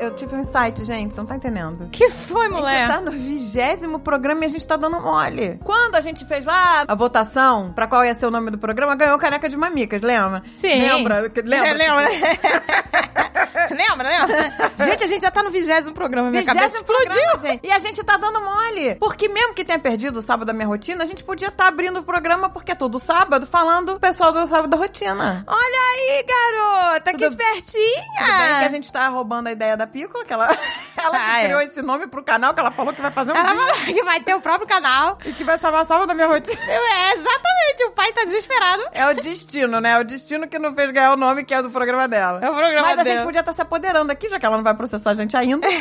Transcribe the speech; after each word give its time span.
eu 0.00 0.14
tive 0.14 0.34
um 0.34 0.40
insight, 0.40 0.84
gente, 0.84 1.14
você 1.14 1.20
não 1.20 1.26
tá 1.26 1.36
entendendo. 1.36 1.88
Que 1.90 2.10
foi, 2.10 2.46
A 2.46 2.48
gente 2.48 2.60
mulher? 2.60 2.88
tá 2.88 3.00
no 3.00 3.10
vigésimo 3.10 3.98
programa 3.98 4.42
e 4.42 4.46
a 4.46 4.48
gente 4.48 4.66
tá 4.66 4.76
dando 4.76 5.00
mole. 5.00 5.58
Quando 5.64 5.94
a 5.96 6.00
gente 6.00 6.24
fez 6.24 6.44
lá 6.44 6.84
a 6.86 6.94
votação 6.94 7.72
pra 7.72 7.86
qual 7.86 8.04
ia 8.04 8.14
ser 8.14 8.26
o 8.26 8.30
nome 8.30 8.50
do 8.50 8.58
programa, 8.58 8.94
ganhou 8.94 9.18
caneca 9.18 9.48
de 9.48 9.56
mamicas, 9.56 10.02
lembra? 10.02 10.42
Sim. 10.56 10.80
Lembra? 10.82 11.20
Lembra? 11.44 11.68
É, 11.68 11.74
lembra? 11.74 12.08
lembra, 13.76 14.08
lembra? 14.08 14.52
Gente, 14.84 15.04
a 15.04 15.06
gente 15.06 15.22
já 15.22 15.30
tá 15.30 15.42
no 15.42 15.50
vigésimo 15.50 15.94
programa. 15.94 16.30
Minha 16.30 16.44
cabeça 16.44 16.78
explodiu. 16.78 17.06
programa. 17.12 17.60
E 17.62 17.70
a 17.72 17.78
gente 17.78 18.02
tá 18.04 18.16
dando 18.16 18.40
mole. 18.40 18.94
Porque 18.96 19.28
mesmo 19.28 19.54
que 19.54 19.64
tenha 19.64 19.78
perdido 19.78 20.18
o 20.18 20.22
sábado 20.22 20.46
da 20.46 20.52
minha 20.52 20.66
rotina, 20.66 21.02
a 21.04 21.06
gente 21.06 21.22
podia 21.24 21.48
estar 21.48 21.68
abrindo 21.68 21.98
o 22.00 22.02
programa 22.02 22.48
porque 22.48 22.72
é 22.72 22.74
todo 22.74 22.98
sábado 22.98 23.46
falando 23.46 23.94
o 23.94 24.00
pessoal 24.00 24.32
do 24.32 24.46
sábado 24.46 24.68
da 24.68 24.76
rotina. 24.76 25.44
Olha 25.46 25.80
aí, 25.92 26.24
garota, 26.24 27.12
que 27.12 27.18
Tudo- 27.18 27.26
espertinha. 27.26 28.02
Tudo 28.18 28.38
bem 28.38 28.58
que 28.58 28.64
a 28.64 28.70
gente 28.70 28.92
tá 28.92 29.08
roubando 29.08 29.48
a 29.48 29.52
ideia 29.52 29.76
da 29.76 29.86
Pícola, 29.86 30.24
que 30.24 30.32
ela, 30.32 30.46
ela 31.00 31.10
que 31.18 31.22
Ah, 31.32 31.40
é. 31.40 31.44
criou 31.44 31.60
esse 31.60 31.82
nome 31.82 32.06
pro 32.06 32.22
canal, 32.22 32.52
que 32.54 32.60
ela 32.60 32.70
falou 32.70 32.92
que 32.92 33.00
vai 33.00 33.10
fazer 33.10 33.32
um 33.32 33.36
Ela 33.36 33.48
vídeo 33.52 33.64
falou 33.74 33.94
que 33.94 34.02
vai 34.02 34.20
ter 34.20 34.34
o 34.34 34.40
próprio 34.40 34.66
canal. 34.68 35.18
e 35.24 35.32
que 35.32 35.44
vai 35.44 35.58
salvar 35.58 35.86
sábado 35.86 36.06
da 36.06 36.14
minha 36.14 36.26
rotina. 36.26 36.52
É, 36.92 37.14
exatamente. 37.14 37.84
O 37.88 37.92
pai 37.92 38.12
tá 38.12 38.24
desesperado. 38.24 38.82
É 38.92 39.06
o 39.08 39.14
destino, 39.14 39.80
né? 39.80 39.92
É 39.92 39.98
o 40.00 40.04
destino 40.04 40.46
que 40.48 40.58
não 40.58 40.74
fez 40.74 40.90
ganhar 40.90 41.12
o 41.12 41.16
nome 41.16 41.44
que 41.44 41.54
é 41.54 41.62
do 41.62 41.70
programa 41.70 42.06
dela. 42.08 42.40
É 42.42 42.50
o 42.50 42.54
programa 42.54 42.88
Mas 42.88 42.98
a 42.98 43.02
dela. 43.02 43.16
gente 43.16 43.24
podia 43.24 43.40
estar 43.40 43.52
se 43.62 43.64
apoderando 43.64 44.10
aqui, 44.10 44.28
já 44.28 44.38
que 44.38 44.44
ela 44.46 44.56
não 44.56 44.64
vai 44.64 44.74
processar 44.74 45.10
a 45.10 45.14
gente 45.14 45.36
ainda. 45.36 45.66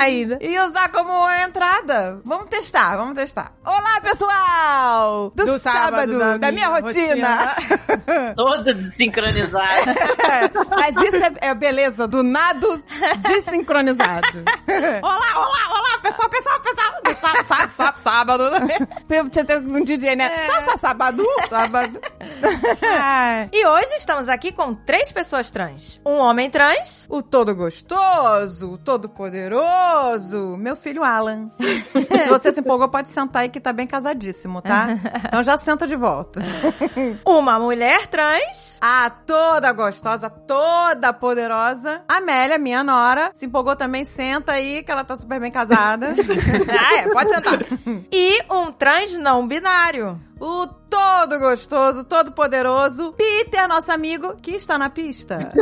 Ainda. 0.00 0.38
e 0.40 0.58
usar 0.58 0.88
como 0.90 1.28
entrada. 1.30 2.20
Vamos 2.24 2.46
testar, 2.46 2.96
vamos 2.96 3.14
testar. 3.14 3.52
Olá, 3.62 4.00
pessoal! 4.00 5.30
Do, 5.36 5.44
Do 5.44 5.58
sábado, 5.58 6.12
sábado 6.12 6.38
da, 6.38 6.50
minha, 6.50 6.68
rotina. 6.68 7.54
Toda 8.34 8.72
desincronizada. 8.72 9.94
Mas 10.70 10.96
isso 10.96 11.16
é, 11.16 11.46
é 11.46 11.50
a 11.50 11.54
beleza 11.54 12.08
do 12.08 12.22
nado 12.22 12.82
desincronizado. 13.22 14.42
Olá, 15.02 15.32
olá, 15.36 15.68
olá, 15.68 15.98
pessoal, 16.02 16.30
pessoal, 16.30 16.60
pessoal. 16.60 16.90
Do 17.04 17.10
Sábado, 17.20 17.44
sábado, 17.44 17.72
sábado, 17.72 18.00
sábado. 18.00 18.50
Tinha 19.30 19.44
ter 19.44 19.58
um 19.58 19.84
DJ, 19.84 20.16
né? 20.16 20.30
É. 20.32 20.46
Sassa, 20.46 20.78
sábado, 20.78 21.22
sábado. 21.50 22.00
E 23.52 23.66
hoje 23.66 23.94
estamos 23.96 24.28
aqui 24.28 24.52
com 24.52 24.74
três 24.74 25.12
pessoas 25.12 25.50
trans. 25.50 26.00
Um 26.06 26.16
homem 26.18 26.48
trans. 26.48 27.04
O 27.08 27.22
todo 27.22 27.54
gostoso, 27.54 28.72
o 28.72 28.78
todo 28.78 29.08
poderoso, 29.08 29.89
meu 30.58 30.76
filho 30.76 31.02
Alan. 31.02 31.50
Se 32.22 32.28
você 32.28 32.52
se 32.52 32.60
empolgou, 32.60 32.88
pode 32.88 33.10
sentar 33.10 33.42
aí 33.42 33.48
que 33.48 33.60
tá 33.60 33.72
bem 33.72 33.86
casadíssimo, 33.86 34.62
tá? 34.62 34.88
Então 35.26 35.42
já 35.42 35.58
senta 35.58 35.86
de 35.86 35.96
volta. 35.96 36.40
Uma 37.24 37.58
mulher 37.58 38.06
trans. 38.06 38.78
A 38.80 39.10
toda 39.10 39.72
gostosa, 39.72 40.28
toda 40.28 41.12
poderosa, 41.12 42.02
Amélia, 42.08 42.58
minha 42.58 42.82
nora, 42.82 43.30
se 43.34 43.46
empolgou 43.46 43.76
também, 43.76 44.04
senta 44.04 44.52
aí 44.52 44.82
que 44.82 44.90
ela 44.90 45.04
tá 45.04 45.16
super 45.16 45.38
bem 45.40 45.50
casada. 45.50 46.14
Ah, 46.68 46.98
é, 46.98 47.08
pode 47.08 47.30
sentar. 47.30 47.58
E 48.12 48.42
um 48.52 48.72
trans 48.72 49.16
não 49.16 49.46
binário. 49.46 50.20
O 50.40 50.66
todo 50.66 51.38
gostoso, 51.38 52.02
todo 52.04 52.32
poderoso, 52.32 53.12
Peter, 53.12 53.68
nosso 53.68 53.92
amigo, 53.92 54.36
que 54.40 54.52
está 54.52 54.78
na 54.78 54.88
pista. 54.88 55.52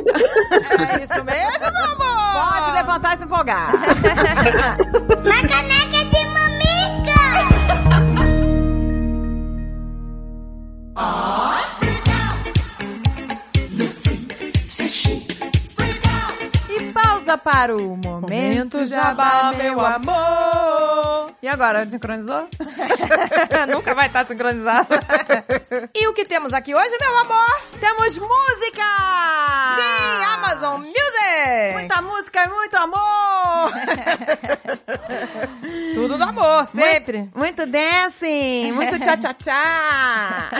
É 0.79 1.03
isso 1.03 1.25
mesmo, 1.25 1.73
meu 1.73 1.85
amor? 1.85 2.53
Pode 2.53 2.73
levantar 2.73 3.15
e 3.15 3.19
se 3.19 3.25
empolgar. 3.25 3.73
Na 5.25 5.49
caneca 5.49 6.05
de 6.05 6.25
mamica! 6.27 7.19
E 11.55 11.55
pausa 17.29 17.37
para 17.37 17.77
o 17.77 17.95
momento 17.97 18.87
jabá, 18.87 19.53
meu 19.53 19.85
amor. 19.85 21.31
E 21.43 21.49
agora, 21.49 21.85
sincronizou? 21.87 22.49
Nunca 23.71 23.95
vai 23.95 24.07
estar 24.07 24.27
sincronizado. 24.27 24.89
e 25.95 26.09
o 26.09 26.15
que 26.15 26.25
temos 26.25 26.55
aqui 26.55 26.75
hoje, 26.75 26.97
meu 26.99 27.19
amor? 27.19 27.61
Temos 27.79 28.17
música! 28.17 28.83
Sim, 29.77 30.25
Amazon 30.25 30.81
Music! 30.81 31.73
Muita 31.75 32.01
música 32.01 32.45
e 32.45 32.49
muito 32.49 32.77
amor! 32.77 33.73
Tudo 35.95 36.17
do 36.17 36.25
amor, 36.25 36.65
sempre. 36.67 37.19
Muito, 37.19 37.37
muito 37.37 37.67
dancing, 37.67 38.73
muito 38.73 38.99
tchá-tchá-tchá. 39.01 40.51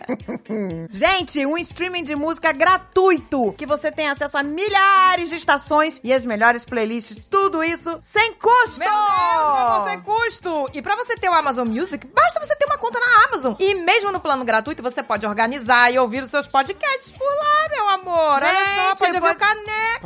Gente, 0.90 1.44
um 1.46 1.56
streaming 1.58 2.02
de 2.02 2.16
música 2.16 2.50
gratuito, 2.52 3.54
que 3.56 3.66
você 3.66 3.92
tem 3.92 4.08
acesso 4.08 4.36
a 4.36 4.42
milhares 4.42 5.28
de 5.28 5.36
estações 5.36 5.99
e 6.04 6.12
as 6.12 6.24
melhores 6.24 6.64
playlists, 6.64 7.24
tudo 7.30 7.62
isso 7.64 7.98
sem 8.02 8.32
custo! 8.34 8.78
Meu 8.78 8.88
Deus, 8.90 9.00
meu 9.00 9.56
amor, 9.56 9.88
sem 9.88 10.00
custo! 10.00 10.70
E 10.74 10.82
pra 10.82 10.96
você 10.96 11.14
ter 11.16 11.28
o 11.28 11.34
Amazon 11.34 11.68
Music, 11.68 12.06
basta 12.08 12.40
você 12.40 12.54
ter 12.56 12.66
uma 12.66 12.78
conta 12.78 12.98
na 13.00 13.24
Amazon. 13.24 13.54
E 13.58 13.74
mesmo 13.74 14.10
no 14.12 14.20
plano 14.20 14.44
gratuito, 14.44 14.82
você 14.82 15.02
pode 15.02 15.26
organizar 15.26 15.92
e 15.92 15.98
ouvir 15.98 16.22
os 16.22 16.30
seus 16.30 16.46
podcasts 16.46 17.12
por 17.12 17.24
lá, 17.28 17.68
meu 17.70 17.88
amor. 17.88 18.42
Olha 18.42 18.46
só, 18.54 18.88
Gente, 18.90 18.98
pode 18.98 19.16
ouvir 19.16 19.20
pode- 19.20 19.36
o 19.36 19.38
Caneca. 19.38 20.00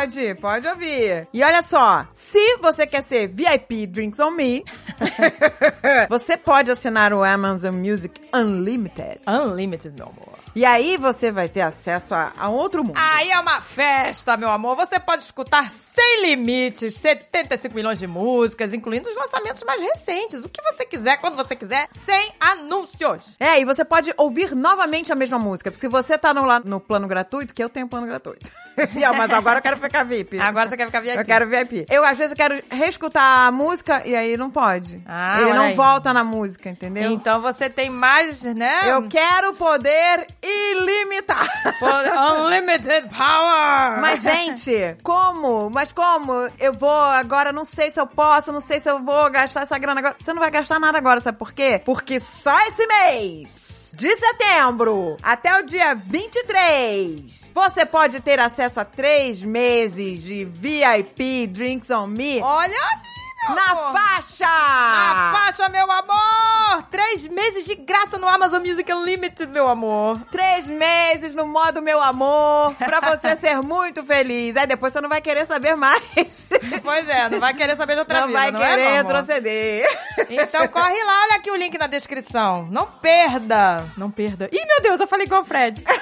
Pode, 0.00 0.34
pode 0.36 0.68
ouvir. 0.68 1.28
E 1.32 1.42
olha 1.42 1.62
só, 1.62 2.06
se 2.14 2.56
você 2.58 2.86
quer 2.86 3.04
ser 3.04 3.28
VIP 3.28 3.86
Drinks 3.86 4.20
on 4.20 4.30
Me, 4.30 4.64
você 6.08 6.36
pode 6.36 6.70
assinar 6.70 7.12
o 7.12 7.22
Amazon 7.22 7.74
Music 7.74 8.20
Unlimited. 8.34 9.20
Unlimited, 9.26 9.94
meu 9.96 10.06
amor. 10.06 10.41
E 10.54 10.64
aí 10.64 10.96
você 10.96 11.32
vai 11.32 11.48
ter 11.48 11.62
acesso 11.62 12.14
a, 12.14 12.32
a 12.36 12.48
outro 12.48 12.84
mundo. 12.84 12.96
Aí 12.96 13.30
é 13.30 13.40
uma 13.40 13.60
festa, 13.60 14.36
meu 14.36 14.50
amor. 14.50 14.76
Você 14.76 15.00
pode 15.00 15.22
escutar 15.22 15.70
sem 15.94 16.22
limites, 16.22 16.94
75 16.94 17.74
milhões 17.74 17.98
de 17.98 18.06
músicas, 18.06 18.72
incluindo 18.72 19.08
os 19.10 19.16
lançamentos 19.16 19.62
mais 19.64 19.80
recentes. 19.80 20.44
O 20.44 20.48
que 20.48 20.62
você 20.62 20.84
quiser, 20.86 21.18
quando 21.18 21.36
você 21.36 21.54
quiser, 21.54 21.88
sem 21.90 22.32
anúncios. 22.40 23.36
É, 23.38 23.60
e 23.60 23.64
você 23.64 23.84
pode 23.84 24.12
ouvir 24.16 24.54
novamente 24.54 25.12
a 25.12 25.14
mesma 25.14 25.38
música, 25.38 25.70
porque 25.70 25.88
você 25.88 26.16
tá 26.16 26.32
no, 26.32 26.44
lá 26.44 26.60
no 26.60 26.80
plano 26.80 27.06
gratuito, 27.06 27.52
que 27.52 27.62
eu 27.62 27.68
tenho 27.68 27.86
plano 27.88 28.06
gratuito. 28.06 28.48
Ó, 28.78 29.12
Mas 29.16 29.30
agora 29.30 29.58
eu 29.58 29.62
quero 29.62 29.76
ficar 29.76 30.02
VIP. 30.02 30.40
Agora 30.40 30.66
você 30.66 30.76
quer 30.78 30.86
ficar 30.86 31.00
VIP. 31.00 31.18
Eu 31.18 31.24
quero 31.26 31.46
VIP. 31.46 31.86
Eu, 31.90 32.04
às 32.04 32.16
vezes, 32.16 32.32
eu 32.32 32.36
quero 32.38 32.62
reescutar 32.70 33.46
a 33.48 33.52
música 33.52 34.02
e 34.06 34.16
aí 34.16 34.34
não 34.36 34.50
pode. 34.50 35.02
Ah, 35.06 35.42
Ele 35.42 35.52
não 35.52 35.64
aí. 35.64 35.74
volta 35.74 36.10
na 36.14 36.24
música, 36.24 36.70
entendeu? 36.70 37.10
Então 37.10 37.42
você 37.42 37.68
tem 37.68 37.90
mais, 37.90 38.42
né? 38.42 38.90
Eu 38.90 39.08
quero 39.08 39.52
poder 39.54 40.26
ilimitado. 40.42 41.48
Po- 41.78 41.86
Unlimited 42.46 43.08
power! 43.10 44.00
Mas, 44.00 44.22
gente, 44.22 44.96
como? 45.02 45.68
Mas 45.68 45.81
como? 45.90 46.32
Eu 46.60 46.72
vou 46.74 46.90
agora, 46.90 47.52
não 47.52 47.64
sei 47.64 47.90
se 47.90 47.98
eu 47.98 48.06
posso, 48.06 48.52
não 48.52 48.60
sei 48.60 48.78
se 48.78 48.90
eu 48.90 49.02
vou 49.02 49.30
gastar 49.30 49.62
essa 49.62 49.78
grana 49.78 50.00
agora. 50.00 50.16
Você 50.18 50.32
não 50.32 50.40
vai 50.40 50.50
gastar 50.50 50.78
nada 50.78 50.98
agora, 50.98 51.20
sabe 51.20 51.38
por 51.38 51.52
quê? 51.52 51.80
Porque 51.84 52.20
só 52.20 52.56
esse 52.68 52.86
mês, 52.86 53.92
de 53.96 54.10
setembro 54.16 55.16
até 55.22 55.58
o 55.58 55.62
dia 55.64 55.94
23, 55.94 57.50
você 57.54 57.86
pode 57.86 58.20
ter 58.20 58.38
acesso 58.38 58.78
a 58.80 58.84
três 58.84 59.42
meses 59.42 60.22
de 60.22 60.44
VIP 60.44 61.46
Drinks 61.48 61.90
on 61.90 62.06
Me 62.06 62.40
Olha 62.42 63.00
na 63.48 63.70
amor. 63.72 63.92
faixa! 63.92 64.46
Na 64.46 65.32
faixa, 65.32 65.68
meu 65.68 65.90
amor! 65.90 66.82
Três 66.90 67.26
meses 67.26 67.64
de 67.66 67.74
graça 67.74 68.16
no 68.18 68.28
Amazon 68.28 68.62
Music 68.66 68.90
Unlimited, 68.92 69.50
meu 69.52 69.68
amor. 69.68 70.20
Três 70.30 70.68
meses 70.68 71.34
no 71.34 71.46
modo 71.46 71.82
meu 71.82 72.00
amor, 72.02 72.74
pra 72.76 73.00
você 73.00 73.36
ser 73.40 73.60
muito 73.62 74.04
feliz. 74.04 74.56
Aí 74.56 74.66
depois 74.66 74.92
você 74.92 75.00
não 75.00 75.08
vai 75.08 75.20
querer 75.20 75.46
saber 75.46 75.74
mais. 75.76 76.48
Pois 76.82 77.08
é, 77.08 77.28
não 77.28 77.40
vai 77.40 77.54
querer 77.54 77.76
saber 77.76 77.94
de 77.94 78.00
outra 78.00 78.20
não 78.20 78.26
vida, 78.28 78.38
vai 78.38 78.50
não 78.52 78.60
querer 78.60 78.72
é, 78.72 78.76
meu 78.76 78.88
amor? 78.88 79.02
retroceder. 79.02 79.98
Então 80.30 80.68
corre 80.68 81.02
lá, 81.04 81.22
olha 81.24 81.36
aqui 81.36 81.50
o 81.50 81.56
link 81.56 81.76
na 81.78 81.86
descrição. 81.86 82.66
Não 82.70 82.86
perda! 82.86 83.86
Não 83.96 84.10
perda. 84.10 84.48
Ih, 84.52 84.66
meu 84.66 84.80
Deus, 84.80 85.00
eu 85.00 85.06
falei 85.06 85.26
igual 85.26 85.42
o 85.42 85.44
Fred. 85.44 85.84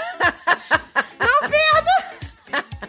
Não 1.19 1.49
perda! 1.49 2.21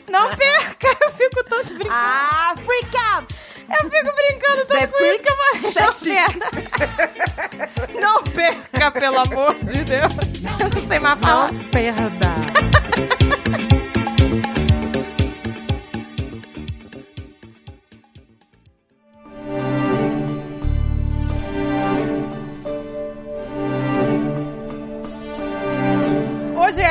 Não 0.09 0.29
perca! 0.35 0.87
Eu 1.01 1.11
fico 1.11 1.43
tanto 1.43 1.73
brincando. 1.73 1.89
Ah, 1.93 2.53
freak 2.57 2.97
out! 3.15 3.35
Eu 3.71 3.89
fico 3.89 4.13
brincando 4.15 4.65
tanto 4.67 4.97
com 4.97 5.03
isso 5.05 5.19
que 5.19 5.29
eu 5.29 5.37
falei. 5.37 5.61
Não 5.61 5.93
perda! 5.93 6.47
Não 8.01 8.23
perca, 8.23 8.91
pelo 8.91 9.19
amor 9.19 9.55
de 9.63 9.83
Deus! 9.83 10.13
Eu 10.59 10.69
não 10.81 10.87
sei 10.87 10.99
mais 10.99 11.19
falar. 11.19 11.51
Não 11.51 11.59
perda. 11.65 12.31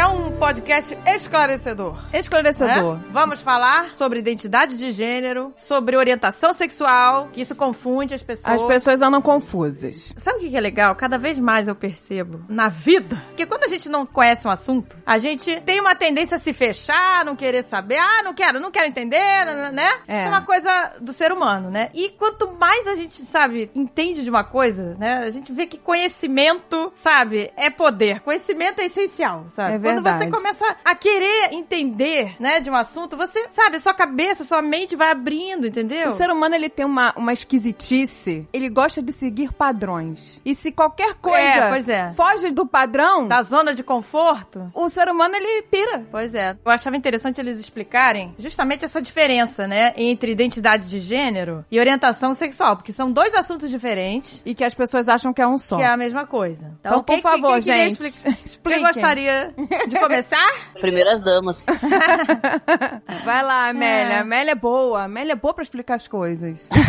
é 0.00 0.06
um 0.06 0.32
podcast 0.32 0.97
esclarecedor. 1.06 1.94
Esclarecedor. 2.11 2.97
né? 2.97 3.05
Vamos 3.11 3.43
falar 3.43 3.91
sobre 3.97 4.19
identidade 4.19 4.79
de 4.79 4.93
gênero, 4.93 5.52
sobre 5.55 5.94
orientação 5.94 6.55
sexual, 6.55 7.29
que 7.31 7.43
isso 7.43 7.55
confunde 7.55 8.14
as 8.14 8.23
pessoas. 8.23 8.62
As 8.62 8.67
pessoas 8.67 9.02
andam 9.02 9.20
confusas. 9.20 10.14
Sabe 10.17 10.38
o 10.38 10.41
que 10.50 10.56
é 10.56 10.61
legal? 10.61 10.94
Cada 10.94 11.19
vez 11.19 11.38
mais 11.38 11.69
eu 11.69 11.75
percebo 11.75 12.43
na 12.49 12.69
vida 12.69 13.23
que 13.37 13.44
quando 13.44 13.64
a 13.64 13.69
gente 13.69 13.91
não 13.91 14.06
conhece 14.06 14.49
um 14.49 14.50
assunto, 14.50 14.97
a 15.05 15.19
gente 15.19 15.61
tem 15.67 15.79
uma 15.79 15.94
tendência 15.94 16.38
a 16.38 16.41
se 16.41 16.55
fechar, 16.55 17.23
não 17.23 17.37
querer 17.37 17.62
saber, 17.62 17.99
ah, 17.99 18.23
não 18.25 18.32
quero, 18.32 18.58
não 18.58 18.70
quero 18.70 18.87
entender, 18.87 19.44
né? 19.70 19.91
É. 20.08 20.20
Isso 20.20 20.29
é 20.29 20.31
uma 20.31 20.47
coisa 20.47 20.93
do 21.02 21.12
ser 21.12 21.31
humano, 21.31 21.70
né? 21.70 21.91
E 21.93 22.08
quanto 22.11 22.50
mais 22.52 22.87
a 22.87 22.94
gente, 22.94 23.20
sabe, 23.20 23.70
entende 23.75 24.25
de 24.25 24.31
uma 24.31 24.44
coisa, 24.44 24.94
né? 24.99 25.19
A 25.19 25.31
gente 25.31 25.52
vê 25.52 25.67
que 25.67 25.76
conhecimento, 25.76 26.91
sabe, 26.94 27.52
é 27.55 27.69
poder. 27.69 28.20
Conhecimento 28.20 28.81
é 28.81 28.87
essencial, 28.87 29.44
sabe? 29.50 29.75
É 29.75 29.90
Quando 29.95 30.03
você 30.19 30.31
começa 30.31 30.77
a 30.85 30.95
querer 30.95 31.53
entender, 31.53 32.37
né, 32.39 32.61
de 32.61 32.71
um 32.71 32.75
assunto, 32.75 33.17
você, 33.17 33.47
sabe, 33.51 33.79
sua 33.81 33.95
cabeça, 33.95 34.45
sua 34.45 34.63
mente 34.63 34.97
vai 34.97 35.11
abrindo, 35.11 35.67
entendeu? 35.67 36.09
O 36.09 36.11
ser 36.13 36.31
humano, 36.31 36.55
ele 36.55 36.69
tem 36.69 36.85
uma, 36.87 37.13
uma 37.17 37.33
esquisitice. 37.33 38.47
Ele 38.53 38.69
gosta 38.69 39.03
de 39.03 39.13
seguir 39.13 39.53
padrões. 39.53 40.41
E 40.45 40.55
se 40.55 40.71
qualquer 40.73 41.15
coisa 41.15 41.93
É, 41.93 41.97
é. 41.97 42.13
foge 42.15 42.51
do 42.51 42.67
padrão, 42.67 43.27
Da 43.29 43.43
zona 43.43 43.75
de 43.75 43.83
conforto, 43.83 44.71
o 44.75 44.89
ser 44.89 45.09
humano, 45.09 45.35
ele 45.37 45.63
pira. 45.63 46.05
Pois 46.11 46.35
é. 46.35 46.57
Eu 46.65 46.71
achava 46.73 46.97
interessante 46.97 47.41
eles 47.41 47.59
explicarem 47.61 48.35
justamente 48.39 48.85
essa 48.85 49.01
diferença, 49.01 49.67
né, 49.67 49.93
entre 49.97 50.33
identidade 50.33 50.87
de 50.87 51.01
gênero 51.01 51.65
e 51.71 51.79
orientação 51.79 52.35
sexual, 52.35 52.77
porque 52.77 52.93
são 52.93 53.11
dois 53.11 53.35
assuntos 53.35 53.71
diferentes 53.71 54.43
E 54.45 54.55
que 54.55 54.65
as 54.65 54.75
pessoas 54.75 55.09
acham 55.09 55.33
que 55.33 55.41
é 55.43 55.47
um 55.47 55.59
só. 55.59 55.77
que 55.77 55.83
é 55.83 55.87
a 55.87 55.97
mesma 55.97 56.27
coisa. 56.27 56.73
Então, 56.81 57.03
por 57.03 57.05
quem- 57.05 57.15
quem- 57.21 57.23
favor, 57.23 57.53
quem 57.55 57.63
queria 57.63 57.91
gente, 57.91 58.01
expliquem. 58.45 58.83
gostaria 58.83 59.55
de 59.88 59.99
começar? 59.99 60.53
Primeiras 60.81 61.21
damas. 61.21 61.67
Vai 63.25 63.43
lá, 63.43 63.69
Amélia. 63.69 64.19
A 64.19 64.21
Amélia 64.21 64.53
é 64.53 64.55
boa. 64.55 65.05
Amélia 65.05 65.32
é 65.32 65.37
boa 65.37 65.55
pra 65.55 65.62
explicar 65.62 65.97
as 65.97 66.09
coisas. 66.09 66.69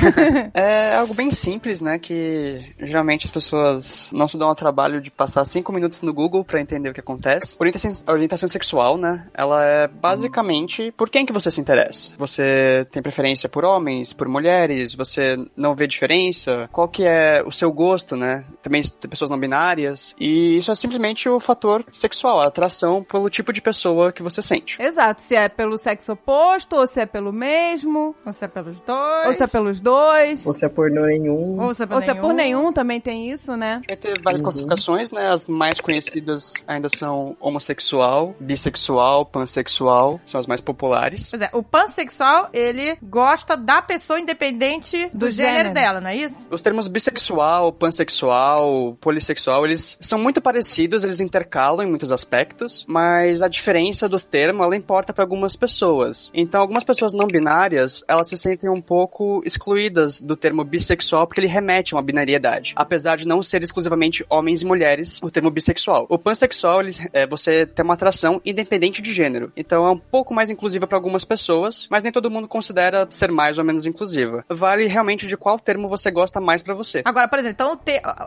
É 0.53 0.95
algo 0.95 1.13
bem 1.13 1.31
simples, 1.31 1.81
né? 1.81 1.97
Que 1.97 2.73
geralmente 2.79 3.25
as 3.25 3.31
pessoas 3.31 4.09
não 4.11 4.27
se 4.27 4.37
dão 4.37 4.49
ao 4.49 4.55
trabalho 4.55 5.01
de 5.01 5.09
passar 5.09 5.45
cinco 5.45 5.71
minutos 5.71 6.01
no 6.01 6.13
Google 6.13 6.43
pra 6.43 6.59
entender 6.59 6.89
o 6.89 6.93
que 6.93 6.99
acontece. 6.99 7.55
Orientação, 7.59 7.93
a 8.05 8.11
orientação 8.11 8.49
sexual, 8.49 8.97
né? 8.97 9.27
Ela 9.33 9.63
é 9.65 9.87
basicamente 9.87 10.91
por 10.97 11.09
quem 11.09 11.25
que 11.25 11.33
você 11.33 11.49
se 11.49 11.61
interessa. 11.61 12.13
Você 12.17 12.85
tem 12.91 13.01
preferência 13.01 13.47
por 13.47 13.63
homens, 13.63 14.13
por 14.13 14.27
mulheres? 14.27 14.93
Você 14.95 15.37
não 15.55 15.75
vê 15.75 15.87
diferença? 15.87 16.69
Qual 16.71 16.87
que 16.87 17.03
é 17.03 17.43
o 17.45 17.51
seu 17.51 17.71
gosto, 17.71 18.15
né? 18.15 18.43
Também 18.61 18.81
tem 18.81 19.09
pessoas 19.09 19.29
não 19.29 19.39
binárias. 19.39 20.15
E 20.19 20.57
isso 20.57 20.71
é 20.71 20.75
simplesmente 20.75 21.29
o 21.29 21.39
fator 21.39 21.85
sexual, 21.91 22.41
a 22.41 22.47
atração 22.47 22.80
pelo 23.07 23.29
tipo 23.29 23.51
de 23.53 23.61
pessoa 23.61 24.11
que 24.11 24.23
você 24.23 24.41
sente. 24.41 24.81
Exato. 24.81 25.21
Se 25.21 25.35
é 25.35 25.47
pelo 25.49 25.77
sexo 25.77 26.13
oposto, 26.13 26.75
ou 26.75 26.87
se 26.87 26.99
é 26.99 27.05
pelo 27.05 27.31
mesmo, 27.31 28.15
Ou 28.25 28.33
se 28.33 28.45
é 28.45 28.47
pelos 28.47 28.79
dois, 28.81 29.27
ou 29.27 29.33
se 29.33 29.43
é 29.43 29.47
pelos 29.47 29.81
dois, 29.81 30.45
Ou 30.45 30.53
se 30.53 30.65
é 30.65 30.69
pornô 30.69 31.05
nenhum. 31.05 31.59
ou 31.61 31.73
se 31.73 31.83
é, 31.83 31.87
ou 31.89 32.01
se 32.01 32.09
é 32.09 32.13
por 32.13 32.33
nenhum, 32.33 32.71
também 32.73 32.99
tem 32.99 33.29
isso, 33.29 33.55
né? 33.55 33.81
Ter 34.01 34.19
várias 34.21 34.41
classificações, 34.41 35.11
né? 35.11 35.27
As 35.29 35.45
mais 35.45 35.79
conhecidas 35.79 36.53
ainda 36.67 36.89
são 36.89 37.35
homossexual, 37.39 38.35
bissexual, 38.39 39.25
pansexual, 39.25 40.19
são 40.25 40.39
as 40.39 40.47
mais 40.47 40.61
populares. 40.61 41.29
Pois 41.29 41.41
é, 41.41 41.49
o 41.53 41.61
pansexual, 41.63 42.49
ele 42.53 42.97
gosta 43.01 43.55
da 43.57 43.81
pessoa 43.81 44.19
independente 44.19 45.09
do, 45.13 45.19
Do 45.27 45.31
gênero, 45.31 45.55
gênero. 45.57 45.73
dela, 45.73 46.01
não 46.01 46.09
é 46.09 46.15
isso? 46.15 46.47
Os 46.49 46.61
termos 46.61 46.87
bissexual, 46.87 47.71
pansexual, 47.73 48.97
polissexual, 48.99 49.65
eles 49.65 49.97
são 50.01 50.19
muito 50.19 50.41
parecidos, 50.41 51.03
eles 51.03 51.19
intercalam 51.19 51.85
em 51.85 51.89
muitos 51.89 52.11
aspectos, 52.11 52.70
mas 52.87 53.41
a 53.41 53.47
diferença 53.47 54.07
do 54.07 54.19
termo, 54.19 54.63
ela 54.63 54.75
importa 54.75 55.13
para 55.13 55.23
algumas 55.23 55.55
pessoas. 55.55 56.31
Então, 56.33 56.61
algumas 56.61 56.83
pessoas 56.83 57.13
não 57.13 57.27
binárias, 57.27 58.03
elas 58.07 58.29
se 58.29 58.37
sentem 58.37 58.69
um 58.69 58.81
pouco 58.81 59.41
excluídas 59.45 60.19
do 60.21 60.35
termo 60.35 60.63
bissexual 60.63 61.27
porque 61.27 61.39
ele 61.39 61.47
remete 61.47 61.93
a 61.93 61.97
uma 61.97 62.03
binariedade, 62.03 62.73
apesar 62.75 63.17
de 63.17 63.27
não 63.27 63.41
ser 63.41 63.61
exclusivamente 63.63 64.25
homens 64.29 64.61
e 64.61 64.65
mulheres, 64.65 65.19
o 65.21 65.29
termo 65.31 65.49
bissexual. 65.51 66.05
O 66.09 66.17
pansexual, 66.17 66.81
ele, 66.81 66.91
é, 67.13 67.25
você 67.27 67.65
tem 67.65 67.83
uma 67.83 67.93
atração 67.93 68.41
independente 68.45 69.01
de 69.01 69.11
gênero. 69.11 69.51
Então, 69.55 69.85
é 69.85 69.91
um 69.91 69.97
pouco 69.97 70.33
mais 70.33 70.49
inclusiva 70.49 70.87
para 70.87 70.97
algumas 70.97 71.25
pessoas, 71.25 71.87
mas 71.89 72.03
nem 72.03 72.11
todo 72.11 72.29
mundo 72.31 72.47
considera 72.47 73.07
ser 73.09 73.31
mais 73.31 73.57
ou 73.57 73.63
menos 73.65 73.85
inclusiva. 73.85 74.43
Vale 74.49 74.85
realmente 74.87 75.27
de 75.27 75.37
qual 75.37 75.59
termo 75.59 75.87
você 75.87 76.09
gosta 76.11 76.39
mais 76.39 76.61
para 76.61 76.73
você. 76.73 77.01
Agora, 77.05 77.27
por 77.27 77.39
exemplo, 77.39 77.53
então 77.53 77.79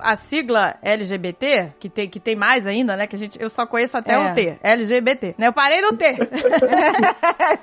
a 0.02 0.16
sigla 0.16 0.76
LGBT, 0.82 1.72
que 1.78 1.88
tem, 1.88 2.08
que 2.08 2.20
tem 2.20 2.36
mais 2.36 2.66
ainda, 2.66 2.96
né? 2.96 3.06
Que 3.06 3.16
a 3.16 3.18
gente, 3.18 3.40
eu 3.40 3.48
só 3.48 3.66
conheço 3.66 3.96
até 3.96 4.14
É. 4.14 4.18
o 4.18 4.33
LGBT. 4.62 5.34
Né? 5.38 5.48
Eu 5.48 5.52
parei 5.52 5.80
no 5.80 5.96
T. 5.96 6.04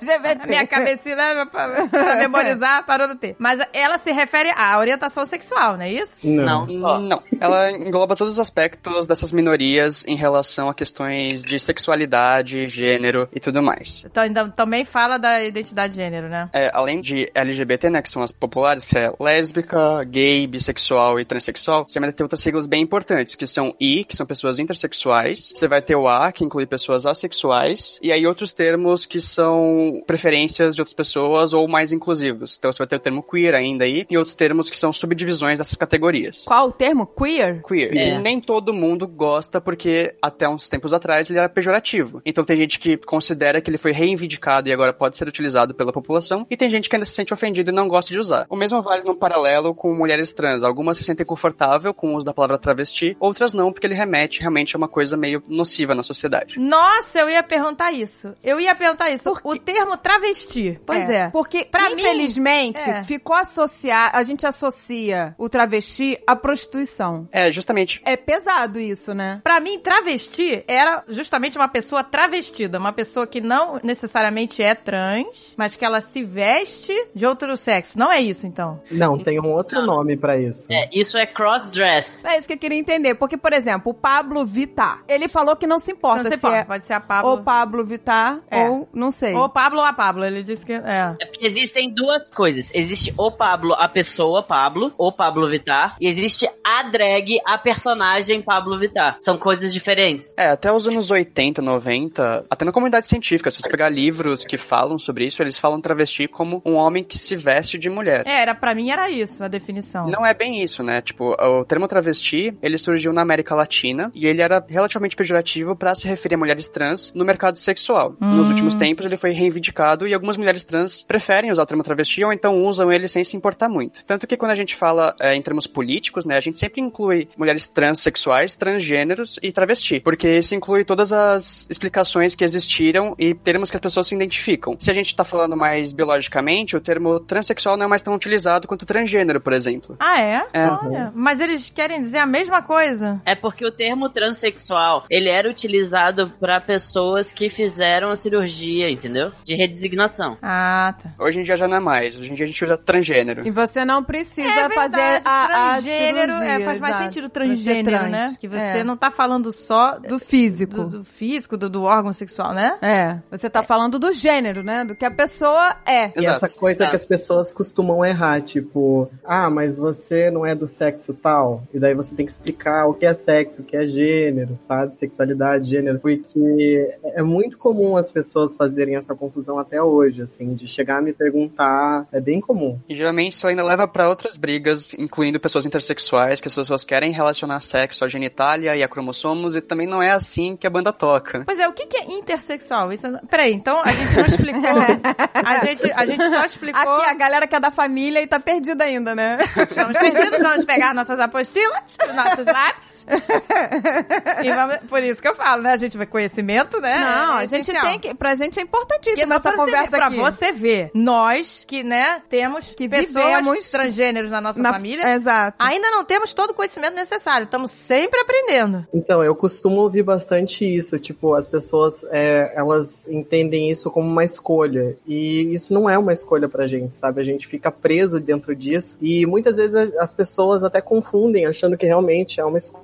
LGBT. 0.01 0.47
Minha 0.47 0.67
cabecinha 0.67 1.15
né, 1.15 1.45
pra, 1.45 1.87
pra 1.87 2.15
memorizar 2.17 2.85
parou 2.85 3.07
no 3.07 3.15
T. 3.15 3.35
Mas 3.39 3.59
ela 3.73 3.97
se 3.97 4.11
refere 4.11 4.51
à 4.55 4.77
orientação 4.77 5.25
sexual, 5.25 5.77
não 5.77 5.83
é 5.83 5.91
isso? 5.91 6.19
Não, 6.23 6.67
só. 6.79 6.99
Não. 6.99 7.23
Ela 7.39 7.71
engloba 7.71 8.15
todos 8.15 8.33
os 8.33 8.39
aspectos 8.39 9.07
dessas 9.07 9.31
minorias 9.31 10.05
em 10.05 10.15
relação 10.15 10.69
a 10.69 10.73
questões 10.73 11.43
de 11.43 11.59
sexualidade, 11.59 12.67
gênero 12.67 13.27
e 13.33 13.39
tudo 13.39 13.61
mais. 13.61 14.03
Então 14.05 14.23
ainda 14.23 14.49
também 14.49 14.85
fala 14.85 15.17
da 15.17 15.43
identidade 15.43 15.93
de 15.93 15.99
gênero, 15.99 16.29
né? 16.29 16.49
É, 16.53 16.69
além 16.73 17.01
de 17.01 17.29
LGBT, 17.33 17.89
né, 17.89 18.01
que 18.01 18.09
são 18.09 18.21
as 18.21 18.31
populares, 18.31 18.85
que 18.85 18.97
é 18.97 19.11
lésbica, 19.19 20.03
gay, 20.03 20.45
bissexual 20.47 21.19
e 21.19 21.25
transexual, 21.25 21.85
você 21.87 21.99
vai 21.99 22.11
ter 22.11 22.23
outras 22.23 22.41
siglas 22.41 22.65
bem 22.65 22.81
importantes, 22.81 23.35
que 23.35 23.47
são 23.47 23.75
I, 23.79 24.03
que 24.03 24.15
são 24.15 24.25
pessoas 24.25 24.59
intersexuais, 24.59 25.51
você 25.53 25.67
vai 25.67 25.81
ter 25.81 25.95
o 25.95 26.07
A, 26.07 26.31
que 26.31 26.43
inclui 26.43 26.60
pessoas 26.65 27.05
assexuais, 27.05 27.99
e 28.01 28.11
aí 28.11 28.25
outros 28.25 28.53
termos 28.53 29.05
que 29.05 29.19
são 29.19 30.03
preferências 30.05 30.75
de 30.75 30.81
outras 30.81 30.93
pessoas 30.93 31.53
ou 31.53 31.67
mais 31.67 31.91
inclusivos. 31.91 32.55
Então 32.57 32.71
você 32.71 32.79
vai 32.79 32.87
ter 32.87 32.95
o 32.95 32.99
termo 32.99 33.23
queer 33.23 33.55
ainda 33.55 33.85
aí, 33.85 34.05
e 34.09 34.17
outros 34.17 34.35
termos 34.35 34.69
que 34.69 34.77
são 34.77 34.91
subdivisões 34.91 35.59
dessas 35.59 35.75
categorias. 35.75 36.43
Qual 36.45 36.67
o 36.67 36.71
termo? 36.71 37.05
Queer? 37.05 37.61
Queer. 37.63 37.95
É. 37.95 38.09
E 38.09 38.19
nem 38.19 38.39
todo 38.39 38.73
mundo 38.73 39.07
gosta 39.07 39.61
porque 39.61 40.15
até 40.21 40.47
uns 40.47 40.69
tempos 40.69 40.93
atrás 40.93 41.29
ele 41.29 41.39
era 41.39 41.49
pejorativo. 41.49 42.21
Então 42.25 42.43
tem 42.43 42.57
gente 42.57 42.79
que 42.79 42.97
considera 42.97 43.61
que 43.61 43.69
ele 43.69 43.77
foi 43.77 43.91
reivindicado 43.91 44.69
e 44.69 44.73
agora 44.73 44.93
pode 44.93 45.17
ser 45.17 45.27
utilizado 45.27 45.73
pela 45.73 45.91
população, 45.91 46.45
e 46.49 46.57
tem 46.57 46.69
gente 46.69 46.89
que 46.89 46.95
ainda 46.95 47.05
se 47.05 47.13
sente 47.13 47.33
ofendido 47.33 47.71
e 47.71 47.73
não 47.73 47.87
gosta 47.87 48.11
de 48.11 48.19
usar. 48.19 48.45
O 48.49 48.55
mesmo 48.55 48.81
vale 48.81 49.03
num 49.03 49.15
paralelo 49.15 49.73
com 49.73 49.93
mulheres 49.93 50.33
trans. 50.33 50.63
Algumas 50.63 50.97
se 50.97 51.03
sentem 51.03 51.25
confortável 51.25 51.93
com 51.93 52.13
o 52.13 52.17
uso 52.17 52.25
da 52.25 52.33
palavra 52.33 52.57
travesti, 52.57 53.15
outras 53.19 53.53
não, 53.53 53.71
porque 53.71 53.87
ele 53.87 53.95
remete 53.95 54.39
realmente 54.39 54.75
a 54.75 54.77
uma 54.77 54.87
coisa 54.87 55.17
meio 55.17 55.43
nociva 55.47 55.95
na 55.95 56.03
sociedade. 56.03 56.40
Nossa, 56.57 57.19
eu 57.19 57.29
ia 57.29 57.43
perguntar 57.43 57.91
isso. 57.91 58.35
Eu 58.43 58.59
ia 58.59 58.75
perguntar 58.75 59.09
isso. 59.09 59.33
O 59.43 59.57
termo 59.57 59.97
travesti. 59.97 60.79
Pois 60.85 61.09
é. 61.09 61.29
Porque, 61.29 61.65
Pra 61.65 61.89
mim, 61.89 62.01
infelizmente, 62.01 62.79
é. 62.79 63.03
ficou 63.03 63.35
associado. 63.35 64.17
A 64.17 64.23
gente 64.23 64.45
associa 64.45 65.35
o 65.37 65.49
travesti 65.49 66.19
à 66.27 66.35
prostituição. 66.35 67.27
É, 67.31 67.51
justamente. 67.51 68.01
É 68.05 68.15
pesado 68.15 68.79
isso, 68.79 69.13
né? 69.13 69.41
Pra 69.43 69.59
mim, 69.59 69.79
travesti 69.79 70.63
era 70.67 71.03
justamente 71.07 71.57
uma 71.57 71.67
pessoa 71.67 72.03
travestida, 72.03 72.77
uma 72.77 72.93
pessoa 72.93 73.25
que 73.27 73.41
não 73.41 73.79
necessariamente 73.83 74.61
é 74.61 74.75
trans, 74.75 75.53
mas 75.55 75.75
que 75.75 75.85
ela 75.85 76.01
se 76.01 76.23
veste 76.23 76.93
de 77.13 77.25
outro 77.25 77.55
sexo. 77.57 77.97
Não 77.97 78.11
é 78.11 78.21
isso, 78.21 78.45
então? 78.47 78.81
Não, 78.89 79.17
tem 79.17 79.39
um 79.39 79.49
outro 79.49 79.85
nome 79.85 80.17
pra 80.17 80.37
isso. 80.39 80.67
É, 80.71 80.89
isso 80.91 81.17
é 81.17 81.25
cross-dress. 81.25 82.19
É 82.23 82.37
isso 82.37 82.47
que 82.47 82.53
eu 82.53 82.57
queria 82.57 82.77
entender. 82.77 83.15
Porque, 83.15 83.37
por 83.37 83.53
exemplo, 83.53 83.91
o 83.91 83.93
Pablo 83.93 84.45
Vittar, 84.45 85.03
ele 85.07 85.27
falou 85.27 85.55
que 85.55 85.67
não 85.67 85.79
se 85.79 85.91
importa 85.91 86.30
sei 86.31 86.37
se 86.37 86.41
pode, 86.41 86.55
é 86.55 86.63
pode 86.63 86.85
ser 86.85 86.93
a 86.93 86.99
Pablo. 87.01 87.29
ou 87.31 87.37
Pablo 87.43 87.85
Vittar 87.85 88.39
É. 88.49 88.67
ou 88.69 88.89
não 88.93 89.11
sei. 89.11 89.33
Ou 89.35 89.49
Pablo 89.49 89.79
ou 89.79 89.85
a 89.85 89.93
Pablo. 89.93 90.23
Ele 90.25 90.43
disse 90.43 90.65
que. 90.65 90.73
É. 90.73 91.15
É 91.19 91.25
porque 91.25 91.45
existem 91.47 91.89
duas 91.93 92.27
coisas. 92.29 92.71
Existe 92.73 93.13
o 93.17 93.31
Pablo, 93.31 93.73
a 93.73 93.87
pessoa 93.87 94.43
Pablo, 94.43 94.93
ou 94.97 95.11
Pablo 95.11 95.47
Vittar, 95.47 95.95
e 95.99 96.07
existe 96.07 96.49
a 96.63 96.83
drag, 96.83 97.39
a 97.45 97.57
personagem 97.57 98.41
Pablo 98.41 98.77
Vittar. 98.77 99.17
São 99.21 99.37
coisas 99.37 99.73
diferentes. 99.73 100.31
É, 100.37 100.47
até 100.49 100.71
os 100.71 100.87
anos 100.87 101.11
80, 101.11 101.61
90, 101.61 102.45
até 102.49 102.65
na 102.65 102.71
comunidade 102.71 103.07
científica, 103.07 103.49
se 103.51 103.61
você 103.61 103.69
pegar 103.69 103.89
livros 103.89 104.43
que 104.45 104.57
falam 104.57 104.97
sobre 104.97 105.25
isso, 105.25 105.41
eles 105.41 105.57
falam 105.57 105.81
travesti 105.81 106.27
como 106.27 106.61
um 106.65 106.75
homem 106.75 107.03
que 107.03 107.17
se 107.17 107.35
veste 107.35 107.77
de 107.77 107.89
mulher. 107.89 108.23
É, 108.25 108.41
era, 108.41 108.55
pra 108.55 108.73
mim 108.75 108.89
era 108.89 109.09
isso 109.09 109.43
a 109.43 109.47
definição. 109.47 110.07
Não 110.07 110.25
é 110.25 110.33
bem 110.33 110.61
isso, 110.63 110.83
né? 110.83 111.01
Tipo, 111.01 111.33
o 111.39 111.65
termo 111.65 111.87
travesti, 111.87 112.55
ele 112.61 112.77
surgiu 112.77 113.11
na 113.13 113.21
América 113.21 113.55
Latina 113.55 114.11
e 114.15 114.27
ele 114.27 114.41
era 114.41 114.63
relativamente 114.67 115.15
pejorativo 115.15 115.75
pra 115.75 115.93
se 115.95 116.07
referir 116.07 116.20
a 116.33 116.37
mulheres 116.37 116.67
trans 116.67 117.11
no 117.13 117.25
mercado 117.25 117.57
sexual. 117.57 118.15
Nos 118.19 118.49
últimos 118.49 118.75
tempos 118.75 119.05
ele 119.05 119.17
foi 119.17 119.31
reivindicado 119.31 120.07
e 120.07 120.13
algumas 120.13 120.37
mulheres 120.37 120.63
trans 120.63 121.01
preferem 121.01 121.51
usar 121.51 121.63
o 121.63 121.65
termo 121.65 121.83
travesti 121.83 122.23
ou 122.23 122.33
então 122.33 122.63
usam 122.63 122.91
ele 122.91 123.07
sem 123.07 123.23
se 123.23 123.35
importar 123.35 123.69
muito. 123.69 124.03
Tanto 124.05 124.27
que 124.27 124.37
quando 124.37 124.51
a 124.51 124.55
gente 124.55 124.75
fala 124.75 125.15
é, 125.19 125.35
em 125.35 125.41
termos 125.41 125.67
políticos, 125.67 126.25
né, 126.25 126.37
a 126.37 126.41
gente 126.41 126.57
sempre 126.57 126.81
inclui 126.81 127.27
mulheres 127.37 127.67
transexuais, 127.67 128.55
transgêneros 128.55 129.39
e 129.41 129.51
travesti, 129.51 129.99
porque 129.99 130.37
isso 130.37 130.55
inclui 130.55 130.83
todas 130.83 131.11
as 131.11 131.67
explicações 131.69 132.35
que 132.35 132.43
existiram 132.43 133.15
e 133.17 133.33
termos 133.33 133.69
que 133.69 133.77
as 133.77 133.81
pessoas 133.81 134.07
se 134.07 134.15
identificam. 134.15 134.75
Se 134.79 134.91
a 134.91 134.93
gente 134.93 135.15
tá 135.15 135.23
falando 135.23 135.55
mais 135.55 135.93
biologicamente, 135.93 136.75
o 136.75 136.81
termo 136.81 137.19
transexual 137.19 137.77
não 137.77 137.85
é 137.85 137.89
mais 137.89 138.01
tão 138.01 138.13
utilizado 138.13 138.67
quanto 138.67 138.85
transgênero, 138.85 139.39
por 139.39 139.53
exemplo. 139.53 139.95
Ah, 139.99 140.19
é? 140.19 140.47
É. 140.53 140.67
Olha. 140.67 141.11
Mas 141.15 141.39
eles 141.39 141.69
querem 141.69 142.01
dizer 142.01 142.17
a 142.17 142.25
mesma 142.25 142.61
coisa. 142.61 143.21
É 143.25 143.35
porque 143.35 143.65
o 143.65 143.71
termo 143.71 144.09
transexual, 144.09 145.05
ele 145.09 145.29
era 145.29 145.49
utilizado 145.49 146.10
pra 146.39 146.59
pessoas 146.59 147.31
que 147.31 147.49
fizeram 147.49 148.09
a 148.09 148.15
cirurgia, 148.15 148.89
entendeu? 148.89 149.31
De 149.43 149.55
redesignação. 149.55 150.37
Ah, 150.41 150.93
tá. 151.01 151.11
Hoje 151.19 151.39
em 151.39 151.43
dia 151.43 151.55
já 151.57 151.67
não 151.67 151.77
é 151.77 151.79
mais. 151.79 152.15
Hoje 152.15 152.31
em 152.31 152.33
dia 152.33 152.45
a 152.45 152.47
gente 152.47 152.63
usa 152.63 152.77
transgênero. 152.77 153.47
E 153.47 153.51
você 153.51 153.83
não 153.85 154.03
precisa 154.03 154.47
É 154.49 154.69
fazer 154.69 154.97
verdade, 154.97 155.21
a, 155.25 155.43
a 155.43 155.73
transgênero, 155.73 156.31
cirurgia, 156.33 156.51
é, 156.53 156.65
faz 156.65 156.79
mais 156.79 156.95
exato. 156.95 157.03
sentido 157.05 157.29
transgênero, 157.29 157.97
trans. 157.97 158.11
né? 158.11 158.35
Que 158.39 158.47
você 158.47 158.57
É. 158.79 158.83
não 158.83 158.97
tá 158.97 159.11
falando 159.11 159.51
só 159.53 159.97
do 159.99 160.19
físico. 160.19 160.75
do, 160.85 160.99
do 160.99 161.03
físico, 161.05 161.57
do, 161.57 161.69
do 161.69 161.83
órgão 161.83 162.13
sexual, 162.13 162.53
né? 162.53 162.77
É, 162.81 163.17
você 163.29 163.49
tá 163.49 163.63
falando 163.63 163.97
do 163.99 164.11
gênero, 164.11 164.63
né? 164.63 164.83
Do 164.85 164.95
que 164.95 165.05
a 165.05 165.11
pessoa 165.11 165.75
é. 165.85 166.11
E 166.19 166.25
essa 166.25 166.49
coisa 166.49 166.83
exato. 166.83 166.91
que 166.91 166.95
as 166.97 167.05
pessoas 167.05 167.53
costumam 167.53 168.03
errar, 168.05 168.41
tipo, 168.41 169.09
ah, 169.23 169.49
mas 169.49 169.77
você 169.77 170.29
não 170.31 170.45
é 170.45 170.53
do 170.55 170.67
sexo 170.67 171.13
tal. 171.13 171.63
E 171.73 171.79
daí 171.79 171.93
você 171.93 172.15
tem 172.15 172.25
que 172.25 172.31
explicar 172.31 172.85
o 172.87 172.93
que 172.93 173.05
é 173.05 173.13
sexo, 173.13 173.61
o 173.61 173.65
que 173.65 173.75
é 173.77 173.85
gênero, 173.85 174.57
sabe? 174.67 174.95
Sexualidade, 174.95 175.69
gênero. 175.69 175.99
Porque 176.01 176.95
é 177.03 177.21
muito 177.21 177.57
comum 177.57 177.95
as 177.95 178.11
pessoas 178.11 178.55
fazerem 178.55 178.95
essa 178.95 179.15
confusão 179.15 179.59
até 179.59 179.81
hoje, 179.81 180.21
assim, 180.21 180.53
de 180.53 180.67
chegar 180.67 180.97
a 180.97 181.01
me 181.01 181.13
perguntar. 181.13 182.07
É 182.11 182.19
bem 182.19 182.41
comum. 182.41 182.79
E 182.89 182.95
geralmente 182.95 183.33
isso 183.33 183.47
ainda 183.47 183.63
leva 183.63 183.87
pra 183.87 184.09
outras 184.09 184.37
brigas, 184.37 184.93
incluindo 184.95 185.39
pessoas 185.39 185.65
intersexuais, 185.65 186.41
que 186.41 186.47
as 186.47 186.55
pessoas 186.55 186.83
querem 186.83 187.11
relacionar 187.11 187.59
sexo 187.61 188.03
à 188.03 188.07
genitália 188.07 188.75
e 188.75 188.83
a 188.83 188.87
cromossomos, 188.87 189.55
e 189.55 189.61
também 189.61 189.87
não 189.87 190.01
é 190.01 190.11
assim 190.11 190.55
que 190.55 190.67
a 190.67 190.69
banda 190.69 190.91
toca. 190.91 191.43
Pois 191.45 191.59
é, 191.59 191.67
o 191.67 191.73
que, 191.73 191.85
que 191.85 191.97
é 191.97 192.11
intersexual? 192.11 192.91
Isso, 192.91 193.07
peraí, 193.29 193.53
então 193.53 193.81
a 193.83 193.91
gente 193.91 194.15
não 194.15 194.25
explicou. 194.25 194.61
a, 195.45 195.65
gente, 195.65 195.91
a 195.91 196.05
gente 196.05 196.29
só 196.29 196.45
explicou. 196.45 196.93
Aqui 196.93 197.05
a 197.05 197.13
galera 197.13 197.47
que 197.47 197.55
é 197.55 197.59
da 197.59 197.71
família 197.71 198.21
e 198.21 198.27
tá 198.27 198.39
perdida 198.39 198.83
ainda, 198.83 199.13
né? 199.15 199.37
Estamos 199.69 199.97
perdidos, 199.97 200.39
vamos 200.39 200.65
pegar 200.65 200.93
nossas 200.93 201.19
apostilas, 201.19 201.97
nossos 202.15 202.45
lápis. 202.45 202.90
e 204.43 204.51
vamos, 204.51 204.77
por 204.89 205.01
isso 205.03 205.21
que 205.21 205.27
eu 205.27 205.35
falo, 205.35 205.61
né? 205.63 205.71
A 205.71 205.77
gente 205.77 205.97
vai 205.97 206.05
conhecimento, 206.05 206.79
né? 206.79 206.97
Não, 206.97 207.35
É 207.39 207.43
a 207.43 207.45
gente 207.45 207.61
essencial. 207.61 207.85
tem 207.85 207.99
que. 207.99 208.13
Pra 208.15 208.35
gente 208.35 208.59
é 208.59 208.65
Porque 208.65 208.77
importantíssima 208.83 209.27
pra 209.27 209.35
essa 209.37 209.51
você 209.51 209.57
conversa 209.57 209.89
ver, 209.91 209.97
pra 209.97 210.07
aqui. 210.07 210.15
você 210.17 210.51
ver, 210.51 210.91
nós 210.93 211.63
que, 211.67 211.83
né, 211.83 212.21
temos 212.29 212.73
Que 212.73 212.87
pessoas 212.89 213.23
vivemos 213.37 213.69
transgêneros 213.71 214.29
na 214.31 214.41
nossa 214.41 214.59
Na- 214.61 214.73
família, 214.73 215.07
Exato. 215.13 215.57
ainda 215.59 215.89
não 215.91 216.03
temos 216.05 216.33
todo 216.33 216.51
o 216.51 216.53
conhecimento 216.53 216.95
necessário. 216.95 217.45
Estamos 217.45 217.71
sempre 217.71 218.19
aprendendo. 218.19 218.85
Então, 218.93 219.23
eu 219.23 219.35
costumo 219.35 219.81
ouvir 219.81 220.03
bastante 220.03 220.65
isso, 220.65 220.97
tipo, 220.99 221.33
as 221.33 221.47
pessoas, 221.47 222.03
é, 222.11 222.51
elas 222.55 223.07
entendem 223.07 223.69
isso 223.71 223.89
como 223.91 224.07
uma 224.09 224.23
escolha, 224.25 224.95
e 225.07 225.53
isso 225.53 225.73
não 225.73 225.89
é 225.89 225.97
uma 225.97 226.13
escolha 226.13 226.47
pra 226.49 226.67
gente, 226.67 226.93
sabe? 226.93 227.21
A 227.21 227.23
gente 227.23 227.47
fica 227.47 227.71
preso 227.71 228.19
dentro 228.19 228.55
disso, 228.55 228.97
e 229.01 229.25
muitas 229.25 229.57
vezes 229.57 229.75
as 229.97 230.11
pessoas 230.11 230.63
até 230.63 230.81
confundem, 230.81 231.45
achando 231.45 231.77
que 231.77 231.85
realmente 231.85 232.39
é 232.39 232.45
uma 232.45 232.57
escolha 232.57 232.81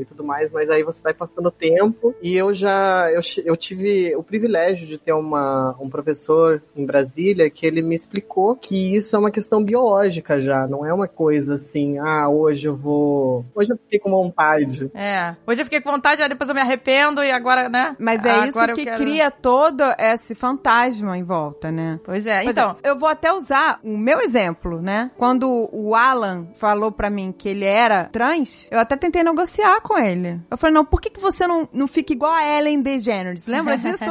e 0.00 0.04
tudo 0.04 0.24
mais, 0.24 0.50
mas 0.52 0.70
aí 0.70 0.82
você 0.82 1.02
vai 1.02 1.12
passando 1.14 1.46
o 1.46 1.50
tempo, 1.50 2.14
e 2.22 2.36
eu 2.36 2.52
já, 2.54 3.10
eu, 3.12 3.20
eu 3.44 3.56
tive 3.56 4.14
o 4.16 4.22
privilégio 4.22 4.86
de 4.86 4.98
ter 4.98 5.12
uma, 5.12 5.74
um 5.80 5.88
professor 5.88 6.62
em 6.76 6.84
Brasília 6.86 7.50
que 7.50 7.66
ele 7.66 7.82
me 7.82 7.94
explicou 7.94 8.56
que 8.56 8.94
isso 8.94 9.14
é 9.14 9.18
uma 9.18 9.30
questão 9.30 9.62
biológica 9.62 10.40
já, 10.40 10.66
não 10.66 10.84
é 10.86 10.92
uma 10.92 11.08
coisa 11.08 11.54
assim, 11.54 11.98
ah, 11.98 12.28
hoje 12.28 12.68
eu 12.68 12.76
vou, 12.76 13.44
hoje 13.54 13.72
eu 13.72 13.76
fiquei 13.76 13.98
com 13.98 14.10
vontade, 14.10 14.90
É. 14.94 15.34
Hoje 15.46 15.60
eu 15.60 15.64
fiquei 15.64 15.80
com 15.80 15.90
vontade, 15.90 16.22
aí 16.22 16.28
depois 16.28 16.48
eu 16.48 16.54
me 16.54 16.60
arrependo 16.60 17.22
e 17.22 17.30
agora, 17.30 17.68
né? 17.68 17.96
Mas 17.98 18.24
é 18.24 18.30
agora 18.30 18.72
isso 18.72 18.74
que 18.74 18.84
quero- 18.84 18.96
cria 19.02 19.30
todo 19.30 19.82
esse 19.98 20.34
fantasma 20.34 21.16
em 21.16 21.22
volta, 21.24 21.70
né? 21.70 21.98
Pois 22.04 22.26
é, 22.26 22.42
Pois 22.42 22.56
então. 22.56 22.76
é, 22.82 22.90
eu 22.90 22.98
vou 22.98 23.08
até 23.08 23.32
usar 23.32 23.78
o 23.82 23.96
meu 23.96 24.20
exemplo, 24.20 24.80
né? 24.80 25.10
Quando 25.16 25.68
o 25.72 25.94
Alan 25.94 26.46
falou 26.56 26.90
pra 26.92 27.10
mim 27.10 27.32
que 27.36 27.48
ele 27.48 27.64
era 27.64 28.04
trans, 28.04 28.66
eu 28.70 28.78
até 28.78 28.96
tentei 28.96 29.22
negociar 29.40 29.80
com 29.80 29.98
ele. 29.98 30.40
Eu 30.50 30.58
falei, 30.58 30.74
não, 30.74 30.84
por 30.84 31.00
que, 31.00 31.10
que 31.10 31.20
você 31.20 31.46
não, 31.46 31.68
não 31.72 31.86
fica 31.88 32.12
igual 32.12 32.32
a 32.32 32.44
Ellen 32.58 32.80
DeGeneres? 32.82 33.46
Lembra 33.46 33.76
disso, 33.78 34.04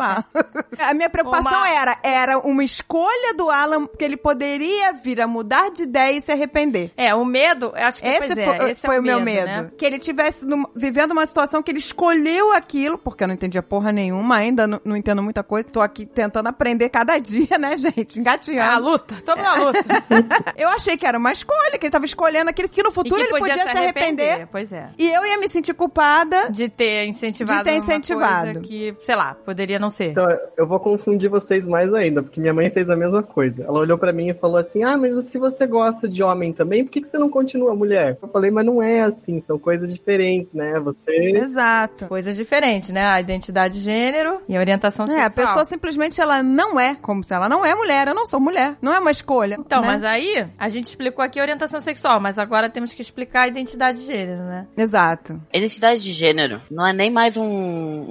a 0.80 0.94
minha 0.94 1.10
preocupação 1.10 1.52
Uma- 1.52 1.70
era, 1.70 1.98
era 2.04 2.40
uma 2.40 2.64
escolha 2.64 3.34
do 3.36 3.50
Alan 3.50 3.88
que 3.88 4.04
ele 4.04 4.18
poderia 4.18 4.94
vir 4.94 5.22
a 5.22 5.28
mudar 5.28 5.70
de 5.70 5.84
ideia 5.84 6.18
e 6.18 6.22
se 6.22 6.32
arrepender. 6.32 6.92
É, 6.98 7.14
o 7.14 7.24
medo, 7.24 7.72
acho 7.76 8.02
que 8.02 8.08
Esse 8.08 8.20
pois 8.20 8.38
é, 8.38 8.46
foi, 8.46 8.72
esse 8.72 8.86
é 8.86 8.90
foi 8.90 9.00
o 9.00 9.04
meu 9.04 9.20
medo. 9.20 9.46
né? 9.46 9.72
Que 9.78 9.86
ele 9.86 10.00
tivesse 10.00 10.46
vivendo 10.76 11.12
uma 11.12 11.26
situação 11.26 11.62
que 11.62 11.72
ele 11.72 11.80
escolheu 11.80 12.54
aquilo, 12.54 12.98
porque 12.98 13.24
eu 13.24 13.28
não 13.28 13.36
entendia 13.36 13.62
porra 13.62 13.92
nenhuma 13.92 14.36
ainda, 14.38 14.66
não, 14.66 14.82
não 14.84 14.96
entendo 14.96 15.22
muita 15.22 15.44
coisa. 15.44 15.70
Tô 15.70 15.82
aqui 15.82 16.06
tentando 16.06 16.48
aprender 16.48 16.90
cada 16.90 17.18
dia, 17.20 17.58
né, 17.58 17.78
gente? 17.78 18.00
É 18.00 18.18
a 18.18 18.20
Engatinhando. 18.20 18.90
luta, 18.90 19.16
estamos 19.16 19.44
na 19.44 19.56
luta. 19.56 19.80
eu 20.58 20.70
achei 20.70 20.98
que 20.98 21.06
era 21.06 21.18
uma 21.18 21.32
escolha, 21.32 21.78
que 21.78 21.86
ele 21.86 21.92
tava 21.92 22.06
escolhendo 22.06 22.50
aquilo 22.50 22.70
que 22.70 22.82
no 22.84 22.92
futuro 22.92 23.22
ele 23.22 23.30
podia 23.38 23.62
se 23.64 23.78
arrepender. 23.78 24.48
Pois 24.48 24.72
é. 24.72 24.90
E 24.98 25.10
eu 25.10 25.19
ia 25.26 25.38
me 25.40 25.48
sentir 25.50 25.74
culpada. 25.74 26.50
De 26.50 26.70
ter 26.70 27.06
incentivado 27.06 27.60
De 27.60 27.66
ter 27.66 27.72
uma 27.72 27.78
incentivado. 27.80 28.44
coisa 28.46 28.60
que, 28.62 28.96
sei 29.04 29.16
lá, 29.16 29.36
poderia 29.46 29.80
não 29.80 29.90
ser. 29.90 30.12
Então, 30.12 30.28
eu 30.58 30.68
vou 30.68 30.80
confundir 30.80 31.30
vocês 31.30 31.68
mais 31.68 31.94
ainda, 31.94 32.22
porque 32.24 32.40
minha 32.40 32.54
mãe 32.54 32.70
fez 32.70 32.90
a 32.90 32.96
mesma 32.96 33.22
coisa. 33.24 33.64
Ela 33.64 33.80
olhou 33.80 33.98
pra 33.98 34.12
mim 34.14 34.30
e 34.30 34.34
falou 34.34 34.58
assim: 34.58 34.84
Ah, 34.84 34.98
mas 34.98 35.26
se 35.26 35.38
você 35.38 35.66
gosta 35.68 36.08
de 36.08 36.22
homem 36.24 36.54
também, 36.54 36.84
por 36.84 36.92
que, 36.92 37.02
que 37.02 37.08
você 37.08 37.18
não 37.18 37.30
continua 37.30 37.76
mulher? 37.76 38.18
Eu 38.22 38.28
falei, 38.30 38.52
mas 38.52 38.66
não 38.66 38.82
é 38.82 39.02
assim, 39.02 39.40
são 39.40 39.58
coisas 39.60 39.94
diferentes, 39.94 40.54
né? 40.54 40.80
Você. 40.80 41.12
Exato. 41.36 42.08
Coisas 42.08 42.36
diferentes, 42.36 42.90
né? 42.90 43.04
A 43.06 43.20
identidade 43.20 43.76
de 43.76 43.80
gênero 43.82 44.42
e 44.48 44.56
a 44.56 44.60
orientação 44.60 45.06
É, 45.06 45.10
sexual. 45.10 45.28
a 45.28 45.30
pessoa 45.30 45.66
simplesmente 45.66 46.20
ela 46.22 46.42
não 46.44 46.80
é 46.80 46.96
como 46.96 47.24
se 47.24 47.34
ela 47.34 47.48
não 47.50 47.66
é 47.66 47.74
mulher. 47.76 48.08
Eu 48.08 48.14
não 48.16 48.26
sou 48.26 48.40
mulher. 48.40 48.76
Não 48.82 48.94
é 48.94 49.00
uma 49.00 49.12
escolha. 49.12 49.58
Então, 49.60 49.82
né? 49.82 49.88
mas 49.88 50.04
aí, 50.04 50.46
a 50.58 50.70
gente 50.70 50.86
explicou 50.88 51.24
aqui 51.24 51.40
a 51.40 51.44
orientação 51.44 51.80
sexual, 51.80 52.20
mas 52.20 52.38
agora 52.40 52.70
temos 52.70 52.94
que 52.94 53.02
explicar 53.02 53.44
a 53.44 53.48
identidade 53.48 54.00
de 54.00 54.06
gênero, 54.06 54.44
né? 54.44 54.68
Exato. 54.78 55.09
Identidade 55.54 56.02
de 56.02 56.14
gênero 56.14 56.62
não 56.70 56.86
é 56.86 56.94
nem 56.94 57.10
mais 57.10 57.36
um, 57.38 57.44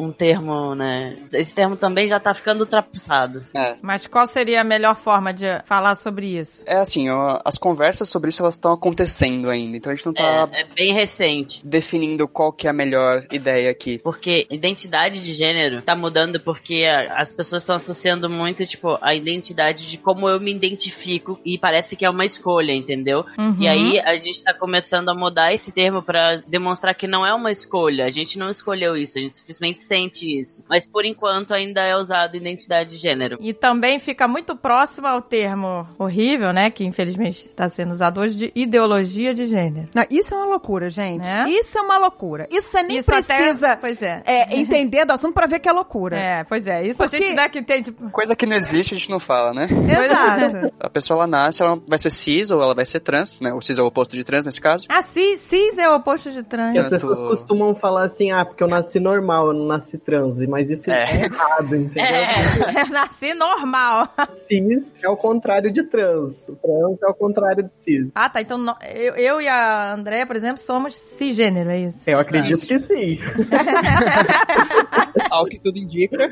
um 0.04 0.12
termo, 0.12 0.74
né? 0.74 1.16
Esse 1.32 1.54
termo 1.54 1.76
também 1.76 2.06
já 2.06 2.18
tá 2.20 2.32
ficando 2.34 2.60
ultrapassado. 2.62 3.44
É. 3.54 3.76
Mas 3.82 4.06
qual 4.06 4.26
seria 4.26 4.60
a 4.60 4.64
melhor 4.64 4.96
forma 4.96 5.32
de 5.32 5.46
falar 5.64 5.94
sobre 5.96 6.38
isso? 6.38 6.62
É 6.66 6.76
assim, 6.76 7.08
ó, 7.10 7.40
as 7.44 7.56
conversas 7.58 8.08
sobre 8.08 8.30
isso 8.30 8.42
elas 8.42 8.54
estão 8.54 8.72
acontecendo 8.72 9.48
ainda, 9.50 9.76
então 9.76 9.92
a 9.92 9.94
gente 9.94 10.06
não 10.06 10.12
tá 10.14 10.48
É, 10.52 10.60
é 10.60 10.64
bem 10.64 10.92
recente. 10.92 11.60
definindo 11.64 12.26
qual 12.28 12.52
que 12.52 12.66
é 12.66 12.70
a 12.70 12.72
melhor 12.72 13.26
ideia 13.32 13.70
aqui. 13.70 13.98
Porque 13.98 14.46
identidade 14.50 15.22
de 15.22 15.32
gênero 15.32 15.82
tá 15.82 15.94
mudando 15.96 16.40
porque 16.40 16.84
a- 16.84 17.20
as 17.20 17.32
pessoas 17.32 17.62
estão 17.62 17.76
associando 17.76 18.28
muito, 18.28 18.64
tipo, 18.66 18.98
a 19.00 19.14
identidade 19.14 19.88
de 19.90 19.98
como 19.98 20.28
eu 20.28 20.40
me 20.40 20.52
identifico 20.52 21.38
e 21.44 21.58
parece 21.58 21.96
que 21.96 22.04
é 22.04 22.10
uma 22.10 22.24
escolha, 22.24 22.72
entendeu? 22.72 23.24
Uhum. 23.38 23.56
E 23.58 23.68
aí 23.68 24.00
a 24.00 24.16
gente 24.16 24.42
tá 24.42 24.52
começando 24.54 25.08
a 25.08 25.14
mudar 25.14 25.52
esse 25.52 25.72
termo 25.72 26.02
pra 26.02 26.36
demonstrar 26.46 26.87
que 26.94 27.06
não 27.06 27.26
é 27.26 27.32
uma 27.34 27.50
escolha. 27.50 28.04
A 28.04 28.10
gente 28.10 28.38
não 28.38 28.50
escolheu 28.50 28.96
isso, 28.96 29.18
a 29.18 29.20
gente 29.20 29.34
simplesmente 29.34 29.78
sente 29.78 30.38
isso. 30.38 30.64
Mas 30.68 30.86
por 30.86 31.04
enquanto 31.04 31.52
ainda 31.54 31.82
é 31.82 31.96
usado 31.96 32.36
identidade 32.36 32.90
de 32.90 32.96
gênero. 32.96 33.38
E 33.40 33.52
também 33.52 33.98
fica 33.98 34.26
muito 34.28 34.56
próximo 34.56 35.06
ao 35.06 35.20
termo 35.22 35.86
horrível, 35.98 36.52
né? 36.52 36.70
Que 36.70 36.84
infelizmente 36.84 37.46
está 37.46 37.68
sendo 37.68 37.92
usado 37.92 38.20
hoje 38.20 38.34
de 38.34 38.52
ideologia 38.54 39.34
de 39.34 39.46
gênero. 39.46 39.88
Não, 39.94 40.04
isso 40.10 40.34
é 40.34 40.36
uma 40.36 40.46
loucura, 40.46 40.90
gente. 40.90 41.22
Né? 41.24 41.44
Isso 41.48 41.76
é 41.78 41.80
uma 41.80 41.98
loucura. 41.98 42.46
Isso 42.50 42.70
você 42.70 42.82
nem 42.82 42.98
Isso 42.98 43.12
até- 43.12 43.36
precisa 43.36 43.76
pois 43.76 44.02
é. 44.02 44.22
é, 44.26 44.56
entender 44.58 45.04
do 45.04 45.12
assunto 45.12 45.34
pra 45.34 45.46
ver 45.46 45.58
que 45.60 45.68
é 45.68 45.72
loucura. 45.72 46.16
É, 46.16 46.44
pois 46.44 46.66
é. 46.66 46.86
Isso 46.86 47.02
a 47.02 47.08
Porque- 47.08 47.22
gente 47.24 47.34
né, 47.34 47.48
que 47.48 47.62
tem, 47.62 47.82
tipo, 47.82 48.10
Coisa 48.10 48.34
que 48.36 48.46
não 48.46 48.56
existe, 48.56 48.94
a 48.94 48.98
gente 48.98 49.10
não 49.10 49.20
fala, 49.20 49.52
né? 49.52 49.68
Exato. 49.68 50.72
A 50.80 50.88
pessoa 50.90 51.18
ela 51.18 51.26
nasce, 51.26 51.62
ela 51.62 51.80
vai 51.86 51.98
ser 51.98 52.10
cis 52.10 52.50
ou 52.50 52.62
ela 52.62 52.74
vai 52.74 52.84
ser 52.84 53.00
trans, 53.00 53.40
né? 53.40 53.52
O 53.52 53.60
cis 53.60 53.78
é 53.78 53.82
o 53.82 53.86
oposto 53.86 54.14
de 54.16 54.24
trans 54.24 54.46
nesse 54.46 54.60
caso. 54.60 54.86
Ah, 54.88 55.02
cis, 55.02 55.40
cis 55.40 55.78
é 55.78 55.88
o 55.88 55.96
oposto 55.96 56.30
de 56.30 56.42
trans. 56.42 56.74
E 56.78 56.80
as 56.82 56.88
pessoas 56.88 57.22
costumam 57.24 57.74
falar 57.74 58.02
assim, 58.02 58.30
ah, 58.30 58.44
porque 58.44 58.62
eu 58.62 58.68
nasci 58.68 58.98
normal, 59.00 59.48
eu 59.48 59.52
não 59.54 59.66
nasci 59.66 59.98
trans. 59.98 60.38
Mas 60.46 60.70
isso 60.70 60.90
é, 60.90 61.04
É. 61.04 61.24
errado, 61.24 61.74
entendeu? 61.76 62.04
É, 62.04 62.82
Eu 62.82 62.88
nasci 62.90 63.34
normal. 63.34 64.08
Cis 64.30 64.92
é 65.02 65.08
o 65.08 65.16
contrário 65.16 65.70
de 65.70 65.82
trans. 65.82 66.46
Trans 66.62 67.02
é 67.02 67.06
o 67.08 67.14
contrário 67.14 67.64
de 67.64 67.70
cis. 67.82 68.10
Ah, 68.14 68.28
tá. 68.30 68.40
Então 68.40 68.56
no- 68.58 68.76
eu, 68.94 69.14
eu 69.14 69.40
e 69.40 69.48
a 69.48 69.94
Andréia, 69.94 70.26
por 70.26 70.36
exemplo, 70.36 70.58
somos 70.62 70.94
cisgênero, 70.96 71.70
é 71.70 71.78
isso? 71.80 72.08
Eu 72.08 72.18
acredito 72.18 72.66
que 72.66 72.78
sim. 72.80 73.18
Ao 75.30 75.44
que 75.46 75.58
tudo 75.58 75.78
indica. 75.78 76.30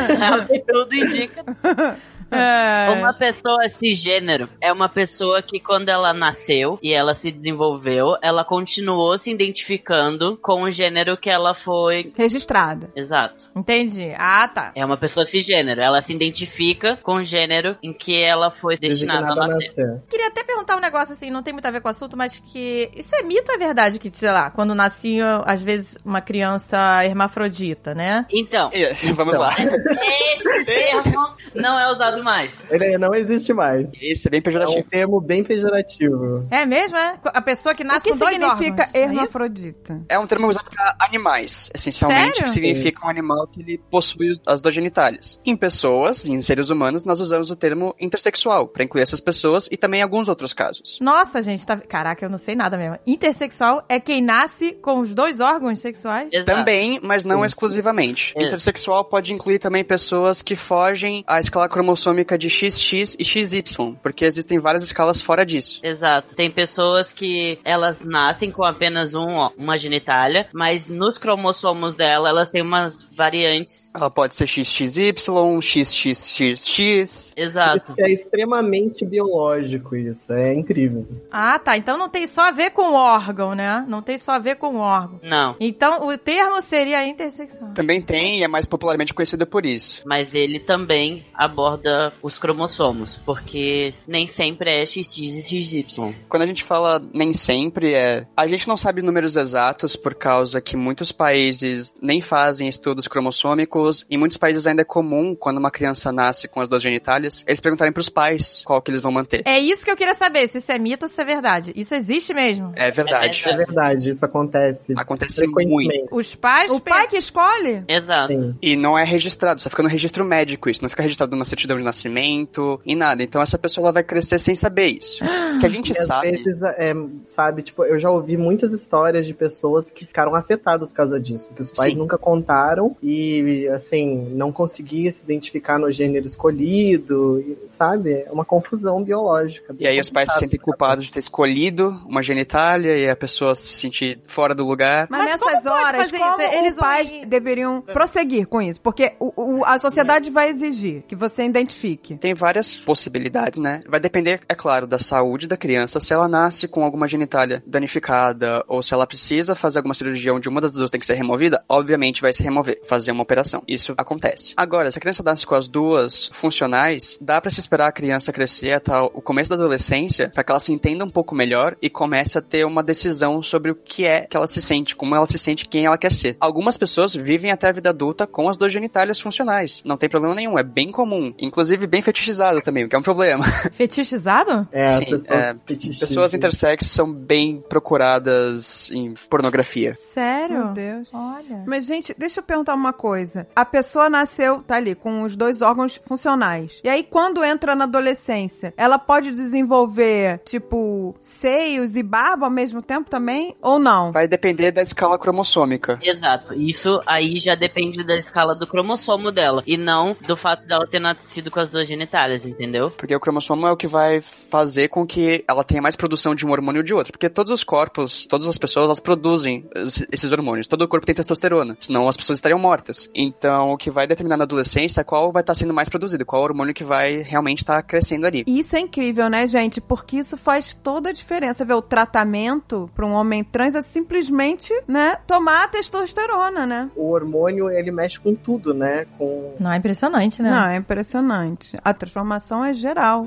tudo 0.72 0.94
indica. 0.94 1.44
É. 2.32 2.90
Uma 2.90 3.12
pessoa 3.12 3.68
cisgênero 3.68 4.48
é 4.60 4.72
uma 4.72 4.88
pessoa 4.88 5.42
que 5.42 5.60
quando 5.60 5.88
ela 5.88 6.12
nasceu 6.12 6.78
e 6.82 6.92
ela 6.92 7.14
se 7.14 7.30
desenvolveu, 7.30 8.16
ela 8.22 8.44
continuou 8.44 9.16
se 9.18 9.30
identificando 9.30 10.36
com 10.36 10.62
o 10.62 10.70
gênero 10.70 11.16
que 11.16 11.30
ela 11.30 11.54
foi. 11.54 12.12
Registrada. 12.16 12.90
Exato. 12.96 13.50
Entendi. 13.54 14.12
Ah, 14.16 14.48
tá. 14.48 14.72
É 14.74 14.84
uma 14.84 14.96
pessoa 14.96 15.24
cisgênero. 15.26 15.80
Ela 15.80 16.00
se 16.02 16.12
identifica 16.12 16.98
com 17.02 17.16
o 17.16 17.22
gênero 17.22 17.76
em 17.82 17.92
que 17.92 18.20
ela 18.22 18.50
foi 18.50 18.76
destinada 18.76 19.32
a 19.32 19.34
nascer. 19.34 19.68
nascer. 19.76 20.02
Queria 20.08 20.28
até 20.28 20.42
perguntar 20.42 20.76
um 20.76 20.80
negócio 20.80 21.12
assim, 21.14 21.30
não 21.30 21.42
tem 21.42 21.52
muito 21.52 21.66
a 21.66 21.70
ver 21.70 21.80
com 21.80 21.88
o 21.88 21.90
assunto, 21.90 22.16
mas 22.16 22.38
que. 22.38 22.90
Isso 22.96 23.14
é 23.14 23.22
mito 23.22 23.50
ou 23.50 23.56
é 23.56 23.58
verdade 23.58 23.98
que, 23.98 24.10
sei 24.10 24.30
lá, 24.30 24.50
quando 24.50 24.74
nascia, 24.74 25.42
às 25.44 25.60
vezes, 25.62 25.98
uma 26.04 26.20
criança 26.20 27.04
hermafrodita, 27.04 27.94
né? 27.94 28.26
Então, 28.30 28.70
Vamos 29.14 29.36
lá. 29.36 29.54
esse 29.58 30.64
termo 30.64 31.36
não 31.54 31.78
é 31.78 31.90
usado 31.90 32.21
mais. 32.22 32.52
Ele 32.70 32.96
não 32.98 33.14
existe 33.14 33.52
mais. 33.52 33.90
Esse 34.00 34.28
é 34.28 34.30
bem 34.30 34.38
É 34.38 34.40
um 34.40 34.44
pejorativo. 34.44 34.88
termo 34.90 35.20
bem 35.20 35.44
pejorativo. 35.44 36.46
É 36.50 36.64
mesmo, 36.66 36.96
é? 36.96 37.18
A 37.24 37.42
pessoa 37.42 37.74
que 37.74 37.82
O 37.82 37.86
nasce 37.86 38.04
que 38.04 38.10
com 38.12 38.18
dois 38.18 38.34
significa 38.34 38.82
órgãos. 38.82 38.94
é 38.94 38.98
isso? 39.00 39.08
hermafrodita? 39.12 40.02
É 40.08 40.18
um 40.18 40.26
termo 40.26 40.48
usado 40.48 40.70
para 40.70 40.96
animais, 41.00 41.70
essencialmente, 41.74 42.36
Sério? 42.36 42.44
que 42.44 42.50
significa 42.50 43.06
um 43.06 43.08
animal 43.08 43.46
que 43.46 43.60
ele 43.60 43.78
possui 43.90 44.30
os- 44.30 44.42
as 44.46 44.60
duas 44.60 44.74
genitálias. 44.74 45.38
Em 45.44 45.56
pessoas, 45.56 46.26
em 46.26 46.40
seres 46.42 46.70
humanos, 46.70 47.04
nós 47.04 47.20
usamos 47.20 47.50
o 47.50 47.56
termo 47.56 47.94
intersexual 48.00 48.68
para 48.68 48.84
incluir 48.84 49.02
essas 49.02 49.20
pessoas 49.20 49.68
e 49.70 49.76
também 49.76 50.02
alguns 50.02 50.28
outros 50.28 50.52
casos. 50.52 50.98
Nossa, 51.00 51.42
gente, 51.42 51.66
tá... 51.66 51.76
Caraca, 51.76 52.24
eu 52.24 52.30
não 52.30 52.38
sei 52.38 52.54
nada 52.54 52.76
mesmo. 52.76 52.98
Intersexual 53.06 53.84
é 53.88 53.98
quem 54.00 54.20
nasce 54.22 54.72
com 54.72 55.00
os 55.00 55.14
dois 55.14 55.40
órgãos 55.40 55.80
sexuais? 55.80 56.28
Exato. 56.32 56.58
Também, 56.58 57.00
mas 57.02 57.24
não 57.24 57.40
Sim. 57.40 57.46
exclusivamente. 57.46 58.32
É. 58.36 58.42
Intersexual 58.46 59.04
pode 59.04 59.32
incluir 59.32 59.58
também 59.58 59.84
pessoas 59.84 60.42
que 60.42 60.54
fogem 60.54 61.24
à 61.26 61.38
escala 61.40 61.68
cromossômica 61.68 62.11
de 62.38 62.50
XX 62.50 63.16
e 63.18 63.24
XY, 63.24 63.96
porque 64.02 64.24
existem 64.24 64.58
várias 64.58 64.82
escalas 64.82 65.20
fora 65.20 65.44
disso. 65.44 65.80
Exato. 65.82 66.34
Tem 66.34 66.50
pessoas 66.50 67.12
que 67.12 67.58
elas 67.64 68.00
nascem 68.00 68.50
com 68.50 68.64
apenas 68.64 69.14
um, 69.14 69.36
ó, 69.36 69.50
uma 69.56 69.76
genitália, 69.76 70.46
mas 70.52 70.88
nos 70.88 71.18
cromossomos 71.18 71.94
dela 71.94 72.28
elas 72.28 72.48
têm 72.48 72.62
umas 72.62 73.06
variantes. 73.14 73.90
Ela 73.94 74.10
pode 74.10 74.34
ser 74.34 74.46
XXY, 74.46 75.14
XXXX. 75.60 77.32
Exato. 77.36 77.92
Isso 77.92 78.00
é 78.00 78.10
extremamente 78.10 79.04
biológico, 79.04 79.96
isso. 79.96 80.32
É 80.32 80.54
incrível. 80.54 81.06
Ah, 81.30 81.58
tá. 81.58 81.76
Então 81.76 81.96
não 81.96 82.08
tem 82.08 82.26
só 82.26 82.48
a 82.48 82.50
ver 82.50 82.70
com 82.70 82.92
o 82.92 82.94
órgão, 82.94 83.54
né? 83.54 83.84
Não 83.88 84.02
tem 84.02 84.18
só 84.18 84.32
a 84.32 84.38
ver 84.38 84.56
com 84.56 84.76
órgão. 84.76 85.20
Não. 85.22 85.56
Então 85.60 86.06
o 86.06 86.18
termo 86.18 86.60
seria 86.62 87.06
intersexual. 87.06 87.72
Também 87.72 88.00
tem 88.02 88.40
e 88.40 88.44
é 88.44 88.48
mais 88.48 88.66
popularmente 88.66 89.14
conhecido 89.14 89.46
por 89.46 89.64
isso. 89.64 90.02
Mas 90.04 90.34
ele 90.34 90.58
também 90.58 91.24
aborda 91.34 92.01
os 92.22 92.38
cromossomos, 92.38 93.16
porque 93.16 93.92
nem 94.06 94.26
sempre 94.26 94.70
é 94.70 94.86
XX 94.86 95.18
e 95.18 95.62
XY. 95.62 96.14
Quando 96.28 96.42
a 96.42 96.46
gente 96.46 96.64
fala 96.64 97.02
nem 97.12 97.32
sempre, 97.32 97.94
é. 97.94 98.26
A 98.36 98.46
gente 98.46 98.66
não 98.66 98.76
sabe 98.76 99.02
números 99.02 99.36
exatos 99.36 99.96
por 99.96 100.14
causa 100.14 100.60
que 100.60 100.76
muitos 100.76 101.12
países 101.12 101.94
nem 102.00 102.20
fazem 102.20 102.68
estudos 102.68 103.06
cromossômicos. 103.06 104.04
Em 104.10 104.18
muitos 104.18 104.38
países 104.38 104.66
ainda 104.66 104.82
é 104.82 104.84
comum, 104.84 105.34
quando 105.34 105.58
uma 105.58 105.70
criança 105.70 106.12
nasce 106.12 106.48
com 106.48 106.60
as 106.60 106.68
duas 106.68 106.82
genitálias, 106.82 107.44
eles 107.46 107.60
perguntarem 107.60 107.92
pros 107.92 108.08
pais 108.08 108.62
qual 108.64 108.80
que 108.80 108.90
eles 108.90 109.00
vão 109.00 109.12
manter. 109.12 109.42
É 109.44 109.58
isso 109.58 109.84
que 109.84 109.90
eu 109.90 109.96
queria 109.96 110.14
saber, 110.14 110.48
se 110.48 110.58
isso 110.58 110.72
é 110.72 110.78
mito 110.78 111.04
ou 111.04 111.08
se 111.08 111.20
é 111.20 111.24
verdade. 111.24 111.72
Isso 111.76 111.94
existe 111.94 112.32
mesmo. 112.32 112.72
É 112.74 112.90
verdade. 112.90 113.42
É 113.46 113.56
verdade, 113.56 114.10
isso 114.10 114.24
acontece 114.24 114.94
Acontece 114.96 115.46
muito. 115.46 116.08
Os 116.10 116.34
pais... 116.34 116.70
O 116.70 116.80
pai 116.80 117.06
que 117.08 117.16
escolhe? 117.16 117.84
Exato. 117.88 118.32
Sim. 118.32 118.54
E 118.62 118.76
não 118.76 118.98
é 118.98 119.04
registrado, 119.04 119.60
só 119.60 119.68
fica 119.68 119.82
no 119.82 119.88
registro 119.88 120.24
médico 120.24 120.70
isso, 120.70 120.82
não 120.82 120.88
fica 120.88 121.02
registrado 121.02 121.32
numa 121.32 121.44
certidão 121.44 121.76
de 121.82 121.86
nascimento, 121.86 122.80
em 122.86 122.96
nada. 122.96 123.22
Então 123.22 123.42
essa 123.42 123.58
pessoa 123.58 123.86
ela 123.86 123.92
vai 123.92 124.02
crescer 124.04 124.38
sem 124.38 124.54
saber 124.54 124.86
isso. 124.86 125.22
Que 125.60 125.66
a 125.66 125.68
gente 125.68 125.90
E 125.92 125.98
às 125.98 126.06
sabe. 126.06 126.30
vezes, 126.32 126.62
é, 126.62 126.94
sabe, 127.26 127.62
tipo, 127.62 127.84
eu 127.84 127.98
já 127.98 128.10
ouvi 128.10 128.36
muitas 128.38 128.72
histórias 128.72 129.26
de 129.26 129.34
pessoas 129.34 129.90
que 129.90 130.04
ficaram 130.04 130.34
afetadas 130.34 130.90
por 130.90 130.96
causa 130.96 131.20
disso, 131.20 131.46
porque 131.48 131.62
os 131.62 131.70
pais 131.70 131.92
Sim. 131.92 131.98
nunca 131.98 132.16
contaram 132.18 132.96
e, 133.02 133.68
assim, 133.68 134.28
não 134.34 134.50
conseguia 134.50 135.12
se 135.12 135.22
identificar 135.22 135.78
no 135.78 135.90
gênero 135.90 136.26
escolhido, 136.26 137.40
e, 137.40 137.58
sabe? 137.68 138.12
É 138.26 138.28
uma 138.32 138.44
confusão 138.44 139.02
biológica. 139.04 139.74
E 139.78 139.86
aí 139.86 140.00
os 140.00 140.10
pais 140.10 140.32
se 140.32 140.38
sentem 140.38 140.58
culpados 140.58 141.04
de 141.04 141.12
ter 141.12 141.18
escolhido 141.20 142.00
uma 142.06 142.22
genitália 142.22 142.96
e 142.98 143.08
a 143.08 143.14
pessoa 143.14 143.54
se 143.54 143.74
sentir 143.76 144.18
fora 144.26 144.54
do 144.54 144.66
lugar. 144.66 145.06
Mas, 145.10 145.20
Mas 145.30 145.40
nessas 145.40 145.66
horas, 145.66 146.10
como 146.10 146.42
isso? 146.42 146.54
Eles 146.56 146.72
os 146.74 146.78
pais 146.80 147.10
vão- 147.10 147.24
deveriam 147.26 147.80
prosseguir 147.82 148.46
com 148.46 148.60
isso? 148.60 148.80
Porque 148.80 149.12
o, 149.20 149.32
o- 149.60 149.64
a 149.64 149.78
sociedade 149.78 150.30
vai 150.30 150.48
exigir 150.50 151.02
que 151.06 151.14
você 151.14 151.44
identifique. 151.44 151.71
Tem 152.16 152.34
várias 152.34 152.76
possibilidades, 152.76 153.58
né? 153.58 153.80
Vai 153.88 154.00
depender, 154.00 154.40
é 154.48 154.54
claro, 154.54 154.86
da 154.86 154.98
saúde 154.98 155.46
da 155.46 155.56
criança, 155.56 156.00
se 156.00 156.12
ela 156.12 156.28
nasce 156.28 156.68
com 156.68 156.84
alguma 156.84 157.08
genitália 157.08 157.62
danificada 157.66 158.64
ou 158.68 158.82
se 158.82 158.94
ela 158.94 159.06
precisa 159.06 159.54
fazer 159.54 159.78
alguma 159.78 159.94
cirurgia 159.94 160.34
onde 160.34 160.48
uma 160.48 160.60
das 160.60 160.72
duas 160.72 160.90
tem 160.90 161.00
que 161.00 161.06
ser 161.06 161.14
removida, 161.14 161.64
obviamente 161.68 162.20
vai 162.20 162.32
se 162.32 162.42
remover, 162.42 162.80
fazer 162.84 163.12
uma 163.12 163.22
operação. 163.22 163.62
Isso 163.66 163.94
acontece. 163.96 164.54
Agora, 164.56 164.90
se 164.90 164.98
a 164.98 165.00
criança 165.00 165.22
nasce 165.22 165.46
com 165.46 165.54
as 165.54 165.68
duas 165.68 166.30
funcionais, 166.32 167.18
dá 167.20 167.40
pra 167.40 167.50
se 167.50 167.60
esperar 167.60 167.88
a 167.88 167.92
criança 167.92 168.32
crescer 168.32 168.72
até 168.72 168.96
o 168.98 169.22
começo 169.22 169.50
da 169.50 169.56
adolescência 169.56 170.30
para 170.30 170.44
que 170.44 170.50
ela 170.50 170.60
se 170.60 170.72
entenda 170.72 171.04
um 171.04 171.10
pouco 171.10 171.34
melhor 171.34 171.76
e 171.80 171.88
comece 171.88 172.38
a 172.38 172.42
ter 172.42 172.64
uma 172.64 172.82
decisão 172.82 173.42
sobre 173.42 173.70
o 173.70 173.74
que 173.74 174.06
é 174.06 174.22
que 174.22 174.36
ela 174.36 174.46
se 174.46 174.60
sente, 174.60 174.94
como 174.96 175.14
ela 175.14 175.26
se 175.26 175.38
sente, 175.38 175.68
quem 175.68 175.86
ela 175.86 175.98
quer 175.98 176.12
ser. 176.12 176.36
Algumas 176.40 176.76
pessoas 176.76 177.14
vivem 177.14 177.50
até 177.50 177.68
a 177.68 177.72
vida 177.72 177.90
adulta 177.90 178.26
com 178.26 178.48
as 178.48 178.56
duas 178.56 178.72
genitálias 178.72 179.20
funcionais. 179.20 179.82
Não 179.84 179.96
tem 179.96 180.08
problema 180.08 180.34
nenhum, 180.34 180.58
é 180.58 180.62
bem 180.62 180.90
comum. 180.90 181.32
Inclusive 181.38 181.61
bem 181.88 182.02
fetichizado 182.02 182.60
também, 182.60 182.84
o 182.84 182.88
que 182.88 182.96
é 182.96 182.98
um 182.98 183.02
problema. 183.02 183.44
Fetichizado? 183.72 184.68
É, 184.72 184.88
Sim, 184.88 185.04
pessoas 185.04 185.28
é. 185.30 185.54
Pessoas 186.00 186.34
intersexo 186.34 186.88
são 186.88 187.12
bem 187.12 187.62
procuradas 187.68 188.90
em 188.90 189.14
pornografia. 189.28 189.94
Sério? 190.12 190.56
Meu 190.56 190.68
Deus. 190.68 191.08
Olha. 191.12 191.64
Mas, 191.66 191.86
gente, 191.86 192.14
deixa 192.16 192.40
eu 192.40 192.44
perguntar 192.44 192.74
uma 192.74 192.92
coisa. 192.92 193.46
A 193.54 193.64
pessoa 193.64 194.08
nasceu, 194.08 194.62
tá 194.62 194.76
ali, 194.76 194.94
com 194.94 195.22
os 195.22 195.36
dois 195.36 195.62
órgãos 195.62 196.00
funcionais. 196.06 196.80
E 196.82 196.88
aí, 196.88 197.02
quando 197.02 197.44
entra 197.44 197.74
na 197.74 197.84
adolescência, 197.84 198.74
ela 198.76 198.98
pode 198.98 199.30
desenvolver, 199.32 200.40
tipo, 200.44 201.14
seios 201.20 201.96
e 201.96 202.02
barba 202.02 202.46
ao 202.46 202.50
mesmo 202.50 202.82
tempo 202.82 203.08
também? 203.08 203.56
Ou 203.60 203.78
não? 203.78 204.12
Vai 204.12 204.26
depender 204.26 204.72
da 204.72 204.82
escala 204.82 205.18
cromossômica. 205.18 205.98
Exato. 206.02 206.54
Isso 206.54 207.00
aí 207.06 207.36
já 207.36 207.54
depende 207.54 208.04
da 208.04 208.16
escala 208.16 208.54
do 208.54 208.66
cromossomo 208.66 209.30
dela. 209.30 209.62
E 209.66 209.76
não 209.76 210.16
do 210.26 210.36
fato 210.36 210.66
dela 210.66 210.86
ter 210.86 211.00
nascido 211.00 211.50
com 211.52 211.60
as 211.60 211.70
duas 211.70 211.86
genitálias, 211.86 212.46
entendeu? 212.46 212.90
Porque 212.90 213.14
o 213.14 213.20
cromossomo 213.20 213.66
é 213.66 213.70
o 213.72 213.76
que 213.76 213.86
vai 213.86 214.20
fazer 214.20 214.88
com 214.88 215.06
que 215.06 215.44
ela 215.46 215.62
tenha 215.62 215.80
mais 215.82 215.94
produção 215.94 216.34
de 216.34 216.46
um 216.46 216.50
hormônio 216.50 216.80
ou 216.80 216.84
de 216.84 216.94
outro. 216.94 217.12
Porque 217.12 217.28
todos 217.28 217.52
os 217.52 217.62
corpos, 217.62 218.26
todas 218.26 218.46
as 218.48 218.58
pessoas, 218.58 218.86
elas 218.86 219.00
produzem 219.00 219.64
es- 219.76 220.04
esses 220.10 220.32
hormônios. 220.32 220.66
Todo 220.66 220.82
o 220.82 220.88
corpo 220.88 221.06
tem 221.06 221.14
testosterona. 221.14 221.76
Senão 221.80 222.08
as 222.08 222.16
pessoas 222.16 222.38
estariam 222.38 222.58
mortas. 222.58 223.08
Então, 223.14 223.72
o 223.72 223.76
que 223.76 223.90
vai 223.90 224.06
determinar 224.06 224.36
na 224.36 224.44
adolescência 224.44 225.00
é 225.00 225.04
qual 225.04 225.30
vai 225.30 225.42
estar 225.42 225.54
sendo 225.54 225.74
mais 225.74 225.88
produzido. 225.88 226.24
Qual 226.24 226.42
hormônio 226.42 226.74
que 226.74 226.84
vai 226.84 227.22
realmente 227.22 227.58
estar 227.58 227.82
crescendo 227.82 228.26
ali. 228.26 228.44
E 228.46 228.60
Isso 228.60 228.74
é 228.76 228.80
incrível, 228.80 229.28
né, 229.28 229.46
gente? 229.46 229.80
Porque 229.80 230.16
isso 230.16 230.36
faz 230.36 230.74
toda 230.82 231.10
a 231.10 231.12
diferença. 231.12 231.64
Ver 231.64 231.74
o 231.74 231.82
tratamento 231.82 232.90
para 232.94 233.06
um 233.06 233.12
homem 233.12 233.42
trans 233.44 233.74
é 233.74 233.82
simplesmente, 233.82 234.72
né, 234.86 235.16
tomar 235.26 235.64
a 235.64 235.68
testosterona, 235.68 236.66
né? 236.66 236.90
O 236.96 237.10
hormônio, 237.10 237.68
ele 237.70 237.90
mexe 237.90 238.18
com 238.18 238.34
tudo, 238.34 238.72
né? 238.72 239.06
Com 239.18 239.54
Não, 239.58 239.72
é 239.72 239.76
impressionante, 239.76 240.40
né? 240.42 240.50
Não, 240.50 240.66
é 240.66 240.76
impressionante. 240.76 241.41
A 241.84 241.92
transformação 241.94 242.64
é 242.64 242.72
geral. 242.72 243.26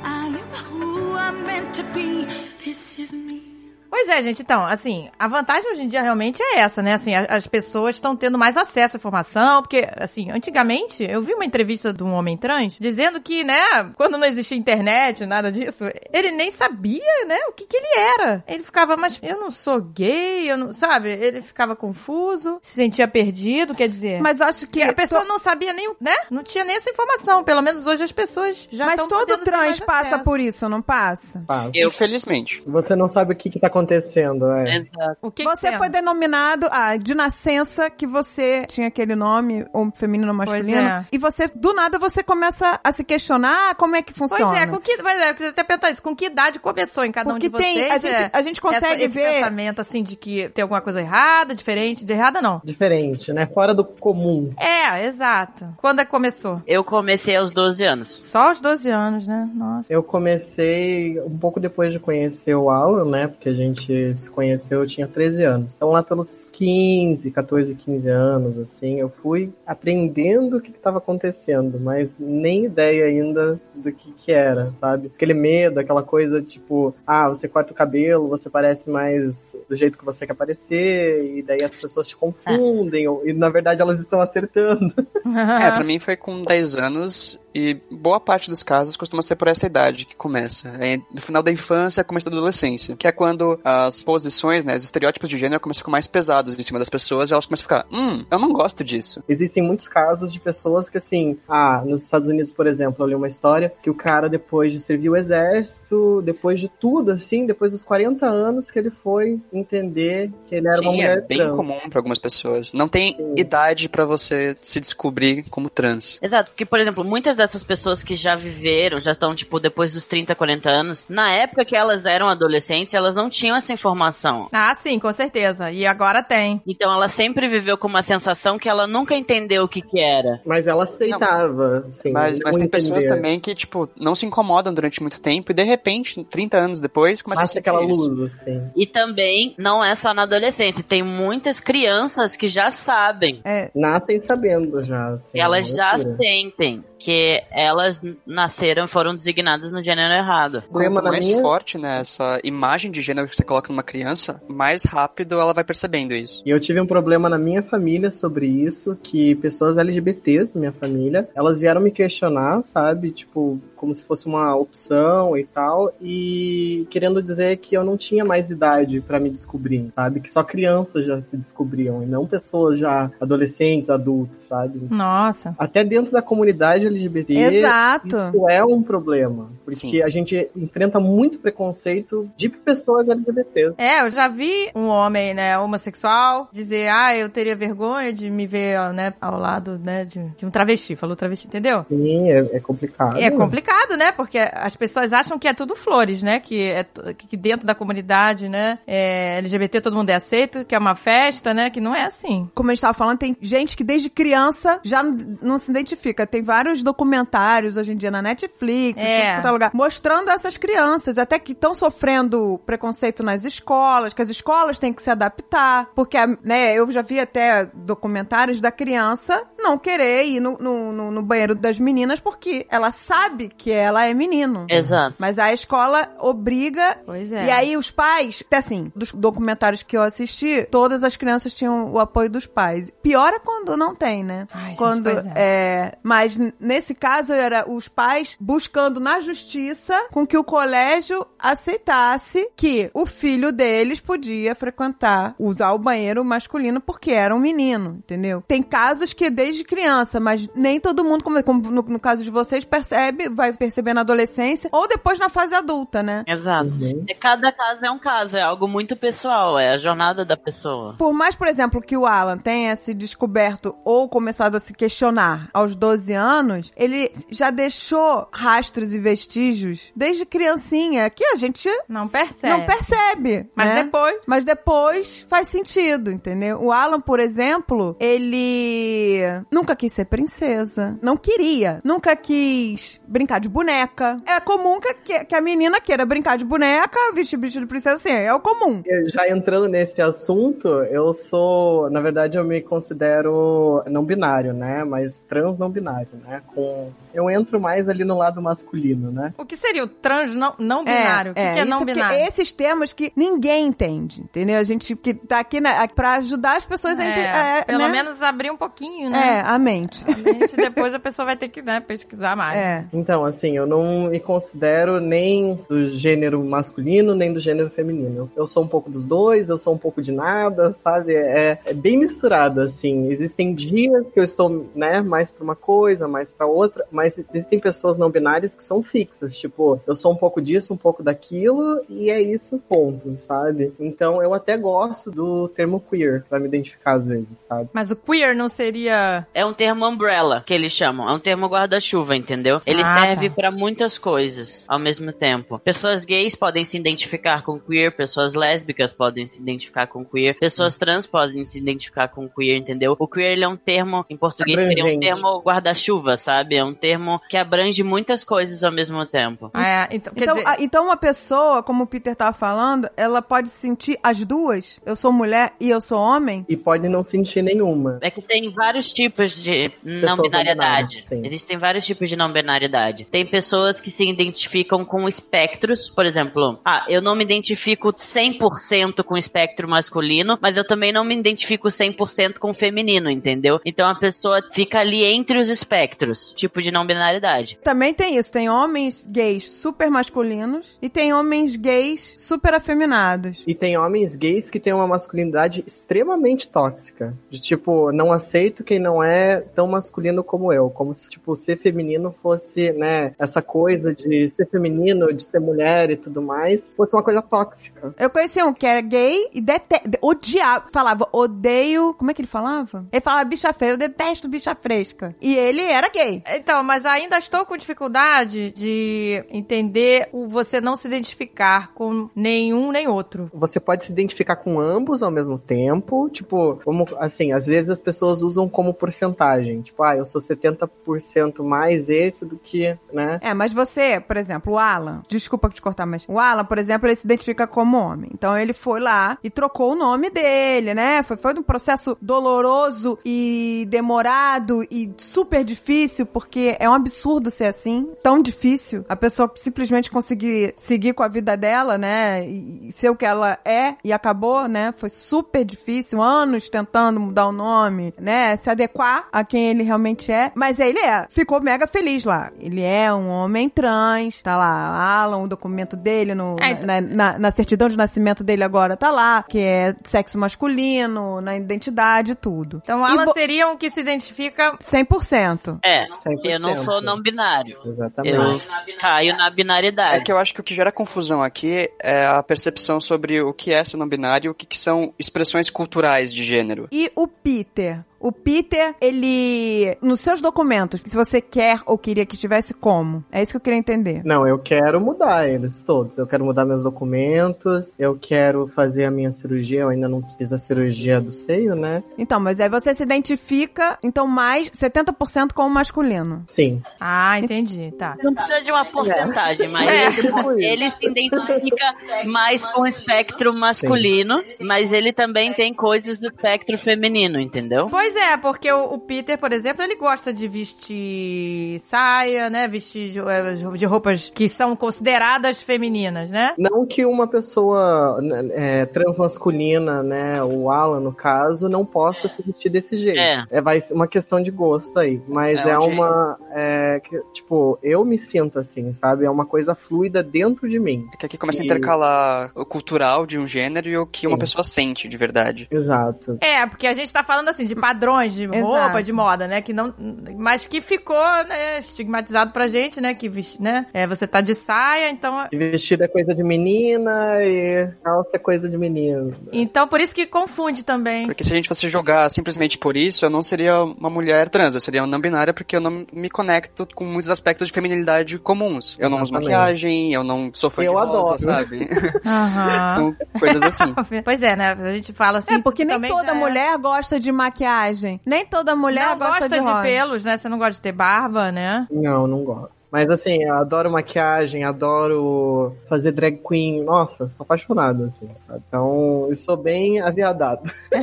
Pois 3.97 4.09
é, 4.09 4.21
gente, 4.21 4.41
então, 4.41 4.65
assim, 4.65 5.09
a 5.17 5.25
vantagem 5.25 5.71
hoje 5.71 5.83
em 5.83 5.87
dia 5.87 6.01
realmente 6.01 6.41
é 6.43 6.59
essa, 6.59 6.81
né? 6.81 6.95
Assim, 6.95 7.15
as 7.15 7.47
pessoas 7.47 7.95
estão 7.95 8.13
tendo 8.13 8.37
mais 8.37 8.57
acesso 8.57 8.97
à 8.97 8.99
informação, 8.99 9.61
porque, 9.61 9.87
assim, 9.95 10.29
antigamente, 10.31 11.01
eu 11.01 11.21
vi 11.21 11.33
uma 11.33 11.45
entrevista 11.45 11.93
de 11.93 12.03
um 12.03 12.11
homem 12.13 12.35
trans 12.35 12.75
dizendo 12.77 13.21
que, 13.21 13.45
né, 13.45 13.61
quando 13.95 14.17
não 14.17 14.25
existia 14.27 14.57
internet, 14.57 15.25
nada 15.25 15.49
disso, 15.49 15.85
ele 16.11 16.29
nem 16.31 16.51
sabia, 16.51 17.25
né, 17.25 17.37
o 17.47 17.53
que 17.53 17.65
que 17.65 17.77
ele 17.77 17.87
era. 18.19 18.43
Ele 18.49 18.63
ficava, 18.63 18.97
mas 18.97 19.17
eu 19.23 19.39
não 19.39 19.49
sou 19.49 19.79
gay, 19.79 20.51
eu 20.51 20.57
não, 20.57 20.73
sabe? 20.73 21.09
Ele 21.09 21.41
ficava 21.41 21.73
confuso, 21.73 22.59
se 22.61 22.73
sentia 22.73 23.07
perdido, 23.07 23.73
quer 23.73 23.87
dizer... 23.87 24.19
Mas 24.21 24.41
acho 24.41 24.67
que 24.67 24.83
a 24.83 24.91
pessoa 24.93 25.21
to- 25.21 25.27
não 25.27 25.39
sabia 25.39 25.71
nem, 25.71 25.87
o- 25.87 25.95
né? 26.01 26.15
Não 26.29 26.43
tinha 26.43 26.65
nem 26.65 26.75
essa 26.75 26.89
informação. 26.89 27.45
Pelo 27.45 27.61
menos 27.61 27.87
hoje 27.87 28.03
as 28.03 28.11
pessoas 28.11 28.67
já 28.69 28.85
Mas 28.87 28.99
estão 28.99 29.07
todo 29.07 29.37
trans 29.37 29.79
passa 29.79 30.07
acesso. 30.07 30.23
por 30.25 30.39
isso, 30.41 30.67
não 30.67 30.81
passa? 30.81 31.45
pá, 31.47 31.69
Eu- 31.73 31.87
Infelizmente. 31.87 32.61
Você 32.67 32.93
não 32.93 33.07
sabe 33.07 33.31
o 33.33 33.35
que, 33.37 33.49
que 33.49 33.57
tá 33.59 33.67
acontecendo, 33.67 33.84
é. 33.93 34.77
Exato. 34.77 35.17
O 35.21 35.31
que 35.31 35.43
que 35.43 35.49
Você 35.49 35.69
tem? 35.69 35.77
foi 35.77 35.89
denominado, 35.89 36.67
ah, 36.71 36.97
de 36.97 37.13
nascença 37.15 37.89
que 37.89 38.05
você 38.07 38.65
tinha 38.67 38.87
aquele 38.87 39.15
nome, 39.15 39.65
ou 39.73 39.91
feminino 39.95 40.29
ou 40.31 40.37
masculino, 40.37 40.77
é. 40.87 41.05
e 41.11 41.17
você, 41.17 41.47
do 41.47 41.73
nada, 41.73 41.97
você 41.99 42.23
começa 42.23 42.79
a 42.83 42.91
se 42.91 43.03
questionar 43.03 43.71
ah, 43.71 43.75
como 43.75 43.95
é 43.95 44.01
que 44.01 44.13
Pois 44.13 44.29
funciona. 44.31 44.57
é, 44.59 44.67
com 44.67 44.79
que, 44.79 45.01
mas 45.01 45.19
é, 45.19 45.47
até 45.49 45.63
perguntar 45.63 45.91
isso, 45.91 46.01
com 46.01 46.15
que 46.15 46.25
idade 46.25 46.59
começou 46.59 47.03
em 47.05 47.11
cada 47.11 47.31
Porque 47.31 47.47
um 47.47 47.49
de 47.49 47.57
vocês? 47.57 47.73
tem, 47.73 47.91
a 47.91 47.97
gente, 47.97 48.15
é, 48.21 48.29
a 48.33 48.41
gente 48.41 48.61
consegue 48.61 48.85
essa- 48.85 48.95
esse 48.95 49.07
ver... 49.07 49.33
pensamento, 49.35 49.81
assim, 49.81 50.03
de 50.03 50.15
que 50.15 50.49
tem 50.49 50.61
alguma 50.63 50.81
coisa 50.81 50.99
errada, 51.01 51.53
diferente, 51.55 52.03
de 52.05 52.13
errada 52.13 52.41
não. 52.41 52.61
Diferente, 52.63 53.31
né? 53.33 53.45
Fora 53.45 53.73
do 53.73 53.83
comum. 53.83 54.51
É, 54.57 55.05
exato. 55.05 55.67
Quando 55.77 55.99
é 56.01 56.05
que 56.05 56.11
começou? 56.11 56.61
Eu 56.67 56.83
comecei 56.83 57.35
aos 57.35 57.51
12 57.51 57.83
anos. 57.83 58.07
Só 58.21 58.49
aos 58.49 58.59
12 58.61 58.89
anos, 58.89 59.27
né? 59.27 59.49
Nossa. 59.53 59.91
Eu 59.91 60.03
comecei 60.03 61.19
um 61.21 61.37
pouco 61.37 61.59
depois 61.59 61.91
de 61.91 61.99
conhecer 61.99 62.55
o 62.55 62.69
Auro, 62.69 63.05
né? 63.05 63.27
Porque 63.27 63.49
a 63.49 63.53
gente 63.53 63.74
se 64.15 64.29
conheceu, 64.29 64.81
eu 64.81 64.87
tinha 64.87 65.07
13 65.07 65.43
anos. 65.43 65.73
Então 65.75 65.89
lá 65.89 66.03
pelos 66.03 66.49
15, 66.51 67.31
14, 67.31 67.75
15 67.75 68.09
anos, 68.09 68.57
assim, 68.57 68.99
eu 68.99 69.09
fui 69.09 69.53
aprendendo 69.65 70.57
o 70.57 70.61
que 70.61 70.71
estava 70.71 70.97
acontecendo, 70.97 71.79
mas 71.79 72.19
nem 72.19 72.65
ideia 72.65 73.05
ainda 73.05 73.59
do 73.73 73.91
que 73.91 74.11
que 74.11 74.31
era, 74.31 74.71
sabe? 74.75 75.11
Aquele 75.13 75.33
medo, 75.33 75.79
aquela 75.79 76.03
coisa 76.03 76.41
tipo, 76.41 76.95
ah, 77.05 77.29
você 77.29 77.47
corta 77.47 77.71
o 77.71 77.75
cabelo, 77.75 78.27
você 78.27 78.49
parece 78.49 78.89
mais 78.89 79.55
do 79.69 79.75
jeito 79.75 79.97
que 79.97 80.05
você 80.05 80.25
quer 80.25 80.35
parecer, 80.35 81.37
e 81.37 81.41
daí 81.41 81.63
as 81.63 81.75
pessoas 81.75 82.07
te 82.07 82.15
confundem, 82.15 83.05
e 83.23 83.33
na 83.33 83.49
verdade 83.49 83.81
elas 83.81 83.99
estão 83.99 84.21
acertando. 84.21 84.93
É, 85.35 85.71
pra 85.71 85.83
mim 85.83 85.99
foi 85.99 86.15
com 86.15 86.43
10 86.43 86.75
anos 86.75 87.39
E 87.55 87.79
boa 87.89 88.19
parte 88.19 88.49
dos 88.49 88.61
casos 88.61 88.97
costuma 88.97 89.21
ser 89.21 89.37
por 89.37 89.47
essa 89.47 89.65
idade 89.65 90.05
que 90.05 90.13
começa. 90.13 90.67
É 90.77 90.97
no 91.09 91.21
final 91.21 91.41
da 91.41 91.49
infância, 91.49 92.03
começo 92.03 92.29
da 92.29 92.35
adolescência. 92.35 92.97
Que 92.97 93.07
é 93.07 93.13
quando 93.13 93.57
as 93.63 94.03
posições, 94.03 94.65
né, 94.65 94.75
os 94.75 94.83
estereótipos 94.83 95.29
de 95.29 95.37
gênero 95.37 95.61
começam 95.61 95.79
a 95.79 95.83
ficar 95.83 95.91
mais 95.91 96.05
pesados 96.05 96.59
em 96.59 96.63
cima 96.63 96.79
das 96.79 96.89
pessoas 96.89 97.29
e 97.29 97.33
elas 97.33 97.45
começam 97.45 97.63
a 97.63 97.83
ficar, 97.83 97.87
hum, 97.97 98.25
eu 98.29 98.37
não 98.37 98.51
gosto 98.51 98.83
disso. 98.83 99.23
Existem 99.29 99.63
muitos 99.63 99.87
casos 99.87 100.33
de 100.33 100.39
pessoas 100.39 100.89
que, 100.89 100.97
assim, 100.97 101.37
ah, 101.47 101.81
nos 101.85 102.03
Estados 102.03 102.27
Unidos, 102.27 102.51
por 102.51 102.67
exemplo, 102.67 103.05
eu 103.05 103.07
li 103.07 103.15
uma 103.15 103.27
história 103.27 103.71
que 103.81 103.89
o 103.89 103.95
cara, 103.95 104.27
depois 104.27 104.73
de 104.73 104.79
servir 104.79 105.09
o 105.09 105.15
exército, 105.15 106.21
depois 106.23 106.59
de 106.59 106.67
tudo, 106.67 107.11
assim, 107.11 107.45
depois 107.45 107.71
dos 107.71 107.85
40 107.85 108.25
anos, 108.25 108.69
que 108.69 108.77
ele 108.77 108.89
foi 108.89 109.39
entender 109.53 110.29
que 110.47 110.55
ele 110.55 110.67
era 110.67 110.81
uma 110.81 110.91
Sim, 110.91 110.97
mulher 110.97 111.17
é 111.19 111.21
bem 111.21 111.37
trans. 111.37 111.55
comum 111.55 111.89
pra 111.89 111.99
algumas 111.99 112.19
pessoas. 112.19 112.73
Não 112.73 112.89
tem 112.89 113.15
Sim. 113.15 113.33
idade 113.37 113.87
pra 113.87 114.03
você 114.03 114.57
se 114.61 114.81
descobrir 114.81 115.43
como 115.49 115.69
trans. 115.69 116.19
Exato, 116.21 116.51
porque, 116.51 116.65
por 116.65 116.79
exemplo, 116.79 117.03
muitas 117.05 117.35
dessas 117.45 117.63
pessoas 117.63 118.03
que 118.03 118.15
já 118.15 118.35
viveram, 118.35 118.99
já 118.99 119.11
estão, 119.11 119.33
tipo, 119.35 119.59
depois 119.59 119.93
dos 119.93 120.05
30, 120.07 120.35
40 120.35 120.69
anos, 120.69 121.05
na 121.09 121.31
época 121.31 121.63
que 121.65 121.75
elas 121.75 122.05
eram 122.05 122.27
adolescentes, 122.27 122.93
elas 122.93 123.15
não 123.15 123.29
tinham 123.29 123.55
essa 123.55 123.71
informação. 123.71 124.49
Ah, 124.51 124.73
sim, 124.75 124.99
com 124.99 125.11
certeza. 125.11 125.71
E 125.71 125.85
agora 125.85 126.23
tem. 126.23 126.61
Então 126.67 126.91
ela 126.91 127.07
sempre 127.07 127.47
viveu 127.47 127.77
com 127.77 127.87
uma 127.87 128.03
sensação 128.03 128.57
que 128.57 128.67
ela 128.67 128.87
nunca 128.87 129.15
entendeu 129.15 129.63
o 129.63 129.67
que 129.67 129.81
que 129.81 129.99
era. 129.99 130.41
Mas 130.45 130.67
ela 130.67 130.83
aceitava, 130.83 131.85
assim. 131.87 132.11
Mas, 132.11 132.39
não 132.39 132.45
mas 132.45 132.57
tem 132.57 132.67
pessoas 132.67 133.03
também 133.03 133.39
que, 133.39 133.53
tipo, 133.53 133.89
não 133.95 134.15
se 134.15 134.25
incomodam 134.25 134.73
durante 134.73 135.01
muito 135.01 135.21
tempo 135.21 135.51
e 135.51 135.55
de 135.55 135.63
repente, 135.63 136.23
30 136.23 136.57
anos 136.57 136.79
depois, 136.79 137.21
começa 137.21 137.41
a 137.41 137.43
Acha 137.43 137.53
ser 137.53 137.59
aquela 137.59 137.83
isso. 137.83 137.93
luz, 137.93 138.33
assim. 138.33 138.61
E 138.75 138.85
também 138.85 139.55
não 139.57 139.83
é 139.83 139.95
só 139.95 140.13
na 140.13 140.23
adolescência, 140.23 140.83
tem 140.83 141.03
muitas 141.03 141.59
crianças 141.59 142.35
que 142.35 142.47
já 142.47 142.71
sabem. 142.71 143.41
Nascem 143.73 144.19
sabendo 144.19 144.83
já, 144.83 145.09
assim. 145.09 145.39
elas 145.39 145.69
uma 145.69 145.75
já 145.75 145.99
sentem 145.99 146.83
que 146.97 147.34
elas 147.51 148.01
nasceram 148.25 148.85
e 148.85 148.87
foram 148.87 149.15
designadas 149.15 149.71
no 149.71 149.81
gênero 149.81 150.13
errado. 150.13 150.61
Problema 150.63 151.01
Quanto 151.01 151.11
mais 151.11 151.25
minha- 151.25 151.41
forte, 151.41 151.77
né, 151.77 151.99
essa 152.01 152.39
imagem 152.43 152.91
de 152.91 153.01
gênero 153.01 153.27
que 153.27 153.35
você 153.35 153.43
coloca 153.43 153.71
numa 153.71 153.83
criança, 153.83 154.41
mais 154.47 154.83
rápido 154.83 155.39
ela 155.39 155.53
vai 155.53 155.63
percebendo 155.63 156.13
isso. 156.13 156.41
E 156.45 156.49
eu 156.49 156.59
tive 156.59 156.79
um 156.79 156.85
problema 156.85 157.29
na 157.29 157.37
minha 157.37 157.63
família 157.63 158.11
sobre 158.11 158.45
isso, 158.47 158.97
que 159.01 159.35
pessoas 159.35 159.77
LGBTs 159.77 160.53
da 160.53 160.59
minha 160.59 160.71
família, 160.73 161.27
elas 161.35 161.59
vieram 161.59 161.81
me 161.81 161.91
questionar, 161.91 162.63
sabe? 162.63 163.11
Tipo, 163.11 163.59
como 163.75 163.93
se 163.93 164.03
fosse 164.05 164.25
uma 164.25 164.55
opção 164.55 165.37
e 165.37 165.43
tal, 165.45 165.93
e 166.01 166.87
querendo 166.89 167.21
dizer 167.21 167.57
que 167.57 167.75
eu 167.75 167.83
não 167.83 167.97
tinha 167.97 168.23
mais 168.25 168.49
idade 168.49 169.01
pra 169.01 169.19
me 169.19 169.29
descobrir, 169.29 169.91
sabe? 169.95 170.19
Que 170.19 170.31
só 170.31 170.43
crianças 170.43 171.05
já 171.05 171.19
se 171.21 171.37
descobriam, 171.37 172.01
e 172.03 172.05
não 172.05 172.25
pessoas 172.25 172.79
já 172.79 173.11
adolescentes, 173.19 173.89
adultos, 173.89 174.39
sabe? 174.39 174.87
Nossa. 174.89 175.55
Até 175.57 175.83
dentro 175.83 176.11
da 176.11 176.21
comunidade 176.21 176.85
LGBT, 176.85 177.24
Exato. 177.33 178.07
isso 178.07 178.49
é 178.49 178.63
um 178.63 178.81
problema, 178.81 179.49
porque 179.63 179.75
Sim. 179.75 180.01
a 180.01 180.09
gente 180.09 180.49
enfrenta 180.55 180.99
muito 180.99 181.39
preconceito 181.39 182.29
de 182.35 182.49
pessoas 182.49 183.07
LGBTs. 183.07 183.75
É, 183.77 184.05
eu 184.05 184.09
já 184.09 184.27
vi 184.27 184.71
um 184.75 184.87
homem, 184.87 185.33
né, 185.33 185.57
homossexual, 185.57 186.49
dizer, 186.51 186.89
ah, 186.89 187.15
eu 187.15 187.29
teria 187.29 187.55
vergonha 187.55 188.11
de 188.11 188.29
me 188.29 188.47
ver, 188.47 188.77
né, 188.93 189.13
ao 189.19 189.39
lado, 189.39 189.79
né, 189.79 190.05
de, 190.05 190.23
de 190.37 190.45
um 190.45 190.49
travesti. 190.49 190.95
Falou 190.95 191.15
travesti, 191.15 191.47
entendeu? 191.47 191.85
Sim, 191.87 192.31
é, 192.31 192.57
é 192.57 192.59
complicado. 192.59 193.17
É 193.17 193.31
complicado, 193.31 193.97
né? 193.97 194.11
Porque 194.11 194.37
as 194.37 194.75
pessoas 194.75 195.13
acham 195.13 195.37
que 195.37 195.47
é 195.47 195.53
tudo 195.53 195.75
flores, 195.75 196.21
né? 196.23 196.39
Que, 196.39 196.69
é, 196.69 196.85
que 197.17 197.37
dentro 197.37 197.65
da 197.65 197.75
comunidade, 197.75 198.47
né? 198.49 198.79
é, 198.87 199.37
LGBT 199.39 199.81
todo 199.81 199.95
mundo 199.95 200.09
é 200.09 200.15
aceito, 200.15 200.63
que 200.65 200.75
é 200.75 200.79
uma 200.79 200.95
festa, 200.95 201.53
né? 201.53 201.69
Que 201.69 201.81
não 201.81 201.95
é 201.95 202.05
assim. 202.05 202.49
Como 202.53 202.69
a 202.69 202.73
gente 202.73 202.81
tava 202.81 202.93
falando, 202.93 203.19
tem 203.19 203.35
gente 203.41 203.75
que 203.75 203.83
desde 203.83 204.09
criança 204.09 204.79
já 204.83 205.03
não 205.03 205.57
se 205.57 205.71
identifica. 205.71 206.25
Tem 206.25 206.41
vários 206.41 206.83
documentários 207.15 207.77
hoje 207.77 207.93
em 207.93 207.97
dia 207.97 208.11
na 208.11 208.21
Netflix, 208.21 209.01
em 209.01 209.05
É. 209.05 209.19
tudo 209.21 209.35
quanto 209.35 209.47
é 209.47 209.51
lugar, 209.51 209.71
mostrando 209.73 210.29
essas 210.29 210.57
crianças, 210.57 211.17
até 211.17 211.39
que 211.39 211.53
estão 211.53 211.73
sofrendo 211.73 212.59
preconceito 212.65 213.23
nas 213.23 213.45
escolas, 213.45 214.13
que 214.13 214.21
as 214.21 214.29
escolas 214.29 214.77
têm 214.77 214.93
que 214.93 215.01
se 215.01 215.09
adaptar. 215.09 215.89
Porque, 215.95 216.17
né, 216.43 216.73
eu 216.73 216.91
já 216.91 217.01
vi 217.01 217.19
até 217.19 217.69
documentários 217.73 218.59
da 218.59 218.71
criança 218.71 219.43
não 219.65 219.77
querer 219.77 220.23
ir 220.25 220.39
no, 220.39 220.57
no, 220.59 220.91
no- 220.91 221.11
no 221.11 221.21
banheiro 221.21 221.55
das 221.55 221.79
meninas 221.79 222.19
porque 222.19 222.65
ela 222.69 222.91
sabe 222.91 223.49
que 223.49 223.71
ela 223.71 224.05
é 224.05 224.13
menino. 224.13 224.65
Exato. 224.69 225.15
Mas 225.19 225.39
a 225.39 225.51
escola 225.51 226.13
obriga 226.19 226.97
Pois 227.05 227.31
é. 227.31 227.45
e 227.47 227.51
aí 227.51 227.77
os 227.77 227.89
pais, 227.89 228.43
até 228.45 228.57
assim, 228.57 228.91
dos 228.95 229.11
documentários 229.11 229.81
que 229.83 229.97
eu 229.97 230.01
assisti, 230.03 230.67
todas 230.69 231.03
as 231.03 231.17
crianças 231.17 231.53
tinham 231.53 231.91
o 231.91 231.99
apoio 231.99 232.29
dos 232.29 232.45
pais. 232.45 232.91
Pior 233.01 233.33
é 233.33 233.39
quando 233.39 233.75
não 233.75 233.95
tem, 233.95 234.23
né? 234.23 234.47
Ai, 234.53 234.69
gente, 234.69 234.77
quando 234.77 235.03
pois 235.11 235.25
é. 235.35 235.93
Mas 236.03 236.37
n- 236.37 236.53
nesse 236.59 236.93
caso 236.93 237.33
era 237.33 237.69
os 237.69 237.87
pais 237.87 238.35
buscando 238.39 238.99
na 238.99 239.19
justiça 239.19 240.07
com 240.11 240.25
que 240.27 240.37
o 240.37 240.43
colégio 240.43 241.25
aceitasse 241.39 242.49
que 242.55 242.89
o 242.93 243.05
filho 243.05 243.51
deles 243.51 243.99
podia 243.99 244.53
frequentar, 244.55 245.35
usar 245.39 245.71
o 245.73 245.79
banheiro 245.79 246.23
masculino 246.23 246.79
porque 246.79 247.11
era 247.11 247.35
um 247.35 247.39
menino, 247.39 247.95
entendeu? 247.99 248.43
Tem 248.47 248.61
casos 248.61 249.13
que 249.13 249.29
desde 249.29 249.54
criança, 249.63 250.19
mas 250.19 250.47
nem 250.55 250.79
todo 250.79 251.03
mundo, 251.03 251.23
como, 251.23 251.41
como 251.43 251.61
no, 251.69 251.81
no 251.81 251.99
caso 251.99 252.23
de 252.23 252.29
vocês, 252.29 252.63
percebe, 252.65 253.29
vai 253.29 253.53
perceber 253.53 253.93
na 253.93 254.01
adolescência 254.01 254.69
ou 254.71 254.87
depois 254.87 255.19
na 255.19 255.29
fase 255.29 255.55
adulta, 255.55 256.01
né? 256.03 256.23
Exato. 256.27 256.77
Uhum. 256.77 257.05
E 257.07 257.13
Cada 257.15 257.51
caso 257.51 257.79
é 257.83 257.89
um 257.89 257.97
caso, 257.99 258.37
é 258.37 258.41
algo 258.41 258.67
muito 258.67 258.95
pessoal, 258.95 259.57
é 259.57 259.69
a 259.73 259.77
jornada 259.77 260.23
da 260.23 260.37
pessoa. 260.37 260.95
Por 260.97 261.11
mais, 261.13 261.33
por 261.35 261.47
exemplo, 261.47 261.81
que 261.81 261.97
o 261.97 262.05
Alan 262.05 262.37
tenha 262.37 262.75
se 262.75 262.93
descoberto 262.93 263.75
ou 263.83 264.07
começado 264.09 264.55
a 264.55 264.59
se 264.59 264.73
questionar 264.73 265.49
aos 265.53 265.75
12 265.75 266.13
anos, 266.13 266.71
ele 266.75 267.11
já 267.29 267.49
deixou 267.49 268.27
rastros 268.31 268.93
e 268.93 268.99
vestígios 268.99 269.91
desde 269.95 270.25
criancinha 270.25 271.09
que 271.09 271.23
a 271.25 271.35
gente 271.35 271.69
Não 271.87 272.07
percebe. 272.07 272.49
não 272.49 272.65
percebe. 272.65 273.49
Mas 273.55 273.69
né? 273.69 273.83
depois. 273.83 274.15
Mas 274.27 274.43
depois 274.43 275.25
faz 275.29 275.47
sentido, 275.47 276.11
entendeu? 276.11 276.61
O 276.61 276.71
Alan, 276.71 276.99
por 277.01 277.19
exemplo, 277.19 277.95
ele 277.99 279.21
nunca 279.51 279.75
quis 279.75 279.91
ser 279.93 280.05
princesa. 280.05 280.97
Não 281.01 281.15
queria. 281.17 281.79
Nunca 281.83 282.15
quis 282.15 282.99
brincar 283.07 283.39
de 283.39 283.47
boneca. 283.49 284.17
É 284.25 284.39
comum 284.39 284.79
que, 284.79 285.25
que- 285.25 285.35
a 285.35 285.41
menina 285.41 285.79
queira 285.81 286.05
brincar 286.05 286.37
de 286.37 286.45
boneca, 286.45 286.97
vestir 287.13 287.37
bicho 287.37 287.59
de 287.59 287.65
princesa, 287.65 287.97
assim, 287.97 288.09
é 288.09 288.33
o 288.33 288.39
comum. 288.39 288.81
Já 289.07 289.27
entrando 289.29 289.67
nesse 289.67 290.01
assunto, 290.01 290.67
eu 290.67 291.13
sou, 291.13 291.89
na 291.89 292.01
verdade, 292.01 292.37
eu 292.37 292.43
me 292.43 292.61
considero 292.61 293.83
não 293.87 294.03
binário, 294.03 294.53
né? 294.53 294.83
Mas 294.83 295.21
trans 295.21 295.57
não 295.57 295.69
binário, 295.69 296.07
né? 296.25 296.41
Com, 296.53 296.91
eu 297.15 297.29
entro 297.29 297.59
mais 297.59 297.87
ali 297.89 298.03
no 298.03 298.17
lado 298.17 298.41
masculino, 298.41 299.11
né? 299.11 299.33
O 299.37 299.45
que 299.45 299.55
seria 299.57 299.83
o 299.83 299.87
trans 299.87 300.33
não, 300.33 300.53
não 300.59 300.83
binário? 300.83 301.31
o 301.31 301.35
que, 301.35 301.41
que 301.41 301.47
é 301.47 301.59
isso 301.61 301.69
não 301.69 301.77
porque 301.79 301.93
binário? 301.93 302.17
esses 302.27 302.51
termos 302.51 302.93
que 302.93 303.11
ninguém 303.15 303.65
entende, 303.67 304.21
entendeu? 304.21 304.57
A 304.59 304.63
gente 304.63 304.95
que 304.95 305.13
tá 305.13 305.39
aqui 305.39 305.59
na, 305.59 305.87
pra 305.87 306.15
ajudar 306.15 306.57
as 306.57 306.65
pessoas 306.65 306.99
a 306.99 307.03
É, 307.03 307.07
entender. 307.09 307.65
pelo 307.65 307.79
né? 307.79 307.89
menos 307.89 308.21
abrir 308.21 308.51
um 308.51 308.57
pouquinho, 308.57 309.07
É, 309.07 309.11
né? 309.11 309.43
a 309.45 309.57
mente. 309.57 310.03
A 310.05 310.15
mente, 310.17 310.55
depois 310.57 310.93
a 310.93 310.99
pessoa 310.99 311.25
vai 311.25 311.35
ter 311.37 311.47
que 311.49 311.61
né, 311.61 311.79
pesquisar 311.79 312.35
mais. 312.35 312.57
É. 312.57 312.85
Então, 312.93 313.23
assim, 313.25 313.55
eu 313.55 313.65
não 313.65 314.09
me 314.09 314.19
considero 314.19 314.99
nem 314.99 315.59
do 315.69 315.89
gênero 315.89 316.43
masculino, 316.43 317.15
nem 317.15 317.31
do 317.33 317.39
gênero 317.39 317.69
feminino. 317.69 318.17
Eu, 318.17 318.29
eu 318.43 318.47
sou 318.47 318.63
um 318.63 318.67
pouco 318.67 318.89
dos 318.89 319.05
dois, 319.05 319.49
eu 319.49 319.57
sou 319.57 319.73
um 319.73 319.77
pouco 319.77 320.01
de 320.01 320.11
nada, 320.11 320.71
sabe? 320.73 321.13
É, 321.15 321.57
é 321.65 321.73
bem 321.73 321.97
misturado, 321.97 322.61
assim. 322.61 323.07
Existem 323.09 323.53
dias 323.53 324.11
que 324.11 324.19
eu 324.19 324.23
estou, 324.23 324.69
né, 324.75 325.01
mais 325.01 325.31
pra 325.31 325.43
uma 325.43 325.55
coisa, 325.55 326.07
mais 326.07 326.29
pra 326.29 326.45
outra, 326.45 326.85
mas 326.91 327.04
existem 327.05 327.59
pessoas 327.59 327.97
não 327.97 328.09
binárias 328.09 328.55
que 328.55 328.63
são 328.63 328.81
fixas. 328.83 329.37
Tipo, 329.37 329.79
eu 329.87 329.95
sou 329.95 330.11
um 330.11 330.15
pouco 330.15 330.41
disso, 330.41 330.73
um 330.73 330.77
pouco 330.77 331.03
daquilo, 331.03 331.81
e 331.89 332.09
é 332.09 332.21
isso, 332.21 332.59
ponto, 332.69 333.15
sabe? 333.17 333.73
Então, 333.79 334.21
eu 334.21 334.33
até 334.33 334.57
gosto 334.57 335.11
do 335.11 335.47
termo 335.49 335.79
queer 335.79 336.23
pra 336.29 336.39
me 336.39 336.47
identificar 336.47 336.93
às 336.93 337.07
vezes, 337.07 337.39
sabe? 337.47 337.69
Mas 337.73 337.91
o 337.91 337.95
queer 337.95 338.35
não 338.35 338.47
seria. 338.47 339.25
É 339.33 339.45
um 339.45 339.53
termo 339.53 339.85
umbrella 339.87 340.43
que 340.45 340.53
eles 340.53 340.71
chamam, 340.71 341.09
é 341.09 341.13
um 341.13 341.19
termo 341.19 341.47
guarda-chuva, 341.47 342.15
entendeu? 342.15 342.61
Ele 342.65 342.81
Ah, 342.83 342.99
serve 343.01 343.29
tá. 343.29 343.35
pra 343.35 343.51
muitas 343.51 343.97
coisas 343.97 344.63
ao 344.67 344.79
mesmo 344.79 345.11
tempo. 345.11 345.59
Pessoas 345.59 346.05
gays 346.05 346.35
podem 346.35 346.65
se 346.65 346.77
identificar 346.77 347.41
com 347.43 347.59
queer, 347.59 347.95
pessoas 347.95 348.33
lésbicas 348.33 348.93
podem 348.93 349.27
se 349.27 349.41
identificar 349.41 349.87
com 349.87 350.03
queer, 350.05 350.37
pessoas 350.39 350.75
trans 350.75 351.05
podem 351.05 351.43
se 351.45 351.57
identificar 351.59 352.07
com 352.07 352.27
queer, 352.29 352.57
entendeu? 352.57 352.95
O 352.97 353.07
queer 353.07 353.31
ele 353.33 353.43
é 353.43 353.47
um 353.47 353.57
termo 353.57 354.05
em 354.09 354.17
português 354.17 354.59
seria 354.59 354.75
um 354.83 354.87
Abrangente. 354.87 355.05
termo 355.05 355.41
guarda-chuva, 355.41 356.17
sabe? 356.17 356.55
É 356.55 356.63
um 356.63 356.73
termo 356.73 356.94
que 357.29 357.37
abrange 357.37 357.83
muitas 357.83 358.23
coisas 358.23 358.63
ao 358.63 358.71
mesmo 358.71 359.05
tempo. 359.05 359.49
Ah, 359.53 359.87
é, 359.91 359.95
então, 359.95 360.13
quer 360.13 360.23
Então, 360.23 360.35
dizer, 360.35 360.47
a- 360.47 360.57
então 360.59 360.85
uma 360.85 360.97
pessoa, 360.97 361.61
como 361.63 361.83
o 361.83 361.87
Peter 361.87 362.15
tava 362.15 362.33
falando, 362.35 362.89
ela 362.97 363.21
pode 363.21 363.49
sentir 363.49 363.97
as 364.03 364.23
duas. 364.25 364.79
Eu 364.85 364.95
sou 364.95 365.11
mulher 365.11 365.53
e 365.59 365.69
eu 365.69 365.81
sou 365.81 365.99
homem. 365.99 366.45
E 366.49 366.55
pode 366.57 366.87
não 366.89 367.03
sentir 367.03 367.41
nenhuma. 367.41 367.99
É 368.01 368.09
que 368.09 368.21
tem 368.21 368.49
vários 368.51 368.93
tipos 368.93 369.41
de 369.41 369.71
não 369.83 370.17
binariedade. 370.17 371.01
binárias, 371.01 371.05
sim. 371.09 371.21
Existem 371.25 371.57
vários 371.57 371.85
tipos 371.85 372.09
de 372.09 372.15
não 372.15 372.31
binariedade. 372.31 373.05
Tem 373.05 373.25
pessoas 373.25 373.79
que 373.81 373.89
se 373.91 374.07
identificam 374.07 374.83
com 374.85 375.07
espectros, 375.07 375.89
por 375.89 376.05
exemplo, 376.05 376.59
ah, 376.65 376.85
eu 376.87 377.01
não 377.01 377.15
me 377.15 377.23
identifico 377.23 377.91
100% 377.93 379.03
com 379.03 379.15
o 379.15 379.17
espectro 379.17 379.67
masculino, 379.67 380.37
mas 380.41 380.57
eu 380.57 380.65
também 380.65 380.91
não 380.91 381.03
me 381.03 381.15
identifico 381.15 381.67
100% 381.69 382.39
com 382.39 382.49
o 382.49 382.53
feminino, 382.53 383.09
entendeu? 383.09 383.59
Então 383.65 383.87
a 383.89 383.95
pessoa 383.95 384.41
fica 384.51 384.79
ali 384.79 385.03
entre 385.03 385.37
os 385.39 385.47
espectros, 385.49 386.33
tipo 386.33 386.61
de 386.61 386.71
não 386.71 386.84
não 386.85 386.87
binaridade. 386.87 387.59
Também 387.63 387.93
tem 387.93 388.17
isso, 388.17 388.31
tem 388.31 388.49
homens 388.49 389.05
gays 389.07 389.49
super 389.49 389.89
masculinos 389.89 390.77
e 390.81 390.87
tem 390.87 391.13
homens 391.13 391.55
gays 391.55 392.15
super 392.19 392.53
afeminados. 392.53 393.43
E 393.47 393.55
tem 393.55 393.77
homens 393.77 394.15
gays 394.15 394.49
que 394.49 394.59
têm 394.59 394.73
uma 394.73 394.87
masculinidade 394.87 395.63
extremamente 395.65 396.47
tóxica. 396.47 397.13
De 397.29 397.39
tipo, 397.39 397.91
não 397.91 398.11
aceito 398.13 398.63
quem 398.63 398.79
não 398.79 399.03
é 399.03 399.41
tão 399.41 399.67
masculino 399.67 400.23
como 400.23 400.53
eu. 400.53 400.69
Como 400.69 400.93
se, 400.93 401.09
tipo, 401.09 401.35
ser 401.35 401.57
feminino 401.57 402.13
fosse, 402.21 402.71
né, 402.71 403.13
essa 403.17 403.41
coisa 403.41 403.93
de 403.93 404.27
ser 404.27 404.47
feminino, 404.47 405.11
de 405.11 405.23
ser 405.23 405.39
mulher 405.39 405.89
e 405.89 405.97
tudo 405.97 406.21
mais, 406.21 406.69
fosse 406.77 406.93
uma 406.93 407.03
coisa 407.03 407.21
tóxica. 407.21 407.93
Eu 407.97 408.09
conheci 408.09 408.41
um 408.43 408.53
que 408.53 408.67
era 408.67 408.81
gay 408.81 409.29
e 409.33 409.41
dete... 409.41 409.81
odiava, 410.01 410.65
falava, 410.71 411.07
odeio. 411.11 411.93
Como 411.93 412.11
é 412.11 412.13
que 412.13 412.21
ele 412.21 412.27
falava? 412.27 412.85
Ele 412.91 413.01
falava 413.01 413.25
bicha 413.25 413.51
feia, 413.53 413.71
eu 413.71 413.77
detesto 413.77 414.27
bicha 414.27 414.55
fresca. 414.55 415.15
E 415.21 415.35
ele 415.35 415.61
era 415.61 415.89
gay. 415.89 416.21
Então, 416.27 416.63
mas 416.63 416.74
ainda 416.83 417.19
estou 417.19 417.45
com 417.45 417.55
dificuldade 417.55 418.51
de 418.51 419.23
entender 419.29 420.09
o 420.11 420.27
você 420.27 420.59
não 420.59 420.75
se 420.75 420.87
identificar 420.87 421.71
com 421.73 422.09
nenhum 422.15 422.71
nem 422.71 422.87
outro. 422.87 423.29
Você 423.33 423.59
pode 423.59 423.85
se 423.85 423.91
identificar 423.91 424.35
com 424.37 424.59
ambos 424.59 425.03
ao 425.03 425.11
mesmo 425.11 425.37
tempo, 425.37 426.09
tipo, 426.09 426.59
como 426.63 426.85
assim, 426.97 427.31
às 427.31 427.45
vezes 427.45 427.69
as 427.69 427.79
pessoas 427.79 428.23
usam 428.23 428.49
como 428.49 428.73
porcentagem, 428.73 429.61
tipo, 429.61 429.83
ah, 429.83 429.95
eu 429.95 430.05
sou 430.05 430.19
70% 430.19 431.43
mais 431.43 431.89
esse 431.89 432.25
do 432.25 432.37
que, 432.37 432.77
né? 432.91 433.19
É, 433.21 433.33
mas 433.33 433.53
você, 433.53 433.99
por 433.99 434.17
exemplo, 434.17 434.53
o 434.53 434.57
Alan, 434.57 435.03
desculpa 435.07 435.49
te 435.49 435.61
cortar, 435.61 435.85
mas 435.85 436.05
o 436.07 436.19
Alan, 436.19 436.45
por 436.45 436.57
exemplo, 436.57 436.87
ele 436.87 436.95
se 436.95 437.05
identifica 437.05 437.45
como 437.45 437.77
homem. 437.77 438.09
Então 438.13 438.37
ele 438.37 438.53
foi 438.53 438.79
lá 438.79 439.17
e 439.23 439.29
trocou 439.29 439.73
o 439.73 439.75
nome 439.75 440.09
dele, 440.09 440.73
né? 440.73 441.03
Foi, 441.03 441.17
foi 441.17 441.33
um 441.33 441.43
processo 441.43 441.97
doloroso 442.01 442.97
e 443.05 443.67
demorado 443.69 444.63
e 444.71 444.91
super 444.97 445.43
difícil, 445.43 446.05
porque 446.05 446.54
é 446.59 446.69
um 446.69 446.73
absurdo 446.73 447.29
ser 447.29 447.45
assim, 447.45 447.89
tão 448.03 448.21
difícil. 448.21 448.85
A 448.89 448.95
pessoa 448.95 449.31
simplesmente 449.35 449.89
conseguir 449.91 450.53
seguir 450.57 450.93
com 450.93 451.03
a 451.03 451.07
vida 451.07 451.35
dela, 451.37 451.77
né? 451.77 452.25
E 452.25 452.71
ser 452.71 452.89
o 452.89 452.95
que 452.95 453.05
ela 453.05 453.37
é 453.45 453.75
e 453.83 453.91
acabou, 453.93 454.47
né? 454.47 454.73
Foi 454.77 454.89
super 454.89 455.43
difícil, 455.45 456.01
anos 456.01 456.49
tentando 456.49 456.99
mudar 456.99 457.27
o 457.27 457.31
nome, 457.31 457.93
né? 457.99 458.37
Se 458.37 458.49
adequar 458.49 459.07
a 459.11 459.23
quem 459.23 459.49
ele 459.49 459.63
realmente 459.63 460.11
é. 460.11 460.31
Mas 460.35 460.59
ele 460.59 460.79
é. 460.79 461.07
Ficou 461.09 461.41
mega 461.41 461.67
feliz 461.67 462.03
lá. 462.03 462.31
Ele 462.39 462.61
é 462.61 462.93
um 462.93 463.09
homem 463.09 463.49
trans, 463.49 464.21
tá 464.21 464.37
lá, 464.37 465.01
Alan, 465.01 465.17
o 465.23 465.27
documento 465.27 465.75
dele 465.75 466.13
no, 466.15 466.35
É, 466.41 466.51
então- 466.51 466.65
na, 466.67 466.81
na- 466.81 467.19
na 467.19 467.31
certidão 467.31 467.67
de 467.67 467.77
nascimento 467.77 468.23
dele 468.23 468.43
agora 468.43 468.75
tá 468.77 468.89
lá, 468.91 469.23
que 469.27 469.39
é 469.39 469.75
sexo 469.83 470.17
masculino, 470.17 471.21
na 471.21 471.35
identidade 471.35 472.11
e 472.11 472.15
tudo. 472.15 472.61
Então, 472.63 472.81
o 472.81 472.87
E 472.87 472.91
Alan 472.91 473.05
vo- 473.05 473.13
seria 473.13 473.47
um 473.49 473.57
que 473.57 473.69
se 473.69 473.79
identifica 473.81 474.57
100%. 474.59 475.59
É, 475.63 475.85
100%. 476.03 476.29
eu 476.31 476.39
não 476.47 476.57
sou 476.63 476.81
não 476.81 477.01
binário. 477.01 477.57
Exatamente. 477.65 478.15
Eu 478.15 478.77
caio 478.77 479.17
na 479.17 479.27
É 479.27 479.31
binaridade. 479.31 480.03
que 480.03 480.11
eu 480.11 480.17
acho 480.17 480.33
que 480.33 480.39
o 480.39 480.43
que 480.43 480.53
gera 480.53 480.71
confusão 480.71 481.21
aqui 481.21 481.69
é 481.81 482.05
a 482.05 482.21
percepção 482.23 482.79
sobre 482.79 483.21
o 483.21 483.33
que 483.33 483.51
é 483.53 483.63
ser 483.63 483.77
não 483.77 483.87
binário 483.87 484.27
e 484.27 484.29
o 484.29 484.33
que, 484.33 484.45
que 484.45 484.57
são 484.57 484.93
expressões 484.99 485.49
culturais 485.49 486.13
de 486.13 486.23
gênero. 486.23 486.67
E 486.71 486.91
o 486.95 487.07
Peter? 487.07 487.83
O 488.05 488.11
Peter, 488.11 488.75
ele. 488.79 489.75
Nos 489.81 489.99
seus 489.99 490.21
documentos, 490.21 490.79
se 490.85 490.95
você 490.95 491.19
quer 491.19 491.61
ou 491.65 491.75
queria 491.75 492.05
que 492.05 492.13
estivesse 492.13 492.53
como? 492.53 493.03
É 493.11 493.23
isso 493.23 493.31
que 493.31 493.37
eu 493.37 493.41
queria 493.41 493.57
entender. 493.57 494.03
Não, 494.05 494.27
eu 494.27 494.37
quero 494.37 494.79
mudar 494.79 495.27
eles 495.27 495.63
todos. 495.63 495.97
Eu 495.97 496.05
quero 496.05 496.23
mudar 496.23 496.45
meus 496.45 496.61
documentos, 496.61 497.73
eu 497.79 497.97
quero 497.99 498.45
fazer 498.45 498.85
a 498.85 498.91
minha 498.91 499.11
cirurgia, 499.11 499.61
eu 499.61 499.69
ainda 499.69 499.89
não 499.89 500.03
fiz 500.19 500.31
a 500.31 500.37
cirurgia 500.37 501.01
do 501.01 501.11
seio, 501.11 501.55
né? 501.55 501.81
Então, 501.97 502.19
mas 502.19 502.39
aí 502.39 502.47
você 502.47 502.75
se 502.75 502.83
identifica, 502.83 503.79
então, 503.81 504.05
mais 504.05 504.51
70% 504.51 505.33
como 505.33 505.49
masculino. 505.49 506.23
Sim. 506.27 506.61
Ah, 506.79 507.19
entendi. 507.19 507.73
Tá. 507.75 507.97
Não 508.03 508.13
precisa 508.13 508.39
de 508.39 508.51
uma 508.51 508.65
porcentagem, 508.65 509.47
mas 509.47 509.67
É, 509.67 509.89
tipo, 509.89 510.15
tipo 510.15 510.31
ele 510.33 510.69
se 510.69 510.85
identifica 510.85 511.71
mais 512.05 512.45
com 512.45 512.61
o 512.61 512.67
espectro 512.67 513.33
masculino, 513.33 514.23
mas 514.39 514.71
ele 514.71 514.93
também 514.93 515.33
tem 515.33 515.51
coisas 515.51 515.97
do 515.97 516.05
espectro 516.05 516.55
feminino, 516.55 517.19
entendeu? 517.19 517.67
Pois 517.67 517.94
é, 517.95 518.17
porque 518.17 518.51
o, 518.51 518.73
o 518.73 518.79
Peter, 518.79 519.17
por 519.17 519.31
exemplo, 519.31 519.63
ele 519.63 519.75
gosta 519.75 520.13
de 520.13 520.27
vestir 520.27 521.59
saia, 521.61 522.29
né? 522.29 522.47
Vestir 522.47 522.91
de, 522.91 522.99
eh, 522.99 523.33
de 523.57 523.65
roupas 523.65 524.09
que 524.13 524.27
são 524.29 524.55
consideradas 524.55 525.41
femininas, 525.41 526.11
né? 526.11 526.33
Não 526.37 526.65
que 526.65 526.85
uma 526.85 527.07
pessoa 527.07 527.99
né, 528.01 528.29
é, 528.61 528.65
transmasculina, 528.65 529.83
né, 529.83 530.23
o 530.23 530.49
Alan 530.49 530.79
no 530.79 530.93
caso, 530.93 531.47
não 531.49 531.65
possa 531.65 532.07
se 532.07 532.21
vestir 532.21 532.49
desse 532.51 532.77
jeito. 532.77 532.99
É. 532.99 533.41
vai 533.41 533.59
ser 533.61 533.73
uma 533.73 533.87
questão 533.87 534.21
de 534.21 534.31
gosto 534.31 534.77
aí. 534.79 535.01
Mas 535.07 535.45
É 535.45 535.51
é, 535.51 535.59
um 535.59 535.65
uma. 535.75 536.17
é, 536.31 536.79
que, 536.83 536.99
tipo, 537.13 537.57
eu 537.63 537.83
me 537.85 537.97
sinto 537.99 538.39
assim, 538.39 538.71
sabe? 538.73 539.05
É 539.05 539.09
uma 539.09 539.25
coisa 539.25 539.55
fluida 539.55 540.01
dentro 540.03 540.47
de 540.49 540.59
mim. 540.59 540.87
É 540.93 540.97
que 540.97 541.05
aqui 541.05 541.17
começa 541.17 541.41
a 541.41 541.43
E- 541.43 541.45
intercalar 541.45 542.31
o 542.35 542.45
cultural 542.45 543.05
de 543.05 543.17
um 543.19 543.25
gênero 543.27 543.67
e 543.69 543.77
o 543.77 543.85
que 543.85 544.07
uma 544.07 544.15
Sim. 544.15 544.19
pessoa 544.19 544.43
sente 544.43 544.87
de 544.87 544.97
verdade. 544.97 545.47
Exato. 545.51 546.17
É, 546.21 546.45
porque 546.47 546.67
a 546.67 546.73
gente 546.73 546.91
tá 546.91 547.03
falando 547.03 547.29
assim 547.29 547.45
de 547.45 547.55
padrões 547.85 548.13
de 548.13 548.23
Exato. 548.23 548.41
roupa, 548.41 548.83
de 548.83 548.91
moda, 548.91 549.27
né? 549.27 549.41
Que 549.41 549.53
não, 549.53 549.73
mas 550.17 550.47
que 550.47 550.61
ficou, 550.61 550.95
né, 551.27 551.59
estigmatizado 551.59 552.31
pra 552.31 552.47
gente, 552.47 552.81
né? 552.81 552.93
Que, 552.93 553.11
né? 553.39 553.67
É, 553.73 553.85
você 553.87 554.07
tá 554.07 554.21
de 554.21 554.33
saia, 554.33 554.89
então. 554.89 555.27
E 555.31 555.37
vestido 555.37 555.83
é 555.83 555.87
coisa 555.87 556.13
de 556.15 556.23
menina 556.23 557.23
e 557.23 557.67
calça 557.83 558.11
é 558.13 558.17
coisa 558.19 558.49
de 558.49 558.57
menino. 558.57 559.13
Então, 559.31 559.67
por 559.67 559.79
isso 559.79 559.93
que 559.93 560.05
confunde 560.05 560.63
também. 560.63 561.05
Porque 561.05 561.23
se 561.23 561.31
a 561.31 561.35
gente 561.35 561.47
fosse 561.47 561.69
jogar 561.69 562.09
simplesmente 562.09 562.57
por 562.57 562.75
isso, 562.75 563.05
eu 563.05 563.09
não 563.09 563.21
seria 563.21 563.63
uma 563.63 563.89
mulher 563.89 564.29
trans, 564.29 564.55
eu 564.55 564.61
seria 564.61 564.81
uma 564.81 564.87
não 564.87 564.99
binária 564.99 565.33
porque 565.33 565.55
eu 565.55 565.61
não 565.61 565.85
me 565.93 566.09
conecto 566.09 566.67
com 566.73 566.85
muitos 566.85 567.09
aspectos 567.09 567.47
de 567.47 567.53
feminilidade 567.53 568.17
comuns. 568.17 568.75
Eu 568.79 568.89
não 568.89 569.01
uso 569.01 569.13
maquiagem, 569.13 569.93
eu 569.93 570.03
não 570.03 570.31
sou 570.33 570.49
fã 570.49 570.63
Eu 570.63 570.71
de 570.73 570.77
rosa, 570.77 570.89
adoro. 570.89 571.19
sabe? 571.19 571.69
Aham. 572.05 572.67
São 572.75 572.95
coisas 573.19 573.43
assim. 573.43 573.75
Pois 574.03 574.21
é, 574.21 574.35
né? 574.35 574.51
A 574.51 574.73
gente 574.73 574.93
fala 574.93 575.19
assim. 575.19 575.35
é, 575.35 575.41
porque 575.41 575.63
nem 575.65 575.79
toda 575.81 576.11
é- 576.11 576.13
mulher 576.13 576.57
gosta 576.57 576.99
de 576.99 577.11
maquiagem. 577.11 577.64
Nem 578.05 578.25
toda 578.25 578.55
mulher 578.55 578.89
não 578.89 578.97
gosta, 578.97 579.19
gosta 579.19 579.29
de, 579.29 579.39
de, 579.39 579.47
rosa. 579.47 579.61
pelos, 579.61 580.03
né? 580.03 580.17
Você 580.17 580.29
não 580.29 580.37
gosta 580.37 580.53
de 580.53 580.61
ter 580.61 580.71
barba, 580.71 581.31
né? 581.31 581.67
Não, 581.71 582.07
não 582.07 582.23
gosto. 582.23 582.64
Mas 582.75 582.89
assim, 582.89 583.23
eu 583.23 583.33
adoro 583.35 583.71
maquiagem, 583.71 584.43
adoro 584.43 585.55
fazer 585.69 585.93
drag 585.93 586.19
queen. 586.27 586.61
Nossa, 586.61 587.07
sou 587.07 587.23
apaixonado, 587.23 587.85
assim, 587.85 588.09
sabe? 588.15 588.43
Então, 588.49 589.05
eu 589.07 589.15
sou 589.15 589.37
bem 589.37 589.79
aviadado. 589.79 590.41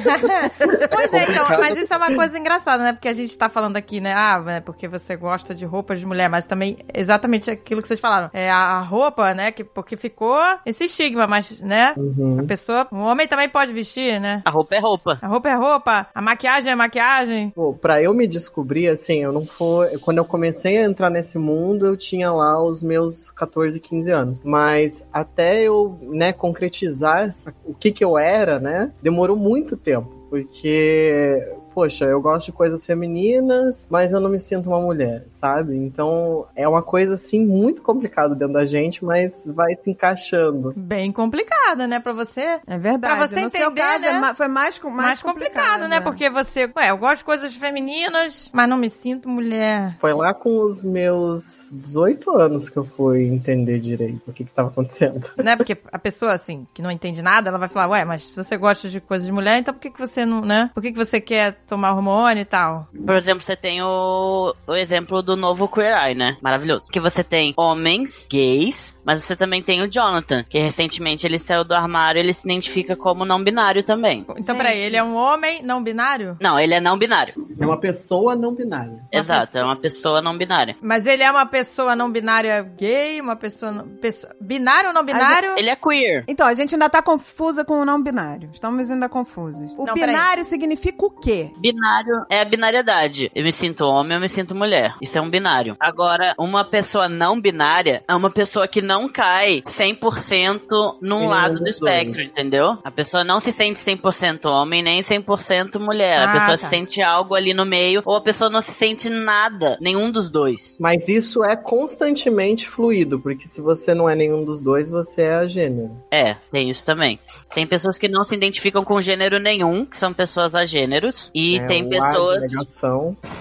Pois 0.90 1.12
é, 1.12 1.30
então, 1.30 1.46
mas 1.60 1.76
isso 1.76 1.92
é 1.92 1.96
uma 1.96 2.14
coisa 2.14 2.38
engraçada, 2.38 2.82
né? 2.82 2.92
Porque 2.92 3.08
a 3.08 3.12
gente 3.12 3.36
tá 3.36 3.48
falando 3.48 3.76
aqui, 3.76 4.00
né? 4.00 4.12
Ah, 4.14 4.40
né, 4.40 4.60
porque 4.60 4.88
você 4.88 5.16
gosta 5.16 5.54
de 5.54 5.64
roupas 5.66 6.00
de 6.00 6.06
mulher, 6.06 6.28
mas 6.30 6.46
também 6.46 6.78
exatamente 6.94 7.50
aquilo 7.50 7.82
que 7.82 7.88
vocês 7.88 8.00
falaram. 8.00 8.30
É 8.32 8.50
a 8.50 8.80
roupa, 8.80 9.34
né? 9.34 9.52
Que, 9.52 9.64
porque 9.64 9.96
ficou 9.96 10.38
esse 10.64 10.84
estigma, 10.84 11.26
mas, 11.26 11.60
né? 11.60 11.92
A 11.96 12.00
Uhum. 12.00 12.46
pessoa, 12.46 12.86
o 12.90 12.98
homem 13.00 13.26
também 13.28 13.48
pode 13.48 13.72
vestir, 13.72 14.18
né? 14.20 14.42
A 14.44 14.50
roupa 14.50 14.74
é 14.74 14.78
roupa. 14.78 15.18
A 15.20 15.26
roupa 15.26 15.48
é 15.50 15.54
roupa, 15.54 16.06
a 16.14 16.22
maquiagem 16.22 16.72
é 16.72 16.74
maquiagem. 16.74 17.50
Pô, 17.50 17.74
pra 17.74 18.02
eu 18.02 18.14
me 18.14 18.26
descobrir, 18.26 18.88
assim, 18.88 19.22
eu 19.22 19.32
não 19.32 19.44
foi. 19.44 19.98
Quando 19.98 20.18
eu 20.18 20.24
comecei 20.24 20.78
a 20.78 20.84
entrar 20.84 21.10
nesse 21.10 21.38
mundo, 21.38 21.81
eu 21.86 21.96
tinha 21.96 22.32
lá 22.32 22.62
os 22.62 22.82
meus 22.82 23.30
14, 23.30 23.78
15 23.80 24.10
anos. 24.10 24.40
Mas 24.44 25.04
até 25.12 25.62
eu, 25.62 25.98
né, 26.02 26.32
concretizar 26.32 27.24
essa- 27.24 27.54
o 27.64 27.74
que 27.74 27.90
que 27.92 28.04
eu 28.04 28.18
era, 28.18 28.58
né, 28.58 28.92
demorou 29.02 29.36
muito 29.36 29.76
tempo. 29.76 30.10
Porque, 30.30 31.46
poxa, 31.72 32.04
eu 32.04 32.20
gosto 32.20 32.46
de 32.46 32.52
coisas 32.52 32.84
femininas, 32.84 33.86
mas 33.90 34.12
eu 34.12 34.20
não 34.20 34.30
me 34.30 34.38
sinto 34.38 34.68
uma 34.68 34.80
mulher, 34.80 35.24
sabe? 35.28 35.76
Então 35.76 36.46
é 36.54 36.66
uma 36.68 36.82
coisa, 36.82 37.14
assim, 37.14 37.44
muito 37.44 37.82
complicada 37.82 38.34
dentro 38.34 38.54
da 38.54 38.64
gente, 38.66 39.04
mas 39.04 39.46
vai 39.46 39.74
se 39.76 39.90
encaixando. 39.90 40.72
Bem 40.76 41.10
complicada, 41.12 41.86
né? 41.86 42.00
Pra 42.00 42.12
você. 42.12 42.60
É 42.66 42.78
verdade. 42.78 43.16
Pra 43.16 43.28
você 43.28 43.40
no 43.40 43.48
seu 43.50 43.60
entender, 43.66 43.80
caso, 43.80 44.04
é 44.04 44.12
né? 44.12 44.20
ma- 44.20 44.34
foi 44.34 44.48
mais, 44.48 44.78
com- 44.78 44.90
mais, 44.90 45.08
Mais, 45.08 45.22
complicado, 45.22 45.88
né? 45.88 46.00
Porque 46.00 46.28
você, 46.30 46.70
ué, 46.76 46.90
eu 46.90 46.98
gosto 46.98 47.18
de 47.18 47.24
coisas 47.24 47.54
femininas, 47.54 48.48
mas 48.52 48.68
não 48.68 48.76
me 48.76 48.90
sinto 48.90 49.28
mulher. 49.28 49.96
Foi 50.00 50.12
lá 50.12 50.32
com 50.34 50.60
os 50.64 50.84
meus 50.84 51.70
18 51.72 52.30
anos 52.30 52.68
que 52.68 52.76
eu 52.76 52.84
fui 52.84 53.24
entender 53.24 53.78
direito 53.80 54.22
o 54.26 54.32
que 54.32 54.44
que 54.44 54.50
tava 54.52 54.68
acontecendo. 54.68 55.28
né? 55.42 55.56
Porque 55.56 55.76
a 55.90 55.98
pessoa, 55.98 56.32
assim, 56.32 56.66
que 56.74 56.82
não 56.82 56.90
entende 56.90 57.22
nada, 57.22 57.48
ela 57.48 57.58
vai 57.58 57.68
falar, 57.68 57.88
ué, 57.88 58.04
mas 58.04 58.24
se 58.24 58.34
você 58.36 58.56
gosta 58.56 58.88
de 58.88 59.00
coisas 59.00 59.26
de 59.26 59.32
mulher, 59.32 59.58
então 59.58 59.72
por 59.74 59.80
que, 59.80 59.90
que 59.90 60.00
você 60.00 60.24
não, 60.24 60.40
né? 60.40 60.70
Por 60.74 60.82
que, 60.82 60.92
que 60.92 60.98
você 60.98 61.20
quer 61.20 61.56
tomar 61.66 61.92
hormônio 61.94 62.42
e 62.42 62.44
tal? 62.44 62.88
Por 63.04 63.14
exemplo, 63.16 63.42
você 63.42 63.56
tem 63.56 63.82
o, 63.82 64.54
o 64.66 64.74
exemplo 64.74 65.22
do 65.22 65.36
novo 65.36 65.68
Queer 65.68 65.96
Eye, 65.96 66.14
né? 66.14 66.36
Maravilhoso. 66.40 66.88
Que 66.90 67.00
você 67.00 67.22
tem 67.24 67.52
homens 67.56 68.26
gays, 68.30 68.96
mas 69.04 69.22
você 69.22 69.36
também 69.36 69.62
tem 69.62 69.82
o 69.82 69.90
Jonathan, 69.90 70.44
que 70.44 70.58
recentemente 70.58 71.26
ele 71.26 71.38
saiu 71.38 71.64
do 71.64 71.74
armário 71.74 72.20
ele 72.20 72.32
se 72.32 72.46
identifica 72.46 72.96
como 72.96 73.24
não 73.24 73.42
binário 73.42 73.82
também. 73.82 74.20
Então, 74.20 74.36
Gente. 74.36 74.56
peraí, 74.56 74.80
ele 74.80 74.96
é 74.96 75.02
um 75.02 75.14
homem 75.14 75.62
não 75.62 75.82
binário? 75.82 76.36
Não, 76.40 76.58
ele 76.58 76.74
é 76.74 76.80
não 76.80 76.98
binário. 76.98 77.34
É 77.58 77.64
uma 77.64 77.78
pessoa 77.78 78.34
não 78.34 78.54
binária. 78.54 79.00
Exato, 79.10 79.58
é 79.58 79.64
uma 79.64 79.76
pessoa 79.76 80.20
não 80.20 80.36
binária. 80.36 80.76
Mas 80.80 81.06
ele 81.06 81.22
é 81.22 81.30
uma 81.30 81.46
pessoa 81.46 81.94
não 81.94 82.10
binária 82.10 82.62
gay, 82.62 83.20
uma 83.20 83.36
pessoa. 83.36 83.72
não- 83.72 83.88
pessoa 83.88 84.34
binário 84.40 84.88
ou 84.88 84.94
não 84.94 85.04
binário? 85.04 85.54
Ele 85.56 85.70
é 85.70 85.76
queer. 85.76 86.24
Então, 86.26 86.46
a 86.46 86.54
gente 86.54 86.74
ainda 86.74 86.88
tá 86.88 87.00
confusa 87.02 87.64
com 87.64 87.80
o 87.80 87.84
não 87.84 88.02
binário. 88.02 88.50
Estamos 88.52 88.90
ainda 88.90 89.08
confusos. 89.08 89.72
O 89.76 89.84
Não, 89.84 89.94
peraí. 89.94 90.14
binário 90.14 90.44
significa 90.44 91.04
o 91.06 91.10
quê? 91.10 91.51
Binário 91.58 92.24
é 92.30 92.40
a 92.40 92.44
binariedade. 92.44 93.30
Eu 93.34 93.44
me 93.44 93.52
sinto 93.52 93.84
homem, 93.84 94.14
eu 94.14 94.20
me 94.20 94.28
sinto 94.28 94.54
mulher. 94.54 94.94
Isso 95.00 95.18
é 95.18 95.20
um 95.20 95.30
binário. 95.30 95.76
Agora, 95.78 96.34
uma 96.38 96.64
pessoa 96.64 97.08
não 97.08 97.40
binária 97.40 98.02
é 98.08 98.14
uma 98.14 98.30
pessoa 98.30 98.66
que 98.66 98.82
não 98.82 99.08
cai 99.08 99.62
100% 99.62 100.98
num 101.00 101.26
lado 101.26 101.60
do 101.60 101.68
espectro, 101.68 102.22
entendeu? 102.22 102.78
A 102.82 102.90
pessoa 102.90 103.24
não 103.24 103.40
se 103.40 103.52
sente 103.52 103.78
100% 103.78 104.46
homem, 104.46 104.82
nem 104.82 105.02
100% 105.02 105.78
mulher. 105.78 106.18
Ah, 106.18 106.24
a 106.24 106.32
pessoa 106.32 106.50
tá. 106.50 106.56
se 106.58 106.66
sente 106.66 107.02
algo 107.02 107.34
ali 107.34 107.54
no 107.54 107.64
meio, 107.64 108.02
ou 108.04 108.16
a 108.16 108.20
pessoa 108.20 108.50
não 108.50 108.60
se 108.60 108.72
sente 108.72 109.08
nada, 109.08 109.76
nenhum 109.80 110.10
dos 110.10 110.30
dois. 110.30 110.76
Mas 110.80 111.08
isso 111.08 111.44
é 111.44 111.56
constantemente 111.56 112.68
fluido, 112.68 113.18
porque 113.20 113.48
se 113.48 113.60
você 113.60 113.94
não 113.94 114.08
é 114.08 114.14
nenhum 114.14 114.44
dos 114.44 114.60
dois, 114.60 114.90
você 114.90 115.22
é 115.22 115.34
a 115.34 115.46
gênero. 115.46 115.90
É, 116.10 116.36
tem 116.50 116.68
isso 116.68 116.84
também. 116.84 117.18
Tem 117.54 117.66
pessoas 117.66 117.98
que 117.98 118.08
não 118.08 118.24
se 118.24 118.34
identificam 118.34 118.84
com 118.84 119.00
gênero 119.00 119.38
nenhum, 119.38 119.84
que 119.84 119.96
são 119.96 120.12
pessoas 120.12 120.54
agêneros, 120.54 121.30
e 121.34 121.41
É, 121.56 121.66
tem 121.66 121.84
o 121.84 121.88
pessoas. 121.88 122.52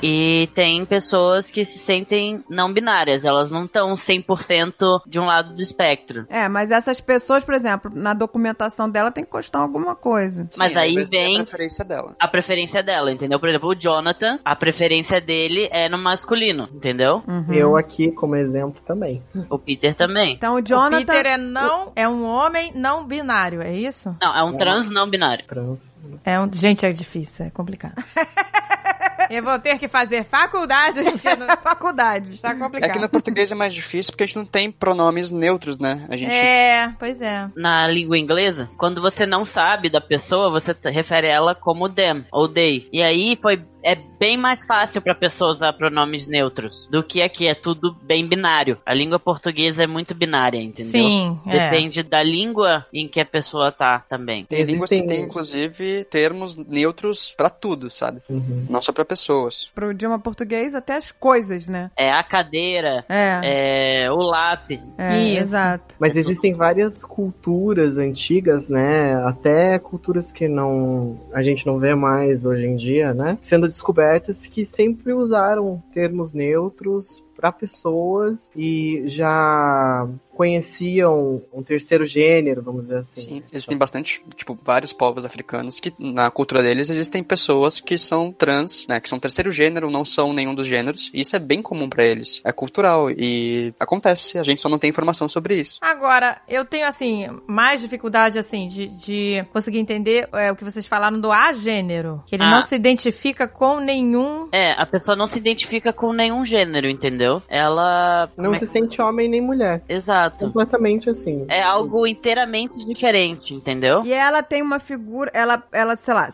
E 0.02 0.50
tem 0.54 0.86
pessoas 0.86 1.50
que 1.52 1.64
se 1.64 1.80
sentem 1.80 2.44
não 2.50 2.72
binárias, 2.74 3.26
elas 3.26 3.52
não 3.52 3.66
estão 3.66 3.94
100% 3.94 5.02
de 5.08 5.20
um 5.20 5.26
lado 5.26 5.54
do 5.54 5.62
espectro. 5.62 6.26
É, 6.30 6.48
mas 6.50 6.72
essas 6.72 7.00
pessoas, 7.00 7.44
por 7.44 7.54
exemplo, 7.54 7.92
na 7.94 8.14
documentação 8.14 8.90
dela 8.90 9.12
tem 9.12 9.24
que 9.24 9.30
constar 9.30 9.62
alguma 9.62 9.96
coisa. 9.96 10.48
Mas 10.58 10.74
Sim, 10.74 10.80
aí 10.80 11.06
vem- 11.06 11.36
a 11.36 11.44
preferência 11.44 11.86
dela. 11.86 12.16
A 12.20 12.28
preferência 12.28 12.84
dela, 12.84 13.12
entendeu? 13.12 13.40
Por 13.40 13.50
exemplo, 13.50 13.70
o 13.70 13.76
Jonathan, 13.76 14.40
a 14.44 14.56
preferência 14.56 15.20
dele 15.22 15.68
é 15.72 15.88
no 15.90 15.98
masculino, 15.98 16.70
entendeu? 16.74 17.24
Uhum. 17.28 17.54
Eu 17.54 17.78
aqui, 17.78 18.12
como 18.12 18.36
exemplo, 18.36 18.82
também. 18.86 19.22
O 19.50 19.58
Peter 19.58 19.94
também. 19.96 20.34
Então 20.34 20.56
o 20.56 20.58
O 20.58 20.62
Jonathan. 20.62 21.06
Peter 21.06 21.26
é 21.26 21.38
não. 21.38 21.92
É 21.96 22.08
um 22.08 22.24
homem 22.24 22.72
não 22.76 23.06
binário, 23.06 23.62
é 23.62 23.76
isso? 23.76 24.16
Não, 24.22 24.36
é 24.36 24.44
um 24.44 24.54
trans 24.56 24.90
não 24.90 25.10
binário. 25.10 25.46
Trans. 25.46 25.80
É 26.24 26.40
um. 26.40 26.52
Gente, 26.52 26.86
é 26.86 26.92
difícil, 26.92 27.46
é 27.46 27.50
complicado. 27.50 27.91
Eu 29.30 29.42
vou 29.44 29.58
ter 29.60 29.78
que 29.80 29.88
fazer 29.88 30.26
faculdade. 30.26 31.00
não- 31.40 31.58
faculdade. 31.58 32.32
Está 32.34 32.52
É 32.52 32.56
complicado. 32.56 32.92
que 32.92 33.00
no 33.00 33.08
português 33.08 33.50
é 33.50 33.56
mais 33.56 33.74
difícil 33.74 34.12
porque 34.12 34.24
a 34.26 34.28
gente 34.28 34.36
não 34.36 34.46
tem 34.46 34.70
pronomes 34.70 35.32
neutros, 35.32 35.80
né? 35.80 36.06
A 36.10 36.18
gente 36.18 36.32
É, 36.34 36.90
pois 37.00 37.22
é. 37.22 37.48
Na 37.56 37.88
língua 37.88 38.18
inglesa, 38.18 38.70
quando 38.78 39.02
você 39.02 39.26
não 39.26 39.46
sabe 39.46 39.90
da 39.90 40.02
pessoa, 40.02 40.50
você 40.50 40.76
refere 40.90 41.28
ela 41.28 41.56
como 41.56 41.88
them 41.88 42.26
ou 42.30 42.46
they. 42.48 42.90
E 42.92 43.02
aí 43.02 43.38
foi 43.42 43.64
é 43.84 43.96
bem 43.96 44.38
mais 44.38 44.66
fácil 44.66 45.02
pra 45.02 45.16
pessoa 45.16 45.52
usar 45.52 45.74
pronomes 45.74 46.28
neutros 46.28 46.88
do 46.92 47.04
que 47.04 47.22
aqui 47.22 47.48
é 47.48 47.56
tudo 47.56 47.96
bem 48.04 48.26
binário. 48.26 48.78
A 48.86 48.94
língua 48.94 49.20
portuguesa 49.20 49.84
é 49.84 49.88
muito 49.88 50.14
binária, 50.14 50.60
entendeu? 50.62 50.92
Sim, 51.04 51.40
é. 51.48 51.70
Depende 51.70 52.04
da 52.04 52.22
língua 52.22 52.86
em 52.94 53.08
que 53.08 53.20
a 53.20 53.26
pessoa 53.26 53.72
tá 53.72 54.00
também. 54.00 54.46
tem 54.46 54.64
línguas 54.64 54.90
que 54.90 55.02
tem, 55.02 55.22
inclusive, 55.22 56.04
termos 56.06 56.56
neutros 56.56 57.34
pra 57.36 57.50
tudo, 57.50 57.90
sabe? 57.90 58.22
Uhum. 58.30 58.66
Não 58.70 58.82
só 58.82 58.92
pra 58.92 59.04
pessoas. 59.06 59.70
Pro 59.74 59.92
idioma 59.92 60.20
português, 60.20 60.76
até 60.76 60.98
as 60.98 61.12
coisas, 61.12 61.68
né? 61.68 61.90
É 61.98 62.12
a 62.12 62.24
cadeira, 62.24 63.04
É. 63.10 64.04
é 64.06 64.12
o 64.12 64.18
lápis. 64.18 64.98
É, 65.00 65.18
Isso. 65.20 65.44
exato. 65.44 65.96
Mas 66.00 66.16
existem 66.16 66.54
várias 66.54 67.04
culturas 67.04 67.98
antigas, 67.98 68.68
né? 68.68 69.16
Até 69.26 69.80
culturas 69.80 70.32
que 70.32 70.48
não 70.48 71.20
a 71.34 71.42
gente 71.42 71.66
não 71.66 71.80
vê 71.80 71.96
mais 71.96 72.46
hoje 72.46 72.66
em 72.66 72.76
dia, 72.76 73.14
né? 73.14 73.38
Sendo 73.42 73.71
descobertas 73.72 74.46
que 74.46 74.66
sempre 74.66 75.14
usaram 75.14 75.82
termos 75.94 76.34
neutros 76.34 77.24
para 77.42 77.52
pessoas 77.52 78.52
e 78.56 79.02
já 79.08 80.08
conheciam 80.36 81.42
um 81.54 81.62
terceiro 81.62 82.06
gênero, 82.06 82.62
vamos 82.62 82.84
dizer 82.84 82.98
assim. 82.98 83.22
Sim, 83.22 83.44
existem 83.52 83.78
bastante, 83.78 84.24
tipo, 84.36 84.58
vários 84.64 84.94
povos 84.94 85.26
africanos 85.26 85.80
que 85.80 85.94
na 86.00 86.30
cultura 86.32 86.62
deles 86.64 86.90
existem 86.90 87.24
pessoas 87.24 87.80
que 87.80 87.98
são 87.98 88.32
trans, 88.32 88.86
né, 88.88 89.00
que 89.00 89.10
são 89.10 89.20
terceiro 89.20 89.52
gênero, 89.52 89.90
não 89.92 90.06
são 90.06 90.34
nenhum 90.34 90.56
dos 90.56 90.68
gêneros, 90.68 91.10
e 91.14 91.22
isso 91.22 91.36
é 91.36 91.40
bem 91.40 91.62
comum 91.62 91.90
pra 91.90 92.04
eles. 92.06 92.42
É 92.44 92.52
cultural 92.52 93.10
e 93.12 93.74
acontece, 93.80 94.38
a 94.38 94.44
gente 94.44 94.62
só 94.62 94.70
não 94.70 94.80
tem 94.80 94.90
informação 94.90 95.28
sobre 95.28 95.60
isso. 95.60 95.78
Agora, 95.82 96.42
eu 96.48 96.66
tenho, 96.66 96.88
assim, 96.88 97.28
mais 97.48 97.82
dificuldade, 97.82 98.38
assim, 98.40 98.68
de, 98.68 98.88
de 98.88 99.46
conseguir 99.52 99.80
entender 99.80 100.28
é, 100.34 100.52
o 100.52 100.56
que 100.56 100.64
vocês 100.64 100.86
falaram 100.88 101.20
do 101.20 101.32
agênero. 101.32 102.24
Que 102.26 102.36
ele 102.36 102.44
Ah. 102.44 102.52
não 102.52 102.62
se 102.62 102.76
identifica 102.76 103.48
com 103.48 103.80
nenhum. 103.80 104.48
É, 104.52 104.72
a 104.72 104.86
pessoa 104.86 105.16
não 105.16 105.28
se 105.28 105.38
identifica 105.38 105.94
com 105.94 106.14
nenhum 106.14 106.44
gênero, 106.46 106.88
entendeu? 106.90 107.31
Ela. 107.48 108.30
Não 108.36 108.54
é 108.54 108.60
se 108.60 108.66
que- 108.66 108.72
sente 108.72 109.02
homem 109.02 109.30
nem 109.30 109.42
mulher. 109.42 109.82
Exato. 109.88 110.46
Completamente 110.46 111.10
assim. 111.10 111.46
É 111.50 111.62
algo 111.62 112.06
inteiramente 112.08 112.86
diferente, 112.86 113.54
entendeu? 113.54 114.02
E 114.04 114.12
ela 114.14 114.42
tem 114.42 114.62
uma 114.62 114.80
figura, 114.80 115.30
ela, 115.34 115.62
ela, 115.72 115.96
sei 115.96 116.14
lá, 116.14 116.32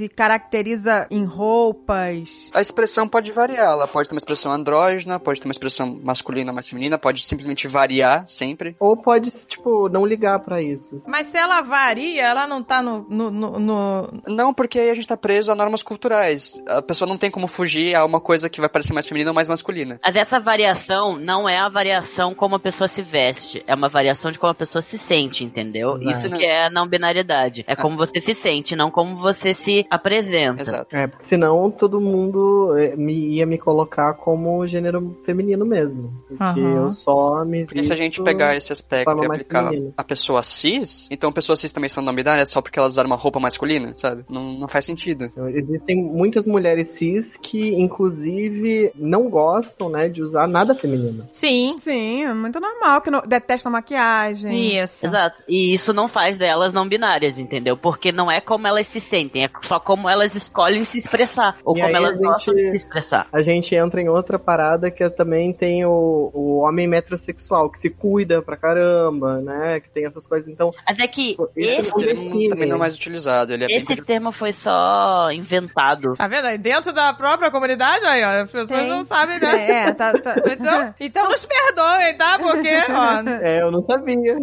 se 0.00 0.08
caracteriza 0.08 1.06
em 1.10 1.24
roupas. 1.24 2.48
A 2.54 2.60
expressão 2.60 3.06
pode 3.06 3.30
variar, 3.32 3.72
ela 3.72 3.86
pode 3.86 4.08
ter 4.08 4.14
uma 4.14 4.18
expressão 4.18 4.50
andrógena, 4.50 5.20
pode 5.20 5.40
ter 5.40 5.46
uma 5.46 5.52
expressão 5.52 5.98
masculina, 6.02 6.52
mais 6.52 6.66
feminina, 6.68 6.96
pode 6.98 7.22
simplesmente 7.26 7.68
variar 7.68 8.24
sempre. 8.28 8.74
Ou 8.80 8.96
pode, 8.96 9.30
tipo, 9.46 9.88
não 9.90 10.06
ligar 10.06 10.38
pra 10.40 10.62
isso. 10.62 11.02
Mas 11.06 11.26
se 11.26 11.36
ela 11.36 11.60
varia, 11.60 12.22
ela 12.22 12.46
não 12.46 12.62
tá 12.62 12.80
no. 12.82 13.06
no, 13.10 13.30
no- 13.30 13.58
no- 13.58 14.22
Não, 14.26 14.54
porque 14.54 14.78
aí 14.78 14.88
a 14.90 14.94
gente 14.94 15.06
tá 15.06 15.16
preso 15.18 15.52
a 15.52 15.54
normas 15.54 15.82
culturais. 15.82 16.54
A 16.66 16.80
pessoa 16.80 17.06
não 17.08 17.18
tem 17.18 17.30
como 17.30 17.46
fugir 17.46 17.94
a 17.94 18.02
uma 18.04 18.20
coisa 18.20 18.48
que 18.48 18.60
vai 18.60 18.68
parecer 18.70 18.94
mais 18.94 19.06
feminina 19.06 19.30
ou 19.30 19.34
mais 19.34 19.48
masculina. 19.48 20.00
Mas 20.02 20.16
essa 20.16 20.40
variação 20.40 21.18
não 21.18 21.46
é 21.48 21.58
a 21.58 21.68
variação 21.68 22.34
como 22.34 22.54
a 22.56 22.58
pessoa 22.60 22.88
se 22.88 23.02
veste, 23.02 23.62
é 23.66 23.74
uma 23.74 23.88
variação 23.88 24.32
de 24.32 24.38
como 24.38 24.50
a 24.50 24.54
pessoa 24.54 24.80
se 24.80 24.96
sente, 24.96 25.44
entendeu? 25.44 25.96
Exato. 26.00 26.10
Isso 26.10 26.30
que 26.30 26.44
é 26.46 26.64
a 26.66 26.70
não 26.70 26.86
binariedade. 26.86 27.64
É 27.66 27.76
como 27.76 27.96
você 27.98 28.18
se 28.20 28.34
sente, 28.34 28.74
não 28.74 28.90
como 28.90 29.14
você 29.14 29.52
se 29.52 29.86
apresenta. 29.90 30.62
Exato. 30.62 30.94
É, 30.94 31.06
porque 31.08 31.24
senão 31.24 31.70
todo 31.70 32.00
mundo 32.00 32.76
eh, 32.78 32.94
me, 32.96 33.36
ia 33.36 33.44
me 33.44 33.58
colocar 33.58 34.14
como 34.14 34.64
gênero 34.66 35.18
feminino 35.24 35.66
mesmo. 35.66 36.22
Porque 36.28 36.42
Aham. 36.60 36.76
eu 36.76 36.90
só 36.90 37.44
me. 37.44 37.64
Porque 37.64 37.82
se 37.82 37.92
a 37.92 37.96
gente 37.96 38.22
pegar 38.22 38.56
esse 38.56 38.72
aspecto 38.72 39.22
e 39.22 39.26
aplicar 39.26 39.70
a 39.96 40.04
pessoa 40.04 40.42
cis, 40.42 41.08
então 41.10 41.32
pessoas 41.32 41.58
cis 41.58 41.72
também 41.72 41.88
são 41.88 42.02
não 42.02 42.14
binárias 42.14 42.48
só 42.48 42.62
porque 42.62 42.78
elas 42.78 42.92
usaram 42.92 43.08
uma 43.08 43.16
roupa 43.16 43.40
masculina, 43.40 43.92
sabe? 43.96 44.24
Não, 44.28 44.52
não 44.52 44.68
faz 44.68 44.84
sentido. 44.84 45.24
Então, 45.24 45.48
Existem 45.48 45.96
muitas 45.96 46.46
mulheres 46.46 46.88
cis 46.88 47.36
que, 47.36 47.74
inclusive, 47.74 48.92
não 48.94 49.28
gostam, 49.28 49.88
né, 49.88 50.08
de 50.08 50.22
usar 50.22 50.46
nada 50.46 50.74
feminino. 50.74 51.28
Sim. 51.32 51.76
Sim, 51.78 52.24
é 52.24 52.34
muito 52.34 52.60
normal, 52.60 53.00
que 53.00 53.10
não, 53.10 53.22
detestam 53.22 53.72
maquiagem. 53.72 54.78
Isso. 54.78 55.04
Exato. 55.04 55.42
E 55.48 55.74
isso 55.74 55.92
não 55.92 56.06
faz 56.06 56.38
delas 56.38 56.72
não 56.72 56.86
binárias, 56.86 57.38
entendeu? 57.38 57.76
Porque 57.76 58.12
não 58.12 58.30
é 58.30 58.40
como 58.40 58.66
elas 58.66 58.86
se 58.86 59.00
sentem, 59.00 59.44
é 59.44 59.50
só 59.62 59.79
como 59.84 60.08
elas 60.08 60.34
escolhem 60.34 60.84
se 60.84 60.98
expressar. 60.98 61.56
Ou 61.64 61.76
E 61.76 61.80
como 61.82 61.96
elas 61.96 62.18
gostam 62.18 62.54
de 62.54 62.62
gente- 62.62 62.70
se 62.70 62.76
expressar. 62.76 63.26
A 63.32 63.42
gente 63.42 63.74
entra 63.74 64.00
em 64.00 64.08
outra 64.08 64.38
parada 64.38 64.90
que 64.90 65.02
é, 65.02 65.08
também 65.08 65.52
tem 65.52 65.84
o, 65.84 66.30
o 66.32 66.58
homem 66.58 66.86
metrosexual, 66.86 67.70
que 67.70 67.78
se 67.78 67.90
cuida 67.90 68.40
pra 68.42 68.56
caramba, 68.56 69.40
né, 69.40 69.80
que 69.80 69.88
tem 69.90 70.06
essas 70.06 70.26
coisas. 70.26 70.48
Então, 70.48 70.72
Mas 70.86 70.98
é 70.98 71.06
que 71.06 71.36
Esse 71.56 71.94
termo 71.94 72.22
define. 72.24 72.48
também 72.48 72.68
não 72.68 72.76
é 72.76 72.78
mais 72.78 72.94
utilizado, 72.96 73.52
ele 73.52 73.64
é 73.64 73.66
esse 73.66 73.94
bem... 73.94 74.04
termo 74.04 74.32
foi 74.32 74.52
só 74.52 75.30
inventado. 75.32 76.14
Tá 76.16 76.28
vendo? 76.28 76.46
Aí 76.46 76.58
dentro 76.58 76.92
da 76.92 77.12
própria 77.14 77.50
comunidade, 77.50 78.04
aí, 78.04 78.22
ó, 78.24 78.42
as 78.44 78.50
pessoas 78.50 78.80
Tem. 78.80 78.88
não 78.88 79.04
sabem, 79.04 79.38
né? 79.40 79.70
É, 79.70 79.88
é, 79.88 79.92
tá, 79.92 80.12
tá. 80.12 80.34
Então, 80.50 80.94
então 81.00 81.30
nos 81.30 81.44
perdoem, 81.44 82.16
tá? 82.16 82.38
Porque, 82.38 82.68
ó. 82.90 83.30
é, 83.42 83.62
eu 83.62 83.70
não 83.70 83.84
sabia. 83.84 84.36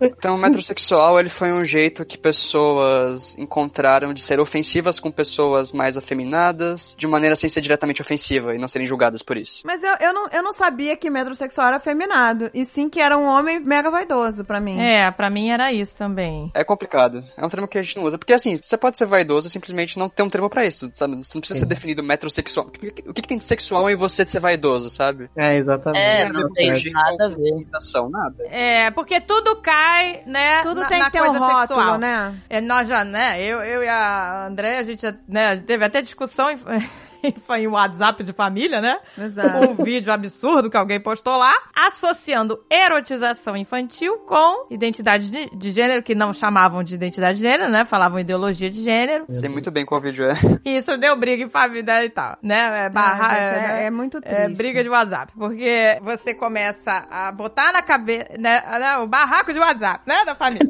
Então, 0.00 0.34
o 0.34 0.38
metrosexual, 0.38 1.18
ele 1.20 1.28
foi 1.28 1.52
um 1.52 1.64
jeito 1.64 2.04
que 2.04 2.18
pessoas 2.18 3.36
encontraram 3.38 3.82
de 4.00 4.20
ser 4.22 4.40
ofensivas 4.40 4.98
com 4.98 5.10
pessoas 5.10 5.72
mais 5.72 5.96
afeminadas, 5.96 6.94
de 6.98 7.06
maneira 7.06 7.36
sem 7.36 7.48
ser 7.48 7.60
diretamente 7.60 8.00
ofensiva 8.00 8.54
e 8.54 8.58
não 8.58 8.68
serem 8.68 8.86
julgadas 8.86 9.22
por 9.22 9.36
isso. 9.36 9.62
Mas 9.64 9.82
eu, 9.82 9.94
eu, 10.00 10.12
não, 10.12 10.26
eu 10.32 10.42
não 10.42 10.52
sabia 10.52 10.96
que 10.96 11.10
metrosexual 11.10 11.68
era 11.68 11.80
feminado. 11.80 12.50
E 12.54 12.64
sim 12.64 12.88
que 12.88 13.00
era 13.00 13.16
um 13.18 13.26
homem 13.26 13.60
mega 13.60 13.90
vaidoso 13.90 14.44
pra 14.44 14.60
mim. 14.60 14.80
É, 14.80 15.10
pra 15.10 15.28
mim 15.30 15.50
era 15.50 15.72
isso 15.72 15.96
também. 15.96 16.50
É 16.54 16.64
complicado. 16.64 17.22
É 17.36 17.44
um 17.44 17.48
termo 17.48 17.68
que 17.68 17.78
a 17.78 17.82
gente 17.82 17.96
não 17.96 18.04
usa. 18.04 18.18
Porque, 18.18 18.32
assim, 18.32 18.58
você 18.60 18.76
pode 18.76 18.96
ser 18.98 19.06
vaidoso 19.06 19.46
e 19.46 19.50
simplesmente 19.50 19.98
não 19.98 20.08
ter 20.08 20.22
um 20.22 20.30
termo 20.30 20.48
pra 20.48 20.64
isso, 20.66 20.90
sabe? 20.94 21.16
Você 21.16 21.34
não 21.34 21.40
precisa 21.40 21.58
ser 21.60 21.66
definido 21.66 22.02
metrosexual. 22.02 22.66
O 22.66 22.70
que, 22.70 23.08
o 23.08 23.12
que 23.14 23.22
tem 23.22 23.36
de 23.38 23.44
sexual 23.44 23.88
em 23.90 23.94
você 23.96 24.24
de 24.24 24.30
ser 24.30 24.40
vaidoso, 24.40 24.88
sabe? 24.90 25.28
É, 25.36 25.56
exatamente. 25.56 26.02
É, 26.02 26.28
não 26.32 26.52
tem 26.52 26.72
Fugir 26.72 26.92
nada 26.92 27.26
a 27.26 27.30
com 27.30 27.36
ver. 27.36 27.50
limitação, 27.50 28.08
nada. 28.10 28.44
É, 28.48 28.90
porque 28.92 29.20
tudo 29.20 29.56
cai, 29.56 30.22
né? 30.26 30.62
Tudo 30.62 30.80
na- 30.80 30.86
tem 30.88 30.98
na 30.98 31.06
que 31.06 31.12
ter 31.18 31.22
um 31.22 31.38
rótulo, 31.38 31.58
sexual. 31.66 31.98
né? 31.98 32.34
É, 32.48 32.60
nós 32.60 32.88
já, 32.88 33.04
né? 33.04 33.42
Eu, 33.42 33.58
eu 33.58 33.81
e 33.82 33.88
a 33.88 34.46
André, 34.46 34.78
a 34.78 34.82
gente 34.82 35.06
né, 35.28 35.56
teve 35.60 35.84
até 35.84 36.00
discussão 36.02 36.46
em, 37.22 37.34
em 37.62 37.66
WhatsApp 37.66 38.22
de 38.24 38.32
família, 38.32 38.80
né? 38.80 38.98
Exato. 39.16 39.70
Um 39.70 39.84
vídeo 39.84 40.12
absurdo 40.12 40.70
que 40.70 40.76
alguém 40.76 41.00
postou 41.00 41.36
lá, 41.36 41.52
associando 41.74 42.64
erotização 42.70 43.56
infantil 43.56 44.18
com 44.18 44.66
identidade 44.70 45.30
de, 45.30 45.50
de 45.56 45.72
gênero, 45.72 46.02
que 46.02 46.14
não 46.14 46.32
chamavam 46.32 46.82
de 46.82 46.94
identidade 46.94 47.38
de 47.38 47.44
gênero, 47.44 47.70
né? 47.70 47.84
Falavam 47.84 48.18
ideologia 48.18 48.70
de 48.70 48.82
gênero. 48.82 49.26
Sei 49.30 49.48
muito 49.48 49.70
bem 49.70 49.84
qual 49.84 50.00
vídeo 50.00 50.24
é. 50.24 50.34
Isso 50.64 50.96
deu 50.98 51.16
briga 51.16 51.44
em 51.44 51.48
família 51.48 52.04
e 52.04 52.10
tal, 52.10 52.36
né? 52.42 52.86
É, 52.86 52.90
barra, 52.90 53.26
Ah, 53.26 53.44
gente, 53.44 53.70
é, 53.70 53.82
é, 53.82 53.86
é 53.86 53.90
muito 53.90 54.20
triste. 54.20 54.36
É 54.36 54.48
briga 54.48 54.82
de 54.82 54.88
WhatsApp. 54.88 55.32
Porque 55.36 55.98
você 56.02 56.34
começa 56.34 57.06
a 57.10 57.32
botar 57.32 57.72
na 57.72 57.82
cabeça, 57.82 58.32
né, 58.38 58.62
né, 58.78 58.98
o 58.98 59.06
barraco 59.06 59.52
de 59.52 59.58
WhatsApp, 59.58 60.02
né, 60.06 60.24
da 60.24 60.34
família. 60.34 60.68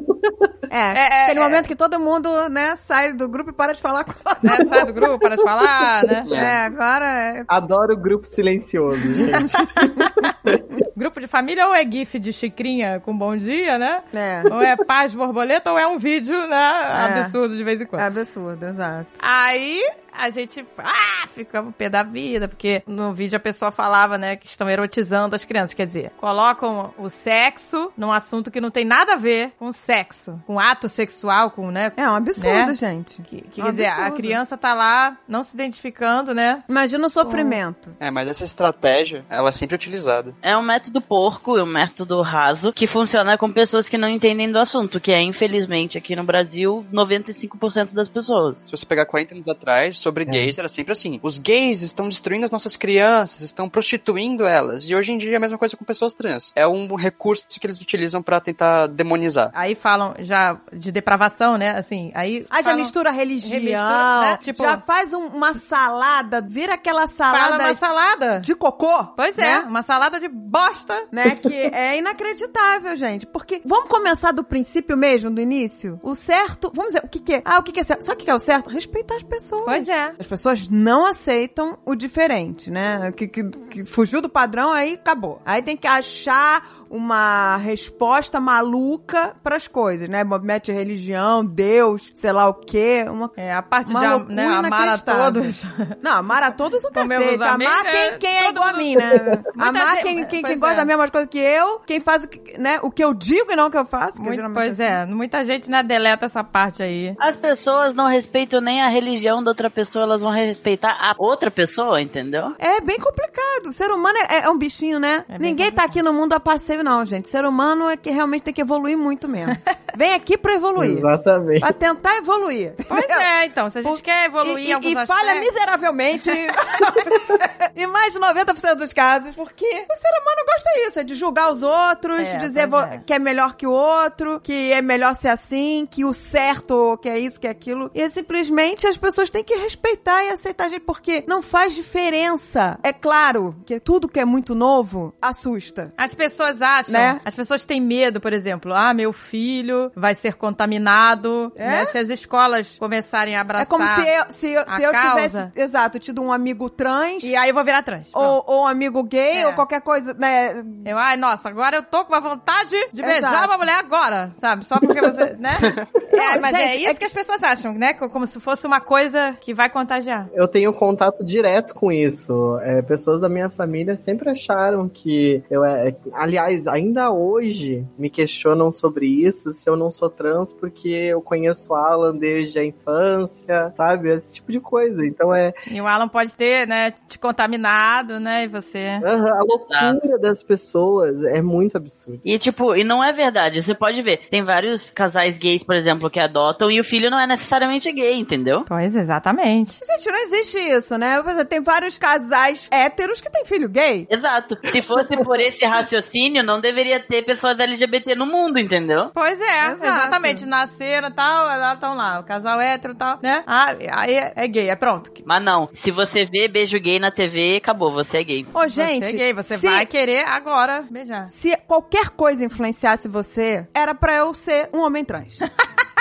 É, 0.69 0.73
É, 0.73 0.97
é, 0.97 1.23
aquele 1.25 1.39
é. 1.39 1.43
momento 1.43 1.67
que 1.67 1.75
todo 1.75 1.99
mundo, 1.99 2.49
né, 2.49 2.75
sai 2.75 3.13
do 3.13 3.29
grupo 3.29 3.51
e 3.51 3.53
para 3.53 3.73
de 3.73 3.81
falar 3.81 4.03
com 4.03 4.13
né? 4.41 4.65
Sai 4.65 4.85
do 4.85 4.93
grupo 4.93 5.19
para 5.19 5.35
de 5.35 5.43
falar, 5.43 6.03
né? 6.03 6.23
É, 6.43 6.65
agora 6.65 7.05
é... 7.05 7.43
Adoro 7.47 7.93
o 7.93 7.97
grupo 7.97 8.27
silencioso, 8.27 9.01
gente. 9.13 9.53
Grupo 10.95 11.19
de 11.19 11.27
família 11.27 11.67
ou 11.67 11.73
é 11.73 11.83
gif 11.89 12.19
de 12.19 12.31
xicrinha 12.31 12.99
com 12.99 13.17
bom 13.17 13.35
dia, 13.35 13.77
né? 13.77 14.01
É, 14.13 14.43
Ou 14.51 14.61
é 14.61 14.75
paz 14.77 15.13
borboleta 15.13 15.71
ou 15.71 15.79
é 15.79 15.87
um 15.87 15.97
vídeo, 15.97 16.35
né, 16.47 17.15
É. 17.15 17.19
absurdo 17.21 17.55
de 17.57 17.63
vez 17.63 17.81
em 17.81 17.85
quando. 17.85 18.01
é 18.01 18.05
absurdo, 18.05 18.65
exato. 18.65 19.07
Aí 19.21 19.83
a 20.15 20.29
gente, 20.29 20.65
ah, 20.77 21.27
ficamos 21.27 21.73
pé 21.75 21.89
da 21.89 22.03
vida, 22.03 22.47
porque 22.47 22.83
no 22.87 23.13
vídeo 23.13 23.35
a 23.37 23.39
pessoa 23.39 23.71
falava, 23.71 24.17
né, 24.17 24.35
que 24.35 24.47
estão 24.47 24.69
erotizando 24.69 25.35
as 25.35 25.43
crianças. 25.43 25.73
Quer 25.73 25.85
dizer, 25.85 26.11
colocam 26.17 26.93
o 26.97 27.09
sexo 27.09 27.91
num 27.97 28.11
assunto 28.11 28.51
que 28.51 28.61
não 28.61 28.69
tem 28.71 28.85
nada 28.85 29.13
a 29.13 29.17
ver 29.17 29.51
com 29.57 29.71
sexo, 29.71 30.39
com 30.45 30.59
ato 30.59 30.87
sexual, 30.87 31.51
com, 31.51 31.71
né? 31.71 31.91
É 31.97 32.07
um 32.09 32.15
absurdo, 32.15 32.49
Né? 32.69 32.75
gente. 32.75 33.21
Que, 33.21 33.41
que 33.41 33.61
É 33.61 33.63
um 33.63 33.67
quer 33.67 33.71
dizer, 33.71 33.85
a 33.87 33.91
absurdo. 33.95 34.15
criança 34.15 34.57
tá 34.57 34.73
lá 34.73 35.17
não 35.27 35.43
se 35.43 35.53
identificando, 35.55 36.33
né? 36.33 36.63
Imagina 36.69 37.05
o 37.05 37.09
sofrimento. 37.09 37.95
É, 37.99 38.09
mas 38.11 38.27
essa 38.27 38.43
estratégia, 38.43 39.25
ela 39.29 39.49
é 39.49 39.53
sempre 39.53 39.75
utilizada. 39.75 40.33
É 40.41 40.55
um 40.57 40.61
método 40.61 41.01
porco, 41.01 41.57
é 41.57 41.63
um 41.63 41.67
método 41.71 42.21
raso, 42.21 42.71
que 42.73 42.87
funciona 42.87 43.37
com 43.37 43.51
pessoas 43.51 43.89
que 43.89 43.97
não 43.97 44.09
entendem 44.09 44.51
do 44.51 44.59
assunto, 44.59 44.99
que 44.99 45.11
é, 45.11 45.21
infelizmente, 45.21 45.97
aqui 45.97 46.15
no 46.15 46.23
Brasil, 46.23 46.85
95% 46.93 47.93
das 47.93 48.07
pessoas. 48.07 48.59
Se 48.59 48.71
você 48.71 48.85
pegar 48.85 49.05
40 49.05 49.33
anos 49.35 49.47
atrás, 49.47 49.97
sobre 50.03 50.25
gays, 50.25 50.57
era 50.57 50.69
sempre 50.69 50.91
assim. 50.91 51.19
Os 51.23 51.39
gays 51.39 51.81
estão 51.81 52.07
destruindo 52.09 52.45
as 52.45 52.51
nossas 52.51 52.75
crianças, 52.75 53.41
estão 53.41 53.69
prostituindo 53.69 54.45
elas. 54.45 54.87
E 54.89 54.95
hoje 54.95 55.11
em 55.11 55.17
dia 55.17 55.33
é 55.33 55.37
a 55.37 55.39
mesma 55.39 55.57
coisa 55.57 55.75
com 55.77 55.85
pessoas 55.85 56.13
trans. 56.13 56.51
É 56.55 56.67
um 56.67 56.93
recurso 56.95 57.45
que 57.49 57.65
eles 57.65 57.79
utilizam 57.79 58.21
pra 58.21 58.39
tentar 58.39 58.87
demonizar. 58.87 59.51
Aí 59.53 59.75
falam 59.75 60.13
já 60.19 60.57
de 60.71 60.91
depravação, 60.91 61.57
né? 61.57 61.71
Assim, 61.71 62.11
aí. 62.13 62.45
Ah, 62.49 62.61
já 62.61 62.75
mistura 62.75 63.11
religião, 63.11 64.21
né? 64.21 64.37
Tipo- 64.37 64.63
já 64.63 64.77
faz 64.77 65.13
um- 65.13 65.27
uma 65.27 65.53
salada, 65.53 66.41
vira 66.41 66.73
aquela 66.73 67.07
Fala 67.07 67.37
salada 67.47 67.63
uma 67.63 67.75
salada. 67.75 68.39
de 68.39 68.55
cocô. 68.55 69.05
Pois 69.15 69.37
é, 69.37 69.41
né? 69.41 69.59
uma 69.67 69.81
salada 69.81 70.19
de 70.19 70.27
bosta. 70.27 70.93
né? 71.11 71.35
Que 71.35 71.53
é 71.53 71.97
inacreditável, 71.97 72.95
gente. 72.95 73.25
Porque 73.25 73.61
vamos 73.65 73.89
começar 73.89 74.31
do 74.31 74.43
princípio 74.43 74.97
mesmo, 74.97 75.29
do 75.29 75.39
início? 75.41 75.99
O 76.03 76.15
certo, 76.15 76.71
vamos 76.73 76.93
dizer, 76.93 77.05
o 77.05 77.09
que, 77.09 77.19
que 77.19 77.33
é? 77.35 77.41
Ah, 77.45 77.59
o 77.59 77.63
que, 77.63 77.71
que 77.71 77.79
é 77.79 77.83
certo? 77.83 78.01
Sabe 78.01 78.15
o 78.15 78.17
que, 78.19 78.25
que 78.25 78.31
é 78.31 78.35
o 78.35 78.39
certo? 78.39 78.69
Respeitar 78.69 79.15
as 79.15 79.23
pessoas. 79.23 79.63
Pois 79.65 79.87
é. 79.87 79.92
As 80.19 80.27
pessoas 80.27 80.67
não 80.67 81.05
aceitam 81.05 81.77
o 81.85 81.95
diferente, 81.95 82.69
né? 82.69 83.11
Que, 83.11 83.27
que, 83.27 83.43
que 83.43 83.85
fugiu 83.85 84.21
do 84.21 84.29
padrão, 84.29 84.71
aí 84.71 84.93
acabou. 84.93 85.41
Aí 85.45 85.61
tem 85.61 85.77
que 85.77 85.87
achar 85.87 86.82
uma 86.93 87.57
resposta 87.57 88.39
maluca 88.39 89.35
pras 89.43 89.67
coisas, 89.67 90.07
né? 90.07 90.23
Mete 90.43 90.71
religião, 90.71 91.43
Deus, 91.43 92.11
sei 92.13 92.31
lá 92.31 92.47
o 92.47 92.53
quê. 92.53 93.03
Uma... 93.09 93.31
É, 93.35 93.51
a 93.51 93.63
parte 93.63 93.89
Uma 93.89 93.99
de 93.99 94.05
am- 94.05 94.25
né, 94.29 94.45
amar 94.45 94.87
a 94.87 94.97
todos. 94.99 95.63
Não, 96.03 96.11
amar 96.13 96.43
a 96.43 96.51
todos 96.51 96.83
o 96.83 96.91
cacete. 96.93 97.41
Amar 97.43 97.83
né? 97.83 97.91
quem, 97.91 98.19
quem 98.19 98.37
é 98.37 98.43
Todo 98.43 98.51
igual 98.57 98.69
a 98.69 98.73
mim, 98.73 98.95
né? 98.97 99.43
Amar 99.57 99.89
gente- 99.95 100.03
quem, 100.03 100.25
quem, 100.25 100.43
quem 100.43 100.59
gosta 100.59 100.75
é. 100.75 100.77
das 100.77 100.85
mesmas 100.85 101.09
coisas 101.09 101.29
que 101.29 101.39
eu, 101.39 101.79
quem 101.79 101.99
faz 101.99 102.25
o 102.25 102.27
que, 102.27 102.59
né, 102.59 102.79
o 102.83 102.91
que 102.91 103.03
eu 103.03 103.11
digo 103.13 103.51
e 103.51 103.55
não 103.55 103.67
o 103.67 103.71
que 103.71 103.77
eu 103.77 103.85
faço. 103.85 104.17
que 104.17 104.21
Muito- 104.21 104.53
pois 104.53 104.79
assim. 104.79 104.83
é, 104.83 105.05
muita 105.07 105.43
gente 105.45 105.71
né, 105.71 105.81
deleta 105.81 106.27
essa 106.27 106.43
parte 106.43 106.83
aí. 106.83 107.15
As 107.19 107.35
pessoas 107.35 107.95
não 107.95 108.05
respeitam 108.05 108.61
nem 108.61 108.83
a 108.83 108.87
religião 108.87 109.43
da 109.43 109.49
outra 109.49 109.69
pessoa, 109.69 110.03
elas 110.03 110.21
vão 110.21 110.31
respeitar 110.31 110.91
a 110.99 111.15
outra 111.17 111.49
pessoa, 111.49 111.99
entendeu? 111.99 112.53
É 112.59 112.79
bem 112.81 112.99
complicado. 112.99 113.65
O 113.67 113.73
ser 113.73 113.89
humano 113.89 114.17
é, 114.29 114.41
é 114.43 114.49
um 114.49 114.57
bichinho, 114.57 114.99
né? 114.99 115.25
É 115.27 115.39
Ninguém 115.39 115.71
tá 115.71 115.83
aqui 115.83 116.03
no 116.03 116.13
mundo 116.13 116.33
a 116.33 116.39
passeio, 116.39 116.82
não, 116.83 117.05
gente. 117.05 117.27
ser 117.29 117.45
humano 117.45 117.89
é 117.89 117.97
que 117.97 118.11
realmente 118.11 118.43
tem 118.43 118.53
que 118.53 118.61
evoluir 118.61 118.97
muito 118.97 119.27
mesmo. 119.27 119.57
Vem 119.95 120.13
aqui 120.13 120.37
pra 120.37 120.53
evoluir. 120.53 120.97
Exatamente. 120.99 121.59
Pra 121.61 121.71
tentar 121.73 122.17
evoluir. 122.17 122.73
Pois 122.87 123.03
é, 123.09 123.45
então, 123.45 123.69
se 123.69 123.79
a 123.79 123.81
gente 123.81 124.01
quer 124.01 124.25
evoluir 124.25 124.65
E, 124.65 124.69
em 124.69 124.73
alguns 124.73 124.91
e, 124.91 124.93
e 124.93 125.05
falha 125.07 125.31
aspectos- 125.33 125.53
miseravelmente 125.53 126.29
em 127.75 127.87
mais 127.87 128.13
de 128.13 128.19
90% 128.19 128.75
dos 128.75 128.93
casos, 128.93 129.35
porque 129.35 129.65
o 129.65 129.95
ser 129.95 130.09
humano 130.21 130.45
gosta 130.45 130.69
disso, 130.75 130.99
é 130.99 131.03
de 131.03 131.15
julgar 131.15 131.51
os 131.51 131.63
outros, 131.63 132.19
É, 132.19 132.37
dizer 132.37 132.67
é. 132.73 132.97
que 133.05 133.13
é 133.13 133.19
melhor 133.19 133.55
que 133.55 133.65
o 133.67 133.71
outro, 133.71 134.39
que 134.41 134.71
é 134.71 134.81
melhor 134.81 135.15
ser 135.15 135.29
assim, 135.29 135.87
que 135.89 136.03
o 136.05 136.13
certo, 136.13 136.97
que 137.01 137.09
é 137.09 137.17
isso, 137.19 137.39
que 137.39 137.47
é 137.47 137.49
aquilo. 137.51 137.89
E 137.93 138.09
simplesmente 138.09 138.87
as 138.87 138.97
pessoas 138.97 139.29
têm 139.29 139.43
que 139.43 139.55
respeitar 139.55 140.23
e 140.25 140.29
aceitar 140.29 140.65
a 140.65 140.69
gente, 140.69 140.81
porque 140.81 141.23
não 141.27 141.41
faz 141.41 141.73
diferença. 141.73 142.79
É 142.83 142.91
claro 142.93 143.55
que 143.65 143.79
tudo 143.79 144.07
que 144.07 144.19
é 144.19 144.25
muito 144.25 144.53
novo 144.55 145.13
assusta. 145.21 145.93
As 145.97 146.13
pessoas 146.13 146.61
acham, 146.61 146.72
Né? 146.89 147.21
as 147.25 147.35
pessoas 147.35 147.65
têm 147.65 147.79
medo, 147.81 148.19
por 148.19 148.33
exemplo, 148.33 148.73
ah, 148.73 148.93
meu 148.93 149.11
filho 149.13 149.91
vai 149.95 150.15
ser 150.15 150.33
contaminado, 150.35 151.51
É? 151.55 151.67
né? 151.69 151.85
Se 151.85 151.97
as 151.97 152.09
escolas 152.09 152.77
começarem 152.77 153.35
a 153.35 153.41
abraçar. 153.41 153.65
É 153.67 153.69
como 153.69 153.85
se 153.87 154.01
eu, 154.01 154.25
se 154.29 154.51
eu, 154.51 154.67
se 154.67 154.83
eu 154.83 154.91
tivesse, 154.91 155.51
exato, 155.55 155.99
tido 155.99 156.21
um 156.21 156.31
amigo 156.31 156.69
trans, 156.69 157.23
E 157.23 157.35
aí 157.35 157.49
eu 157.49 157.55
vou 157.55 157.63
virar 157.63 157.83
trans. 157.83 158.07
Ou, 158.13 158.43
ou 158.47 158.63
um 158.63 158.67
amigo 158.67 159.03
gay, 159.03 159.39
É. 159.41 159.47
ou 159.47 159.53
qualquer 159.53 159.81
coisa, 159.81 160.13
né? 160.13 160.63
Eu, 160.85 160.97
ai, 160.97 161.17
nossa, 161.17 161.49
agora 161.49 161.77
eu 161.77 161.83
tô 161.83 162.03
com 162.05 162.13
uma 162.13 162.21
vontade 162.21 162.75
de 162.91 163.01
beijar 163.01 163.29
Exato. 163.33 163.47
uma 163.47 163.57
mulher 163.57 163.77
agora, 163.77 164.31
sabe? 164.39 164.65
Só 164.65 164.79
porque 164.79 164.99
você, 165.01 165.35
né? 165.39 165.57
é, 166.13 166.39
mas 166.39 166.53
é 166.53 166.69
gente, 166.69 166.81
isso 166.81 166.91
é 166.91 166.95
que 166.95 167.05
as 167.05 167.13
pessoas 167.13 167.43
acham, 167.43 167.73
né? 167.73 167.93
Como 167.93 168.25
se 168.25 168.39
fosse 168.39 168.65
uma 168.65 168.79
coisa 168.79 169.35
que 169.39 169.53
vai 169.53 169.69
contagiar. 169.69 170.29
Eu 170.33 170.47
tenho 170.47 170.73
contato 170.73 171.23
direto 171.23 171.73
com 171.73 171.91
isso. 171.91 172.57
É, 172.61 172.81
pessoas 172.81 173.19
da 173.19 173.29
minha 173.29 173.49
família 173.49 173.95
sempre 173.95 174.29
acharam 174.29 174.87
que 174.89 175.43
eu 175.49 175.63
é. 175.63 175.95
Aliás, 176.13 176.67
ainda 176.67 177.11
hoje 177.11 177.85
me 177.97 178.09
questionam 178.09 178.71
sobre 178.71 179.07
isso, 179.07 179.51
se 179.53 179.69
eu 179.69 179.75
não 179.75 179.89
sou 179.91 180.09
trans, 180.09 180.51
porque 180.53 180.89
eu 180.89 181.21
conheço 181.21 181.71
o 181.71 181.75
Alan 181.75 182.15
desde 182.15 182.59
a 182.59 182.65
infância, 182.65 183.73
sabe? 183.75 184.09
Esse 184.09 184.35
tipo 184.35 184.51
de 184.51 184.59
coisa. 184.59 185.05
Então 185.05 185.33
é 185.33 185.53
E 185.69 185.79
o 185.79 185.87
Alan 185.87 186.07
pode 186.07 186.35
ter, 186.35 186.67
né, 186.67 186.91
te 187.07 187.17
contaminado, 187.17 188.19
né? 188.19 188.43
E 188.43 188.47
você. 188.47 188.99
aham, 189.03 189.33
a 189.33 189.43
loucura 189.43 190.19
das 190.19 190.43
pessoas 190.43 191.23
é 191.23 191.41
muito 191.41 191.77
absurda. 191.77 192.19
E 192.23 192.37
tipo, 192.37 192.75
e 192.75 192.83
não 192.83 193.03
é 193.03 193.11
verdade, 193.11 193.61
você 193.61 193.73
pode 193.73 194.01
ver, 194.01 194.17
tem 194.29 194.43
vários 194.43 194.91
casais 194.91 195.37
gays, 195.37 195.63
por 195.63 195.75
exemplo, 195.75 196.02
que 196.09 196.19
adotam 196.19 196.69
e 196.71 196.79
o 196.79 196.83
filho 196.83 197.09
não 197.09 197.19
é 197.19 197.27
necessariamente 197.27 197.91
gay, 197.91 198.15
entendeu? 198.19 198.63
Pois, 198.67 198.95
exatamente. 198.95 199.77
Gente, 199.85 200.09
não 200.11 200.17
existe 200.23 200.57
isso, 200.57 200.97
né? 200.97 201.17
Exemplo, 201.19 201.45
Tem 201.45 201.61
vários 201.61 201.97
casais 201.97 202.67
héteros 202.71 203.21
que 203.21 203.29
têm 203.29 203.45
filho 203.45 203.69
gay. 203.69 204.07
Exato. 204.09 204.57
Se 204.71 204.81
fosse 204.81 205.15
por 205.17 205.39
esse 205.39 205.65
raciocínio, 205.65 206.43
não 206.43 206.59
deveria 206.59 206.99
ter 206.99 207.21
pessoas 207.23 207.59
LGBT 207.59 208.15
no 208.15 208.25
mundo, 208.25 208.59
entendeu? 208.59 209.11
Pois 209.13 209.39
é, 209.39 209.65
Exato. 209.67 209.83
exatamente. 209.85 210.45
Nasceram 210.45 211.09
e 211.09 211.13
tal, 211.13 211.49
elas 211.49 211.73
estão 211.75 211.95
lá, 211.95 212.19
o 212.19 212.23
casal 212.23 212.59
hétero 212.59 212.93
e 212.93 212.97
tal, 212.97 213.19
né? 213.21 213.43
Ah, 213.45 213.75
aí 213.91 214.13
é, 214.13 214.33
é 214.35 214.47
gay, 214.47 214.69
é 214.69 214.75
pronto. 214.75 215.11
Mas 215.25 215.41
não, 215.41 215.69
se 215.73 215.91
você 215.91 216.25
vê 216.25 216.47
beijo 216.47 216.79
gay 216.79 216.99
na 216.99 217.11
TV, 217.11 217.57
acabou, 217.57 217.91
você 217.91 218.17
é 218.19 218.23
gay. 218.23 218.45
Ô, 218.53 218.67
gente, 218.67 219.05
você 219.05 219.11
é 219.11 219.17
gay, 219.17 219.33
você 219.33 219.57
se, 219.57 219.67
vai 219.67 219.85
querer 219.85 220.25
agora 220.25 220.85
beijar. 220.89 221.29
se 221.29 221.55
qualquer 221.67 222.09
coisa 222.09 222.43
influenciasse 222.45 223.07
você, 223.07 223.67
era 223.73 223.93
pra 223.93 224.15
eu 224.17 224.33
ser 224.33 224.69
um 224.73 224.79
homem 224.81 225.03
trans. 225.05 225.37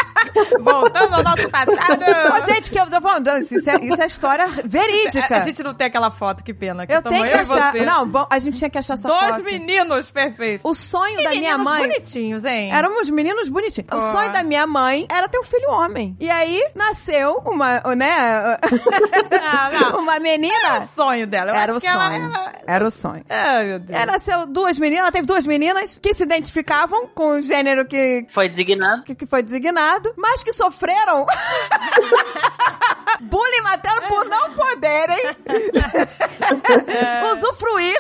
Voltamos 0.61 1.13
ao 1.13 1.23
nosso 1.23 1.49
passado. 1.51 2.03
Ô, 2.37 2.47
gente, 2.47 2.71
que 2.71 2.79
eu 2.79 2.87
tô 2.87 3.01
falando, 3.01 3.29
isso 3.43 3.55
é, 3.69 3.77
isso 3.85 4.01
é 4.03 4.07
história 4.07 4.47
verídica. 4.65 5.37
A, 5.37 5.39
a 5.39 5.43
gente 5.43 5.63
não 5.63 5.75
tem 5.75 5.87
aquela 5.89 6.11
foto, 6.11 6.43
que 6.43 6.55
pena. 6.55 6.87
Que 6.87 6.93
eu 6.95 7.03
tenho 7.03 7.23
que 7.25 7.29
eu 7.31 7.41
achar. 7.41 7.73
você. 7.73 7.85
Não, 7.85 8.07
bom, 8.09 8.27
a 8.31 8.39
gente 8.39 8.57
tinha 8.59 8.71
que 8.71 8.79
achar 8.79 8.95
essa 8.95 9.09
Dois 9.09 9.37
foto. 9.37 9.45
meninos 9.45 10.11
perfeitos. 10.11 10.61
O 10.65 10.75
sonho 10.75 11.17
da 11.23 11.31
minha 11.31 11.59
Meninos 11.59 11.65
mãe. 11.65 11.83
bonitinhos, 11.89 12.45
hein? 12.45 12.71
Éramos 12.73 13.11
meninos 13.11 13.49
bonitinhos. 13.49 13.89
O 13.93 13.97
Ó. 13.97 14.13
sonho 14.13 14.33
da 14.33 14.43
minha 14.43 14.67
mãe 14.67 15.07
era 15.11 15.29
ter 15.29 15.39
um 15.39 15.45
filho 15.45 15.71
homem. 15.71 16.17
E 16.21 16.31
aí 16.31 16.67
nasceu 16.75 17.43
uma, 17.45 17.81
né? 17.95 18.59
Não, 19.31 19.81
não. 19.93 20.01
uma 20.01 20.13
Era 20.15 20.21
o 20.21 20.23
menina. 20.23 20.87
sonho 20.95 21.27
dela. 21.27 21.51
Eu 21.51 21.55
Era 21.57 21.73
acho 21.73 21.79
o 21.79 21.81
que 21.81 21.87
ela- 21.87 22.11
sonho. 22.11 22.25
ela- 22.25 22.53
Era 22.67 22.87
o 22.87 22.91
sonho. 22.91 23.25
Ai, 23.29 23.65
meu 23.65 23.79
Deus. 23.81 23.99
Ela 24.01 24.13
nasceu 24.13 24.47
duas 24.47 24.79
meninas, 24.79 25.03
ela 25.05 25.13
teve 25.13 25.27
duas 25.27 25.45
meninas 25.45 25.99
que 26.01 26.15
se 26.15 26.23
identificavam 26.23 27.07
com 27.09 27.39
o 27.39 27.43
gênero 27.43 27.85
que, 27.87 28.27
Foi 28.31 28.49
designado. 28.49 29.03
que, 29.05 29.15
que 29.15 29.27
foi 29.27 29.43
designado, 29.43 29.82
mas 30.17 30.43
que 30.43 30.53
sofreram 30.53 31.27
bullying 33.21 33.63
materno 33.63 34.09
por 34.09 34.25
não 34.27 34.53
poderem 34.55 35.19
usufruir 37.33 37.97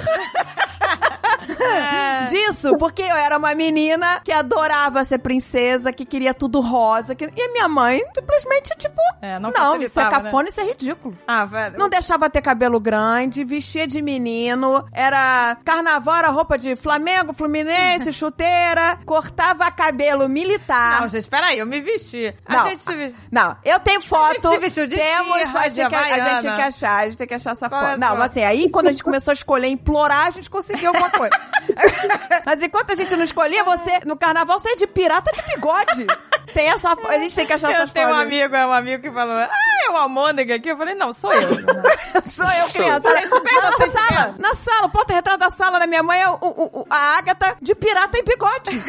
É. 1.60 2.24
disso, 2.26 2.76
Porque 2.78 3.02
eu 3.02 3.16
era 3.16 3.36
uma 3.38 3.54
menina 3.54 4.20
que 4.24 4.32
adorava 4.32 5.04
ser 5.04 5.18
princesa, 5.18 5.92
que 5.92 6.04
queria 6.04 6.32
tudo 6.34 6.60
rosa. 6.60 7.14
que- 7.14 7.24
E 7.36 7.42
a 7.42 7.52
minha 7.52 7.68
mãe 7.68 8.00
simplesmente, 8.14 8.70
tipo, 8.78 9.00
É, 9.20 9.38
não 9.38 9.50
não, 9.50 9.76
isso 9.80 9.98
é 10.00 10.04
né? 10.04 10.10
cafona, 10.10 10.48
isso 10.48 10.60
é 10.60 10.64
ridículo. 10.64 11.16
Ah, 11.26 11.44
velho. 11.44 11.78
Não 11.78 11.88
deixava 11.88 12.28
ter 12.30 12.40
cabelo 12.42 12.80
grande, 12.80 13.44
vestia 13.44 13.86
de 13.86 14.00
menino, 14.02 14.84
era 14.92 15.56
carnaval, 15.64 16.16
era 16.16 16.28
roupa 16.28 16.56
de 16.58 16.74
Flamengo, 16.76 17.32
Fluminense, 17.32 18.12
chuteira, 18.12 18.98
cortava 19.04 19.70
cabelo 19.70 20.28
militar. 20.28 21.02
Não, 21.02 21.08
gente, 21.08 21.28
peraí, 21.28 21.58
eu 21.58 21.66
me 21.66 21.80
vesti. 21.80 22.34
A 22.46 22.56
Não. 22.56 22.64
gente 22.70 22.82
se. 22.82 23.14
Não, 23.30 23.56
eu 23.64 23.78
tenho 23.80 24.00
foto. 24.00 24.48
Se 24.55 24.59
vestiu 24.61 24.86
de 24.86 24.96
temos, 24.96 25.36
esfirra, 25.36 25.61
a 25.61 25.62
gente, 25.64 25.72
de 25.74 25.80
tem 25.80 25.88
que, 25.88 25.94
a 25.94 26.30
gente 26.30 26.42
tem 26.42 26.55
que 26.57 26.62
achar, 26.62 26.96
a 26.96 27.07
gente 27.07 27.16
tem 27.18 27.26
que 27.26 27.34
achar 27.34 27.53
essa 27.53 27.68
foto. 27.70 27.84
é 27.84 27.92
a 27.92 27.96
Não, 27.96 28.09
foto? 28.09 28.18
mas 28.18 28.30
assim, 28.30 28.44
aí 28.44 28.68
quando 28.70 28.88
a 28.88 28.90
gente 28.92 29.03
começou 29.05 29.32
a 29.32 29.34
escolher 29.34 29.68
implorar, 29.68 30.26
a 30.26 30.30
gente 30.30 30.48
conseguiu 30.50 30.88
alguma 30.88 31.11
coisa. 31.11 31.38
mas 32.44 32.62
enquanto 32.62 32.92
a 32.92 32.96
gente 32.96 33.14
não 33.16 33.24
escolhia, 33.24 33.64
você, 33.64 34.00
no 34.05 34.16
carnaval, 34.16 34.59
você 34.59 34.70
é 34.70 34.76
de 34.76 34.86
pirata 34.86 35.30
de 35.32 35.42
bigode. 35.55 36.07
Tem 36.53 36.68
essa 36.68 36.90
foto, 36.96 37.09
a 37.09 37.18
gente 37.18 37.34
tem 37.34 37.46
que 37.46 37.53
achar 37.53 37.68
Eu 37.70 37.74
essas 37.76 37.92
tenho 37.92 38.07
um 38.09 38.11
fotos. 38.11 38.26
amigo, 38.26 38.55
é 38.55 38.66
um 38.66 38.72
amigo 38.72 39.03
que 39.03 39.11
falou, 39.11 39.34
ah, 39.36 39.48
é 39.86 39.90
o 39.90 39.96
Almôndega 39.96 40.57
aqui. 40.57 40.68
Eu 40.68 40.76
falei, 40.76 40.94
não, 40.94 41.12
sou 41.12 41.32
eu. 41.32 41.48
Sou 42.22 42.44
eu, 42.44 42.53
Sou. 42.64 42.82
criança. 42.82 43.09
Respeita 43.09 43.62
Na, 43.78 43.86
sala, 43.88 44.34
na 44.38 44.55
sala, 44.55 44.86
o 44.86 44.90
porta-retrato 44.90 45.38
da 45.38 45.50
sala 45.50 45.78
da 45.78 45.86
minha 45.86 46.03
mãe 46.03 46.20
é 46.20 46.28
o, 46.28 46.34
o- 46.34 46.80
o- 46.80 46.86
a 46.90 47.16
Agatha 47.18 47.57
de 47.61 47.74
pirata 47.74 48.18
e 48.18 48.22
bigode. 48.22 48.82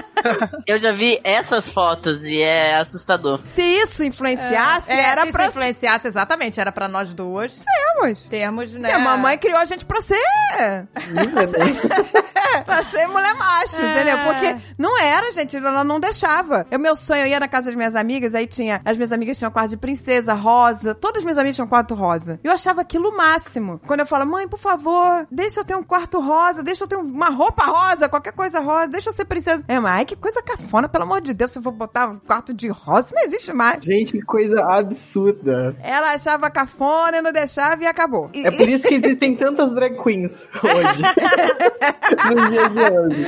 Eu 0.66 0.78
já 0.78 0.92
vi 0.92 1.18
essas 1.24 1.70
fotos 1.70 2.24
e 2.24 2.40
é 2.42 2.76
assustador. 2.76 3.40
Se 3.54 3.62
isso 3.62 4.04
influenciasse, 4.04 4.90
É, 4.92 4.99
era 5.00 5.26
se 5.26 5.32
pra 5.32 5.44
se 5.44 5.50
influenciasse, 5.50 6.08
exatamente, 6.08 6.60
era 6.60 6.72
pra 6.72 6.88
nós 6.88 7.12
duas 7.14 7.52
sermos. 7.52 8.22
termos, 8.24 8.72
né? 8.74 8.88
Porque 8.88 8.94
a 8.94 8.98
mamãe 8.98 9.38
criou 9.38 9.58
a 9.58 9.64
gente 9.64 9.84
pra 9.84 10.00
ser. 10.00 10.16
pra 12.64 12.82
ser 12.84 13.06
mulher 13.08 13.34
macho, 13.34 13.76
É. 13.80 13.90
entendeu? 13.90 14.18
Porque 14.24 14.56
não 14.78 14.98
era, 15.00 15.32
gente, 15.32 15.56
ela 15.56 15.84
não 15.84 16.00
deixava. 16.00 16.66
O 16.72 16.78
meu 16.78 16.96
sonho, 16.96 17.22
eu 17.22 17.26
ia 17.28 17.40
na 17.40 17.48
casa 17.48 17.66
das 17.66 17.74
minhas 17.74 17.94
amigas, 17.94 18.34
aí 18.34 18.46
tinha. 18.46 18.80
As 18.84 18.96
minhas 18.96 19.12
amigas 19.12 19.38
tinham 19.38 19.50
quarto 19.50 19.70
de 19.70 19.76
princesa, 19.76 20.32
rosa. 20.34 20.94
Todas 20.94 21.18
as 21.18 21.24
minhas 21.24 21.38
amigas 21.38 21.56
tinham 21.56 21.68
quarto 21.68 21.94
rosa. 21.94 22.40
Eu 22.42 22.52
achava 22.52 22.80
aquilo 22.80 23.10
o 23.10 23.16
máximo. 23.16 23.80
Quando 23.86 24.00
eu 24.00 24.06
falo, 24.06 24.26
mãe, 24.26 24.48
por 24.48 24.58
favor, 24.58 25.26
deixa 25.30 25.60
eu 25.60 25.64
ter 25.64 25.74
um 25.76 25.82
quarto 25.82 26.20
rosa, 26.20 26.62
deixa 26.62 26.84
eu 26.84 26.88
ter 26.88 26.96
uma 26.96 27.28
roupa 27.30 27.64
rosa, 27.64 28.08
qualquer 28.08 28.32
coisa 28.32 28.60
rosa, 28.60 28.88
deixa 28.88 29.10
eu 29.10 29.14
ser 29.14 29.24
princesa. 29.24 29.62
É, 29.68 29.78
mas 29.78 29.96
ai, 29.98 30.04
que 30.04 30.16
coisa 30.16 30.42
cafona, 30.42 30.88
pelo 30.88 31.04
amor 31.04 31.20
de 31.20 31.34
Deus, 31.34 31.50
se 31.50 31.58
eu 31.58 31.62
for 31.62 31.72
botar 31.72 32.08
um 32.08 32.18
quarto 32.18 32.52
de 32.54 32.68
rosa, 32.68 33.06
isso 33.06 33.14
não 33.14 33.22
existe 33.22 33.52
mais. 33.52 33.84
Gente, 33.84 34.12
que 34.12 34.22
coisa 34.22 34.64
absurda. 34.94 35.74
Ela 35.82 36.12
achava 36.14 36.50
cafona 36.50 37.18
e 37.18 37.22
não 37.22 37.32
deixava 37.32 37.82
e 37.82 37.86
acabou. 37.86 38.30
E- 38.34 38.46
É 38.46 38.50
por 38.50 38.68
isso 38.68 38.86
que 38.86 38.94
existem 38.94 39.34
tantas 39.36 39.72
drag 39.74 39.96
queens 40.02 40.46
hoje. 40.62 41.02
Nos 42.34 42.50
dias 42.50 42.68
de 42.70 42.80
hoje. 42.98 43.26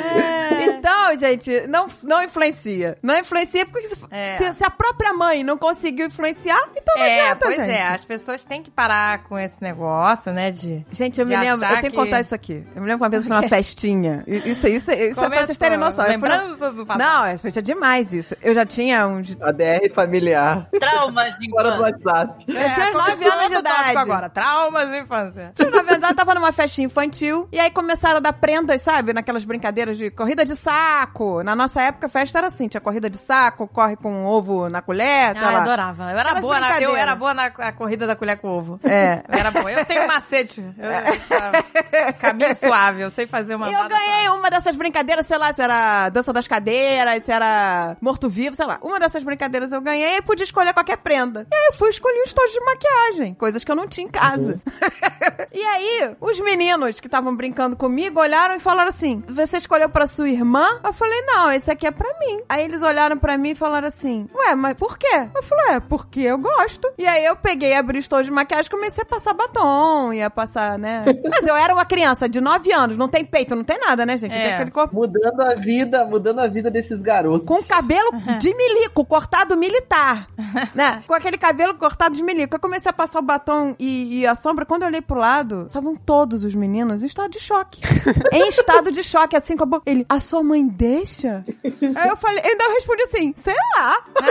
Então, 0.68 1.16
gente, 1.18 1.66
não, 1.68 1.86
não 2.02 2.22
influencia. 2.22 2.98
Não 3.02 3.16
influencia 3.18 3.64
porque 3.66 3.88
se, 3.88 3.96
É. 4.10 4.36
se- 4.36 4.54
se 4.56 4.64
a 4.64 4.70
própria 4.70 5.12
mãe 5.12 5.42
não 5.44 5.56
conseguiu 5.56 6.06
influenciar, 6.06 6.68
então 6.76 6.94
não 6.96 7.02
É, 7.04 7.20
adianta, 7.22 7.46
pois 7.46 7.56
gente. 7.56 7.70
é, 7.70 7.82
as 7.88 8.04
pessoas 8.04 8.44
têm 8.44 8.62
que 8.62 8.70
parar 8.70 9.24
com 9.24 9.38
esse 9.38 9.62
negócio, 9.62 10.32
né, 10.32 10.50
de... 10.50 10.84
Gente, 10.90 11.20
eu 11.20 11.26
me 11.26 11.34
de 11.36 11.40
lembro, 11.42 11.64
eu 11.64 11.68
tenho 11.70 11.82
que 11.82 11.90
que- 11.90 11.96
contar 11.96 12.20
isso 12.20 12.34
aqui. 12.34 12.64
Eu 12.74 12.82
me 12.82 12.88
lembro 12.88 12.98
que 12.98 13.04
uma 13.04 13.08
vez 13.08 13.22
eu 13.22 13.28
fui 13.28 13.36
numa 13.36 13.48
festinha. 13.48 14.24
Isso, 14.26 14.66
isso, 14.68 14.90
isso 14.90 15.20
é 15.20 15.28
pra 15.28 15.46
vocês 15.46 15.58
terem 15.58 15.78
noção. 15.78 16.06
Lembranças 16.06 16.74
do 16.74 16.86
passado. 16.86 17.06
Não, 17.06 17.24
é 17.26 17.36
é 17.54 17.60
demais 17.60 18.12
isso. 18.12 18.34
Eu 18.42 18.54
já 18.54 18.64
tinha 18.64 19.06
um. 19.06 19.20
de- 19.20 19.36
A 19.40 19.52
DR 19.52 19.88
familiar. 19.94 20.68
Traumas 20.78 21.38
de 21.38 21.50
Fora 21.52 21.72
do. 21.72 21.82
WhatsApp. 21.82 22.44
Eu 22.48 22.54
tinha 22.54 22.92
começou 22.92 23.10
nove 23.10 23.24
anos 23.28 23.48
de 23.48 23.54
idade. 23.58 23.96
agora, 23.98 24.28
traumas 24.28 24.88
de 24.90 25.00
infância. 25.00 25.52
Tinha 25.54 25.70
nove 25.70 25.92
anos, 25.94 26.08
eu 26.08 26.14
tava 26.16 26.34
numa 26.34 26.52
festinha 26.52 26.86
infantil. 26.86 27.48
E 27.52 27.58
aí 27.60 27.70
começaram 27.70 28.16
a 28.16 28.20
dar 28.20 28.32
prendas, 28.32 28.80
sabe? 28.82 29.12
Naquelas 29.12 29.44
brincadeiras 29.44 29.96
de 29.98 30.10
corrida 30.10 30.44
de 30.44 30.56
saco. 30.56 31.42
Na 31.42 31.54
nossa 31.54 31.80
época, 31.82 32.06
a 32.06 32.10
festa 32.10 32.38
era 32.38 32.46
assim: 32.48 32.68
tinha 32.68 32.80
corrida 32.80 33.08
de 33.10 33.18
saco, 33.18 33.66
corre 33.68 33.96
com 33.96 34.24
ovo 34.26 34.68
na 34.68 34.80
colher, 34.82 35.32
sei 35.36 35.42
Ah, 35.42 35.46
eu 35.46 35.52
lá. 35.52 35.62
adorava. 35.62 36.02
Eu 36.04 36.08
era 36.18 36.20
Aquelas 36.22 36.40
boa, 36.44 36.60
na, 36.60 36.80
eu 36.80 36.96
era 36.96 37.16
boa 37.16 37.34
na 37.34 37.44
a 37.46 37.72
corrida 37.72 38.06
da 38.06 38.16
colher 38.16 38.38
com 38.38 38.48
ovo. 38.48 38.80
É. 38.84 39.22
Eu 39.28 39.38
era 39.38 39.50
boa. 39.50 39.70
Eu 39.70 39.84
tenho 39.84 40.06
macete. 40.06 40.60
Eu, 40.78 40.90
eu- 40.90 42.12
caminho 42.18 42.56
suave, 42.56 43.00
eu 43.02 43.10
sei 43.10 43.26
fazer 43.26 43.54
uma 43.54 43.70
E 43.70 43.74
eu 43.74 43.88
ganhei 43.88 44.28
uma 44.28 44.50
dessas 44.50 44.76
brincadeiras, 44.76 45.26
sei 45.26 45.38
lá, 45.38 45.52
se 45.52 45.62
era 45.62 46.08
dança 46.08 46.32
das 46.32 46.46
cadeiras, 46.46 47.24
se 47.24 47.32
era 47.32 47.96
morto-vivo, 48.00 48.54
sei 48.54 48.66
lá. 48.66 48.78
Uma 48.82 48.98
dessas 48.98 49.22
brincadeiras 49.22 49.72
eu 49.72 49.80
ganhei 49.80 50.18
e 50.18 50.22
podia 50.22 50.44
escolher 50.44 50.72
qualquer 50.72 50.96
prenda. 50.98 51.41
E 51.50 51.54
aí 51.54 51.66
eu 51.66 51.72
fui 51.74 51.88
escolher 51.88 52.22
os 52.22 52.32
tojos 52.32 52.52
de 52.52 52.60
maquiagem, 52.60 53.34
coisas 53.34 53.64
que 53.64 53.70
eu 53.70 53.76
não 53.76 53.86
tinha 53.86 54.06
em 54.06 54.10
casa. 54.10 54.60
e 55.52 55.62
aí, 55.62 56.14
os 56.20 56.38
meninos 56.40 57.00
que 57.00 57.06
estavam 57.06 57.34
brincando 57.34 57.76
comigo 57.76 58.20
olharam 58.20 58.56
e 58.56 58.60
falaram 58.60 58.88
assim: 58.88 59.22
Você 59.28 59.56
escolheu 59.56 59.88
pra 59.88 60.06
sua 60.06 60.28
irmã? 60.28 60.66
Eu 60.84 60.92
falei: 60.92 61.20
Não, 61.22 61.50
esse 61.52 61.70
aqui 61.70 61.86
é 61.86 61.90
pra 61.90 62.08
mim. 62.20 62.42
Aí 62.48 62.64
eles 62.64 62.82
olharam 62.82 63.16
pra 63.16 63.36
mim 63.38 63.50
e 63.50 63.54
falaram 63.54 63.88
assim: 63.88 64.28
Ué, 64.34 64.54
mas 64.54 64.74
por 64.74 64.98
quê? 64.98 65.28
Eu 65.34 65.42
falei: 65.42 65.76
É, 65.76 65.80
porque 65.80 66.20
eu 66.20 66.38
gosto. 66.38 66.90
E 66.98 67.06
aí 67.06 67.24
eu 67.24 67.36
peguei, 67.36 67.74
abri 67.74 67.98
os 67.98 68.08
tojos 68.08 68.26
de 68.26 68.32
maquiagem 68.32 68.66
e 68.66 68.70
comecei 68.70 69.02
a 69.02 69.06
passar 69.06 69.32
batom, 69.34 70.12
ia 70.12 70.30
passar, 70.30 70.78
né? 70.78 71.04
Mas 71.30 71.46
eu 71.46 71.56
era 71.56 71.72
uma 71.72 71.84
criança 71.84 72.28
de 72.28 72.40
9 72.40 72.72
anos, 72.72 72.96
não 72.96 73.08
tem 73.08 73.24
peito, 73.24 73.54
não 73.54 73.64
tem 73.64 73.78
nada, 73.78 74.04
né, 74.04 74.16
gente? 74.16 74.34
É. 74.34 74.42
Tem 74.42 74.52
aquele 74.54 74.70
corpo 74.70 74.94
Mudando 74.94 75.40
a 75.40 75.54
vida, 75.54 76.04
mudando 76.04 76.40
a 76.40 76.46
vida 76.46 76.70
desses 76.70 77.00
garotos. 77.00 77.46
com 77.46 77.62
cabelo 77.62 78.10
de 78.38 78.54
milico, 78.54 79.04
cortado 79.04 79.56
militar, 79.56 80.28
né? 80.74 81.02
Com 81.06 81.14
aquele 81.14 81.31
cabelo 81.38 81.74
cortado 81.74 82.14
de 82.14 82.22
milico. 82.22 82.56
Eu 82.56 82.60
comecei 82.60 82.90
a 82.90 82.92
passar 82.92 83.18
o 83.18 83.22
batom 83.22 83.74
e, 83.78 84.20
e 84.20 84.26
a 84.26 84.34
sombra. 84.34 84.64
Quando 84.64 84.82
eu 84.82 84.88
olhei 84.88 85.02
pro 85.02 85.18
lado, 85.18 85.66
estavam 85.66 85.96
todos 85.96 86.44
os 86.44 86.54
meninos 86.54 87.02
em 87.02 87.06
estado 87.06 87.30
de 87.30 87.40
choque. 87.40 87.80
em 88.32 88.48
estado 88.48 88.90
de 88.90 89.02
choque, 89.02 89.36
assim, 89.36 89.56
com 89.56 89.64
a 89.64 89.66
boca. 89.66 89.90
Ele, 89.90 90.06
a 90.08 90.20
sua 90.20 90.42
mãe 90.42 90.66
deixa? 90.66 91.44
Aí 91.64 92.08
eu 92.08 92.16
falei, 92.16 92.42
ainda 92.44 92.64
eu 92.64 92.74
respondi 92.74 93.02
assim, 93.04 93.32
sei 93.34 93.54
lá. 93.76 94.02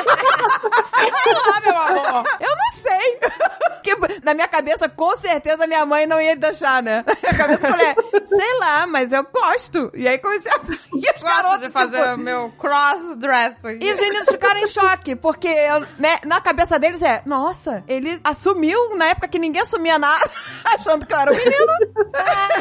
sei 1.23 1.33
lá, 1.33 1.61
meu 1.61 1.77
amor. 1.77 2.23
Eu 2.39 2.55
não 2.55 2.71
sei. 2.81 3.19
que, 3.83 3.95
na 4.23 4.33
minha 4.33 4.47
cabeça, 4.47 4.87
com 4.89 5.17
certeza, 5.17 5.67
minha 5.67 5.85
mãe 5.85 6.05
não 6.05 6.19
ia 6.19 6.35
deixar, 6.35 6.81
né? 6.81 7.03
Na 7.05 7.15
minha 7.21 7.37
cabeça, 7.37 7.67
eu 7.67 7.71
falei, 7.71 7.87
é, 7.87 7.95
sei 8.25 8.59
lá, 8.59 8.87
mas 8.87 9.11
eu 9.11 9.23
gosto. 9.23 9.91
E 9.93 10.07
aí 10.07 10.17
comecei 10.17 10.51
a... 10.51 10.59
E 10.93 10.99
os 10.99 11.21
Gosto 11.21 11.23
garotos, 11.23 11.67
de 11.67 11.69
fazer 11.71 11.97
tipo, 11.97 12.13
o 12.13 12.17
meu 12.17 12.53
cross-dressing. 12.59 13.79
e 13.81 13.93
os 13.93 13.99
meninos 13.99 14.27
ficaram 14.27 14.59
em 14.59 14.67
choque, 14.67 15.15
porque 15.15 15.47
eu, 15.47 15.81
né, 15.97 16.19
na 16.25 16.39
cabeça 16.41 16.77
deles 16.91 17.01
é, 17.01 17.21
nossa, 17.25 17.83
ele 17.87 18.19
assumiu 18.23 18.95
na 18.97 19.05
época 19.07 19.27
que 19.27 19.39
ninguém 19.39 19.61
assumia 19.61 19.97
nada, 19.97 20.29
achando 20.65 21.05
que 21.05 21.13
eu 21.13 21.19
era 21.19 21.31
um 21.31 21.35
menino. 21.35 21.71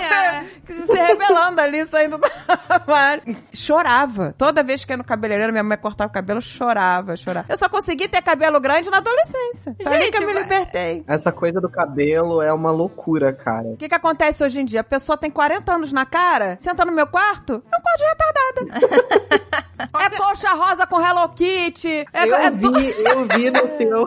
é. 0.00 0.44
Se 0.70 0.92
revelando 0.92 1.60
ali, 1.60 1.84
saindo 1.86 2.16
do 2.16 2.26
armário. 2.68 3.36
Chorava. 3.52 4.34
Toda 4.38 4.62
vez 4.62 4.84
que 4.84 4.92
eu 4.92 4.94
ia 4.94 4.98
no 4.98 5.04
cabeleireiro, 5.04 5.52
minha 5.52 5.64
mãe 5.64 5.76
cortava 5.76 6.08
o 6.08 6.12
cabelo, 6.12 6.38
eu 6.38 6.42
chorava, 6.42 7.16
chorava. 7.16 7.46
Eu 7.48 7.56
só 7.56 7.68
consegui 7.68 8.08
ter 8.08 8.22
cabelo 8.22 8.60
grande 8.60 8.90
na 8.90 8.98
adolescência. 8.98 9.74
Foi 9.82 9.94
ali 9.94 10.10
que 10.10 10.18
eu 10.18 10.26
me 10.26 10.32
libertei. 10.32 11.04
Essa 11.06 11.32
coisa 11.32 11.60
do 11.60 11.68
cabelo 11.68 12.40
é 12.40 12.52
uma 12.52 12.70
loucura, 12.70 13.32
cara. 13.32 13.68
O 13.68 13.76
que 13.76 13.88
que 13.88 13.94
acontece 13.94 14.44
hoje 14.44 14.60
em 14.60 14.64
dia? 14.64 14.80
A 14.80 14.84
pessoa 14.84 15.18
tem 15.18 15.30
40 15.30 15.72
anos 15.72 15.92
na 15.92 16.06
cara, 16.06 16.56
senta 16.60 16.84
no 16.84 16.92
meu 16.92 17.06
quarto, 17.06 17.62
é 17.72 17.76
um 17.76 17.80
quarto 17.80 17.98
de 17.98 18.04
retardada. 18.04 19.66
é 19.80 20.16
colcha 20.16 20.50
rosa 20.54 20.86
com 20.86 21.00
Hello 21.00 21.28
Kitty. 21.30 22.06
É, 22.12 22.28
eu, 22.28 22.34
é 22.34 22.50
vi, 22.50 22.94
eu 23.06 23.24
vi 23.24 23.50
no 23.50 23.68
teu, 23.68 24.04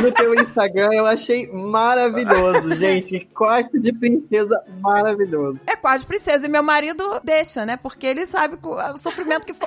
no 0.00 0.12
teu 0.12 0.34
Instagram, 0.34 0.90
eu 0.92 1.06
achei 1.06 1.50
maravilhoso, 1.52 2.74
gente. 2.76 3.24
Corte 3.34 3.78
de 3.78 3.92
princesa 3.92 4.62
maravilhoso. 4.80 5.60
É 5.66 5.76
quase 5.76 6.04
princesa. 6.04 6.46
E 6.46 6.48
meu 6.48 6.62
marido 6.62 7.20
deixa, 7.22 7.64
né? 7.64 7.76
Porque 7.76 8.06
ele 8.06 8.26
sabe 8.26 8.58
o 8.62 8.98
sofrimento 8.98 9.46
que 9.46 9.54
foi. 9.54 9.66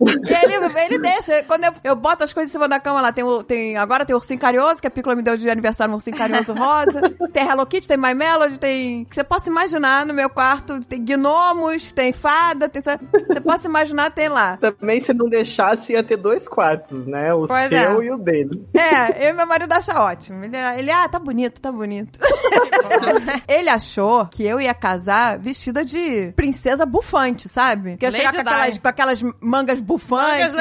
E 0.00 0.32
ele, 0.44 0.54
ele 0.84 0.98
deixa. 0.98 1.42
Quando 1.44 1.64
eu, 1.64 1.72
eu 1.84 1.96
boto 1.96 2.24
as 2.24 2.32
coisas 2.32 2.50
em 2.50 2.52
cima 2.52 2.68
da 2.68 2.80
cama 2.80 3.00
lá, 3.00 3.12
tem, 3.12 3.24
o- 3.24 3.42
tem 3.42 3.76
agora 3.76 4.04
tem 4.04 4.14
o 4.14 4.18
ursinho 4.18 4.38
carinhoso, 4.38 4.80
que 4.80 4.86
a 4.86 4.90
Pícola 4.90 5.16
me 5.16 5.22
deu 5.22 5.36
de 5.36 5.48
aniversário 5.48 5.92
um 5.92 5.96
ursinho 5.96 6.16
carinhoso 6.16 6.52
rosa. 6.54 7.00
Tem 7.32 7.48
Hello 7.48 7.66
Kitty, 7.66 7.88
tem 7.88 7.96
My 7.96 8.14
Melody, 8.14 8.58
tem... 8.58 9.04
que 9.04 9.14
você 9.14 9.24
possa 9.24 9.48
imaginar 9.48 10.04
no 10.06 10.14
meu 10.14 10.28
quarto. 10.28 10.80
Tem 10.84 11.04
gnomos, 11.04 11.92
tem 11.92 12.12
fada, 12.12 12.68
tem... 12.68 12.82
Você 12.82 13.40
possa 13.40 13.66
imaginar, 13.66 14.10
tem 14.10 14.28
lá. 14.28 14.56
Também, 14.56 15.00
se 15.00 15.12
não 15.12 15.28
deixasse, 15.28 15.92
ia 15.92 16.02
ter 16.02 16.16
dois 16.16 16.48
quartos, 16.48 17.06
né? 17.06 17.32
O 17.34 17.46
Pois 17.46 17.68
seu 17.68 18.02
é. 18.02 18.04
e 18.04 18.10
o 18.10 18.18
dele. 18.18 18.66
É, 18.74 19.26
eu 19.26 19.30
e 19.30 19.32
meu 19.32 19.46
marido 19.46 19.72
acha 19.72 20.00
ótimo. 20.00 20.44
Ele, 20.44 20.56
ele 20.78 20.90
ah, 20.90 21.08
tá 21.08 21.18
bonito, 21.18 21.60
tá 21.60 21.70
bonito. 21.72 22.18
ele 23.48 23.68
achou 23.68 24.26
que 24.26 24.44
eu 24.44 24.60
ia 24.60 24.74
casar 24.74 25.38
vestida 25.38 25.84
de 25.84 26.32
princesa 26.36 26.84
bufante, 26.86 27.48
sabe? 27.48 27.96
Que 27.96 28.06
eu 28.06 28.10
ia 28.10 28.16
chegar 28.16 28.32
com 28.32 28.40
aquelas, 28.40 28.78
com 28.78 28.88
aquelas 28.88 29.22
mangas 29.40 29.80
bufante. 29.86 30.54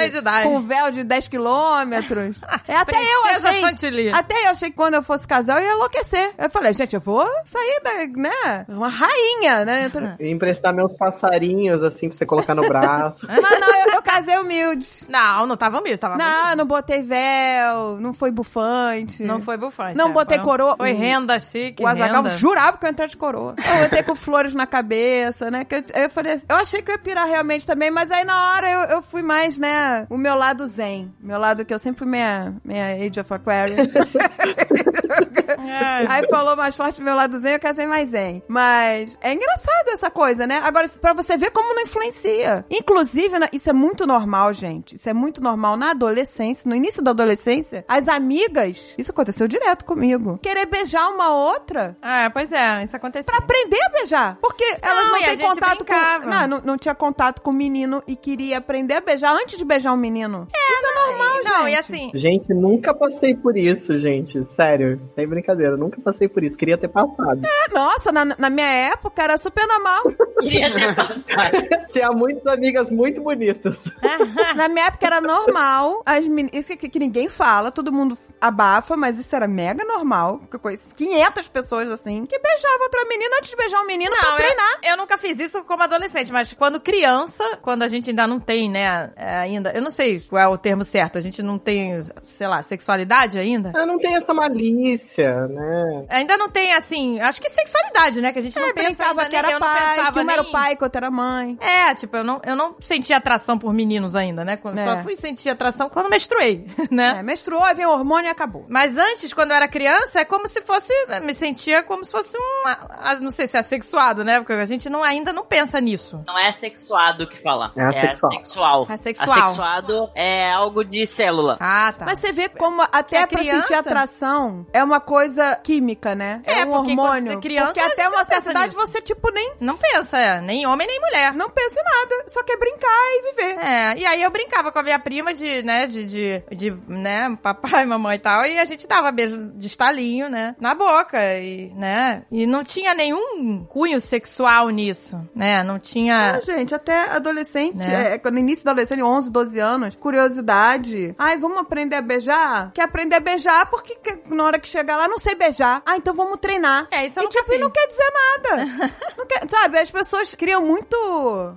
Com 0.44 0.62
véu 0.62 0.92
de 0.92 1.04
10 1.04 1.28
quilômetros. 1.28 2.36
É, 2.68 2.76
até 2.76 2.98
eu 2.98 3.26
achei. 3.26 3.60
Chantilly. 3.62 4.10
Até 4.10 4.46
eu 4.46 4.50
achei 4.52 4.70
que 4.70 4.76
quando 4.76 4.94
eu 4.94 5.04
fosse 5.04 5.28
casar 5.28 5.60
eu 5.62 5.68
ia 5.68 5.74
enlouquecer. 5.74 6.32
Eu 6.38 6.50
falei, 6.50 6.74
gente, 6.74 6.96
eu 6.96 7.02
vou 7.02 7.26
sair 7.44 7.82
da, 7.84 8.20
né? 8.22 8.66
Uma 8.70 8.90
rainha, 8.90 9.66
né? 9.66 9.92
E 10.20 10.30
emprestar 10.32 10.74
meus 10.74 10.94
passarinhos, 10.94 11.82
assim, 11.84 12.08
pra 12.10 12.18
você 12.18 12.26
colocar 12.26 12.54
no 12.54 12.68
braço. 12.68 13.26
Mas 13.30 13.60
não, 13.60 13.76
eu, 13.86 13.94
eu 13.94 14.02
casei 14.02 14.38
humilde. 14.38 14.88
Não, 15.10 15.48
não 15.48 15.58
tava 15.58 15.80
humilde, 15.80 16.00
tava 16.00 16.18
Não, 16.18 16.52
eu 16.52 16.56
não 16.58 16.66
botei 16.66 17.02
véu, 17.02 18.00
não 18.00 18.14
foi 18.14 18.32
bufante. 18.32 19.24
Não 19.24 19.42
foi 19.42 19.58
bufante. 19.58 19.98
Não 19.98 20.10
é, 20.10 20.14
botei 20.14 20.38
foi- 20.38 20.46
coroa. 20.46 20.76
Foi 20.78 20.92
renda 20.92 21.40
chique. 21.40 21.84
O 21.84 21.88
Azagal 21.88 22.24
renda. 22.24 22.30
jurava 22.38 22.78
que 22.78 22.86
eu 22.86 22.88
ia 22.88 22.92
entrar 22.92 23.08
de 23.08 23.18
coroa. 23.18 23.56
Eu 23.58 23.84
botei 23.84 24.04
com 24.04 24.16
flores 24.16 24.54
na 24.54 24.68
cabeça, 24.68 25.50
né? 25.50 25.64
Que 25.66 25.76
eu, 25.76 25.84
eu 26.04 26.10
falei 26.10 26.36
eu 26.48 26.56
achei 26.58 26.82
que 26.82 26.92
eu 26.92 26.96
ia 26.96 27.00
pirar 27.00 27.28
realmente 27.28 27.66
também, 27.66 27.90
mas 27.90 28.12
aí 28.12 28.24
na 28.24 28.52
hora 28.54 28.70
eu, 28.70 28.80
eu 28.96 29.02
fui 29.02 29.15
mais, 29.22 29.58
né? 29.58 30.06
O 30.10 30.18
meu 30.18 30.36
lado 30.36 30.68
zen. 30.68 31.14
Meu 31.22 31.40
lado 31.40 31.66
que 31.66 31.74
eu 31.74 31.80
sempre 31.80 32.00
fui 32.00 32.08
minha, 32.08 32.56
minha 32.64 32.88
Age 32.88 33.20
of 33.20 33.34
Aquarius. 33.34 33.92
É, 35.60 36.06
Aí 36.08 36.28
falou 36.30 36.56
mais 36.56 36.76
forte 36.76 37.02
meu 37.02 37.16
lado 37.16 37.40
zen, 37.40 37.54
eu 37.54 37.60
casei 37.60 37.86
mais 37.88 38.10
zen. 38.10 38.44
Mas 38.48 39.18
é 39.22 39.34
engraçado 39.34 39.90
essa 39.90 40.10
coisa, 40.10 40.46
né? 40.48 40.62
Agora, 40.64 40.88
pra 41.02 41.14
você 41.14 41.38
ver 41.38 41.52
como 41.52 41.74
não 41.74 41.82
influencia. 41.84 42.66
Inclusive, 42.70 43.40
na- 43.40 43.50
isso 43.52 43.70
é 43.70 43.74
muito 43.74 44.06
normal, 44.08 44.54
gente. 44.54 44.96
Isso 44.96 45.10
é 45.10 45.14
muito 45.14 45.42
normal 45.42 45.76
na 45.78 45.92
adolescência, 45.92 46.68
no 46.70 46.76
início 46.76 47.02
da 47.04 47.12
adolescência. 47.12 47.84
As 47.88 48.08
amigas, 48.08 48.94
isso 48.98 49.12
aconteceu 49.12 49.48
direto 49.48 49.86
comigo. 49.86 50.40
Querer 50.42 50.66
beijar 50.66 51.08
uma 51.10 51.30
outra 51.32 51.96
É, 52.02 52.30
pois 52.30 52.52
é, 52.52 52.84
isso 52.84 52.96
aconteceu. 52.96 53.26
pra 53.26 53.38
aprender 53.38 53.82
a 53.82 53.90
beijar. 53.90 54.38
Porque 54.42 54.64
elas 54.82 55.06
Não, 55.06 55.12
não 55.12 55.20
têm 55.26 55.38
contato 55.38 55.78
brincava. 55.86 56.24
com. 56.24 56.30
Não, 56.30 56.48
não, 56.48 56.62
não 56.64 56.78
tinha 56.78 56.96
contato 56.96 57.42
com 57.42 57.50
o 57.52 57.54
menino 57.54 58.04
e 58.08 58.16
queria 58.16 58.58
aprender 58.58 58.96
a 58.96 59.02
beijar 59.02 59.34
antes 59.34 59.58
de 59.58 59.66
beijar 59.66 59.94
um 59.94 59.98
menino. 59.98 60.48
isso 60.54 60.86
é 60.86 60.94
normal, 61.10 61.44
Não, 61.44 61.64
gente. 61.66 61.72
e 61.74 61.78
assim, 61.78 62.12
Gente, 62.14 62.54
nunca 62.54 62.94
passei 62.94 63.36
por 63.36 63.58
isso, 63.58 63.98
gente. 63.98 64.44
Sério, 64.56 65.00
sem 65.16 65.28
brincadeira, 65.28 65.45
nunca 65.78 66.00
passei 66.02 66.28
por 66.28 66.44
isso. 66.44 66.58
Queria 66.58 66.78
ter 66.78 66.88
passado. 66.88 67.42
É, 67.46 67.74
Nossa, 67.74 68.12
na, 68.12 68.26
na 68.26 68.50
minha 68.50 68.68
época 68.68 69.22
era 69.22 69.38
super 69.38 69.68
normal. 69.68 70.04
Queria 70.42 70.74
ter 70.74 70.96
passado. 70.96 71.86
Tinha 71.92 72.12
muitas 72.12 72.46
amigas 72.48 72.90
muito 72.90 73.22
bonitas. 73.22 73.78
Na 74.56 74.68
minha 74.70 74.86
época 74.88 75.06
era 75.06 75.22
normal. 75.22 76.02
As 76.06 76.26
meni- 76.28 76.50
Isso 76.54 76.76
que, 76.78 76.90
que 76.90 77.00
ninguém 77.00 77.30
fala, 77.30 77.72
todo 77.72 77.92
mundo 77.92 78.18
abafa, 78.40 78.96
mas 78.98 79.18
isso 79.18 79.36
era 79.36 79.48
mega 79.48 79.84
normal. 79.84 80.40
Que 80.50 80.56
eu 80.56 80.60
conheci 80.60 80.84
500 80.96 81.48
pessoas 81.48 81.90
assim 81.92 82.26
que 82.26 82.38
beijavam 82.40 82.82
outra 82.82 83.06
menina 83.06 83.36
antes 83.38 83.50
de 83.50 83.56
beijar 83.56 83.82
um 83.82 83.86
menino 83.88 84.16
pra 84.16 84.30
Não, 84.32 84.38
treinar. 84.38 84.72
eu, 84.84 84.92
eu 84.92 84.98
nunca 84.98 85.18
fiz 85.18 85.40
isso 85.40 85.64
como 85.64 85.84
adolescente, 85.84 86.32
mas 86.32 86.54
quando 86.54 86.80
criança, 86.80 87.44
quando 87.62 87.84
a 87.84 87.88
gente 87.88 88.10
ainda 88.10 88.28
não 88.28 88.40
tem, 88.40 88.70
né, 88.70 89.12
é, 89.16 89.36
ainda, 89.38 89.72
eu 89.72 89.82
não 89.82 89.92
sei 89.92 90.20
qual 90.22 90.42
é 90.42 90.48
o 90.48 90.58
termo 90.58 90.84
certo, 90.84 91.18
a 91.18 91.22
gente 91.22 91.42
não 91.42 91.58
tem, 91.58 92.04
sei 92.28 92.48
lá, 92.48 92.62
sexualidade 92.64 93.38
ainda. 93.38 93.72
Eu 93.76 93.86
não 93.88 93.98
tenho 93.98 94.18
essa 94.18 94.34
malícia, 94.34 95.48
né? 95.48 96.06
Ainda 96.10 96.38
não 96.38 96.50
tem, 96.50 96.74
assim, 96.74 97.20
acho 97.20 97.42
que 97.42 97.50
sexualidade, 97.50 98.22
né, 98.22 98.32
que 98.34 98.40
a 98.40 98.42
gente 98.42 98.60
não 98.60 98.68
É, 98.70 98.74
pensa 98.74 98.88
brincava 98.90 99.22
ainda, 99.22 99.30
que 99.30 99.36
era 99.36 99.48
nem, 99.48 99.54
não 99.54 99.60
pai, 99.62 99.80
pensava 99.96 100.12
que 100.12 100.20
um 100.20 100.30
era 100.32 100.42
nem- 100.42 100.50
o 100.50 100.52
pai, 100.52 100.76
que 100.76 100.84
outro 100.84 100.98
era 101.00 101.08
a 101.08 101.12
mãe. 101.12 101.58
É, 101.62 101.96
tipo, 101.96 102.16
eu 102.18 102.24
não, 102.24 102.42
eu 102.46 102.56
não 102.56 102.76
sentia 102.82 103.18
atração 103.18 103.58
por 103.58 103.74
meninos 103.74 104.16
ainda, 104.16 104.44
né? 104.46 104.58
Quando- 104.58 104.78
É. 104.80 104.86
Só 104.86 104.98
fui 105.04 105.16
sentir 105.16 105.50
atração 105.50 105.90
quando 105.90 106.10
menstruei, 106.10 106.66
né? 106.92 107.18
É, 107.20 107.24
menstruou, 107.24 107.64
vem 107.76 107.86
o 107.86 107.92
hormônio 107.92 108.25
e 108.26 108.30
acabou. 108.30 108.66
Mas 108.70 108.98
antes, 108.98 109.34
quando 109.34 109.52
eu 109.52 109.58
era 109.58 109.68
criança, 109.68 110.20
é 110.20 110.26
como 110.26 110.48
se 110.48 110.62
fosse. 110.62 110.92
Me 111.24 111.34
sentia 111.34 111.84
como 111.84 112.04
se 112.04 112.12
fosse 112.12 112.38
um. 112.38 113.22
Não 113.24 113.32
sei 113.32 113.48
se 113.48 113.58
é 113.58 113.62
sexuado, 113.62 114.24
né? 114.24 114.40
Porque 114.40 114.54
a 114.54 114.66
gente 114.66 114.90
não, 114.90 115.04
ainda 115.04 115.32
não 115.34 115.46
pensa 115.46 115.80
nisso. 115.80 116.24
Não 116.26 116.38
é 116.38 116.52
sexuado 116.54 117.28
que 117.28 117.38
fala. 117.38 117.72
É 117.76 117.84
assexual. 117.84 118.32
assexual. 118.32 118.88
Assexual. 118.90 119.40
Assexuado 119.44 120.10
é 120.16 120.52
algo 120.52 120.84
de 120.84 121.06
célula. 121.06 121.58
Ah, 121.60 121.94
tá. 121.98 122.06
Mas 122.06 122.20
você 122.20 122.32
vê 122.32 122.50
como 122.50 122.82
até 122.92 123.18
É 123.18 123.26
pra 123.28 123.40
criança? 123.40 123.62
sentir 123.64 123.74
atração 123.76 124.66
é 124.74 124.84
uma 124.84 125.00
coisa 125.00 125.56
química, 125.64 126.14
né? 126.16 126.42
É, 126.46 126.60
É, 126.62 126.66
um 126.66 126.72
hormônio. 126.74 127.32
você 127.34 127.38
é 127.38 127.42
criança, 127.42 127.74
porque 127.74 127.80
até 127.80 128.08
uma 128.10 128.24
certa 128.26 128.52
idade 128.52 128.76
nisso. 128.76 128.88
você, 128.88 129.02
tipo, 129.02 129.32
nem 129.32 129.54
Não 129.60 129.78
pensa, 129.78 130.18
é. 130.18 130.42
Nem 130.42 130.66
homem, 130.66 130.88
nem 130.88 131.00
mulher. 131.00 131.34
não 131.34 131.50
pensa 131.50 131.80
em 131.80 131.84
nada. 131.84 132.26
Só 132.30 132.44
quer 132.44 132.58
brincar 132.58 132.88
e 132.90 133.32
viver. 133.32 133.60
É, 133.66 133.98
e 133.98 134.06
aí 134.06 134.22
eu 134.24 134.32
brincava 134.32 134.72
com 134.72 134.80
a 134.80 134.84
minha 134.84 135.00
prima 135.00 135.34
de, 135.34 135.62
né, 135.64 135.88
de, 135.88 136.06
de, 136.06 136.44
de, 136.52 136.72
né, 136.88 137.38
papai, 137.42 137.86
mamãe 137.86 138.15
e 138.16 138.20
tal, 138.20 138.46
e 138.46 138.58
a 138.60 138.66
gente 138.66 138.88
dava 138.88 139.12
beijo 139.12 139.52
de 139.56 139.68
estalinho, 139.68 140.30
né, 140.30 140.56
na 140.60 140.74
boca, 140.76 141.18
e, 141.40 141.72
né, 141.76 142.24
e 142.32 142.46
não 142.48 142.64
tinha 142.64 142.94
nenhum 142.94 143.64
cunho 143.66 144.00
sexual 144.02 144.70
nisso, 144.70 145.20
né, 145.36 145.64
não 145.64 145.80
tinha... 145.80 146.36
Ah, 146.36 146.40
gente, 146.40 146.74
até 146.74 147.12
adolescente, 147.16 147.78
Né? 147.88 148.16
é, 148.24 148.30
no 148.32 148.40
início 148.40 148.66
da 148.66 148.72
adolescente, 148.72 149.02
11, 149.04 149.32
12 149.32 149.60
anos, 149.60 149.96
curiosidade. 149.96 151.16
Ai, 151.18 151.38
vamos 151.38 151.60
aprender 151.60 151.98
a 151.98 152.02
beijar? 152.02 152.72
Quer 152.74 152.84
aprender 152.84 153.16
a 153.16 153.20
beijar 153.20 153.70
porque 153.70 153.96
que- 153.96 154.34
na 154.34 154.44
hora 154.44 154.60
que 154.60 154.68
chegar 154.68 154.96
lá 154.98 155.08
não 155.08 155.18
sei 155.18 155.36
beijar. 155.36 155.82
Ah, 155.86 155.96
então 155.98 156.14
vamos 156.14 156.40
treinar. 156.40 156.88
É, 156.92 157.06
isso 157.06 157.20
eu 157.20 157.26
e 157.26 157.30
tipo, 157.30 157.54
e 157.54 157.58
não 157.58 157.70
quer 157.70 157.88
dizer 157.88 158.12
nada. 158.14 158.66
não 159.18 159.26
quer, 159.26 159.48
sabe, 159.50 159.78
as 159.80 159.90
pessoas 159.92 160.34
criam 160.36 160.62
muito... 160.66 160.96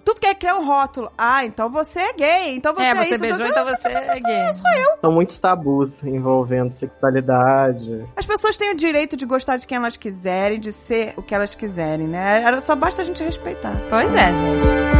Tudo 0.04 0.20
quer 0.20 0.34
criar 0.34 0.56
um 0.56 0.66
rótulo. 0.66 1.10
Ah, 1.16 1.44
então 1.44 1.70
você 1.70 1.98
é 2.00 2.12
gay, 2.12 2.56
então 2.56 2.74
você 2.74 2.82
É, 2.82 2.90
é, 2.90 2.94
você 2.94 3.10
isso. 3.14 3.20
beijou, 3.20 3.46
então, 3.46 3.62
então 3.68 3.74
você 3.74 3.88
é 3.88 4.00
sou- 4.00 4.22
gay. 4.22 4.52
sou 4.54 4.70
eu. 4.92 4.98
São 5.00 5.12
muitos 5.12 5.38
tabus 5.38 6.02
envolvendo 6.48 6.72
sexualidade. 6.72 8.06
As 8.16 8.24
pessoas 8.26 8.56
têm 8.56 8.72
o 8.72 8.76
direito 8.76 9.16
de 9.16 9.26
gostar 9.26 9.58
de 9.58 9.66
quem 9.66 9.76
elas 9.76 9.96
quiserem, 9.96 10.58
de 10.58 10.72
ser 10.72 11.12
o 11.16 11.22
que 11.22 11.34
elas 11.34 11.54
quiserem, 11.54 12.08
né? 12.08 12.42
Era 12.42 12.60
só 12.60 12.74
basta 12.74 13.02
a 13.02 13.04
gente 13.04 13.22
respeitar. 13.22 13.76
Pois 13.90 14.14
é, 14.14 14.32
gente. 14.32 14.98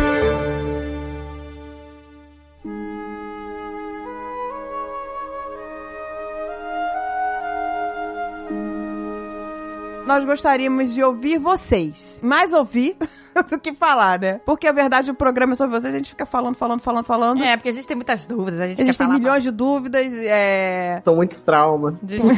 Nós 10.07 10.24
gostaríamos 10.24 10.94
de 10.94 11.03
ouvir 11.03 11.38
vocês. 11.38 12.20
Mais 12.22 12.53
ouvir 12.53 12.96
do 13.51 13.59
que 13.59 13.72
falar, 13.72 14.18
né? 14.18 14.41
Porque 14.45 14.66
a 14.66 14.72
verdade 14.72 15.11
o 15.11 15.14
programa 15.14 15.53
é 15.53 15.57
sobre 15.57 15.78
vocês, 15.78 15.93
a 15.95 15.97
gente 15.99 16.11
fica 16.11 16.26
falando, 16.26 16.55
falando, 16.55 16.80
falando, 16.80 17.05
falando. 17.05 17.43
É, 17.43 17.57
porque 17.57 17.68
a 17.68 17.72
gente 17.72 17.86
tem 17.86 17.97
muitas 17.97 18.26
dúvidas, 18.26 18.61
a 18.61 18.66
gente 18.66 18.80
A 18.82 18.84
gente 18.84 18.93
quer 18.95 18.99
tem 18.99 19.07
falar 19.07 19.18
milhões 19.18 19.43
de 19.43 19.51
dúvidas, 19.51 20.07
é... 20.12 21.01
São 21.05 21.16
muitos 21.16 21.41
traumas. 21.41 21.95
Desculpa, 22.03 22.34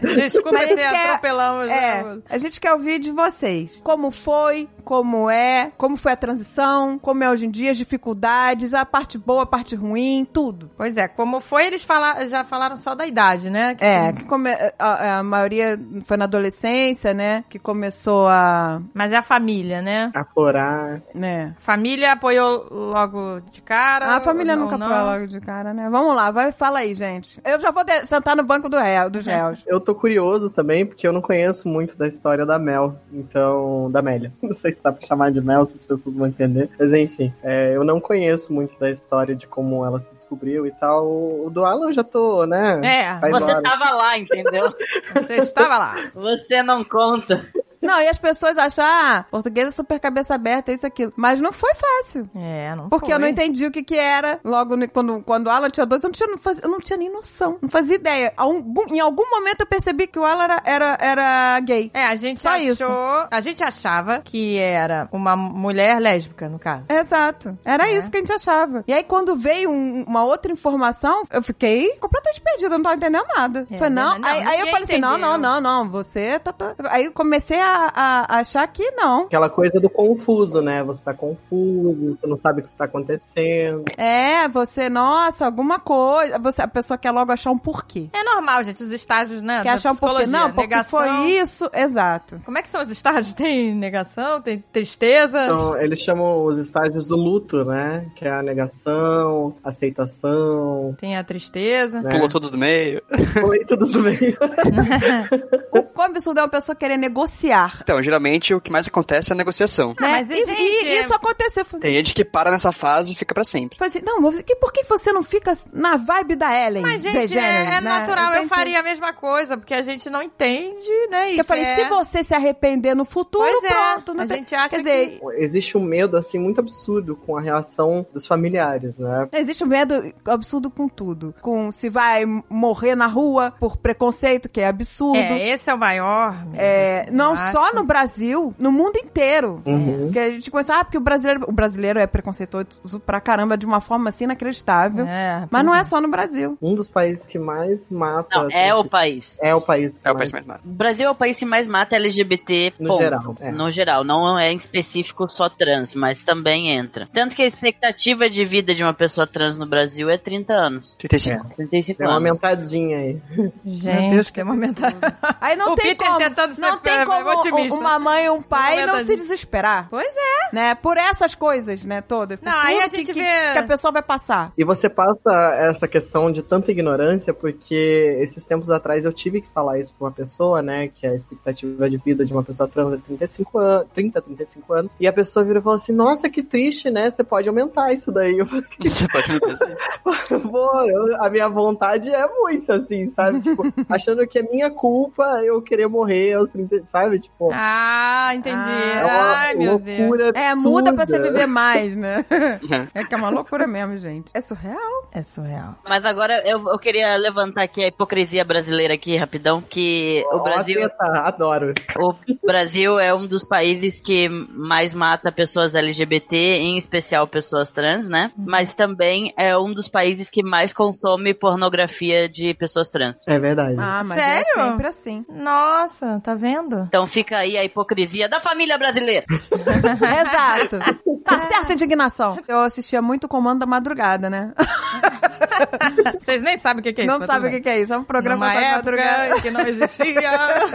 Desculpa 0.00 0.58
se 0.58 0.68
gente 0.68 0.76
quer- 0.80 1.06
atropelamos. 1.06 1.70
É, 1.70 2.16
a 2.28 2.38
gente 2.38 2.60
quer 2.60 2.72
ouvir 2.72 2.98
de 2.98 3.12
vocês. 3.12 3.80
Como 3.84 4.10
foi, 4.10 4.68
como 4.84 5.30
é, 5.30 5.72
como 5.76 5.96
foi 5.96 6.12
a 6.12 6.16
transição, 6.16 6.98
como 6.98 7.24
é 7.24 7.30
hoje 7.30 7.46
em 7.46 7.50
dia, 7.50 7.70
as 7.70 7.76
dificuldades, 7.78 8.74
a 8.74 8.84
parte 8.84 9.16
boa, 9.18 9.42
a 9.42 9.46
parte 9.46 9.74
ruim, 9.74 10.26
tudo. 10.30 10.70
Pois 10.76 10.96
é, 10.96 11.08
como 11.08 11.40
foi, 11.40 11.66
eles 11.66 11.82
fala, 11.82 12.26
já 12.26 12.44
falaram 12.44 12.76
só 12.76 12.94
da 12.94 13.06
idade, 13.06 13.50
né? 13.50 13.74
Que- 13.74 13.84
É, 13.84 14.12
que 14.12 14.24
come, 14.24 14.50
a, 14.78 15.18
a 15.18 15.22
maioria 15.22 15.80
foi 16.04 16.16
na 16.16 16.24
adolescência, 16.24 17.12
né? 17.14 17.44
Que 17.48 17.58
começou 17.58 18.28
a. 18.28 18.80
Mas 18.92 19.12
é 19.12 19.16
a 19.16 19.22
família, 19.22 19.80
né? 19.80 20.10
Aflorar. 20.14 21.00
né? 21.14 21.54
Família 21.58 22.12
apoiou 22.12 22.66
logo 22.70 23.40
de 23.50 23.62
cara? 23.62 24.14
A 24.16 24.20
família 24.20 24.54
nunca 24.56 24.76
não? 24.76 24.88
foi 24.88 24.98
logo 24.98 25.26
de 25.26 25.40
cara, 25.40 25.72
né? 25.72 25.88
Vamos 25.90 26.14
lá, 26.14 26.30
vai, 26.30 26.52
fala 26.52 26.80
aí, 26.80 26.94
gente. 26.94 27.40
Eu 27.44 27.58
já 27.60 27.70
vou 27.70 27.84
de- 27.84 28.06
sentar 28.06 28.36
no 28.36 28.42
banco 28.44 28.68
do 28.68 28.76
réu, 28.78 29.08
dos 29.08 29.24
réus. 29.26 29.62
Eu 29.66 29.80
tô 29.80 29.94
curioso 29.94 30.50
também, 30.50 30.84
porque 30.84 31.06
eu 31.06 31.12
não 31.12 31.22
conheço 31.22 31.68
muito 31.68 31.96
da 31.96 32.06
história 32.06 32.44
da 32.44 32.58
Mel, 32.58 32.96
então. 33.12 33.90
da 33.90 34.00
Amélia. 34.00 34.32
Não 34.42 34.52
sei 34.52 34.73
se 34.74 34.82
dá 34.82 34.92
pra 34.92 35.06
chamar 35.06 35.32
de 35.32 35.40
Mel, 35.40 35.64
se 35.66 35.76
as 35.76 35.84
pessoas 35.84 36.14
vão 36.14 36.26
entender. 36.26 36.68
Mas 36.78 36.92
enfim, 36.92 37.32
é, 37.42 37.74
eu 37.74 37.84
não 37.84 38.00
conheço 38.00 38.52
muito 38.52 38.78
da 38.78 38.90
história 38.90 39.34
de 39.34 39.46
como 39.46 39.84
ela 39.84 40.00
se 40.00 40.12
descobriu 40.12 40.66
e 40.66 40.72
tal. 40.72 41.06
O 41.06 41.50
do 41.50 41.64
Alan 41.64 41.86
eu 41.86 41.92
já 41.92 42.04
tô, 42.04 42.44
né? 42.46 42.80
É, 42.84 43.20
Faz 43.20 43.32
Você 43.32 43.52
hora. 43.52 43.62
tava 43.62 43.90
lá, 43.94 44.18
entendeu? 44.18 44.74
você 45.14 45.34
estava 45.36 45.78
lá. 45.78 45.94
Você 46.14 46.62
não 46.62 46.84
conta. 46.84 47.46
Não, 47.84 48.00
e 48.00 48.08
as 48.08 48.18
pessoas 48.18 48.56
acham, 48.58 48.84
ah, 48.86 49.24
português 49.30 49.68
é 49.68 49.70
super 49.70 49.98
cabeça 50.00 50.34
aberta, 50.34 50.72
isso, 50.72 50.86
aquilo. 50.86 51.12
Mas 51.16 51.40
não 51.40 51.52
foi 51.52 51.72
fácil. 51.74 52.28
É, 52.34 52.74
não 52.74 52.88
Porque 52.88 53.06
foi. 53.06 53.14
eu 53.14 53.18
não 53.18 53.28
entendi 53.28 53.66
o 53.66 53.70
que 53.70 53.82
que 53.82 53.96
era. 53.96 54.40
Logo, 54.44 54.74
quando, 54.88 55.20
quando 55.22 55.46
o 55.46 55.50
Alan 55.50 55.70
tinha 55.70 55.86
dois, 55.86 56.02
eu 56.02 56.08
não 56.08 56.12
tinha, 56.12 56.28
não 56.28 56.38
fazia, 56.38 56.64
eu 56.64 56.70
não 56.70 56.80
tinha 56.80 56.96
nem 56.96 57.10
noção. 57.12 57.58
Não 57.60 57.68
fazia 57.68 57.96
ideia. 57.96 58.32
Algum- 58.36 58.86
em 58.94 59.00
algum 59.00 59.28
momento 59.30 59.60
eu 59.60 59.66
percebi 59.66 60.06
que 60.06 60.18
o 60.18 60.24
Alan 60.24 60.44
era, 60.44 60.62
era, 60.64 60.98
era 61.00 61.60
gay. 61.60 61.90
É, 61.94 62.06
a 62.06 62.16
gente 62.16 62.40
Só 62.40 62.50
achou... 62.50 62.62
isso. 62.62 62.84
A 63.30 63.40
gente 63.40 63.62
achava 63.62 64.20
que 64.24 64.58
era 64.58 65.08
uma 65.12 65.36
mulher 65.36 66.00
lésbica, 66.00 66.48
no 66.48 66.58
caso. 66.58 66.84
Exato. 66.88 67.58
Era 67.64 67.88
É. 67.88 67.94
isso 67.98 68.10
que 68.10 68.16
a 68.16 68.20
gente 68.20 68.32
achava. 68.32 68.84
E 68.86 68.92
aí, 68.92 69.04
quando 69.04 69.36
veio 69.36 69.70
um- 69.70 70.04
uma 70.06 70.24
outra 70.24 70.50
informação, 70.52 71.24
eu 71.30 71.42
fiquei 71.42 71.90
completamente 72.00 72.40
perdida, 72.40 72.66
eu 72.74 72.78
não 72.78 72.82
tava 72.82 72.96
entendendo 72.96 73.26
nada. 73.34 73.66
É, 73.70 73.76
Falei, 73.78 73.92
não. 73.94 74.18
não, 74.18 74.28
aí, 74.28 74.42
aí 74.42 74.60
eu 74.60 74.66
falei 74.68 74.82
assim: 74.84 74.98
não, 74.98 75.18
não, 75.18 75.32
entendeu. 75.34 75.50
não, 75.50 75.60
não, 75.60 75.90
você 75.90 76.38
tá, 76.38 76.52
tá. 76.52 76.74
Aí 76.90 77.04
eu 77.04 77.12
comecei 77.12 77.58
a, 77.60 77.73
a, 77.76 78.36
a 78.36 78.40
achar 78.40 78.66
que 78.68 78.90
não. 78.92 79.22
Aquela 79.22 79.50
coisa 79.50 79.80
do 79.80 79.90
confuso, 79.90 80.60
né? 80.60 80.82
Você 80.84 81.04
tá 81.04 81.14
confuso, 81.14 82.16
você 82.20 82.26
não 82.26 82.36
sabe 82.36 82.60
o 82.60 82.62
que 82.62 82.68
está 82.68 82.84
acontecendo. 82.84 83.84
É, 83.96 84.48
você, 84.48 84.88
nossa, 84.88 85.44
alguma 85.44 85.78
coisa. 85.78 86.38
Você, 86.38 86.62
a 86.62 86.68
pessoa 86.68 86.98
quer 86.98 87.10
logo 87.10 87.32
achar 87.32 87.50
um 87.50 87.58
porquê. 87.58 88.08
É 88.12 88.22
normal, 88.22 88.64
gente, 88.64 88.82
os 88.82 88.90
estágios, 88.90 89.42
né? 89.42 89.62
Quer 89.62 89.70
da 89.70 89.74
achar 89.74 89.92
um 89.92 89.96
porquê. 89.96 90.26
Não, 90.26 90.48
porque 90.48 90.62
negação. 90.62 91.00
foi 91.00 91.30
isso. 91.30 91.70
Exato. 91.72 92.36
Como 92.44 92.58
é 92.58 92.62
que 92.62 92.68
são 92.68 92.82
os 92.82 92.90
estágios? 92.90 93.34
Tem 93.44 93.74
negação, 93.74 94.40
tem 94.40 94.62
tristeza. 94.72 95.44
Então, 95.44 95.76
eles 95.76 96.00
chamam 96.00 96.44
os 96.44 96.58
estágios 96.58 97.06
do 97.06 97.16
luto, 97.16 97.64
né? 97.64 98.06
Que 98.16 98.26
é 98.26 98.32
a 98.32 98.42
negação, 98.42 99.54
aceitação, 99.62 100.94
Tem 100.98 101.16
a 101.16 101.24
tristeza. 101.24 102.00
né? 102.00 102.10
Pulou 102.10 102.28
tudo 102.28 102.50
do 102.50 102.58
meio. 102.58 103.02
Foi 103.40 103.64
tudo 103.64 103.86
do 103.86 104.00
meio. 104.02 104.36
O 105.96 106.02
absurdo 106.02 106.40
é 106.40 106.42
uma 106.42 106.48
pessoa 106.48 106.74
querer 106.74 106.96
negociar. 106.96 107.63
Então, 107.80 108.02
geralmente 108.02 108.54
o 108.54 108.60
que 108.60 108.70
mais 108.70 108.88
acontece 108.88 109.32
é 109.32 109.34
a 109.34 109.36
negociação. 109.36 109.88
né? 109.90 109.94
mas, 110.00 110.30
e, 110.30 110.34
gente, 110.34 110.60
e 110.60 110.86
é- 110.88 111.00
isso 111.00 111.14
aconteceu. 111.14 111.64
Tem 111.80 111.94
gente 111.94 112.14
que 112.14 112.24
para 112.24 112.50
nessa 112.50 112.72
fase 112.72 113.12
e 113.12 113.16
fica 113.16 113.34
pra 113.34 113.44
sempre. 113.44 113.76
assim, 113.80 114.00
não, 114.02 114.20
mas 114.20 114.40
que, 114.42 114.56
por 114.56 114.72
que 114.72 114.84
você 114.84 115.12
não 115.12 115.22
fica 115.22 115.56
na 115.72 115.96
vibe 115.96 116.36
da 116.36 116.52
Ellen? 116.54 116.82
Mas, 116.82 117.02
gente, 117.02 117.12
DeGeneres, 117.12 117.50
é, 117.72 117.76
é 117.76 117.80
né? 117.80 117.80
natural. 117.80 118.34
Eu 118.34 118.42
tô 118.42 118.48
faria 118.48 118.80
a 118.80 118.82
mesma 118.82 119.12
coisa, 119.12 119.56
porque 119.56 119.74
a 119.74 119.82
gente 119.82 120.08
não 120.10 120.22
entende, 120.22 121.08
né? 121.10 121.32
Que 121.34 121.40
eu 121.40 121.44
falei, 121.44 121.64
quer- 121.64 121.78
se 121.80 121.88
você 121.88 122.24
se 122.24 122.34
arrepender 122.34 122.94
no 122.94 123.04
futuro, 123.04 123.44
Pois 123.44 123.64
é, 123.64 123.74
pronto. 123.92 124.14
Não 124.14 124.24
a 124.24 124.26
tem- 124.26 124.38
gente 124.38 124.54
acha 124.54 124.68
Quer 124.70 124.78
dizer, 124.78 125.20
Existe 125.36 125.76
um 125.76 125.82
medo, 125.82 126.16
assim, 126.16 126.38
muito 126.38 126.60
absurdo 126.60 127.16
com 127.16 127.36
a 127.36 127.40
reação 127.40 128.06
dos 128.12 128.26
familiares, 128.26 128.98
né? 128.98 129.28
existe 129.32 129.64
um 129.64 129.66
medo 129.66 130.12
absurdo 130.26 130.70
com 130.70 130.88
tudo. 130.88 131.34
Com 131.40 131.70
se 131.72 131.88
vai 131.88 132.24
morrer 132.48 132.94
na 132.94 133.06
rua 133.06 133.52
por 133.58 133.76
preconceito, 133.76 134.48
que 134.48 134.60
é 134.60 134.66
absurdo. 134.68 135.18
É, 135.18 135.50
esse 135.50 135.70
é 135.70 135.74
o 135.74 135.78
maior. 135.78 136.34
É, 136.54 137.08
não 137.10 137.36
só 137.52 137.72
no 137.74 137.84
Brasil, 137.84 138.54
no 138.58 138.70
mundo 138.72 138.96
inteiro. 138.96 139.62
Uhum. 139.64 140.04
Porque 140.04 140.18
a 140.18 140.30
gente 140.30 140.50
começa, 140.50 140.78
ah, 140.78 140.84
porque 140.84 140.98
o 140.98 141.00
brasileiro, 141.00 141.44
o 141.48 141.52
brasileiro 141.52 141.98
é 141.98 142.06
preconceituoso 142.06 143.00
pra 143.04 143.20
caramba 143.20 143.56
de 143.56 143.66
uma 143.66 143.80
forma 143.80 144.08
assim 144.10 144.24
inacreditável. 144.24 145.06
É, 145.06 145.46
Mas 145.50 145.64
não 145.64 145.74
é 145.74 145.82
só 145.84 146.00
no 146.00 146.08
Brasil. 146.08 146.56
Um 146.60 146.74
dos 146.74 146.88
países 146.88 147.26
que 147.26 147.38
mais 147.38 147.90
mata... 147.90 148.28
Não, 148.42 148.48
é 148.50 148.74
o 148.74 148.84
país. 148.84 149.38
É 149.42 149.54
o 149.54 149.60
país 149.60 149.98
que 149.98 150.06
É 150.06 150.12
o 150.12 150.14
mais... 150.16 150.30
país 150.30 150.44
mais 150.44 150.58
mata. 150.58 150.68
O 150.68 150.72
Brasil 150.72 151.06
é 151.06 151.10
o 151.10 151.14
país 151.14 151.38
que 151.38 151.44
mais 151.44 151.66
mata 151.66 151.96
LGBT, 151.96 152.74
No 152.78 152.88
ponto. 152.90 153.02
geral, 153.02 153.36
é. 153.40 153.50
No 153.52 153.70
geral, 153.70 154.04
não 154.04 154.38
é 154.38 154.52
em 154.52 154.56
específico 154.56 155.28
só 155.28 155.48
trans, 155.48 155.94
mas 155.94 156.22
também 156.24 156.68
entra. 156.70 157.08
Tanto 157.12 157.34
que 157.36 157.42
a 157.42 157.46
expectativa 157.46 158.28
de 158.28 158.44
vida 158.44 158.74
de 158.74 158.82
uma 158.82 158.94
pessoa 158.94 159.26
trans 159.26 159.56
no 159.56 159.66
Brasil 159.66 160.08
é 160.10 160.16
30 160.18 160.52
anos. 160.54 160.94
35. 160.98 161.46
35 161.56 161.98
Tem 161.98 162.06
uma 162.06 162.16
anos. 162.16 162.28
aumentadinha 162.28 162.98
aí. 162.98 163.22
Gente, 163.64 164.00
Meu 164.00 164.08
Deus, 164.10 164.26
que 164.28 164.34
que 164.34 164.40
é 164.40 164.44
uma 164.44 164.54
mensagem. 164.56 164.98
Aí 165.40 165.56
não 165.56 165.72
O 165.72 165.74
tem 165.76 165.94
Peter 165.96 166.06
como, 166.08 166.18
não 166.58 166.78
tem 166.78 166.92
é, 166.92 167.04
como 167.06 167.30
otimista. 167.38 167.74
uma 167.78 167.98
mãe 167.98 168.24
e 168.26 168.30
um 168.30 168.42
pai 168.42 168.84
Não 168.86 168.94
não 168.94 169.00
se 169.00 169.16
desesperar, 169.16 169.88
Pois 169.90 170.14
é. 170.16 170.54
né? 170.54 170.74
Por 170.74 170.96
essas 170.96 171.34
coisas, 171.34 171.84
né, 171.84 172.00
todas. 172.00 172.38
Por 172.38 172.46
Não, 172.46 172.52
aí 172.58 172.78
a 172.80 172.88
gente 172.88 173.12
que, 173.12 173.20
vê- 173.20 173.52
que 173.52 173.58
a 173.58 173.62
pessoa 173.62 173.92
vai 173.92 174.02
passar. 174.02 174.52
E 174.56 174.64
você 174.64 174.88
passa 174.88 175.30
essa 175.58 175.86
questão 175.88 176.30
de 176.30 176.42
tanta 176.42 176.70
ignorância, 176.70 177.32
porque 177.34 178.16
esses 178.20 178.44
tempos 178.44 178.70
atrás 178.70 179.04
eu 179.04 179.12
tive 179.12 179.40
que 179.40 179.48
falar 179.48 179.78
isso 179.78 179.92
pra 179.98 180.06
uma 180.06 180.12
pessoa, 180.12 180.62
né? 180.62 180.88
Que 180.88 181.06
a 181.06 181.14
expectativa 181.14 181.88
de 181.88 181.96
vida 181.96 182.24
de 182.24 182.32
uma 182.32 182.42
pessoa 182.42 182.68
trans 182.68 182.92
é 182.94 182.96
35 182.98 183.58
anos, 183.58 183.86
30, 183.94 184.22
35 184.22 184.72
anos. 184.72 184.96
E 185.00 185.06
a 185.06 185.12
pessoa 185.12 185.44
virou 185.44 185.60
e 185.60 185.62
falou 185.62 185.76
assim: 185.76 185.92
Nossa, 185.92 186.28
que 186.28 186.42
triste, 186.42 186.90
né? 186.90 187.10
Você 187.10 187.22
pode 187.24 187.48
aumentar 187.48 187.92
isso 187.92 188.10
daí. 188.12 188.36
Você 188.80 189.06
pode 189.08 189.32
me 189.32 189.40
dizer. 189.40 189.76
Pô, 190.50 190.80
eu- 190.88 191.22
a 191.22 191.30
minha 191.30 191.48
vontade 191.48 192.10
é 192.12 192.26
muito 192.26 192.70
assim, 192.72 193.10
sabe? 193.10 193.40
Tipo, 193.40 193.62
achando 193.88 194.26
que 194.26 194.38
é 194.38 194.42
minha 194.42 194.70
culpa 194.70 195.24
eu 195.44 195.60
querer 195.62 195.86
morrer 195.88 196.34
aos 196.34 196.50
30, 196.50 196.84
sabe? 196.86 197.18
Tipo, 197.24 197.50
Ah, 197.52 198.32
entendi. 198.34 198.56
Ah, 198.56 198.98
é 199.00 199.04
uma 199.04 199.34
Ai, 199.36 199.54
meu 199.54 199.78
Deus. 199.78 199.98
loucura 200.00 200.32
É, 200.34 200.54
muda 200.54 200.92
pra 200.92 201.06
você 201.06 201.18
viver 201.20 201.46
mais, 201.46 201.94
né? 201.96 202.24
É 202.94 203.04
que 203.04 203.14
é 203.14 203.18
uma 203.18 203.28
loucura 203.30 203.66
mesmo, 203.66 203.96
gente. 203.96 204.30
É 204.34 204.40
surreal. 204.40 205.08
É 205.12 205.22
surreal. 205.22 205.74
Mas 205.88 206.04
agora 206.04 206.42
eu, 206.46 206.68
eu 206.68 206.78
queria 206.78 207.16
levantar 207.16 207.62
aqui 207.62 207.82
a 207.84 207.88
hipocrisia 207.88 208.44
brasileira 208.44 208.94
aqui 208.94 209.16
rapidão, 209.16 209.60
que 209.60 210.22
o 210.32 210.36
Ó, 210.36 210.42
Brasil, 210.42 210.88
adoro. 211.00 211.74
o 211.98 212.14
Brasil 212.46 212.98
é 212.98 213.14
um 213.14 213.26
dos 213.26 213.44
países 213.44 214.00
que 214.00 214.28
mais 214.28 214.92
mata 214.94 215.30
pessoas 215.32 215.74
LGBT, 215.74 216.36
em 216.36 216.76
especial 216.78 217.26
pessoas 217.26 217.70
trans, 217.70 218.08
né? 218.08 218.30
Mas 218.36 218.74
também 218.74 219.32
é 219.36 219.56
um 219.56 219.72
dos 219.72 219.88
países 219.88 220.28
que 220.30 220.42
mais 220.42 220.72
consome 220.72 221.32
pornografia 221.34 222.28
de 222.28 222.54
pessoas 222.54 222.88
trans. 222.88 223.26
É 223.28 223.38
verdade. 223.38 223.76
Ah, 223.78 224.02
mas 224.04 224.18
Sério? 224.18 224.46
é 224.56 224.62
sempre 224.64 224.86
assim. 224.86 225.24
Nossa, 225.28 226.20
tá 226.22 226.34
vendo? 226.34 226.80
Então 226.88 227.06
fica 227.14 227.38
aí 227.38 227.56
a 227.56 227.62
hipocrisia 227.62 228.28
da 228.28 228.40
família 228.40 228.76
brasileira. 228.76 229.24
Exato. 229.30 230.78
Tá 231.24 231.40
certo, 231.40 231.72
indignação. 231.72 232.38
Eu 232.48 232.58
assistia 232.60 233.00
muito 233.00 233.28
Comando 233.28 233.60
da 233.60 233.66
Madrugada, 233.66 234.28
né? 234.28 234.52
Vocês 236.18 236.42
nem 236.42 236.58
sabem 236.58 236.80
o 236.80 236.82
que, 236.82 236.88
é 236.88 237.04
isso. 237.04 237.10
Não 237.10 237.18
mas 237.20 237.26
sabe 237.26 237.46
o 237.46 237.50
que, 237.50 237.60
que 237.60 237.68
é 237.68 237.80
isso. 237.80 237.94
É 237.94 237.98
um 237.98 238.04
programa 238.04 238.48
Numa 238.48 238.60
da 238.60 238.70
madrugada. 238.72 239.40
que 239.40 239.50
não 239.50 239.60
existia. 239.60 240.30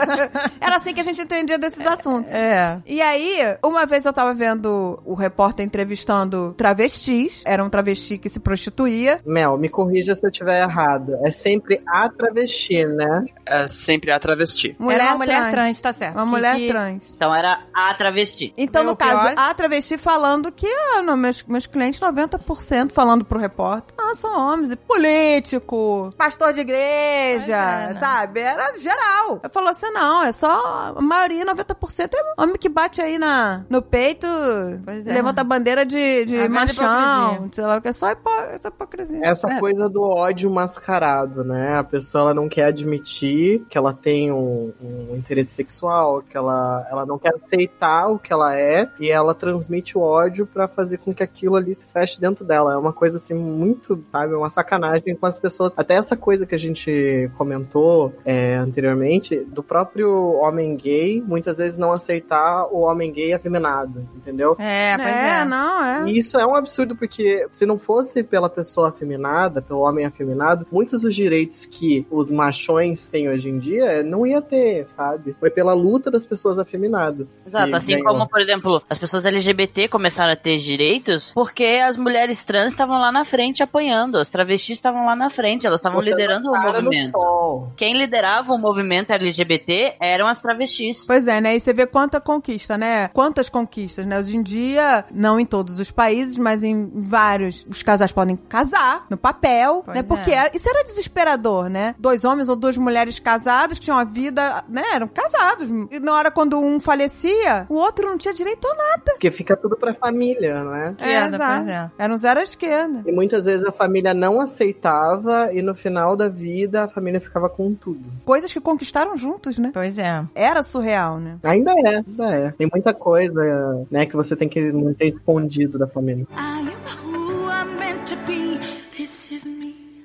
Era 0.61 0.77
assim 0.77 0.93
que 0.93 1.01
a 1.01 1.03
gente 1.03 1.21
entendia 1.21 1.57
desses 1.57 1.85
assuntos. 1.85 2.31
é. 2.31 2.79
E 2.85 3.01
aí, 3.01 3.37
uma 3.63 3.85
vez 3.85 4.05
eu 4.05 4.13
tava 4.13 4.33
vendo 4.33 4.99
o 5.05 5.13
repórter 5.13 5.65
entrevistando 5.65 6.53
travestis. 6.57 7.41
Era 7.45 7.63
um 7.63 7.69
travesti 7.69 8.17
que 8.17 8.29
se 8.29 8.39
prostituía. 8.39 9.19
Mel, 9.25 9.57
me 9.57 9.69
corrija 9.69 10.15
se 10.15 10.25
eu 10.25 10.29
estiver 10.29 10.63
errado. 10.63 11.17
É 11.25 11.31
sempre 11.31 11.81
a 11.85 12.09
travesti, 12.09 12.85
né? 12.85 13.25
É 13.45 13.67
sempre 13.67 14.11
a 14.11 14.19
travesti. 14.19 14.75
Mulher 14.79 15.01
Era 15.01 15.09
uma 15.11 15.17
mulher 15.17 15.39
trans. 15.39 15.51
trans, 15.51 15.81
tá 15.81 15.93
certo. 15.93 16.15
Uma 16.15 16.25
mulher 16.29 16.55
que- 16.55 16.67
trans. 16.67 17.03
Então 17.15 17.33
era 17.33 17.59
a 17.73 17.93
travesti. 17.93 18.53
Então, 18.57 18.83
Foi 18.83 18.91
no 18.91 18.95
caso, 18.97 19.25
pior. 19.27 19.33
a 19.37 19.53
travesti 19.53 19.97
falando 19.97 20.51
que, 20.51 20.67
ah, 20.67 21.01
não, 21.01 21.15
meus, 21.17 21.43
meus 21.43 21.65
clientes, 21.67 21.99
90% 21.99 22.91
falando 22.91 23.23
pro 23.25 23.39
repórter, 23.39 23.93
ah, 23.97 24.13
são 24.15 24.37
homens, 24.37 24.69
político, 24.87 26.13
pastor 26.17 26.53
de 26.53 26.61
igreja, 26.61 27.55
é, 27.55 27.93
né? 27.93 27.97
sabe? 27.99 28.39
Era 28.39 28.77
geral. 28.77 29.39
Eu 29.43 29.49
falou 29.49 29.69
assim, 29.69 29.89
não, 29.91 30.23
é 30.23 30.31
só, 30.31 30.93
a 30.97 31.01
maioria, 31.01 31.45
90% 31.45 32.13
é 32.13 32.41
homem 32.41 32.55
que 32.57 32.69
bate 32.69 33.01
aí 33.01 33.17
na, 33.17 33.63
no 33.69 33.81
peito, 33.81 34.27
é. 34.27 35.13
levanta 35.13 35.41
a 35.41 35.43
bandeira 35.43 35.85
de, 35.85 36.25
de 36.25 36.39
A 36.39 36.49
machão, 36.49 37.49
sei 37.51 37.63
lá 37.65 37.77
o 37.77 37.81
que, 37.81 37.87
é 37.89 37.93
só 37.93 38.09
hipocrisia. 38.11 39.19
Essa 39.23 39.49
É. 39.49 39.59
coisa 39.59 39.87
do 39.89 40.01
ódio 40.01 40.49
mascarado, 40.49 41.43
né? 41.43 41.77
A 41.79 41.83
pessoa 41.83 42.23
ela 42.25 42.33
não 42.33 42.47
quer 42.49 42.65
admitir 42.65 43.65
que 43.69 43.77
ela 43.77 43.93
tem 43.93 44.31
um, 44.31 44.71
um 44.81 45.15
interesse 45.15 45.51
sexual, 45.51 46.18
que 46.21 46.35
ela, 46.35 46.87
ela 46.89 47.05
não 47.05 47.17
quer 47.17 47.33
aceitar 47.35 48.07
o 48.07 48.19
que 48.19 48.31
ela 48.31 48.55
é 48.55 48.89
e 48.99 49.11
ela 49.11 49.33
transmite 49.33 49.97
o 49.97 50.01
ódio 50.01 50.45
pra 50.45 50.67
fazer 50.67 50.97
com 50.97 51.13
que 51.13 51.23
aquilo 51.23 51.55
ali 51.55 51.73
se 51.73 51.87
feche 51.87 52.19
dentro 52.19 52.45
dela. 52.45 52.73
É 52.73 52.77
uma 52.77 52.93
coisa 52.93 53.17
assim 53.17 53.33
muito, 53.33 54.03
sabe, 54.11 54.33
uma 54.33 54.49
sacanagem 54.49 55.15
com 55.15 55.25
as 55.25 55.37
pessoas. 55.37 55.73
Até 55.77 55.95
essa 55.95 56.15
coisa 56.15 56.45
que 56.45 56.55
a 56.55 56.59
gente 56.59 57.29
comentou 57.37 58.13
é, 58.25 58.55
anteriormente 58.55 59.37
do 59.37 59.63
próprio 59.63 60.33
homem 60.35 60.75
gay, 60.75 61.21
muitas 61.25 61.57
vezes 61.57 61.77
não 61.77 61.91
aceitar 61.91 62.67
o 62.71 62.81
homem 62.81 63.11
gay 63.11 63.33
afeminado, 63.33 64.07
entendeu? 64.15 64.55
É, 64.59 64.95
pois 64.97 65.09
é. 65.09 65.41
é, 65.41 65.45
não, 65.45 65.83
é. 65.83 66.09
E 66.09 66.17
isso 66.17 66.37
é 66.39 66.45
um 66.45 66.55
absurdo, 66.55 66.95
porque 66.95 67.47
se 67.51 67.65
não 67.65 67.77
fosse 67.77 68.23
pela 68.23 68.49
pessoa 68.49 68.89
afeminada, 68.89 69.61
pelo 69.61 69.81
homem 69.81 70.05
afeminado, 70.05 70.65
muitos 70.71 71.01
dos 71.01 71.15
direitos 71.15 71.65
que 71.65 72.05
os 72.09 72.29
machões 72.29 73.09
têm 73.09 73.29
hoje 73.29 73.49
em 73.49 73.59
dia 73.59 74.03
não 74.03 74.25
ia 74.25 74.41
ter, 74.41 74.87
sabe? 74.87 75.35
Foi 75.39 75.49
pela 75.49 75.73
luta 75.73 76.08
das 76.11 76.25
pessoas 76.25 76.57
afeminadas. 76.59 77.45
Exato, 77.45 77.75
assim 77.75 77.93
ganhou. 77.93 78.07
como, 78.07 78.27
por 78.27 78.39
exemplo, 78.41 78.81
as 78.89 78.97
pessoas 78.97 79.25
LGBT 79.25 79.87
começaram 79.87 80.33
a 80.33 80.35
ter 80.35 80.57
direitos 80.57 81.31
porque 81.33 81.81
as 81.83 81.97
mulheres 81.97 82.43
trans 82.43 82.67
estavam 82.73 82.99
lá 82.99 83.11
na 83.11 83.25
frente 83.25 83.61
apoiando, 83.63 84.17
as 84.17 84.29
travestis 84.29 84.77
estavam 84.77 85.05
lá 85.05 85.15
na 85.15 85.29
frente, 85.29 85.65
elas 85.67 85.79
estavam 85.79 86.01
liderando 86.01 86.49
o 86.51 86.61
movimento. 86.61 87.67
Quem 87.75 87.97
liderava 87.97 88.53
o 88.53 88.57
movimento 88.57 89.11
LGBT 89.11 89.95
eram 89.99 90.27
as 90.27 90.39
travestis. 90.41 91.05
Pois 91.05 91.25
é, 91.27 91.39
né? 91.41 91.55
E 91.55 91.59
você 91.59 91.73
vê 91.73 91.85
quanta 91.85 92.19
conquista, 92.19 92.77
né? 92.77 93.07
Quantas 93.09 93.49
conquistas, 93.49 94.05
né? 94.05 94.19
Hoje 94.19 94.37
em 94.37 94.41
dia, 94.43 95.05
não 95.11 95.39
em 95.39 95.45
todos 95.45 95.79
os 95.79 95.91
países, 95.91 96.37
mas 96.37 96.63
em 96.63 96.89
vários, 96.95 97.65
os 97.69 97.83
casais 97.83 98.11
podem 98.11 98.35
casar 98.35 99.05
no 99.09 99.17
papel, 99.17 99.81
Pois 99.85 99.95
né? 99.95 99.99
é. 99.99 100.03
Porque 100.03 100.31
era- 100.31 100.51
isso 100.53 100.67
era 100.69 100.83
desesperador, 100.83 101.69
né? 101.69 101.95
Dois 101.97 102.23
homens 102.23 102.49
ou 102.49 102.55
duas 102.55 102.77
mulheres 102.77 103.19
casadas 103.19 103.77
que 103.79 103.85
tinham 103.85 103.97
a 103.97 104.03
vida, 104.03 104.63
né? 104.67 104.83
Eram 104.93 105.07
casados. 105.07 105.69
Na 105.99 106.13
hora 106.13 106.31
quando 106.31 106.59
um 106.59 106.79
falecia, 106.79 107.65
o 107.69 107.75
outro 107.75 108.07
não 108.07 108.17
tinha 108.17 108.33
direito 108.33 108.65
a 108.67 108.75
nada. 108.75 109.11
Porque 109.11 109.31
fica 109.31 109.55
tudo 109.55 109.75
pra 109.75 109.93
família, 109.93 110.63
né? 110.63 110.95
Esquerda, 110.97 111.35
exato. 111.35 111.63
pois 111.63 111.67
é. 111.67 111.91
Era 111.97 112.13
um 112.13 112.17
zero 112.17 112.39
à 112.39 112.43
esquerda. 112.43 113.03
E 113.05 113.11
muitas 113.11 113.45
vezes 113.45 113.65
a 113.65 113.71
família 113.71 114.13
não 114.13 114.41
aceitava 114.41 115.53
e 115.53 115.61
no 115.61 115.75
final 115.75 116.15
da 116.15 116.27
vida 116.27 116.83
a 116.83 116.87
família 116.87 117.19
ficava 117.19 117.49
com 117.49 117.73
tudo. 117.73 118.05
Coisas 118.25 118.51
que 118.51 118.59
conquistaram 118.59 119.15
juntos, 119.17 119.57
né? 119.57 119.71
Pois 119.73 119.97
é. 119.97 120.23
Era 120.33 120.63
surreal, 120.63 121.19
né? 121.19 121.37
Ainda 121.43 121.71
é, 121.71 121.97
ainda 121.97 122.35
é. 122.35 122.51
Tem 122.51 122.69
muita 122.71 122.93
coisa, 122.93 123.85
né, 123.91 124.05
que 124.05 124.15
você 124.15 124.35
tem 124.35 124.47
que 124.47 124.71
manter 124.71 125.07
escondido 125.07 125.77
da 125.77 125.87
família. 125.87 126.27
I 126.31 126.61
am 126.61 127.03
who 127.03 127.08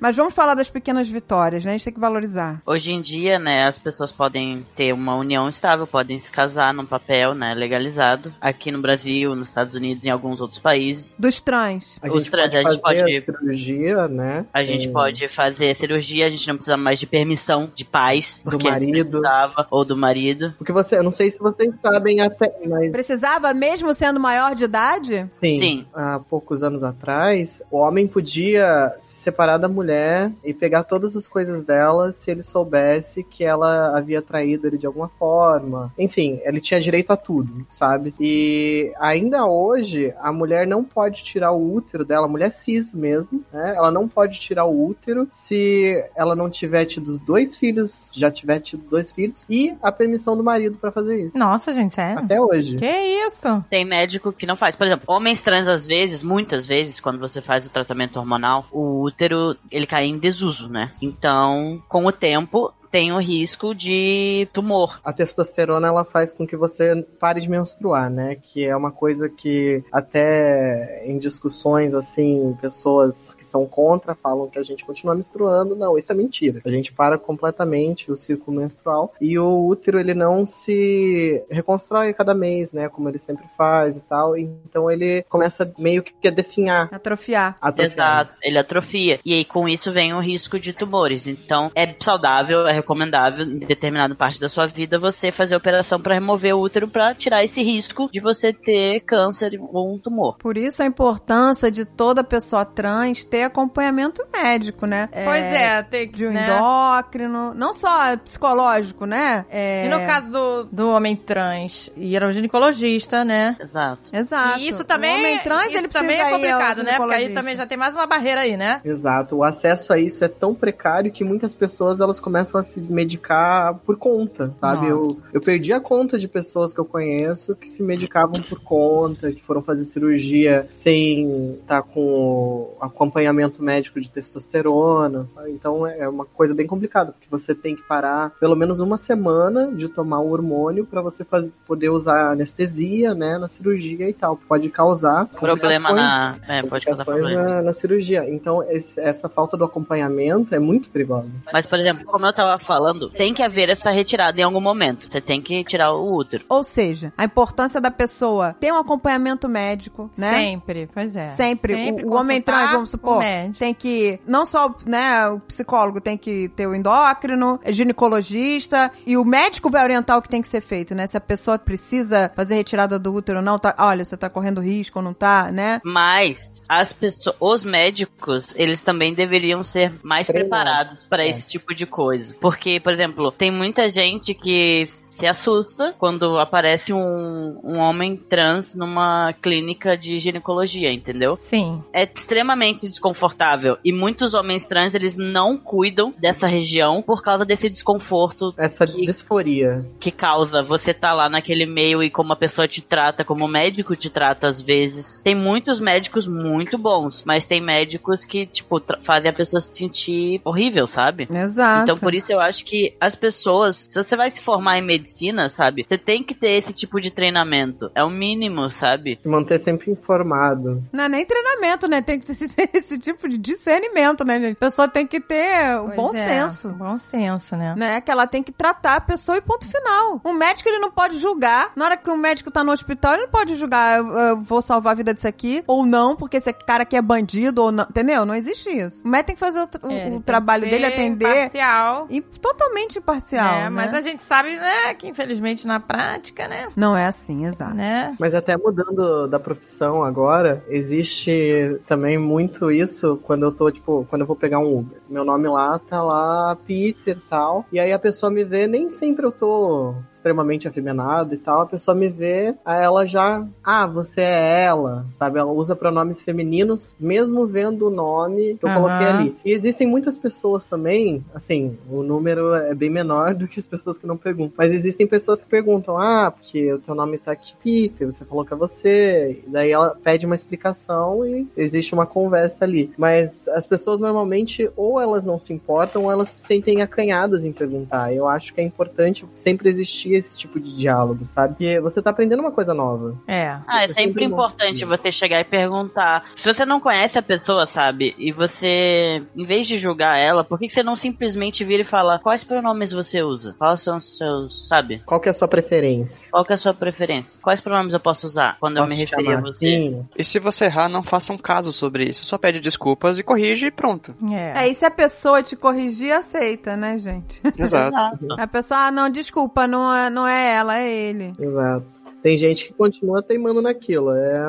Mas 0.04 0.16
vamos 0.16 0.34
falar 0.34 0.52
das 0.54 0.68
pequenas 0.68 1.08
vitórias, 1.08 1.64
né? 1.64 1.70
A 1.70 1.72
gente 1.72 1.84
tem 1.84 1.92
que 1.94 1.98
valorizar. 1.98 2.60
Hoje 2.66 2.92
em 2.92 3.00
dia, 3.00 3.38
né, 3.38 3.64
as 3.66 3.78
pessoas 3.78 4.12
podem 4.12 4.66
ter 4.76 4.92
uma 4.92 5.16
união 5.16 5.48
estável, 5.48 5.86
podem 5.86 6.20
se 6.20 6.30
casar 6.30 6.74
num 6.74 6.84
papel, 6.84 7.32
né, 7.34 7.54
legalizado. 7.54 8.30
Aqui 8.38 8.70
no 8.70 8.82
Brasil, 8.82 9.34
nos 9.34 9.48
Estados 9.48 9.74
Unidos, 9.74 10.04
em 10.04 10.10
alguns 10.10 10.42
outros 10.42 10.58
países. 10.58 11.16
Dos 11.18 11.40
trans. 11.40 11.98
A 12.02 12.08
Os 12.08 12.22
gente 12.22 12.30
trans, 12.30 12.50
pode 12.52 12.54
a 12.54 12.58
gente 12.70 12.82
fazer 12.82 13.00
pode- 13.00 13.16
a 13.16 13.24
cirurgia, 13.24 14.08
né? 14.08 14.44
A 14.52 14.62
gente 14.62 14.88
É, 14.88 14.90
pode 14.92 15.26
fazer 15.28 15.74
cirurgia, 15.74 16.26
a 16.26 16.28
gente 16.30 16.46
não 16.48 16.56
precisa 16.56 16.76
mais 16.76 17.00
de 17.00 17.06
permissão 17.06 17.72
de 17.74 17.86
pais, 17.86 18.42
Do 18.44 18.50
porque 18.50 18.68
marido. 18.68 18.90
precisava, 18.90 19.66
ou 19.70 19.86
do 19.86 19.96
marido. 19.96 20.52
Porque 20.58 20.70
você, 20.70 20.98
eu 20.98 21.02
não 21.02 21.10
sei 21.10 21.30
se 21.30 21.38
vocês 21.38 21.72
sabem 21.80 22.20
até, 22.20 22.52
mas 22.68 22.92
Precisava 22.92 23.54
mesmo 23.54 23.94
sendo 23.94 24.20
maior 24.20 24.54
de 24.54 24.64
idade? 24.64 25.26
sim, 25.30 25.56
Sim. 25.56 25.86
há 25.94 26.20
poucos 26.28 26.62
anos 26.62 26.84
atrás, 26.84 27.62
o 27.70 27.78
homem 27.78 28.06
podia 28.06 28.92
separar 29.24 29.58
da 29.58 29.68
mulher 29.68 30.30
e 30.44 30.52
pegar 30.52 30.84
todas 30.84 31.16
as 31.16 31.26
coisas 31.26 31.64
dela 31.64 32.12
se 32.12 32.30
ele 32.30 32.42
soubesse 32.42 33.24
que 33.24 33.42
ela 33.42 33.96
havia 33.96 34.20
traído 34.22 34.66
ele 34.66 34.78
de 34.78 34.86
alguma 34.86 35.08
forma. 35.08 35.92
Enfim, 35.98 36.40
ele 36.44 36.60
tinha 36.60 36.80
direito 36.80 37.10
a 37.10 37.16
tudo, 37.16 37.66
sabe? 37.68 38.14
E 38.20 38.92
ainda 39.00 39.46
hoje, 39.46 40.12
a 40.20 40.32
mulher 40.32 40.66
não 40.66 40.84
pode 40.84 41.24
tirar 41.24 41.52
o 41.52 41.74
útero 41.74 42.04
dela, 42.04 42.26
a 42.26 42.30
mulher 42.30 42.52
cis 42.52 42.94
mesmo, 42.94 43.42
né? 43.52 43.74
Ela 43.76 43.90
não 43.90 44.06
pode 44.06 44.38
tirar 44.38 44.66
o 44.66 44.86
útero 44.86 45.26
se 45.30 46.04
ela 46.14 46.36
não 46.36 46.50
tiver 46.50 46.84
tido 46.84 47.18
dois 47.18 47.56
filhos, 47.56 48.10
já 48.12 48.30
tiver 48.30 48.60
tido 48.60 48.82
dois 48.88 49.10
filhos, 49.10 49.46
e 49.48 49.74
a 49.82 49.90
permissão 49.90 50.36
do 50.36 50.44
marido 50.44 50.76
pra 50.76 50.92
fazer 50.92 51.26
isso. 51.26 51.38
Nossa, 51.38 51.72
gente, 51.72 51.94
sério? 51.94 52.18
Até 52.18 52.40
hoje. 52.40 52.76
Que 52.76 52.86
isso? 53.26 53.64
Tem 53.70 53.84
médico 53.84 54.32
que 54.32 54.46
não 54.46 54.56
faz. 54.56 54.76
Por 54.76 54.86
exemplo, 54.86 55.04
homens 55.08 55.40
trans, 55.40 55.66
às 55.66 55.86
vezes, 55.86 56.22
muitas 56.22 56.66
vezes, 56.66 57.00
quando 57.00 57.18
você 57.18 57.40
faz 57.40 57.66
o 57.66 57.70
tratamento 57.70 58.18
hormonal, 58.18 58.66
o 58.70 59.10
útero, 59.14 59.56
ele 59.70 59.86
cai 59.86 60.06
em 60.06 60.18
desuso, 60.18 60.68
né? 60.68 60.90
Então, 61.00 61.82
com 61.88 62.04
o 62.04 62.12
tempo, 62.12 62.74
tem 62.94 63.12
o 63.12 63.18
risco 63.18 63.74
de 63.74 64.46
tumor. 64.52 65.00
A 65.02 65.12
testosterona 65.12 65.88
ela 65.88 66.04
faz 66.04 66.32
com 66.32 66.46
que 66.46 66.56
você 66.56 67.04
pare 67.18 67.40
de 67.40 67.50
menstruar, 67.50 68.08
né? 68.08 68.36
Que 68.36 68.64
é 68.64 68.76
uma 68.76 68.92
coisa 68.92 69.28
que 69.28 69.82
até 69.90 71.02
em 71.04 71.18
discussões 71.18 71.92
assim, 71.92 72.56
pessoas 72.60 73.34
que 73.34 73.44
são 73.44 73.66
contra 73.66 74.14
falam 74.14 74.48
que 74.48 74.60
a 74.60 74.62
gente 74.62 74.84
continua 74.84 75.16
menstruando. 75.16 75.74
Não, 75.74 75.98
isso 75.98 76.12
é 76.12 76.14
mentira. 76.14 76.62
A 76.64 76.70
gente 76.70 76.92
para 76.92 77.18
completamente 77.18 78.12
o 78.12 78.14
ciclo 78.14 78.54
menstrual 78.54 79.12
e 79.20 79.36
o 79.40 79.66
útero 79.66 79.98
ele 79.98 80.14
não 80.14 80.46
se 80.46 81.42
reconstrói 81.50 82.14
cada 82.14 82.32
mês, 82.32 82.72
né? 82.72 82.88
Como 82.88 83.08
ele 83.08 83.18
sempre 83.18 83.46
faz 83.56 83.96
e 83.96 84.00
tal. 84.02 84.36
Então 84.36 84.88
ele 84.88 85.24
começa 85.28 85.68
meio 85.76 86.00
que 86.04 86.28
a 86.28 86.30
definhar. 86.30 86.88
Atrofiar. 86.92 87.56
atrofiar. 87.60 87.90
Exato, 87.90 88.32
ele 88.40 88.56
atrofia. 88.56 89.18
E 89.24 89.34
aí, 89.34 89.44
com 89.44 89.68
isso, 89.68 89.90
vem 89.90 90.14
o 90.14 90.20
risco 90.20 90.60
de 90.60 90.72
tumores. 90.72 91.26
Então, 91.26 91.72
é 91.74 91.92
saudável, 91.98 92.68
é 92.68 92.83
recomendável, 92.84 93.44
em 93.44 93.58
determinada 93.58 94.14
parte 94.14 94.38
da 94.40 94.48
sua 94.48 94.66
vida, 94.66 94.98
você 94.98 95.32
fazer 95.32 95.56
operação 95.56 95.98
para 96.00 96.14
remover 96.14 96.54
o 96.54 96.60
útero 96.60 96.86
para 96.86 97.14
tirar 97.14 97.42
esse 97.42 97.62
risco 97.62 98.08
de 98.12 98.20
você 98.20 98.52
ter 98.52 99.00
câncer 99.00 99.58
ou 99.72 99.94
um 99.94 99.98
tumor. 99.98 100.36
Por 100.38 100.58
isso 100.58 100.82
a 100.82 100.86
importância 100.86 101.70
de 101.70 101.84
toda 101.84 102.22
pessoa 102.22 102.64
trans 102.64 103.24
ter 103.24 103.44
acompanhamento 103.44 104.22
médico, 104.32 104.86
né? 104.86 105.08
Pois 105.12 105.44
é, 105.44 105.82
tem 105.82 106.10
De 106.10 106.26
um 106.26 106.32
né? 106.32 106.44
endócrino, 106.44 107.54
não 107.54 107.72
só 107.72 108.16
psicológico, 108.18 109.06
né? 109.06 109.46
É... 109.50 109.86
E 109.86 109.88
no 109.88 110.06
caso 110.06 110.30
do, 110.30 110.64
do 110.64 110.90
homem 110.90 111.16
trans, 111.16 111.90
ir 111.96 112.22
ao 112.22 112.30
ginecologista, 112.30 113.24
né? 113.24 113.56
Exato. 113.60 114.10
Exato. 114.12 114.58
E 114.58 114.68
isso 114.68 114.84
também, 114.84 115.16
o 115.16 115.18
homem 115.18 115.38
trans, 115.40 115.68
isso 115.68 115.78
ele 115.78 115.88
também 115.88 116.20
é 116.20 116.30
complicado, 116.30 116.82
né? 116.82 116.96
Porque 116.96 117.14
aí 117.14 117.32
também 117.32 117.56
já 117.56 117.66
tem 117.66 117.78
mais 117.78 117.94
uma 117.94 118.06
barreira 118.06 118.42
aí, 118.42 118.56
né? 118.56 118.80
Exato, 118.84 119.36
o 119.36 119.44
acesso 119.44 119.92
a 119.92 119.98
isso 119.98 120.24
é 120.24 120.28
tão 120.28 120.54
precário 120.54 121.10
que 121.10 121.24
muitas 121.24 121.54
pessoas 121.54 122.00
elas 122.00 122.20
começam 122.20 122.60
a 122.60 122.62
se 122.62 122.73
medicar 122.80 123.74
por 123.86 123.96
conta, 123.96 124.52
sabe? 124.60 124.88
Nossa. 124.88 124.88
Eu, 124.88 125.18
eu 125.34 125.40
perdi 125.40 125.72
a 125.72 125.80
conta 125.80 126.18
de 126.18 126.28
pessoas 126.28 126.72
que 126.74 126.80
eu 126.80 126.84
conheço 126.84 127.54
que 127.54 127.68
se 127.68 127.82
medicavam 127.82 128.40
por 128.42 128.60
conta, 128.60 129.32
que 129.32 129.42
foram 129.42 129.62
fazer 129.62 129.84
cirurgia 129.84 130.68
sem 130.74 131.54
estar 131.60 131.82
com 131.82 132.00
o 132.00 132.76
acompanhamento 132.80 133.62
médico 133.62 134.00
de 134.00 134.10
testosterona, 134.10 135.24
sabe? 135.34 135.50
Então 135.50 135.86
é 135.86 136.08
uma 136.08 136.24
coisa 136.24 136.54
bem 136.54 136.66
complicada, 136.66 137.12
porque 137.12 137.26
você 137.30 137.54
tem 137.54 137.74
que 137.76 137.82
parar 137.82 138.30
pelo 138.40 138.56
menos 138.56 138.80
uma 138.80 138.98
semana 138.98 139.70
de 139.72 139.88
tomar 139.88 140.20
o 140.20 140.30
hormônio 140.30 140.84
para 140.86 141.00
você 141.00 141.24
fazer, 141.24 141.52
poder 141.66 141.88
usar 141.90 142.30
anestesia, 142.32 143.14
né, 143.14 143.38
na 143.38 143.48
cirurgia 143.48 144.08
e 144.08 144.12
tal. 144.12 144.36
Pode 144.36 144.68
causar 144.68 145.26
Problema 145.26 145.92
na. 145.92 146.36
É, 146.48 146.62
pode 146.62 146.86
causar 146.86 147.04
problema. 147.04 147.42
na, 147.42 147.62
na 147.62 147.72
cirurgia. 147.72 148.28
Então, 148.28 148.62
esse- 148.70 149.00
essa 149.00 149.28
falta 149.28 149.56
do 149.56 149.64
acompanhamento 149.64 150.54
é 150.54 150.58
muito 150.58 150.88
perigosa. 150.88 151.28
Mas, 151.52 151.66
por 151.66 151.78
exemplo, 151.78 152.04
como 152.04 152.26
eu 152.26 152.32
tava 152.32 152.58
falando, 152.64 153.08
tem 153.10 153.32
que 153.34 153.42
haver 153.42 153.68
essa 153.68 153.90
retirada 153.90 154.40
em 154.40 154.44
algum 154.44 154.60
momento. 154.60 155.10
Você 155.10 155.20
tem 155.20 155.40
que 155.40 155.62
tirar 155.64 155.92
o 155.92 156.14
útero. 156.14 156.44
Ou 156.48 156.62
seja, 156.62 157.12
a 157.16 157.24
importância 157.24 157.80
da 157.80 157.90
pessoa 157.90 158.56
ter 158.58 158.72
um 158.72 158.78
acompanhamento 158.78 159.48
médico, 159.48 160.10
né? 160.16 160.32
Sempre, 160.34 160.88
pois 160.92 161.14
é. 161.14 161.26
Sempre. 161.32 161.74
O- 161.92 162.10
o, 162.12 162.14
homem 162.16 162.40
trans, 162.40 162.72
vamos 162.72 162.90
supor, 162.90 163.22
tem 163.58 163.72
que. 163.74 164.18
Não 164.26 164.44
só 164.46 164.74
né, 164.86 165.28
o 165.28 165.38
psicólogo 165.40 166.00
tem 166.00 166.16
que 166.16 166.48
ter 166.56 166.66
o 166.66 166.74
endócrino, 166.74 167.58
ginecologista, 167.68 168.90
e 169.06 169.16
o 169.16 169.24
médico 169.24 169.70
vai 169.70 169.82
orientar 169.82 170.16
o 170.18 170.22
que 170.22 170.28
tem 170.28 170.42
que 170.42 170.48
ser 170.48 170.60
feito, 170.60 170.94
né? 170.94 171.06
Se 171.06 171.16
a 171.16 171.20
pessoa 171.20 171.58
precisa 171.58 172.30
fazer 172.34 172.54
retirada 172.54 172.98
do 172.98 173.12
útero 173.14 173.38
ou 173.38 173.44
não, 173.44 173.58
tá, 173.58 173.74
olha, 173.78 174.04
você 174.04 174.16
tá 174.16 174.28
correndo 174.30 174.60
risco 174.60 174.98
ou 174.98 175.04
não 175.04 175.12
tá, 175.12 175.50
né? 175.52 175.80
Mas 175.84 176.62
as 176.68 176.92
pessoas, 176.92 177.36
os 177.40 177.64
médicos, 177.64 178.54
eles 178.56 178.80
também 178.80 179.14
deveriam 179.14 179.62
ser 179.64 179.92
mais 180.02 180.26
preparados 180.26 181.04
para 181.08 181.24
É. 181.24 181.28
esse 181.28 181.48
tipo 181.48 181.74
de 181.74 181.86
coisa. 181.86 182.34
Porque, 182.40 182.53
por 182.80 182.92
exemplo, 182.92 183.30
tem 183.32 183.50
muita 183.50 183.88
gente 183.88 184.34
que 184.34 184.86
se 185.14 185.26
assusta 185.26 185.94
quando 185.98 186.38
aparece 186.38 186.92
um, 186.92 187.60
um 187.62 187.78
homem 187.78 188.16
trans 188.16 188.74
numa 188.74 189.32
clínica 189.40 189.96
de 189.96 190.18
ginecologia, 190.18 190.92
entendeu? 190.92 191.36
Sim. 191.36 191.82
É 191.92 192.02
extremamente 192.02 192.88
desconfortável. 192.88 193.78
E 193.84 193.92
muitos 193.92 194.34
homens 194.34 194.64
trans, 194.66 194.94
eles 194.94 195.16
não 195.16 195.56
cuidam 195.56 196.12
dessa 196.18 196.46
região 196.46 197.00
por 197.00 197.22
causa 197.22 197.44
desse 197.44 197.70
desconforto 197.70 198.52
Essa 198.56 198.86
Que- 198.86 199.02
disforia. 199.02 199.84
que 200.00 200.10
causa 200.10 200.62
você 200.62 200.92
tá 200.92 201.12
lá 201.12 201.28
naquele 201.28 201.64
meio 201.64 202.02
e 202.02 202.10
como 202.10 202.32
a 202.32 202.36
pessoa 202.36 202.66
te 202.66 202.80
trata, 202.82 203.24
como 203.24 203.44
o 203.44 203.48
médico 203.48 203.94
te 203.94 204.10
trata 204.10 204.48
às 204.48 204.60
vezes. 204.60 205.20
Tem 205.22 205.34
muitos 205.34 205.78
médicos 205.78 206.26
muito 206.26 206.76
bons, 206.76 207.22
mas 207.24 207.46
tem 207.46 207.60
médicos 207.60 208.24
que, 208.24 208.46
tipo, 208.46 208.82
fazem 209.02 209.30
a 209.30 209.34
pessoa 209.34 209.60
se 209.60 209.74
sentir 209.74 210.40
horrível, 210.44 210.86
sabe? 210.86 211.28
Exato. 211.32 211.82
Então, 211.84 211.96
por 211.96 212.14
isso 212.14 212.32
eu 212.32 212.40
acho 212.40 212.64
que 212.64 212.94
as 213.00 213.14
pessoas, 213.14 213.76
se 213.76 213.94
você 214.02 214.16
vai 214.16 214.30
se 214.30 214.40
formar 214.40 214.78
em 214.78 214.82
medicina, 214.82 215.03
sabe? 215.48 215.84
Você 215.86 215.98
tem 215.98 216.22
que 216.22 216.34
ter 216.34 216.52
esse 216.52 216.72
tipo 216.72 217.00
de 217.00 217.10
treinamento. 217.10 217.90
É 217.94 218.02
o 218.04 218.10
mínimo, 218.10 218.70
sabe? 218.70 219.18
Se 219.22 219.28
manter 219.28 219.58
sempre 219.58 219.90
informado. 219.90 220.82
Não 220.92 221.04
é 221.04 221.08
nem 221.08 221.24
treinamento, 221.24 221.86
né? 221.88 222.02
Tem 222.02 222.18
que 222.18 222.26
ter 222.26 222.32
esse, 222.44 222.70
esse 222.72 222.98
tipo 222.98 223.28
de 223.28 223.38
discernimento, 223.38 224.24
né, 224.24 224.38
gente? 224.40 224.52
A 224.56 224.60
pessoa 224.60 224.88
tem 224.88 225.06
que 225.06 225.20
ter 225.20 225.78
o 225.80 225.86
Pois 225.86 225.96
bom 225.96 226.10
é, 226.10 226.12
senso. 226.12 226.68
Bom 226.70 226.98
senso, 226.98 227.56
né? 227.56 227.74
Né, 227.76 228.00
que 228.00 228.10
ela 228.10 228.26
tem 228.26 228.42
que 228.42 228.52
tratar 228.52 228.96
a 228.96 229.00
pessoa 229.00 229.38
e 229.38 229.40
ponto 229.40 229.66
final. 229.66 230.20
O 230.24 230.32
médico, 230.32 230.68
ele 230.68 230.78
não 230.78 230.90
pode 230.90 231.18
julgar. 231.18 231.72
Na 231.76 231.84
hora 231.86 231.96
que 231.96 232.10
o 232.10 232.16
médico 232.16 232.50
tá 232.50 232.62
no 232.64 232.72
hospital, 232.72 233.14
ele 233.14 233.22
não 233.22 233.30
pode 233.30 233.56
julgar, 233.56 233.98
eu, 233.98 234.06
eu 234.12 234.40
vou 234.42 234.62
salvar 234.62 234.92
a 234.92 234.96
vida 234.96 235.12
disso 235.14 235.28
aqui, 235.28 235.62
ou 235.66 235.84
não, 235.84 236.14
porque 236.16 236.36
esse 236.38 236.52
cara 236.52 236.82
aqui 236.82 236.96
é 236.96 237.02
bandido, 237.02 237.62
ou 237.62 237.72
não. 237.72 237.84
Entendeu? 237.84 238.24
Não 238.24 238.34
existe 238.34 238.70
isso. 238.70 239.04
O 239.04 239.08
médico 239.08 239.26
tem 239.26 239.34
que 239.36 239.40
fazer 239.40 239.60
o, 239.60 239.86
o- 239.86 239.90
É, 239.92 240.08
o 240.08 240.20
trabalho 240.20 240.64
dele, 240.68 240.86
atender. 240.86 241.28
Imparcial. 241.28 242.06
E 242.10 242.20
totalmente 242.20 242.98
imparcial. 242.98 243.44
né? 243.54 243.62
né? 243.64 243.70
Mas 243.70 243.94
a 243.94 244.00
gente 244.00 244.22
sabe, 244.22 244.56
né, 244.56 244.93
que 244.94 245.08
infelizmente 245.08 245.66
na 245.66 245.80
prática, 245.80 246.46
né? 246.48 246.68
Não 246.76 246.96
é 246.96 247.06
assim, 247.06 247.46
exato. 247.46 247.74
né? 247.74 248.14
Mas 248.18 248.34
até 248.34 248.56
mudando 248.56 249.26
da 249.28 249.38
profissão 249.38 250.02
agora, 250.02 250.62
existe 250.68 251.78
também 251.86 252.18
muito 252.18 252.70
isso 252.70 253.18
quando 253.22 253.44
eu 253.44 253.52
tô, 253.52 253.70
tipo, 253.70 254.06
quando 254.08 254.22
eu 254.22 254.26
vou 254.26 254.36
pegar 254.36 254.58
um 254.58 254.78
Uber. 254.78 254.98
Meu 255.08 255.24
nome 255.24 255.48
lá 255.48 255.78
tá 255.78 256.02
lá 256.02 256.56
Peter 256.66 257.16
e 257.16 257.28
tal. 257.28 257.64
E 257.72 257.78
aí 257.78 257.92
a 257.92 257.98
pessoa 257.98 258.30
me 258.30 258.44
vê, 258.44 258.66
nem 258.66 258.92
sempre 258.92 259.24
eu 259.26 259.32
tô 259.32 259.94
extremamente 260.12 260.66
afeminado 260.68 261.34
e 261.34 261.38
tal. 261.38 261.62
A 261.62 261.66
pessoa 261.66 261.94
me 261.94 262.08
vê, 262.08 262.54
aí 262.64 262.82
ela 262.82 263.06
já, 263.06 263.44
ah, 263.62 263.86
você 263.86 264.20
é 264.22 264.64
ela, 264.64 265.06
sabe? 265.10 265.38
Ela 265.38 265.52
usa 265.52 265.76
pronomes 265.76 266.22
femininos, 266.22 266.96
mesmo 266.98 267.46
vendo 267.46 267.88
o 267.88 267.90
nome 267.90 268.56
que 268.56 268.64
eu 268.64 268.70
Aham. 268.70 268.80
coloquei 268.82 269.06
ali. 269.06 269.36
E 269.44 269.52
existem 269.52 269.86
muitas 269.86 270.16
pessoas 270.16 270.66
também, 270.66 271.24
assim, 271.34 271.76
o 271.90 272.02
número 272.02 272.54
é 272.54 272.74
bem 272.74 272.90
menor 272.90 273.34
do 273.34 273.46
que 273.46 273.60
as 273.60 273.66
pessoas 273.66 273.98
que 273.98 274.06
não 274.06 274.16
perguntam. 274.16 274.54
Mas 274.56 274.72
existem 274.84 275.06
pessoas 275.06 275.42
que 275.42 275.48
perguntam, 275.48 275.98
ah, 275.98 276.30
porque 276.30 276.72
o 276.72 276.78
teu 276.78 276.94
nome 276.94 277.18
tá 277.18 277.32
aqui, 277.32 277.54
Pipe, 277.62 278.06
você 278.06 278.24
falou 278.24 278.44
que 278.44 278.54
é 278.54 278.56
você. 278.56 279.42
E 279.46 279.50
daí 279.50 279.70
ela 279.70 279.96
pede 280.02 280.26
uma 280.26 280.34
explicação 280.34 281.26
e 281.26 281.46
existe 281.56 281.94
uma 281.94 282.06
conversa 282.06 282.64
ali. 282.64 282.92
Mas 282.96 283.46
as 283.48 283.66
pessoas 283.66 284.00
normalmente, 284.00 284.70
ou 284.76 285.00
elas 285.00 285.24
não 285.24 285.38
se 285.38 285.52
importam, 285.52 286.04
ou 286.04 286.12
elas 286.12 286.30
se 286.30 286.46
sentem 286.46 286.82
acanhadas 286.82 287.44
em 287.44 287.52
perguntar. 287.52 288.12
Eu 288.12 288.28
acho 288.28 288.54
que 288.54 288.60
é 288.60 288.64
importante 288.64 289.26
sempre 289.34 289.68
existir 289.68 290.14
esse 290.14 290.36
tipo 290.38 290.58
de 290.60 290.74
diálogo, 290.74 291.26
sabe? 291.26 291.54
Porque 291.54 291.80
você 291.80 292.00
tá 292.00 292.10
aprendendo 292.10 292.40
uma 292.40 292.52
coisa 292.52 292.74
nova. 292.74 293.16
É. 293.26 293.58
Ah, 293.66 293.82
é 293.82 293.84
Eu 293.84 293.94
sempre 293.94 294.14
sempre 294.14 294.24
importante 294.24 294.84
você 294.84 295.10
chegar 295.10 295.40
e 295.40 295.44
perguntar. 295.44 296.24
Se 296.36 296.52
você 296.52 296.64
não 296.64 296.80
conhece 296.80 297.18
a 297.18 297.22
pessoa, 297.22 297.66
sabe? 297.66 298.14
E 298.18 298.32
você, 298.32 299.22
em 299.36 299.44
vez 299.44 299.66
de 299.66 299.76
julgar 299.76 300.18
ela, 300.18 300.44
por 300.44 300.58
que 300.58 300.66
que 300.66 300.72
você 300.72 300.82
não 300.82 300.96
simplesmente 300.96 301.64
vira 301.64 301.82
e 301.82 301.84
fala 301.84 302.18
quais 302.18 302.44
pronomes 302.44 302.92
você 302.92 303.22
usa? 303.22 303.54
Quais 303.58 303.82
são 303.82 303.96
os 303.96 304.16
seus, 304.16 304.68
sabe? 304.74 305.02
Qual 305.06 305.20
que 305.20 305.28
é 305.28 305.30
a 305.30 305.34
sua 305.34 305.48
preferência? 305.48 306.28
Qual 306.30 306.44
que 306.44 306.52
é 306.52 306.54
a 306.54 306.58
sua 306.58 306.74
preferência? 306.74 307.40
Quais 307.42 307.60
pronomes 307.60 307.94
eu 307.94 308.00
posso 308.00 308.26
usar 308.26 308.56
quando 308.58 308.76
eu 308.76 308.82
Posso 308.82 308.90
me 308.90 308.96
te 308.96 309.10
referir 309.10 309.34
a 309.34 309.40
você? 309.40 309.66
assim? 309.66 310.08
E 310.16 310.24
se 310.24 310.38
você 310.38 310.64
errar, 310.66 310.88
não 310.88 311.02
faça 311.02 311.32
um 311.32 311.38
caso 311.38 311.72
sobre 311.72 312.04
isso. 312.04 312.24
Só 312.26 312.36
pede 312.36 312.60
desculpas 312.60 313.18
e 313.18 313.22
corrige 313.22 313.66
e 313.66 313.70
pronto. 313.70 314.14
É. 314.32 314.64
É, 314.64 314.68
e 314.68 314.74
se 314.74 314.84
a 314.84 314.90
pessoa 314.90 315.42
te 315.42 315.56
corrigir, 315.56 316.12
aceita, 316.12 316.76
né, 316.76 316.98
gente? 316.98 317.40
Exato. 317.56 317.96
A 318.38 318.46
pessoa, 318.46 318.86
ah, 318.86 318.90
não, 318.90 319.08
desculpa, 319.08 319.66
não 319.66 319.92
é, 319.94 320.10
não 320.10 320.26
é 320.26 320.54
ela, 320.54 320.78
é 320.78 320.90
ele. 320.90 321.34
Exato. 321.38 321.94
Tem 322.24 322.38
gente 322.38 322.68
que 322.68 322.72
continua 322.72 323.22
teimando 323.22 323.60
naquilo. 323.60 324.10
É 324.12 324.40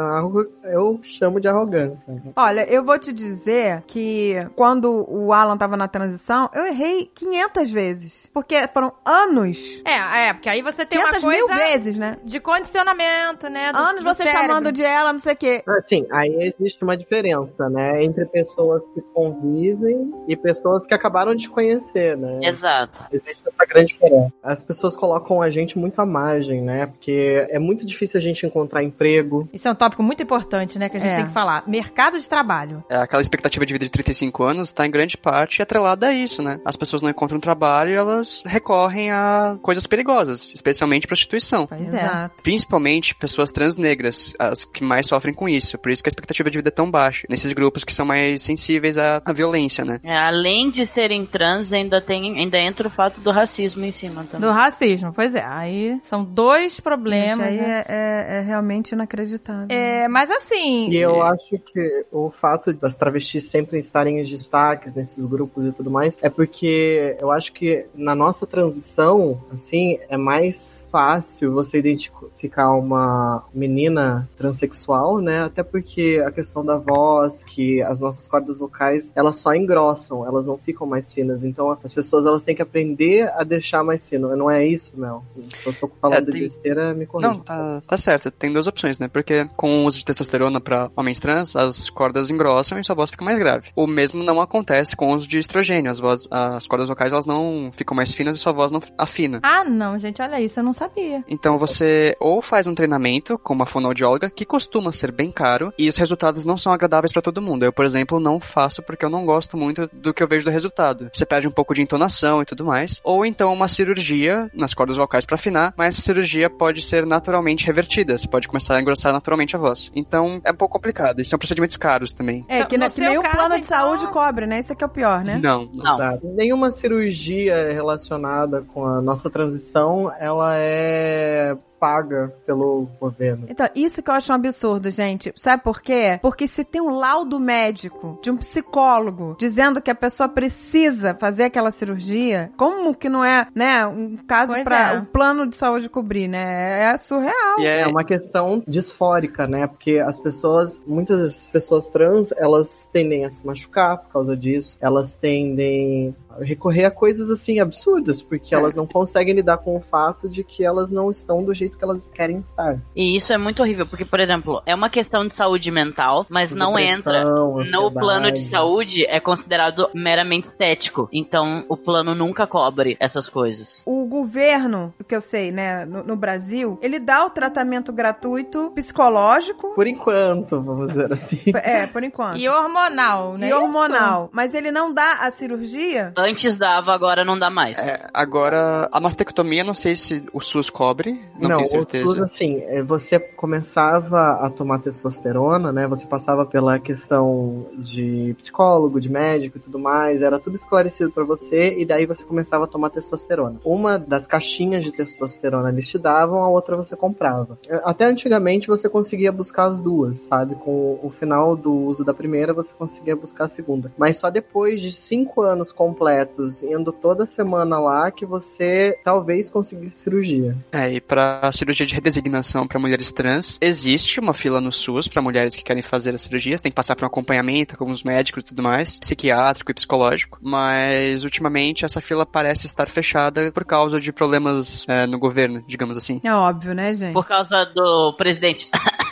eu 0.63 0.97
chamo 1.03 1.41
de 1.41 1.49
arrogância. 1.49 2.15
Olha, 2.33 2.65
eu 2.71 2.85
vou 2.85 2.97
te 2.97 3.11
dizer 3.11 3.83
que 3.85 4.33
quando 4.55 5.05
o 5.09 5.33
Alan 5.33 5.57
tava 5.57 5.75
na 5.75 5.85
transição, 5.85 6.49
eu 6.53 6.65
errei 6.67 7.11
500 7.13 7.73
vezes. 7.73 8.24
Porque 8.35 8.67
foram 8.67 8.91
anos. 9.05 9.81
É, 9.85 10.27
é, 10.27 10.33
porque 10.33 10.49
aí 10.49 10.61
você 10.61 10.85
tem 10.85 10.99
uma 10.99 11.07
500 11.07 11.23
coisa 11.23 11.47
mil 11.47 11.57
vezes, 11.65 11.97
né? 11.97 12.17
de 12.21 12.37
condicionamento, 12.41 13.47
né? 13.49 13.71
do- 13.71 13.77
Anos 13.79 14.03
do 14.03 14.13
você 14.13 14.23
cérebro. 14.23 14.41
chamando 14.47 14.71
de 14.73 14.83
ela, 14.83 15.13
não 15.13 15.19
sei 15.19 15.33
o 15.33 15.37
quê. 15.37 15.63
Assim, 15.65 16.05
aí 16.11 16.53
existe 16.59 16.83
uma 16.83 16.97
diferença, 16.97 17.69
né? 17.69 18.03
Entre 18.03 18.25
pessoas 18.25 18.83
que 18.93 19.01
convivem 19.13 20.13
e 20.27 20.35
pessoas 20.35 20.85
que 20.85 20.93
acabaram 20.93 21.33
de 21.33 21.43
te 21.43 21.49
conhecer, 21.49 22.17
né? 22.17 22.39
Exato. 22.43 23.05
Existe 23.11 23.41
essa 23.47 23.65
grande 23.65 23.93
diferença. 23.93 24.33
As 24.43 24.61
pessoas 24.61 24.95
colocam 24.97 25.41
a 25.41 25.49
gente 25.49 25.77
muito 25.77 25.99
à 26.01 26.05
margem, 26.05 26.61
né? 26.61 26.87
Porque 26.87 27.47
é 27.49 27.57
muito 27.57 27.85
difícil 27.85 28.17
a 28.17 28.21
gente 28.21 28.45
encontrar 28.45 28.83
emprego. 28.83 29.47
Isso 29.53 29.67
é 29.67 29.71
um 29.71 29.75
tópico 29.75 30.03
muito 30.03 30.21
importante, 30.21 30.77
né? 30.77 30.89
Que 30.89 30.97
a 30.97 30.99
gente 30.99 31.09
É. 31.09 31.15
tem 31.17 31.27
que 31.27 31.33
falar. 31.33 31.63
Mercado 31.67 32.19
de 32.19 32.27
trabalho. 32.27 32.83
É, 32.89 32.97
aquela 32.97 33.21
expectativa 33.21 33.65
de 33.65 33.73
vida 33.73 33.85
de 33.85 33.91
35 33.91 34.43
anos 34.43 34.69
está 34.69 34.85
em 34.85 34.91
grande 34.91 35.17
parte 35.17 35.61
atrelada 35.61 36.07
a 36.07 36.13
isso, 36.13 36.41
né? 36.43 36.59
As 36.65 36.75
pessoas 36.75 37.01
não 37.01 37.09
encontram 37.09 37.39
trabalho 37.39 37.91
e 37.91 37.95
elas 37.95 38.24
recorrem 38.45 39.11
a 39.11 39.57
coisas 39.61 39.85
perigosas, 39.87 40.53
especialmente 40.53 41.07
prostituição. 41.07 41.67
Pois 41.67 41.93
é. 41.93 41.97
Exato. 41.97 42.43
Principalmente 42.43 43.15
pessoas 43.15 43.51
transnegras, 43.51 44.33
as 44.39 44.63
que 44.65 44.83
mais 44.83 45.07
sofrem 45.07 45.33
com 45.33 45.47
isso. 45.47 45.77
Por 45.77 45.91
isso 45.91 46.03
que 46.03 46.07
a 46.07 46.11
expectativa 46.11 46.49
de 46.49 46.57
vida 46.57 46.69
é 46.69 46.71
tão 46.71 46.89
baixa. 46.89 47.25
Nesses 47.29 47.53
grupos 47.53 47.83
que 47.83 47.93
são 47.93 48.05
mais 48.05 48.41
sensíveis 48.41 48.97
à, 48.97 49.21
à 49.25 49.33
violência, 49.33 49.83
né? 49.85 49.99
É, 50.03 50.15
além 50.15 50.69
de 50.69 50.85
serem 50.87 51.25
trans, 51.25 51.71
ainda 51.73 51.99
tem, 52.01 52.37
ainda 52.37 52.57
entra 52.57 52.87
o 52.87 52.91
fato 52.91 53.21
do 53.21 53.31
racismo 53.31 53.83
em 53.85 53.91
cima 53.91 54.23
também. 54.29 54.47
Do 54.47 54.53
racismo, 54.53 55.11
pois 55.13 55.33
é. 55.35 55.43
Aí 55.45 55.99
são 56.03 56.23
dois 56.23 56.73
Gente, 56.73 56.81
problemas. 56.81 57.45
aí 57.47 57.57
né? 57.57 57.83
é, 57.87 57.95
é- 57.95 58.37
é 58.37 58.41
realmente 58.41 58.93
inacreditável. 58.93 59.67
É, 59.69 60.07
mas 60.07 60.29
assim. 60.31 60.89
E 60.89 60.97
eu 60.97 61.21
acho 61.21 61.57
que 61.59 62.05
o 62.11 62.29
fato 62.31 62.73
das 62.73 62.95
travestis 62.95 63.45
sempre 63.49 63.77
estarem 63.79 64.19
em 64.19 64.23
destaques 64.23 64.93
nesses 64.93 65.25
grupos 65.25 65.65
e 65.65 65.71
tudo 65.71 65.89
mais 65.91 66.17
é 66.21 66.29
porque 66.29 67.15
eu 67.19 67.31
acho 67.31 67.53
que 67.53 67.85
na 67.93 68.14
nossa 68.15 68.45
transição, 68.47 69.39
assim, 69.53 69.97
é 70.09 70.17
mais 70.17 70.87
fácil 70.91 71.53
você 71.53 71.79
identificar 71.79 72.71
uma 72.71 73.43
menina 73.53 74.27
transexual, 74.37 75.19
né? 75.19 75.43
Até 75.43 75.63
porque 75.63 76.23
a 76.25 76.31
questão 76.31 76.63
da 76.65 76.77
voz, 76.77 77.43
que 77.43 77.81
as 77.81 77.99
nossas 77.99 78.27
cordas 78.27 78.57
vocais, 78.59 79.11
elas 79.15 79.37
só 79.37 79.53
engrossam, 79.53 80.25
elas 80.25 80.45
não 80.45 80.57
ficam 80.57 80.87
mais 80.87 81.13
finas. 81.13 81.43
Então 81.43 81.77
as 81.83 81.93
pessoas 81.93 82.25
elas 82.25 82.43
têm 82.43 82.55
que 82.55 82.61
aprender 82.61 83.29
a 83.35 83.43
deixar 83.43 83.83
mais 83.83 84.07
fino. 84.07 84.35
Não 84.35 84.49
é 84.49 84.65
isso, 84.65 84.93
Mel? 84.97 85.23
Se 85.57 85.67
eu 85.67 85.73
tô 85.73 85.89
falando 86.01 86.29
É, 86.29 86.31
tem- 86.31 86.41
besteira, 86.41 86.93
me 86.93 87.05
corrija. 87.05 87.31
Não, 87.31 87.39
tá, 87.39 87.81
tá 87.85 87.97
certo. 87.97 88.31
Tem 88.31 88.51
duas 88.51 88.67
opções, 88.67 88.97
né? 88.99 89.07
Porque 89.07 89.47
com 89.55 89.83
o 89.83 89.85
uso 89.85 89.97
de 89.99 90.05
testosterona 90.05 90.59
pra 90.61 90.89
homens 90.95 91.19
trans, 91.19 91.55
as 91.55 91.89
cordas 91.89 92.29
engrossam 92.29 92.79
e 92.79 92.83
sua 92.83 92.95
voz 92.95 93.09
fica 93.09 93.23
mais 93.25 93.37
grave. 93.39 93.69
O 93.75 93.87
mesmo 93.87 94.23
não 94.23 94.39
acontece 94.41 94.95
com 94.95 95.07
o 95.11 95.15
uso 95.15 95.27
de 95.27 95.39
estrogênio. 95.39 95.91
As, 95.91 95.99
voz, 95.99 96.27
as 96.31 96.67
cordas 96.67 96.87
vocais 96.87 97.11
elas 97.11 97.25
não 97.25 97.71
ficam 97.75 97.95
mais 97.95 98.04
finas 98.13 98.35
e 98.35 98.39
sua 98.39 98.51
voz 98.53 98.71
não 98.71 98.79
afina. 98.97 99.39
Ah, 99.43 99.63
não, 99.63 99.97
gente, 99.97 100.21
olha 100.21 100.39
isso, 100.41 100.59
eu 100.59 100.63
não 100.63 100.73
sabia. 100.73 101.23
Então 101.27 101.57
você 101.57 102.15
ou 102.19 102.41
faz 102.41 102.67
um 102.67 102.75
treinamento 102.75 103.37
com 103.37 103.53
uma 103.53 103.65
fonoaudióloga, 103.65 104.29
que 104.29 104.45
costuma 104.45 104.91
ser 104.91 105.11
bem 105.11 105.31
caro, 105.31 105.73
e 105.77 105.87
os 105.89 105.97
resultados 105.97 106.45
não 106.45 106.57
são 106.57 106.71
agradáveis 106.73 107.11
pra 107.11 107.21
todo 107.21 107.41
mundo. 107.41 107.63
Eu, 107.63 107.73
por 107.73 107.85
exemplo, 107.85 108.19
não 108.19 108.39
faço 108.39 108.81
porque 108.83 109.05
eu 109.05 109.09
não 109.09 109.25
gosto 109.25 109.57
muito 109.57 109.89
do 109.93 110.13
que 110.13 110.21
eu 110.23 110.27
vejo 110.27 110.45
do 110.45 110.51
resultado. 110.51 111.09
Você 111.13 111.25
perde 111.25 111.47
um 111.47 111.51
pouco 111.51 111.73
de 111.73 111.81
entonação 111.81 112.41
e 112.41 112.45
tudo 112.45 112.65
mais. 112.65 112.99
Ou 113.03 113.25
então 113.25 113.51
uma 113.53 113.67
cirurgia 113.67 114.49
nas 114.53 114.73
cordas 114.73 114.97
vocais 114.97 115.25
pra 115.25 115.35
afinar, 115.35 115.73
mas 115.77 115.95
essa 115.95 116.01
cirurgia 116.03 116.49
pode 116.49 116.81
ser 116.81 117.05
naturalmente 117.05 117.65
revertida. 117.65 118.17
Você 118.17 118.27
pode 118.27 118.47
começar 118.47 118.77
a 118.77 118.81
engrossar 118.81 119.13
naturalmente 119.13 119.55
a 119.55 119.59
voz. 119.59 119.91
Então 119.95 120.41
é 120.43 120.51
um 120.51 120.55
pouco 120.55 120.73
complicado. 120.73 121.21
E 121.21 121.25
são 121.25 121.37
procedimentos 121.39 121.77
caros 121.77 122.13
também. 122.13 122.45
É, 122.49 122.63
que, 122.65 122.77
No 122.77 122.83
na- 122.85 122.89
que 122.89 122.95
seu 122.95 123.09
nem 123.09 123.17
o 123.17 123.21
plano 123.21 123.55
de 123.55 123.61
então- 123.61 123.77
saúde 123.77 124.07
cobre, 124.07 124.45
né? 124.45 124.59
Isso 124.59 124.73
aqui 124.73 124.83
é 124.83 124.87
o 124.87 124.89
pior, 124.89 125.23
né? 125.23 125.39
Não, 125.41 125.65
não. 125.73 125.97
Não. 125.97 126.19
Nenhuma 126.35 126.71
cirurgia 126.71 127.55
relacionada 127.85 128.61
com 128.73 128.85
a 128.85 129.01
nossa 129.01 129.29
transição, 129.29 130.11
ela 130.19 130.55
é 130.55 131.55
paga 131.85 132.33
pelo 132.47 132.87
governo. 132.99 133.45
Então, 133.47 133.69
isso 133.75 134.01
que 134.01 134.09
eu 134.09 134.15
acho 134.15 134.31
um 134.31 134.35
absurdo, 134.35 134.89
gente. 134.89 135.31
Sabe 135.35 135.61
por 135.61 135.81
quê? 135.81 136.19
Porque 136.19 136.47
se 136.47 136.63
tem 136.63 136.81
um 136.81 136.97
laudo 136.97 137.39
médico 137.39 138.17
de 138.23 138.31
um 138.31 138.37
psicólogo 138.37 139.35
dizendo 139.37 139.79
que 139.79 139.91
a 139.91 139.95
pessoa 139.95 140.27
precisa 140.27 141.15
fazer 141.19 141.43
aquela 141.43 141.69
cirurgia, 141.69 142.51
como 142.57 142.95
que 142.95 143.07
não 143.07 143.23
é, 143.23 143.45
né, 143.53 143.85
um 143.85 144.17
caso 144.17 144.53
para 144.63 144.93
é. 144.93 144.99
o 144.99 145.05
plano 145.05 145.45
de 145.45 145.55
saúde 145.55 145.87
cobrir, 145.87 146.27
né? 146.27 146.91
É 146.91 146.97
surreal. 146.97 147.59
E 147.59 147.67
É 147.67 147.75
é, 147.81 147.87
uma 147.87 148.03
questão 148.03 148.63
disfórica, 148.67 149.45
né? 149.45 149.67
Porque 149.67 149.99
as 149.99 150.19
pessoas, 150.19 150.81
muitas 150.87 151.45
pessoas 151.45 151.87
trans, 151.87 152.31
elas 152.37 152.89
tendem 152.91 153.25
a 153.25 153.29
se 153.29 153.45
machucar 153.45 153.99
por 153.99 154.09
causa 154.11 154.35
disso. 154.35 154.77
Elas 154.81 155.13
tendem 155.13 156.15
a 156.29 156.43
recorrer 156.43 156.85
a 156.85 156.91
coisas 156.91 157.29
assim 157.29 157.59
absurdas, 157.59 158.21
porque 158.21 158.55
elas 158.55 158.73
não 158.73 158.87
conseguem 158.87 159.35
lidar 159.35 159.57
com 159.57 159.75
o 159.75 159.81
fato 159.81 160.27
de 160.27 160.43
que 160.43 160.63
elas 160.63 160.91
não 160.91 161.09
estão 161.09 161.43
do 161.43 161.53
jeito 161.53 161.74
que 161.75 161.83
elas 161.83 162.09
querem 162.09 162.39
estar. 162.39 162.77
E 162.95 163.15
isso 163.15 163.31
é 163.33 163.37
muito 163.37 163.61
horrível, 163.61 163.85
porque, 163.85 164.05
por 164.05 164.19
exemplo, 164.19 164.61
é 164.65 164.73
uma 164.73 164.89
questão 164.89 165.25
de 165.25 165.33
saúde 165.35 165.69
mental, 165.71 166.25
mas 166.29 166.51
não 166.51 166.77
entra. 166.79 167.19
Depressão, 167.19 167.51
No 167.53 167.59
ansiedade. 167.59 167.93
plano 167.93 168.31
de 168.31 168.41
saúde 168.41 169.05
é 169.05 169.19
considerado 169.19 169.89
meramente 169.93 170.49
estético. 170.49 171.09
Então 171.11 171.65
o 171.69 171.77
plano 171.77 172.15
nunca 172.15 172.47
cobre 172.47 172.95
essas 172.99 173.29
coisas. 173.29 173.81
O 173.85 174.05
governo, 174.07 174.93
o 174.99 175.03
que 175.03 175.15
eu 175.15 175.21
sei, 175.21 175.51
né, 175.51 175.85
no, 175.85 176.03
no 176.03 176.15
Brasil, 176.15 176.77
ele 176.81 176.99
dá 176.99 177.25
o 177.25 177.29
tratamento 177.29 177.91
gratuito 177.93 178.71
psicológico, 178.75 179.73
Por 179.75 179.87
enquanto, 179.87 180.61
vamos 180.61 180.89
dizer 180.89 181.11
assim. 181.11 181.41
é, 181.63 181.85
por 181.87 182.03
enquanto. 182.03 182.37
E 182.37 182.47
hormonal, 182.47 183.37
né? 183.37 183.49
E 183.49 183.53
hormonal. 183.53 184.29
Mas 184.31 184.53
ele 184.53 184.71
não 184.71 184.93
dá 184.93 185.19
a 185.21 185.31
cirurgia? 185.31 186.13
Antes 186.17 186.55
dava, 186.55 186.93
agora 186.93 187.23
não 187.25 187.37
dá 187.37 187.49
mais. 187.49 187.77
é, 187.77 188.07
agora, 188.13 188.87
a 188.91 188.99
mastectomia, 188.99 189.63
não 189.63 189.73
sei 189.73 189.95
se 189.95 190.25
o 190.33 190.39
SUS 190.41 190.69
cobre. 190.69 191.21
Não, 191.39 191.49
Não, 191.49 191.64
o 191.65 191.69
certeza. 191.69 192.05
SUS, 192.05 192.21
assim, 192.21 192.61
é, 192.67 192.81
você 192.81 193.19
começava 193.19 194.33
a 194.45 194.49
tomar 194.49 194.79
testosterona, 194.79 195.71
né? 195.71 195.87
Você 195.87 196.05
passava 196.05 196.45
pela 196.45 196.79
questão 196.79 197.67
de 197.77 198.35
psicólogo, 198.37 198.99
de 198.99 199.09
médico 199.09 199.57
e 199.57 199.61
tudo 199.61 199.79
mais, 199.79 200.21
era 200.21 200.39
tudo 200.39 200.55
esclarecido 200.55 201.11
pra 201.11 201.23
você, 201.23 201.75
e 201.77 201.85
daí 201.85 202.05
você 202.05 202.23
começava 202.23 202.65
a 202.65 202.67
tomar 202.67 202.89
testosterona. 202.89 203.59
Uma 203.63 203.97
das 203.97 204.27
caixinhas 204.27 204.83
de 204.83 204.91
testosterona 204.91 205.69
eles 205.69 205.87
te 205.87 205.97
davam, 205.97 206.43
a 206.43 206.49
outra 206.49 206.75
você 206.75 206.95
comprava. 206.95 207.57
É, 207.67 207.81
Até 207.83 208.05
antigamente 208.05 208.67
você 208.67 208.89
conseguia 208.89 209.31
buscar 209.31 209.65
as 209.65 209.79
duas, 209.79 210.19
sabe? 210.19 210.55
Com 210.55 210.99
o 211.01 211.09
final 211.09 211.55
do 211.55 211.73
uso 211.73 212.03
da 212.03 212.13
primeira, 212.13 212.53
você 212.53 212.73
conseguia 212.73 213.15
buscar 213.15 213.45
a 213.45 213.49
segunda. 213.49 213.91
Mas 213.97 214.17
só 214.17 214.29
depois 214.29 214.81
de 214.81 214.91
cinco 214.91 215.41
anos 215.41 215.71
completos, 215.71 216.63
indo 216.63 216.91
toda 216.91 217.25
semana 217.25 217.79
lá, 217.79 218.11
que 218.11 218.25
você 218.25 218.97
talvez 219.03 219.49
conseguisse 219.49 219.97
cirurgia. 219.97 220.55
É, 220.71 220.91
e 220.91 220.99
para 221.45 221.51
cirurgia 221.51 221.85
de 221.85 221.93
redesignação 221.93 222.67
para 222.67 222.79
mulheres 222.79 223.11
trans, 223.11 223.59
existe 223.61 224.19
uma 224.19 224.33
fila 224.33 224.59
no 224.59 224.71
SUS 224.71 225.07
para 225.07 225.21
mulheres 225.21 225.55
que 225.55 225.63
querem 225.63 225.83
fazer 225.83 226.15
as 226.15 226.21
cirurgias, 226.21 226.59
tem 226.59 226.71
que 226.71 226.75
passar 226.75 226.95
por 226.95 227.03
um 227.03 227.07
acompanhamento 227.07 227.77
com 227.77 227.91
os 227.91 228.03
médicos 228.03 228.41
e 228.41 228.45
tudo 228.47 228.63
mais, 228.63 228.97
psiquiátrico 228.97 229.69
e 229.69 229.73
psicológico, 229.75 230.39
mas 230.41 231.23
ultimamente 231.23 231.85
essa 231.85 232.01
fila 232.01 232.25
parece 232.25 232.65
estar 232.65 232.87
fechada 232.87 233.51
por 233.51 233.63
causa 233.63 233.99
de 233.99 234.11
problemas 234.11 234.85
é, 234.87 235.05
no 235.05 235.19
governo, 235.19 235.63
digamos 235.67 235.97
assim. 235.97 236.19
É 236.23 236.33
óbvio, 236.33 236.73
né, 236.73 236.95
gente? 236.95 237.13
Por 237.13 237.27
causa 237.27 237.63
do 237.65 238.13
presidente. 238.13 238.67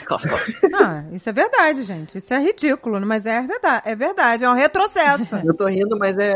Ah, 0.76 1.04
isso 1.12 1.30
é 1.30 1.34
verdade, 1.34 1.84
gente. 1.84 2.18
Isso 2.18 2.34
é 2.34 2.40
ridículo, 2.40 3.00
mas 3.06 3.26
é 3.26 3.42
verdade. 3.42 3.82
É 3.86 3.96
verdade, 3.96 4.44
é 4.44 4.50
um 4.50 4.54
retrocesso. 4.54 5.38
Eu 5.38 5.54
tô 5.54 5.66
rindo, 5.68 5.98
mas 5.98 6.18
é 6.18 6.34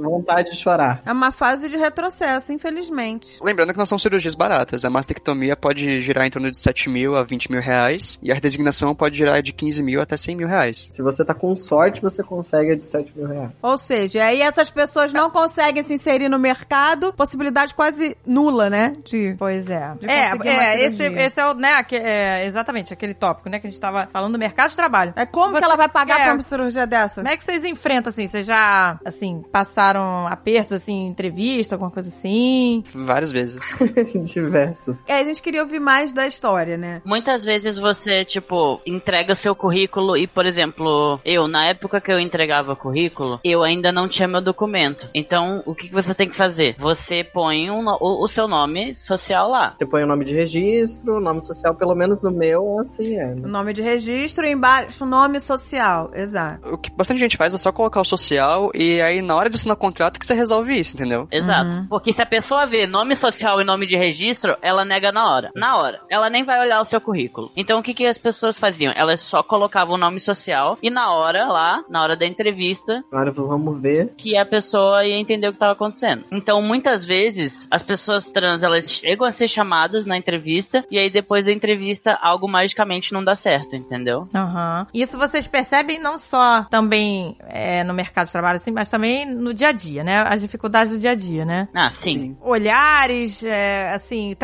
vontade 0.00 0.50
de 0.50 0.56
chorar. 0.56 1.02
É 1.04 1.12
uma 1.12 1.30
fase 1.30 1.68
de 1.68 1.76
retrocesso, 1.76 2.52
infelizmente. 2.52 3.38
Lembrando 3.42 3.72
que 3.72 3.78
não 3.78 3.86
são 3.86 3.98
cirurgias 3.98 4.34
baratas. 4.34 4.84
A 4.84 4.90
mastectomia 4.90 5.15
pode 5.56 6.00
girar 6.00 6.26
em 6.26 6.30
torno 6.30 6.50
de 6.50 6.56
7 6.58 6.88
mil 6.88 7.16
a 7.16 7.22
20 7.22 7.50
mil 7.50 7.60
reais. 7.60 8.18
E 8.22 8.30
a 8.30 8.34
redesignação 8.34 8.94
pode 8.94 9.16
girar 9.18 9.42
de 9.42 9.52
15 9.52 9.82
mil 9.82 10.00
até 10.00 10.16
100 10.16 10.36
mil 10.36 10.48
reais. 10.48 10.88
Se 10.90 11.02
você 11.02 11.24
tá 11.24 11.34
com 11.34 11.54
sorte, 11.56 12.00
você 12.02 12.22
consegue 12.22 12.72
a 12.72 12.74
de 12.76 12.84
7 12.84 13.12
mil 13.16 13.26
reais. 13.28 13.50
Ou 13.62 13.78
seja, 13.78 14.24
aí 14.24 14.40
essas 14.40 14.70
pessoas 14.70 15.12
não 15.12 15.30
conseguem 15.30 15.82
se 15.84 15.94
inserir 15.94 16.28
no 16.28 16.38
mercado, 16.38 17.12
possibilidade 17.12 17.74
quase 17.74 18.16
nula, 18.26 18.68
né? 18.70 18.94
De 19.04 19.34
Pois 19.38 19.68
é. 19.68 19.94
De 20.00 20.06
É, 20.08 20.32
é 20.44 20.86
esse, 20.86 21.02
esse 21.04 21.40
é 21.40 21.46
o, 21.46 21.54
né, 21.54 21.74
aque- 21.74 21.96
é, 21.96 22.44
exatamente, 22.46 22.92
aquele 22.92 23.14
tópico, 23.14 23.48
né, 23.48 23.58
que 23.58 23.66
a 23.66 23.70
gente 23.70 23.80
tava 23.80 24.06
falando 24.12 24.32
do 24.32 24.38
mercado 24.38 24.70
de 24.70 24.76
trabalho. 24.76 25.12
É 25.16 25.26
como 25.26 25.52
Você- 25.52 25.58
que 25.58 25.64
ela 25.64 25.76
vai 25.76 25.88
pagar 25.88 26.20
é. 26.20 26.24
pra 26.24 26.32
uma 26.34 26.42
cirurgia 26.42 26.86
dessa? 26.86 27.20
Como 27.22 27.28
é 27.32 27.36
que 27.36 27.44
vocês 27.44 27.64
enfrentam, 27.64 28.10
assim? 28.10 28.28
Vocês 28.28 28.46
já, 28.46 28.98
assim, 29.04 29.44
passaram 29.52 30.26
apertos, 30.26 30.72
assim, 30.72 30.92
em 30.92 31.08
entrevista, 31.08 31.74
alguma 31.74 31.90
coisa 31.90 32.08
assim? 32.08 32.84
Várias 32.94 33.32
vezes. 33.32 33.60
Diversos. 34.24 34.96
É, 35.06 35.20
a 35.20 35.24
gente 35.24 35.40
queria 35.40 35.62
ouvir 35.62 35.80
mais 35.80 36.12
da 36.12 36.26
história, 36.26 36.76
né? 36.76 37.00
Muitas 37.04 37.44
vezes 37.44 37.78
você, 37.78 38.24
tipo, 38.24 38.80
entrega 38.84 39.34
seu 39.34 39.54
currículo 39.54 40.16
e, 40.16 40.26
por 40.26 40.46
exemplo, 40.46 41.20
eu, 41.24 41.46
na 41.46 41.66
época 41.66 42.00
que 42.00 42.12
eu 42.12 42.18
entregava 42.18 42.74
currículo, 42.74 43.40
eu 43.44 43.62
ainda 43.62 43.92
não 43.92 44.08
tinha 44.08 44.28
meu 44.28 44.40
documento. 44.40 45.08
Então, 45.14 45.62
o 45.64 45.74
que, 45.74 45.88
que 45.88 45.94
você 45.94 46.14
tem 46.14 46.28
que 46.28 46.36
fazer? 46.36 46.74
Você 46.78 47.22
põe 47.22 47.70
um 47.70 47.86
o, 47.86 48.24
o 48.24 48.28
seu 48.28 48.48
nome 48.48 48.94
social 48.96 49.48
lá. 49.48 49.74
Você 49.76 49.86
põe 49.86 50.02
o 50.02 50.06
nome 50.06 50.24
de 50.24 50.34
registro, 50.34 51.16
o 51.16 51.20
nome 51.20 51.42
social, 51.42 51.74
pelo 51.74 51.94
menos 51.94 52.20
no 52.22 52.30
meu, 52.30 52.78
assim 52.80 53.16
é. 53.16 53.26
O 53.26 53.36
né? 53.36 53.48
nome 53.48 53.72
de 53.72 53.82
registro 53.82 54.46
e 54.46 54.52
embaixo 54.52 55.04
o 55.04 55.06
nome 55.06 55.40
social. 55.40 56.10
Exato. 56.14 56.74
O 56.74 56.78
que 56.78 56.90
bastante 56.90 57.20
gente 57.20 57.36
faz 57.36 57.54
é 57.54 57.58
só 57.58 57.70
colocar 57.70 58.00
o 58.00 58.04
social 58.04 58.70
e 58.74 59.00
aí 59.00 59.22
na 59.22 59.36
hora 59.36 59.48
de 59.48 59.56
assinar 59.56 59.76
o 59.76 59.78
contrato 59.78 60.18
que 60.18 60.26
você 60.26 60.34
resolve 60.34 60.78
isso, 60.78 60.94
entendeu? 60.94 61.28
Exato. 61.30 61.86
Porque 61.88 62.12
se 62.12 62.22
a 62.22 62.26
pessoa 62.26 62.66
vê 62.66 62.86
nome 62.86 63.14
social 63.14 63.60
e 63.60 63.64
nome 63.64 63.86
de 63.86 63.96
registro, 63.96 64.56
ela 64.60 64.84
nega 64.96 65.12
na 65.12 65.30
hora. 65.30 65.50
Na 65.54 65.76
hora. 65.76 66.00
Ela 66.08 66.30
nem 66.30 66.42
vai 66.42 66.58
olhar 66.60 66.80
o 66.80 66.84
seu 66.84 67.00
currículo. 67.00 67.50
Então 67.56 67.78
o 67.78 67.82
que, 67.82 67.92
que 67.92 68.06
as 68.06 68.16
pessoas 68.18 68.58
faziam? 68.58 68.92
Elas 68.96 69.20
só 69.20 69.42
colocavam 69.42 69.94
o 69.94 69.98
nome 69.98 70.18
social 70.18 70.78
e 70.82 70.90
na 70.90 71.12
hora 71.12 71.46
lá, 71.46 71.84
na 71.88 72.02
hora 72.02 72.16
da 72.16 72.24
entrevista, 72.26 73.04
Agora 73.12 73.30
vamos 73.30 73.80
ver. 73.80 74.12
que 74.16 74.36
a 74.36 74.46
pessoa 74.46 75.04
ia 75.04 75.16
entender 75.16 75.48
o 75.48 75.50
que 75.52 75.56
estava 75.56 75.72
acontecendo. 75.72 76.24
Então, 76.32 76.62
muitas 76.62 77.04
vezes, 77.04 77.66
as 77.70 77.82
pessoas 77.82 78.28
trans, 78.28 78.62
elas 78.62 78.90
chegam 78.90 79.26
a 79.26 79.32
ser 79.32 79.48
chamadas 79.48 80.06
na 80.06 80.16
entrevista, 80.16 80.84
e 80.90 80.98
aí 80.98 81.10
depois 81.10 81.44
da 81.44 81.52
entrevista, 81.52 82.18
algo 82.22 82.48
magicamente 82.48 83.12
não 83.12 83.22
dá 83.22 83.34
certo, 83.34 83.76
entendeu? 83.76 84.28
Aham. 84.34 84.86
Isso 84.94 85.18
vocês 85.18 85.46
percebem 85.46 86.00
não 86.00 86.16
só 86.18 86.64
também 86.70 87.36
é, 87.48 87.84
no 87.84 87.92
mercado 87.92 88.26
de 88.26 88.32
trabalho, 88.32 88.56
assim, 88.56 88.70
mas 88.70 88.88
também 88.88 89.26
no 89.26 89.52
dia 89.52 89.68
a 89.68 89.72
dia, 89.72 90.02
né? 90.02 90.22
As 90.26 90.40
dificuldades 90.40 90.92
do 90.92 90.98
dia 90.98 91.10
a 91.10 91.14
dia, 91.14 91.44
né? 91.44 91.68
Ah, 91.74 91.90
sim. 91.90 92.36
Olhares, 92.40 93.42
é, 93.44 93.92
assim, 93.92 94.34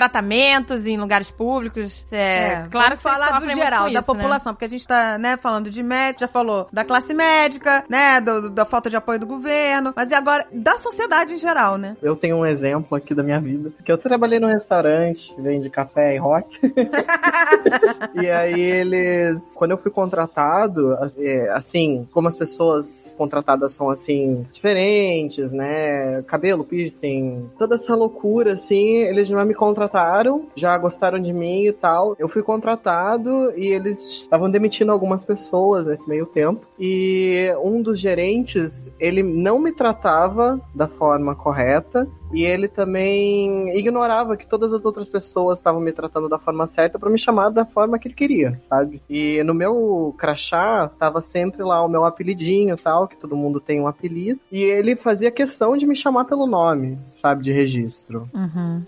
tratamentos 0.43 0.87
em 0.87 0.97
lugares 0.99 1.31
públicos. 1.31 2.05
É, 2.11 2.67
claro 2.71 2.89
vamos 2.91 2.97
que 2.97 3.03
falar 3.03 3.41
do 3.41 3.49
geral, 3.49 3.87
com 3.87 3.93
da 3.93 4.01
isso, 4.01 4.13
né? 4.15 4.21
população, 4.21 4.53
porque 4.55 4.65
a 4.65 4.69
gente 4.69 4.87
tá, 4.87 5.19
né, 5.19 5.37
falando 5.37 5.71
de 5.71 5.83
médico, 5.83 6.21
já 6.21 6.29
falou 6.29 6.69
da 6.73 6.85
classe 6.85 7.15
médica, 7.15 7.85
né, 7.89 8.21
do- 8.21 8.43
do- 8.43 8.51
da 8.51 8.65
falta 8.65 8.91
de 8.91 8.97
apoio 8.97 9.19
do 9.19 9.27
governo, 9.27 9.93
mas 9.95 10.11
e 10.11 10.15
agora 10.15 10.47
da 10.53 10.77
sociedade 10.79 11.33
em 11.35 11.39
geral, 11.39 11.77
né? 11.79 11.97
Eu 12.03 12.17
tenho 12.17 12.37
um 12.37 12.47
exemplo 12.47 12.97
aqui 12.97 13.15
da 13.15 13.23
minha 13.23 13.41
vida. 13.41 13.71
Que 13.85 13.93
eu 13.93 13.99
trabalhei 13.99 14.39
num 14.41 14.49
restaurante, 14.49 15.35
vende 15.39 15.71
café 15.71 16.15
e 16.15 16.19
rock. 16.19 16.59
e 18.21 18.31
aí 18.31 18.61
eles. 18.61 19.41
Quando 19.55 19.73
eu 19.73 19.79
fui 19.79 19.91
contratado, 19.91 20.97
é, 21.19 21.51
assim, 21.51 22.07
como 22.13 22.29
as 22.29 22.37
pessoas 22.37 23.15
contratadas 23.17 23.73
são 23.73 23.91
assim, 23.91 24.47
diferentes, 24.53 25.53
né? 25.53 26.23
Cabelo, 26.27 26.65
piercing, 26.65 27.51
toda 27.59 27.75
essa 27.77 27.95
loucura, 27.95 28.55
assim, 28.55 28.97
eles 28.99 29.29
já 29.29 29.45
me 29.45 29.55
contrataram, 29.55 30.32
já 30.55 30.77
gostaram 30.79 31.21
de 31.21 31.33
mim 31.33 31.67
e 31.67 31.73
tal. 31.73 32.15
Eu 32.19 32.29
fui 32.29 32.43
contratado 32.43 33.53
e 33.57 33.67
eles 33.67 33.99
estavam 34.13 34.51
demitindo 34.51 34.93
algumas 34.93 35.25
pessoas 35.25 35.87
nesse 35.87 36.09
meio 36.09 36.27
tempo. 36.27 36.67
E 36.79 37.53
um 37.63 37.83
dos 37.83 37.99
gerentes, 37.99 38.91
ele 38.99 39.23
não 39.23 39.59
me 39.59 39.73
tratava 39.73 40.61
da 40.75 40.89
forma 40.89 41.35
correta. 41.35 42.09
E 42.33 42.45
ele 42.45 42.69
também 42.69 43.77
ignorava 43.77 44.37
que 44.37 44.47
todas 44.47 44.73
as 44.73 44.85
outras 44.85 45.09
pessoas 45.09 45.59
estavam 45.59 45.81
me 45.81 45.93
tratando 45.93 46.29
da 46.29 46.39
forma 46.39 46.67
certa 46.67 46.99
pra 46.99 47.11
me 47.11 47.19
chamar 47.19 47.51
da 47.51 47.65
forma 47.65 47.99
que 47.99 48.09
ele 48.09 48.15
queria, 48.15 48.57
sabe? 48.57 49.03
E 49.09 49.43
no 49.45 49.55
meu 49.55 50.15
crachá 50.19 50.91
tava 50.99 51.21
sempre 51.21 51.63
lá 51.63 51.85
o 51.85 51.89
meu 51.89 52.05
apelidinho 52.05 52.75
e 52.75 52.79
tal, 52.79 53.07
que 53.07 53.17
todo 53.17 53.37
mundo 53.37 53.61
tem 53.61 53.81
um 53.81 53.87
apelido. 53.87 54.41
E 54.51 54.63
ele 54.63 54.97
fazia 54.97 55.31
questão 55.31 55.77
de 55.77 55.87
me 55.87 55.97
chamar 55.97 56.25
pelo 56.25 56.47
nome, 56.47 56.99
sabe, 57.13 57.45
de 57.45 57.53
registro. 57.53 58.29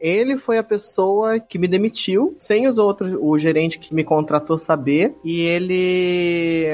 Ele 0.00 0.38
foi 0.38 0.58
a 0.58 0.62
pessoa 0.62 1.38
que 1.38 1.58
me 1.58 1.68
demitiu, 1.68 2.34
sem 2.38 2.66
os 2.66 2.78
outros, 2.78 3.16
o 3.20 3.36
gerente 3.38 3.78
que 3.78 3.94
me 3.94 4.04
contratou 4.04 4.58
saber. 4.58 5.14
E 5.24 5.40
ele 5.42 6.66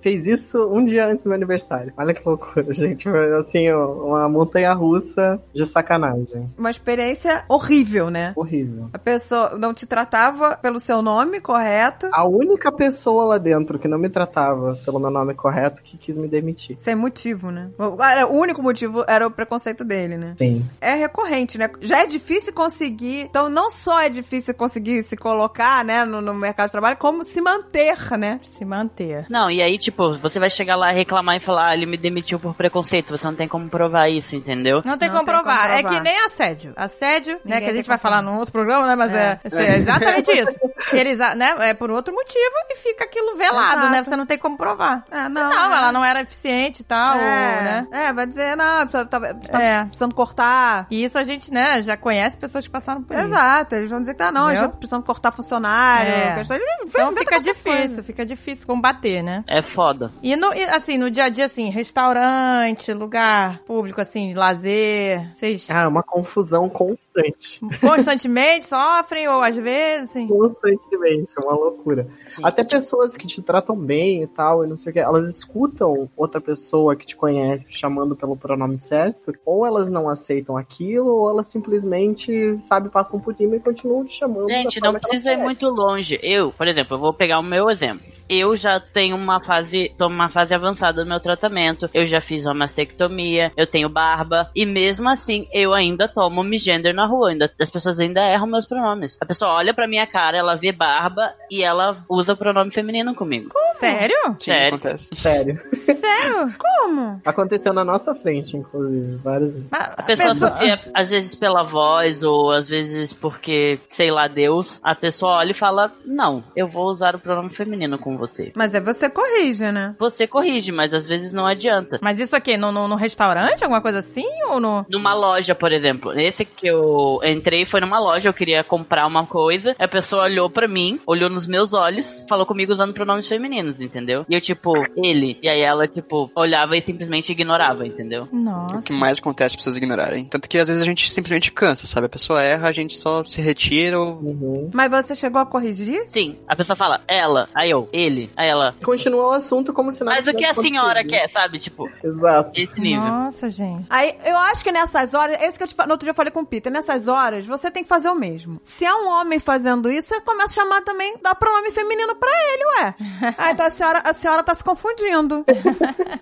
fez 0.00 0.26
isso 0.26 0.66
um 0.68 0.84
dia 0.84 1.06
antes 1.06 1.24
do 1.24 1.28
meu 1.28 1.36
aniversário. 1.36 1.92
Olha 1.96 2.14
que 2.14 2.26
loucura, 2.26 2.72
gente. 2.74 3.04
Foi, 3.04 3.28
Assim, 3.38 3.70
uma 3.70 4.28
montanha 4.28 4.72
russa 4.72 5.40
de 5.54 5.64
sacanagem. 5.64 6.17
Uma 6.56 6.70
experiência 6.70 7.44
horrível, 7.48 8.10
né? 8.10 8.32
Horrível. 8.36 8.88
A 8.92 8.98
pessoa 8.98 9.56
não 9.58 9.72
te 9.74 9.86
tratava 9.86 10.56
pelo 10.56 10.80
seu 10.80 11.02
nome 11.02 11.40
correto, 11.40 12.08
A 12.12 12.26
única 12.26 12.70
pessoa 12.72 13.24
lá 13.24 13.38
dentro 13.38 13.78
que 13.78 13.88
não 13.88 13.98
me 13.98 14.08
tratava 14.08 14.78
pelo 14.84 14.98
meu 14.98 15.10
nome 15.10 15.34
correto 15.34 15.82
que 15.82 15.96
quis 15.98 16.16
me 16.16 16.28
demitir. 16.28 16.76
sem 16.78 16.94
motivo, 16.94 17.50
né? 17.50 17.70
O 17.78 17.98
o 18.28 18.40
único 18.40 18.62
motivo 18.62 19.04
era 19.06 19.26
o 19.26 19.30
preconceito 19.30 19.84
dele, 19.84 20.16
né? 20.16 20.34
Sim. 20.38 20.64
é 20.80 20.94
recorrente, 20.94 21.58
né? 21.58 21.68
Já 21.80 22.02
é 22.02 22.06
difícil 22.06 22.52
conseguir. 22.52 23.22
Então, 23.22 23.48
não 23.48 23.70
só 23.70 24.00
é 24.00 24.08
difícil 24.08 24.54
conseguir 24.54 25.04
se 25.04 25.16
colocar, 25.16 25.84
né, 25.84 26.04
no, 26.04 26.20
no 26.20 26.34
mercado 26.34 26.66
de 26.66 26.72
trabalho, 26.72 26.96
como 26.96 27.22
se 27.24 27.40
manter, 27.40 27.96
né? 28.18 28.40
Se 28.42 28.64
manter. 28.64 29.26
Não, 29.28 29.50
e 29.50 29.60
aí, 29.62 29.78
tipo, 29.78 30.12
você 30.18 30.38
vai 30.38 30.50
chegar 30.50 30.76
lá 30.76 30.92
e 30.92 30.96
reclamar 30.96 31.36
e 31.36 31.40
falar, 31.40 31.68
ah, 31.68 31.74
ele 31.74 31.86
me 31.86 31.96
demitiu 31.96 32.38
por 32.38 32.54
preconceito. 32.54 33.10
Você 33.16 33.26
não 33.26 33.34
tem 33.34 33.48
como 33.48 33.68
provar 33.68 34.08
isso, 34.08 34.34
entendeu? 34.36 34.82
Não 34.84 34.96
tem 34.98 35.08
Não 35.08 35.16
como 35.16 35.26
tem 35.26 35.34
como 35.34 35.44
provar. 35.44 35.70
É 35.70 35.82
provar. 35.82 35.96
que 35.98 36.04
nem 36.04 36.07
assédio. 36.24 36.72
Assédio, 36.76 37.34
né? 37.44 37.56
Ninguém 37.56 37.60
Que 37.64 37.70
a 37.70 37.74
gente 37.76 37.88
vai 37.88 37.98
falar 37.98 38.22
num 38.22 38.36
outro 38.38 38.52
programa, 38.52 38.86
né? 38.86 38.96
Mas 38.96 39.14
é, 39.14 39.40
É. 39.44 39.62
é 39.64 39.76
exatamente 39.76 40.30
isso. 40.32 40.58
Eles, 40.92 41.20
ah, 41.20 41.34
né? 41.34 41.54
É 41.60 41.74
por 41.74 41.90
outro 41.90 42.14
motivo 42.14 42.38
e 42.70 42.76
fica 42.76 43.04
aquilo 43.04 43.36
velado, 43.36 43.78
Exato. 43.78 43.90
né? 43.92 44.02
Você 44.02 44.16
não 44.16 44.26
tem 44.26 44.38
como 44.38 44.56
provar. 44.56 45.04
É, 45.10 45.28
Não, 45.28 45.48
não. 45.48 45.74
é. 45.74 45.78
ela 45.78 45.92
não 45.92 46.04
era 46.04 46.22
eficiente 46.22 46.80
e 46.82 46.84
tal, 46.84 47.16
é, 47.16 47.20
né? 47.62 47.86
É, 47.92 48.12
vai 48.12 48.26
dizer, 48.26 48.56
não, 48.56 48.86
tá, 48.86 49.04
tá, 49.04 49.20
tá 49.34 49.62
É. 49.62 49.84
precisando 49.84 50.14
cortar. 50.14 50.86
E 50.90 51.02
isso 51.04 51.18
a 51.18 51.24
gente, 51.24 51.52
né, 51.52 51.82
já 51.82 51.96
conhece 51.96 52.36
pessoas 52.38 52.64
que 52.66 52.70
passaram 52.72 53.02
por 53.02 53.14
isso. 53.16 53.24
Exato, 53.26 53.74
eles 53.74 53.90
vão 53.90 54.00
dizer 54.00 54.12
que 54.12 54.18
tá, 54.18 54.30
não, 54.32 54.42
a 54.46 54.50
Entendeu? 54.50 54.62
gente 54.62 54.72
tá 54.72 54.78
precisando 54.78 55.04
cortar 55.04 55.32
funcionário. 55.32 56.10
É. 56.10 56.34
questão 56.36 56.56
de- 56.56 56.64
Então 56.88 57.16
fica 57.16 57.38
difícil, 57.40 57.72
coisa. 57.72 58.02
fica 58.02 58.26
difícil 58.26 58.66
combater, 58.66 59.22
né? 59.22 59.44
É 59.46 59.62
foda. 59.62 60.12
E, 60.22 60.36
no, 60.36 60.52
e, 60.54 60.62
assim, 60.64 60.96
no 60.98 61.10
dia 61.10 61.24
a 61.24 61.28
dia, 61.28 61.44
assim, 61.46 61.70
restaurante, 61.70 62.92
lugar 62.92 63.58
público, 63.66 64.00
assim, 64.00 64.34
lazer, 64.34 65.28
vocês 65.34 65.66
Ah, 65.70 65.82
é 65.82 65.87
uma 65.88 66.02
confusão 66.02 66.68
constante. 66.68 67.60
constantemente 67.80 68.66
sofrem 68.66 69.28
ou 69.28 69.42
às 69.42 69.56
vezes, 69.56 70.10
assim? 70.10 70.26
Constantemente, 70.26 71.30
é 71.36 71.44
uma 71.44 71.54
loucura. 71.54 72.08
Sim. 72.26 72.42
Até 72.44 72.64
pessoas 72.64 73.16
que 73.16 73.26
te 73.26 73.42
tratam 73.42 73.76
bem 73.76 74.22
e 74.22 74.26
tal, 74.26 74.64
e 74.64 74.68
não 74.68 74.76
sei 74.76 74.90
o 74.90 74.92
que, 74.92 75.00
elas 75.00 75.28
escutam 75.28 76.08
outra 76.16 76.40
pessoa 76.40 76.96
que 76.96 77.06
te 77.06 77.16
conhece 77.16 77.72
chamando 77.72 78.14
pelo 78.14 78.36
pronome 78.36 78.78
certo, 78.78 79.32
ou 79.44 79.66
elas 79.66 79.90
não 79.90 80.08
aceitam 80.08 80.56
aquilo, 80.56 81.08
ou 81.08 81.30
elas 81.30 81.46
simplesmente, 81.46 82.58
sabe, 82.62 82.88
passam 82.88 83.18
por 83.20 83.34
cima 83.34 83.56
e 83.56 83.60
continuam 83.60 84.04
te 84.04 84.12
chamando. 84.12 84.48
Gente, 84.48 84.80
não 84.80 84.92
precisa 84.92 85.32
ir 85.32 85.36
muito 85.36 85.68
longe. 85.68 86.18
Eu, 86.22 86.52
por 86.52 86.66
exemplo, 86.66 86.96
eu 86.96 87.00
vou 87.00 87.12
pegar 87.12 87.38
o 87.38 87.42
meu 87.42 87.70
exemplo. 87.70 88.17
Eu 88.28 88.56
já 88.56 88.78
tenho 88.78 89.16
uma 89.16 89.42
fase, 89.42 89.94
tô 89.96 90.08
numa 90.08 90.28
fase 90.28 90.54
avançada 90.54 91.02
do 91.02 91.08
meu 91.08 91.20
tratamento. 91.20 91.88
Eu 91.94 92.06
já 92.06 92.20
fiz 92.20 92.44
uma 92.44 92.54
mastectomia, 92.54 93.52
eu 93.56 93.66
tenho 93.66 93.88
barba 93.88 94.50
e 94.54 94.66
mesmo 94.66 95.08
assim 95.08 95.46
eu 95.52 95.72
ainda 95.74 96.08
tomo 96.08 96.42
misgender 96.42 96.94
na 96.94 97.06
rua. 97.06 97.30
Ainda, 97.30 97.50
as 97.60 97.70
pessoas 97.70 97.98
ainda 97.98 98.20
erram 98.20 98.46
meus 98.46 98.66
pronomes. 98.66 99.16
A 99.20 99.26
pessoa 99.26 99.52
olha 99.52 99.72
pra 99.72 99.88
minha 99.88 100.06
cara, 100.06 100.36
ela 100.36 100.54
vê 100.54 100.72
barba 100.72 101.32
e 101.50 101.62
ela 101.62 102.04
usa 102.08 102.32
o 102.34 102.36
pronome 102.36 102.72
feminino 102.72 103.14
comigo. 103.14 103.50
Sério? 103.72 104.16
Sim, 104.38 104.52
Sério? 104.52 104.68
acontece. 104.76 105.08
Sério. 105.14 105.60
Sério? 105.72 106.52
Como? 106.58 107.20
Aconteceu 107.24 107.72
na 107.72 107.84
nossa 107.84 108.14
frente, 108.14 108.56
inclusive, 108.56 109.16
várias 109.16 109.52
vezes. 109.52 109.68
A 109.70 110.02
pessoa 110.02 110.32
associa, 110.32 110.80
às 110.92 111.10
vezes 111.10 111.34
pela 111.34 111.62
voz, 111.62 112.22
ou 112.22 112.50
às 112.50 112.68
vezes 112.68 113.12
porque, 113.12 113.78
sei 113.88 114.10
lá, 114.10 114.26
Deus, 114.26 114.80
a 114.82 114.94
pessoa 114.94 115.36
olha 115.36 115.52
e 115.52 115.54
fala, 115.54 115.92
não, 116.04 116.44
eu 116.54 116.66
vou 116.66 116.86
usar 116.86 117.14
o 117.14 117.18
pronome 117.18 117.50
feminino 117.50 117.98
com 117.98 118.17
você. 118.18 118.52
Mas 118.54 118.74
é 118.74 118.80
você 118.80 119.08
corrige, 119.08 119.70
né? 119.72 119.94
Você 119.98 120.26
corrige, 120.26 120.72
mas 120.72 120.92
às 120.92 121.06
vezes 121.06 121.32
não 121.32 121.46
adianta. 121.46 121.98
Mas 122.02 122.18
isso 122.18 122.36
aqui, 122.36 122.56
no, 122.56 122.72
no, 122.72 122.88
no 122.88 122.96
restaurante, 122.96 123.62
alguma 123.62 123.80
coisa 123.80 123.98
assim? 124.00 124.26
Ou 124.50 124.60
no. 124.60 124.84
Numa 124.88 125.14
loja, 125.14 125.54
por 125.54 125.72
exemplo. 125.72 126.18
Esse 126.18 126.44
que 126.44 126.66
eu 126.66 127.20
entrei 127.24 127.64
foi 127.64 127.80
numa 127.80 127.98
loja, 127.98 128.28
eu 128.28 128.34
queria 128.34 128.62
comprar 128.64 129.06
uma 129.06 129.24
coisa. 129.26 129.74
A 129.78 129.88
pessoa 129.88 130.24
olhou 130.24 130.50
pra 130.50 130.68
mim, 130.68 131.00
olhou 131.06 131.30
nos 131.30 131.46
meus 131.46 131.72
olhos, 131.72 132.26
falou 132.28 132.44
comigo 132.44 132.72
usando 132.72 132.92
pronomes 132.92 133.26
femininos, 133.26 133.80
entendeu? 133.80 134.26
E 134.28 134.34
eu, 134.34 134.40
tipo, 134.40 134.74
ele. 134.96 135.38
E 135.42 135.48
aí 135.48 135.60
ela, 135.60 135.86
tipo, 135.86 136.30
olhava 136.34 136.76
e 136.76 136.82
simplesmente 136.82 137.32
ignorava, 137.32 137.86
entendeu? 137.86 138.28
O 138.32 138.36
Nossa. 138.36 138.82
que 138.82 138.92
mais 138.92 139.18
acontece 139.18 139.54
as 139.54 139.56
pessoas 139.56 139.76
ignorarem. 139.76 140.24
Tanto 140.26 140.48
que 140.48 140.58
às 140.58 140.68
vezes 140.68 140.82
a 140.82 140.86
gente 140.86 141.10
simplesmente 141.12 141.52
cansa, 141.52 141.86
sabe? 141.86 142.06
A 142.06 142.10
pessoa 142.10 142.42
erra, 142.42 142.68
a 142.68 142.72
gente 142.72 142.96
só 142.96 143.24
se 143.24 143.40
retira 143.40 143.98
ou... 143.98 144.18
Uhum. 144.18 144.70
Mas 144.72 144.90
você 144.90 145.14
chegou 145.14 145.40
a 145.40 145.46
corrigir? 145.46 146.02
Sim, 146.06 146.38
a 146.46 146.56
pessoa 146.56 146.76
fala 146.76 147.00
ela, 147.06 147.48
aí 147.54 147.70
eu, 147.70 147.88
ele, 147.92 148.07
aí 148.36 148.48
ela. 148.48 148.74
Continua 148.84 149.26
o 149.28 149.30
assunto 149.32 149.72
como 149.72 149.92
se 149.92 150.02
nada 150.04 150.16
Mas 150.16 150.26
o 150.28 150.34
que 150.34 150.44
a 150.44 150.54
senhora 150.54 151.00
acontecido. 151.00 151.10
quer, 151.10 151.28
sabe? 151.28 151.58
Tipo, 151.58 151.88
Exato. 152.02 152.50
esse 152.54 152.80
nível. 152.80 153.02
Nossa, 153.04 153.50
gente. 153.50 153.86
Aí, 153.90 154.16
eu 154.24 154.36
acho 154.36 154.62
que 154.64 154.72
nessas 154.72 155.14
horas, 155.14 155.40
é 155.40 155.48
isso 155.48 155.58
que 155.58 155.64
eu 155.64 155.68
te, 155.68 155.76
no 155.76 155.90
outro 155.92 156.04
dia 156.04 156.10
eu 156.10 156.14
falei 156.14 156.30
com 156.32 156.40
o 156.40 156.46
Peter, 156.46 156.72
nessas 156.72 157.08
horas, 157.08 157.46
você 157.46 157.70
tem 157.70 157.82
que 157.82 157.88
fazer 157.88 158.08
o 158.08 158.14
mesmo. 158.14 158.60
Se 158.64 158.84
é 158.84 158.94
um 158.94 159.08
homem 159.08 159.38
fazendo 159.38 159.90
isso, 159.90 160.08
você 160.08 160.20
começa 160.20 160.60
a 160.60 160.64
chamar 160.64 160.82
também, 160.82 161.16
dá 161.22 161.34
pronome 161.34 161.70
feminino 161.70 162.14
pra 162.16 162.28
ele, 162.30 162.64
ué. 162.84 162.94
ah, 163.38 163.50
então 163.52 163.66
a 163.66 163.70
senhora, 163.70 164.02
a 164.04 164.12
senhora 164.12 164.42
tá 164.42 164.54
se 164.54 164.64
confundindo. 164.64 165.44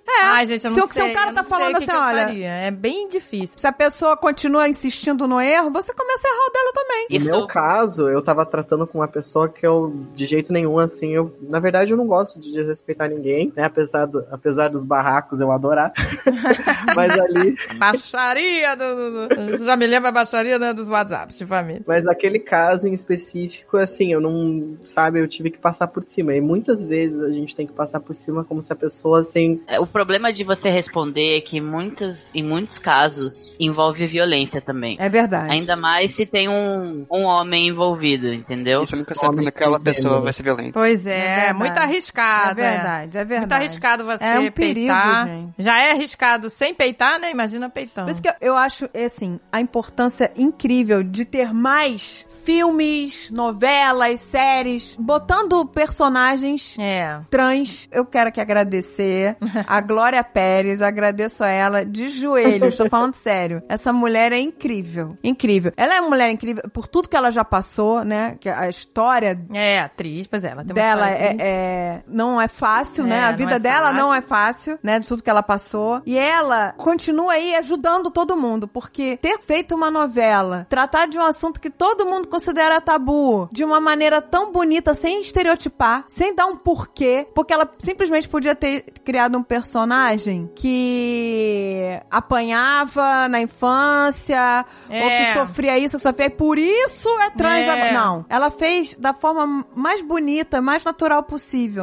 É. 0.09 0.23
Ai, 0.23 0.47
gente, 0.47 0.63
eu 0.65 0.71
não 0.71 0.75
se, 0.75 0.81
o- 0.81 0.87
se 0.87 0.93
sei. 1.01 1.11
o 1.11 1.13
cara 1.15 1.31
tá 1.31 1.43
sei 1.43 1.49
falando 1.49 1.77
que 1.77 1.83
assim, 1.83 1.91
que 1.91 1.97
olha. 1.97 2.47
É 2.47 2.71
bem 2.71 3.07
difícil. 3.07 3.55
se 3.57 3.67
a 3.67 3.71
pessoa 3.71 4.15
continua 4.17 4.67
insistindo 4.67 5.27
no 5.27 5.39
erro, 5.39 5.69
você 5.69 5.93
começa 5.93 6.27
a 6.27 6.31
errar 6.31 6.47
o 6.47 6.51
dela 6.53 6.73
também. 6.73 7.07
No 7.11 7.15
Isso 7.17 7.25
meu 7.25 7.45
caso, 7.47 8.09
eu 8.09 8.21
tava 8.23 8.45
tratando 8.45 8.87
com 8.87 8.97
uma 8.99 9.07
pessoa 9.07 9.47
que 9.49 9.65
eu, 9.67 9.93
de 10.15 10.25
jeito 10.25 10.51
nenhum, 10.51 10.79
assim, 10.79 11.09
eu, 11.13 11.35
na 11.41 11.59
verdade, 11.59 11.76
eu 11.85 11.97
não 11.97 12.07
gosto 12.07 12.39
de 12.39 12.51
desrespeitar 12.51 13.09
ninguém, 13.09 13.51
né? 13.55 13.63
Apesar, 13.63 14.05
do, 14.05 14.25
apesar 14.31 14.69
dos 14.69 14.85
barracos 14.85 15.39
eu 15.39 15.51
adorar. 15.51 15.91
Mas 16.95 17.11
ali, 17.11 17.55
Baixaria 17.77 18.75
do, 18.75 19.27
do, 19.27 19.65
já 19.65 19.75
me 19.75 19.87
lembra 19.87 20.09
a 20.09 20.11
baixaria 20.11 20.57
né, 20.59 20.73
dos 20.73 20.89
WhatsApps 20.89 21.37
de 21.37 21.45
família. 21.45 21.81
mas 21.85 22.05
naquele 22.05 22.39
caso 22.39 22.87
em 22.87 22.93
específico, 22.93 23.77
assim, 23.77 24.11
eu 24.13 24.21
não, 24.21 24.77
sabe, 24.83 25.19
eu 25.19 25.27
tive 25.27 25.49
que 25.51 25.57
passar 25.57 25.87
por 25.87 26.03
cima. 26.03 26.35
E 26.35 26.41
muitas 26.41 26.83
vezes 26.83 27.21
a 27.21 27.29
gente 27.29 27.55
tem 27.55 27.67
que 27.67 27.73
passar 27.73 27.99
por 27.99 28.13
cima 28.13 28.43
como 28.43 28.61
se 28.61 28.71
a 28.71 28.75
pessoa, 28.75 29.19
assim, 29.19 29.61
É, 29.67 29.79
O 29.79 29.87
problema 29.87 30.31
de 30.31 30.43
você 30.43 30.69
responder 30.69 31.37
é 31.37 31.41
que 31.41 31.59
muitas, 31.59 32.33
em 32.33 32.43
muitos 32.43 32.79
casos 32.79 33.55
envolve 33.59 34.05
violência 34.05 34.61
também. 34.61 34.97
É 34.99 35.09
verdade. 35.09 35.51
Ainda 35.51 35.75
mais 35.75 36.13
se 36.13 36.25
tem 36.25 36.47
um, 36.49 37.05
um 37.11 37.23
homem 37.23 37.67
envolvido, 37.67 38.33
entendeu? 38.33 38.83
E 38.83 38.87
você 38.87 38.95
nunca 38.95 39.13
sabe 39.13 39.27
Homem 39.27 39.45
quando 39.45 39.47
aquela 39.49 39.77
que 39.77 39.85
pessoa 39.85 40.21
vai 40.21 40.33
ser 40.33 40.43
violenta. 40.43 40.71
Pois 40.73 41.05
É 41.05 41.17
é, 41.17 41.35
verdade. 41.35 41.59
muito 41.59 41.66
É 41.75 41.83
arriscado. 41.83 42.55
verdade, 42.55 43.17
é 43.17 43.25
verdade. 43.25 43.39
Muito 43.39 43.53
arriscado 43.53 44.05
você 44.05 44.23
É 44.23 44.39
um 44.39 44.51
perigo, 44.51 44.87
peitar. 44.87 45.27
gente. 45.27 45.53
Já 45.59 45.77
é 45.79 45.91
arriscado 45.91 46.49
sem 46.49 46.73
peitar, 46.73 47.19
né? 47.19 47.31
Imagina 47.31 47.69
peitando. 47.69 48.05
Por 48.07 48.11
isso 48.11 48.21
que 48.21 48.29
eu- 48.29 48.35
eu 48.41 48.57
acho, 48.57 48.89
assim, 49.05 49.39
a 49.51 49.59
importância 49.59 50.31
incrível 50.35 51.03
de 51.03 51.25
ter 51.25 51.53
mais 51.53 52.25
filmes, 52.43 53.29
novelas, 53.29 54.19
séries, 54.21 54.95
botando 54.97 55.65
personagens 55.65 56.77
É. 56.79 57.19
trans. 57.29 57.89
Eu 57.91 58.05
quero 58.05 58.29
aqui 58.29 58.39
agradecer 58.39 59.35
a 59.67 59.81
Glória 59.81 60.23
Pérez, 60.23 60.81
agradeço 60.81 61.43
a 61.43 61.49
ela 61.49 61.85
de 61.85 62.07
joelhos, 62.09 62.77
tô 62.77 62.89
falando 62.89 63.13
sério. 63.15 63.61
Essa 63.67 63.91
mulher 63.91 64.31
é 64.31 64.39
incrível, 64.39 65.17
incrível. 65.23 65.71
Ela 65.75 65.95
é 65.95 65.99
uma 65.99 66.09
mulher 66.09 66.29
incrível 66.31 66.63
por 66.71 66.87
tudo 66.87 67.09
que 67.09 67.17
ela 67.17 67.31
já 67.31 67.43
passou, 67.43 68.03
né? 68.03 68.37
Que 68.39 68.49
a 68.49 68.69
história 68.69 69.37
É, 69.53 69.79
atriz, 69.79 70.25
pois 70.27 70.43
é, 70.43 70.51
ela 70.51 70.63
tem 70.63 70.71
uma 70.71 70.81
dela 70.81 71.09
é, 71.09 71.35
é- 71.57 72.03
não 72.07 72.39
é 72.39 72.47
fácil, 72.47 73.05
É, 73.05 73.09
né? 73.09 73.23
A 73.25 73.31
vida 73.31 73.55
é 73.55 73.59
dela 73.59 73.87
fácil. 73.87 73.97
não 73.99 74.13
é 74.13 74.21
fácil, 74.21 74.79
né? 74.83 74.99
Tudo 74.99 75.23
que 75.23 75.29
ela 75.29 75.43
passou. 75.43 76.01
E 76.05 76.17
ela 76.17 76.73
continua 76.77 77.33
aí 77.33 77.55
ajudando 77.55 78.09
todo 78.11 78.35
mundo, 78.37 78.67
porque 78.67 79.17
ter 79.17 79.39
feito 79.39 79.75
uma 79.75 79.89
novela, 79.91 80.65
tratar 80.69 81.07
de 81.07 81.17
um 81.17 81.21
assunto 81.23 81.59
que 81.59 81.69
todo 81.69 82.05
mundo 82.05 82.27
considera 82.27 82.79
tabu, 82.81 83.49
de 83.51 83.63
uma 83.63 83.79
maneira 83.79 84.21
tão 84.21 84.51
bonita, 84.51 84.93
sem 84.93 85.21
estereotipar, 85.21 86.05
sem 86.07 86.35
dar 86.35 86.45
um 86.45 86.55
porquê, 86.57 87.27
porque 87.33 87.53
ela 87.53 87.69
simplesmente 87.79 88.27
podia 88.29 88.55
ter 88.55 88.81
criado 89.03 89.37
um 89.37 89.43
personagem 89.43 90.49
que 90.55 91.99
apanhava 92.09 93.27
na 93.27 93.41
infância, 93.41 94.65
ou 94.89 94.95
É. 94.95 95.25
que 95.25 95.33
sofria 95.33 95.77
isso, 95.77 95.97
que 95.97 96.03
sofria, 96.03 96.25
e 96.27 96.29
por 96.29 96.57
isso 96.57 97.09
é 97.21 97.29
trans. 97.31 97.57
É. 97.67 97.93
Não, 97.93 98.25
ela 98.29 98.49
fez 98.51 98.95
da 98.97 99.13
forma 99.13 99.65
mais 99.75 100.01
bonita, 100.01 100.61
mais 100.61 100.83
natural 100.83 101.23
possível, 101.23 101.36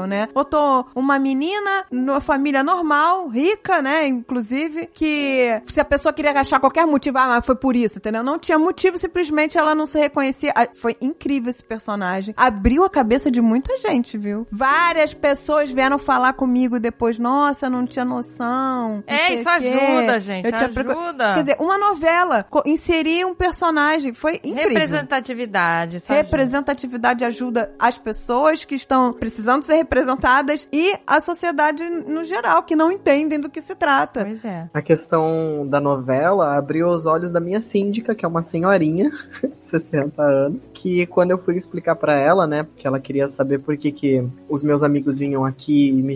né? 0.07 0.29
Botou 0.33 0.87
uma 0.95 1.19
menina 1.19 1.85
numa 1.91 2.21
família 2.21 2.63
normal, 2.63 3.29
rica, 3.29 3.81
né? 3.83 4.07
Inclusive, 4.07 4.89
que 4.93 5.61
se 5.67 5.81
a 5.81 5.85
pessoa 5.85 6.13
queria 6.13 6.33
achar 6.33 6.61
qualquer 6.61 6.87
motivo, 6.87 7.19
ah, 7.19 7.29
mas 7.29 7.47
foi 7.47 7.57
por 7.57 7.77
isso, 7.77 7.99
entendeu? 7.99 8.23
Não 8.23 8.39
tinha 8.39 8.59
motivo, 8.59 8.99
simplesmente 8.99 9.57
ela 9.59 9.75
não 9.75 9.87
se 9.87 9.99
reconhecia. 9.99 10.53
Ah, 10.55 10.69
Foi 10.75 10.97
incrível 11.01 11.51
esse 11.51 11.65
personagem. 11.65 12.35
Abriu 12.37 12.85
a 12.85 12.91
cabeça 12.91 13.31
de 13.31 13.41
muita 13.41 13.79
gente, 13.79 14.19
viu? 14.19 14.47
Várias 14.51 15.15
pessoas 15.15 15.71
vieram 15.71 15.99
falar 15.99 16.33
comigo 16.33 16.79
depois, 16.79 17.19
nossa, 17.19 17.67
eu 17.67 17.71
não 17.71 17.87
tinha 17.87 18.05
noção. 18.05 18.97
não 18.97 19.05
É, 19.07 19.35
isso 19.35 19.49
ajuda, 19.49 20.21
gente. 20.21 20.47
Eu 20.47 20.55
ajuda. 20.55 21.35
Quer 21.35 21.41
dizer, 21.41 21.57
uma 21.61 21.79
novela, 21.79 22.47
inserir 22.67 23.25
um 23.25 23.35
personagem, 23.35 24.13
foi 24.15 24.35
incrível. 24.37 24.69
Representatividade. 24.69 25.97
ajuda. 25.97 26.15
Representatividade 26.15 27.25
ajuda 27.25 27.75
as 27.79 27.99
pessoas 27.99 28.65
que 28.65 28.75
estão 28.75 29.13
precisando 29.13 29.44
ser 29.65 29.75
representadas 29.75 30.66
e 30.73 30.95
a 31.07 31.21
sociedade 31.21 31.83
no 31.89 32.25
geral, 32.25 32.62
que 32.62 32.75
não 32.77 32.91
entendem 32.91 33.39
do 33.41 33.49
que 33.51 33.61
se 33.61 33.75
trata. 33.75 34.25
Pois 34.25 34.45
é. 34.45 34.69
a 34.73 34.83
questão 34.83 35.66
da 35.69 35.81
novela 35.81 36.57
abriu 36.57 36.89
os 36.89 37.07
olhos 37.07 37.33
da 37.33 37.41
minha 37.41 37.61
síndica, 37.61 38.15
que 38.15 38.25
é 38.25 38.29
uma 38.29 38.43
senhorinha, 38.43 39.11
60 39.71 40.23
anos, 40.23 40.71
que 40.73 41.07
quando 41.07 41.31
eu 41.33 41.39
fui 41.39 41.57
explicar 41.57 41.97
pra 41.97 42.15
ela, 42.15 42.47
né, 42.47 42.66
que 42.77 42.87
ela 42.87 43.01
queria 43.01 43.29
saber 43.29 43.62
por 43.62 43.77
que 43.77 43.91
que 43.93 44.27
os 44.49 44.62
meus 44.62 44.83
amigos 44.83 45.19
vinham 45.19 45.45
aqui 45.45 45.89
e 45.89 45.93
me, 45.93 46.15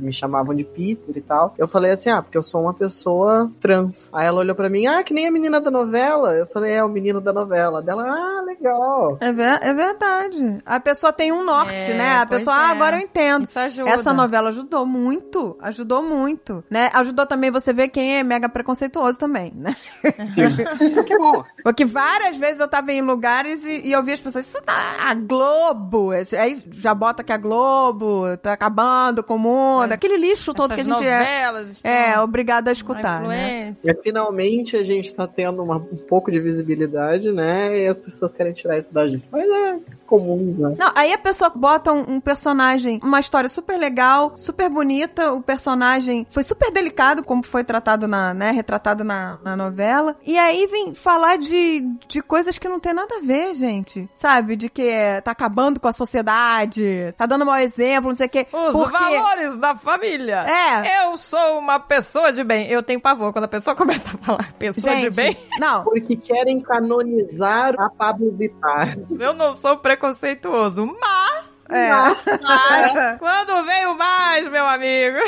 me 0.00 0.12
chamavam 0.12 0.54
de 0.54 0.64
Peter 0.64 1.16
e 1.16 1.20
tal, 1.20 1.54
eu 1.58 1.68
falei 1.68 1.92
assim, 1.92 2.10
ah, 2.10 2.22
porque 2.22 2.36
eu 2.38 2.42
sou 2.42 2.62
uma 2.62 2.74
pessoa 2.74 3.50
trans. 3.60 4.08
Aí 4.12 4.26
ela 4.26 4.40
olhou 4.40 4.54
pra 4.54 4.68
mim, 4.68 4.86
ah, 4.86 5.02
que 5.02 5.14
nem 5.14 5.26
a 5.26 5.30
menina 5.30 5.60
da 5.60 5.70
novela. 5.70 6.34
Eu 6.34 6.46
falei, 6.46 6.72
é, 6.72 6.84
o 6.84 6.88
menino 6.88 7.20
da 7.20 7.32
novela. 7.32 7.82
Dela, 7.82 8.02
ah, 8.04 8.42
legal. 8.44 9.18
É, 9.20 9.32
ver- 9.32 9.58
é 9.62 9.72
verdade. 9.74 10.58
A 10.64 10.80
pessoa 10.80 11.12
tem 11.12 11.32
um 11.32 11.44
norte, 11.44 11.72
É, 11.92 11.94
né? 11.96 12.16
A 12.18 12.26
pessoa, 12.26 12.65
ah, 12.66 12.70
é. 12.70 12.72
agora 12.72 12.96
eu 12.96 13.02
entendo. 13.02 13.44
Isso 13.44 13.58
ajuda. 13.58 13.90
Essa 13.90 14.12
novela 14.12 14.48
ajudou 14.48 14.86
muito, 14.86 15.56
ajudou 15.60 16.02
muito, 16.02 16.64
né? 16.70 16.90
Ajudou 16.92 17.26
também 17.26 17.50
você 17.50 17.72
ver 17.72 17.88
quem 17.88 18.18
é 18.18 18.22
mega 18.22 18.48
preconceituoso 18.48 19.18
também, 19.18 19.52
né? 19.54 19.74
Que 21.06 21.18
bom. 21.18 21.44
Porque 21.62 21.84
várias 21.84 22.36
vezes 22.36 22.60
eu 22.60 22.68
tava 22.68 22.92
em 22.92 23.00
lugares 23.02 23.64
e, 23.64 23.86
e 23.88 23.92
eu 23.92 24.02
via 24.02 24.14
as 24.14 24.20
pessoas, 24.20 24.46
isso 24.46 24.60
tá 24.62 24.74
a 25.08 25.14
Globo, 25.14 26.10
aí 26.10 26.62
já 26.72 26.94
bota 26.94 27.22
que 27.24 27.32
a 27.32 27.36
Globo 27.36 28.36
tá 28.38 28.52
acabando 28.52 29.22
com 29.22 29.36
o 29.36 29.38
mundo, 29.38 29.92
aquele 29.92 30.16
lixo 30.16 30.52
todo 30.54 30.74
que 30.74 30.80
a 30.80 30.82
Essas 30.82 30.98
gente 30.98 31.06
é, 31.06 31.18
novelas 31.46 31.70
estão 31.72 31.90
é 31.90 32.20
obrigado 32.20 32.68
a 32.68 32.72
escutar, 32.72 33.22
né? 33.22 33.72
E 33.84 33.94
finalmente 34.02 34.76
a 34.76 34.84
gente 34.84 35.14
tá 35.14 35.26
tendo 35.26 35.62
uma- 35.62 35.76
um 35.76 35.96
pouco 35.96 36.30
de 36.30 36.40
visibilidade, 36.40 37.32
né? 37.32 37.78
E 37.84 37.86
as 37.86 37.98
pessoas 37.98 38.32
querem 38.32 38.52
tirar 38.52 38.78
isso 38.78 38.92
da 38.92 39.06
gente. 39.08 39.26
Mas 39.30 39.48
é 39.48 39.78
comum, 40.06 40.54
né? 40.58 40.76
Não, 40.78 40.92
aí 40.94 41.12
a 41.12 41.18
pessoa 41.18 41.50
bota 41.50 41.92
um, 41.92 42.14
um 42.14 42.20
personagem, 42.20 43.00
uma 43.02 43.20
história 43.20 43.48
super 43.48 43.76
legal, 43.76 44.32
super 44.36 44.68
bonita, 44.68 45.32
o 45.32 45.42
personagem 45.42 46.26
foi 46.30 46.42
super 46.42 46.70
delicado, 46.70 47.22
como 47.22 47.42
foi 47.42 47.64
tratado 47.64 48.06
na, 48.06 48.32
né, 48.32 48.50
retratado 48.50 49.04
na, 49.04 49.38
na 49.42 49.56
novela, 49.56 50.16
e 50.24 50.38
aí 50.38 50.66
vem 50.66 50.94
falar 50.94 51.36
de, 51.38 51.82
de 52.08 52.22
coisas 52.22 52.58
que 52.58 52.68
não 52.68 52.80
tem 52.80 52.94
nada 52.94 53.16
a 53.16 53.20
ver, 53.20 53.54
gente, 53.54 54.08
sabe? 54.14 54.56
De 54.56 54.68
que 54.68 54.82
é, 54.82 55.20
tá 55.20 55.32
acabando 55.32 55.80
com 55.80 55.88
a 55.88 55.92
sociedade, 55.92 57.14
tá 57.16 57.26
dando 57.26 57.44
mau 57.44 57.56
exemplo, 57.56 58.08
não 58.10 58.16
sei 58.16 58.26
o 58.26 58.30
quê. 58.30 58.46
Os 58.52 58.72
porque... 58.72 58.92
valores 58.92 59.56
da 59.56 59.76
família. 59.76 60.44
É. 60.46 61.04
Eu 61.04 61.18
sou 61.18 61.58
uma 61.58 61.78
pessoa 61.78 62.32
de 62.32 62.42
bem. 62.44 62.68
Eu 62.68 62.82
tenho 62.82 63.00
pavor 63.00 63.32
quando 63.32 63.44
a 63.44 63.48
pessoa 63.48 63.74
começa 63.76 64.14
a 64.14 64.18
falar 64.18 64.52
pessoa 64.58 64.94
Gente, 64.94 65.10
de 65.10 65.16
bem. 65.16 65.36
não, 65.58 65.84
Porque 65.84 66.16
querem 66.16 66.60
canonizar 66.60 67.74
a 67.78 67.88
Pablo 67.88 68.32
Vittar. 68.32 68.96
Eu 69.18 69.34
não 69.34 69.54
sou 69.54 69.76
preconceituoso, 69.96 70.86
mas 71.00 71.56
é. 71.68 71.90
quando 73.18 73.64
veio 73.64 73.96
mais, 73.96 74.48
meu 74.48 74.64
amigo. 74.66 75.18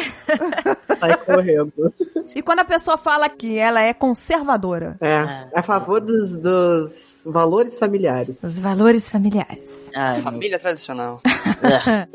Sai 1.01 1.17
correndo. 1.17 1.95
E 2.35 2.43
quando 2.43 2.61
a 2.61 2.65
pessoa 2.65 2.97
fala 2.97 3.29
que 3.29 3.59
ela 3.59 3.83
é 3.83 3.93
conservadora, 3.93 4.97
É, 5.01 5.49
é 5.53 5.59
a 5.61 5.63
favor 5.63 6.01
dos, 6.01 6.41
dos 6.41 7.18
valores 7.33 7.79
familiares. 7.79 8.43
Os 8.43 8.59
valores 8.59 9.09
familiares. 9.09 9.89
Ai, 9.95 10.21
Família 10.21 10.59
tradicional. 10.59 11.21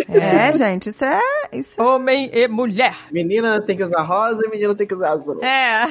É, 0.10 0.56
gente, 0.57 0.90
isso 0.90 1.03
é. 1.03 1.19
Isso 1.52 1.81
Homem 1.81 2.30
e 2.34 2.48
mulher. 2.48 2.95
Menina 3.11 3.60
tem 3.61 3.76
que 3.76 3.84
usar 3.84 4.02
rosa 4.03 4.45
e 4.45 4.49
menino 4.49 4.73
tem 4.76 4.85
que 4.88 4.94
usar 4.94 5.11
azul. 5.11 5.44
É. 5.44 5.85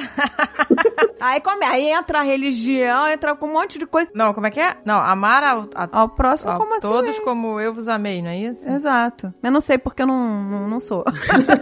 Aí 1.19 1.39
come, 1.39 1.63
aí 1.63 1.89
entra 1.89 2.19
a 2.19 2.21
religião, 2.21 3.07
entra 3.07 3.33
com 3.33 3.45
um 3.45 3.53
monte 3.53 3.79
de 3.79 3.85
coisa. 3.85 4.11
Não, 4.13 4.33
como 4.33 4.45
é 4.45 4.51
que 4.51 4.59
é? 4.59 4.75
Não, 4.83 4.97
amar 4.99 5.41
ao, 5.41 5.69
a, 5.73 5.87
Ao 6.01 6.09
próximo, 6.09 6.51
ao 6.51 6.57
como 6.57 6.73
assim? 6.73 6.81
todos 6.81 7.17
como 7.19 7.61
eu 7.61 7.73
vos 7.73 7.87
amei, 7.87 8.21
não 8.21 8.29
é 8.29 8.37
isso? 8.39 8.67
Exato. 8.67 9.33
Eu 9.41 9.49
não 9.49 9.61
sei 9.61 9.77
porque 9.77 10.01
eu 10.01 10.07
não, 10.07 10.17
não, 10.43 10.67
não 10.67 10.79
sou. 10.81 11.05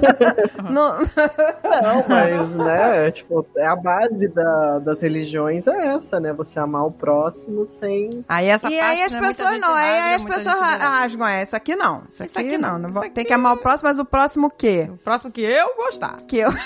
não, 0.68 0.98
Não, 0.98 2.06
mas, 2.10 2.56
né, 2.56 3.12
tipo, 3.12 3.46
é 3.56 3.68
a 3.68 3.76
base 3.76 4.28
da- 4.30 4.80
das 4.80 5.00
religiões 5.02 5.68
é 5.68 5.94
essa, 5.94 6.20
né? 6.20 6.34
Você 6.34 6.58
amar 6.60 6.86
o 6.88 6.92
próximo 6.92 7.51
sem... 7.80 8.10
Aí 8.28 8.48
essa 8.48 8.70
e 8.70 8.80
aí 8.80 9.02
as 9.04 9.14
muita 9.14 9.28
pessoas 9.28 9.60
não, 9.60 9.74
aí 9.74 10.00
rasga, 10.00 10.16
as 10.16 10.24
pessoas 10.36 10.60
rasgam 10.60 11.28
essa 11.28 11.58
aqui 11.58 11.76
não. 11.76 12.04
Isso 12.08 12.24
aqui, 12.24 12.40
aqui 12.40 12.58
não. 12.58 12.78
não, 12.80 12.90
vou- 12.90 13.04
aqui- 13.04 13.12
Tem 13.14 13.26
que 13.26 13.34
amar 13.34 13.54
o 13.54 13.58
próximo, 13.58 13.90
mas 13.90 14.00
o 14.00 14.06
próximo 14.06 14.48
o 14.48 14.50
quê? 14.50 14.88
O 14.92 14.98
próximo 14.98 15.32
que 15.32 15.42
eu 15.42 15.76
gostar. 15.76 16.18
Que 16.28 16.38
eu. 16.38 16.50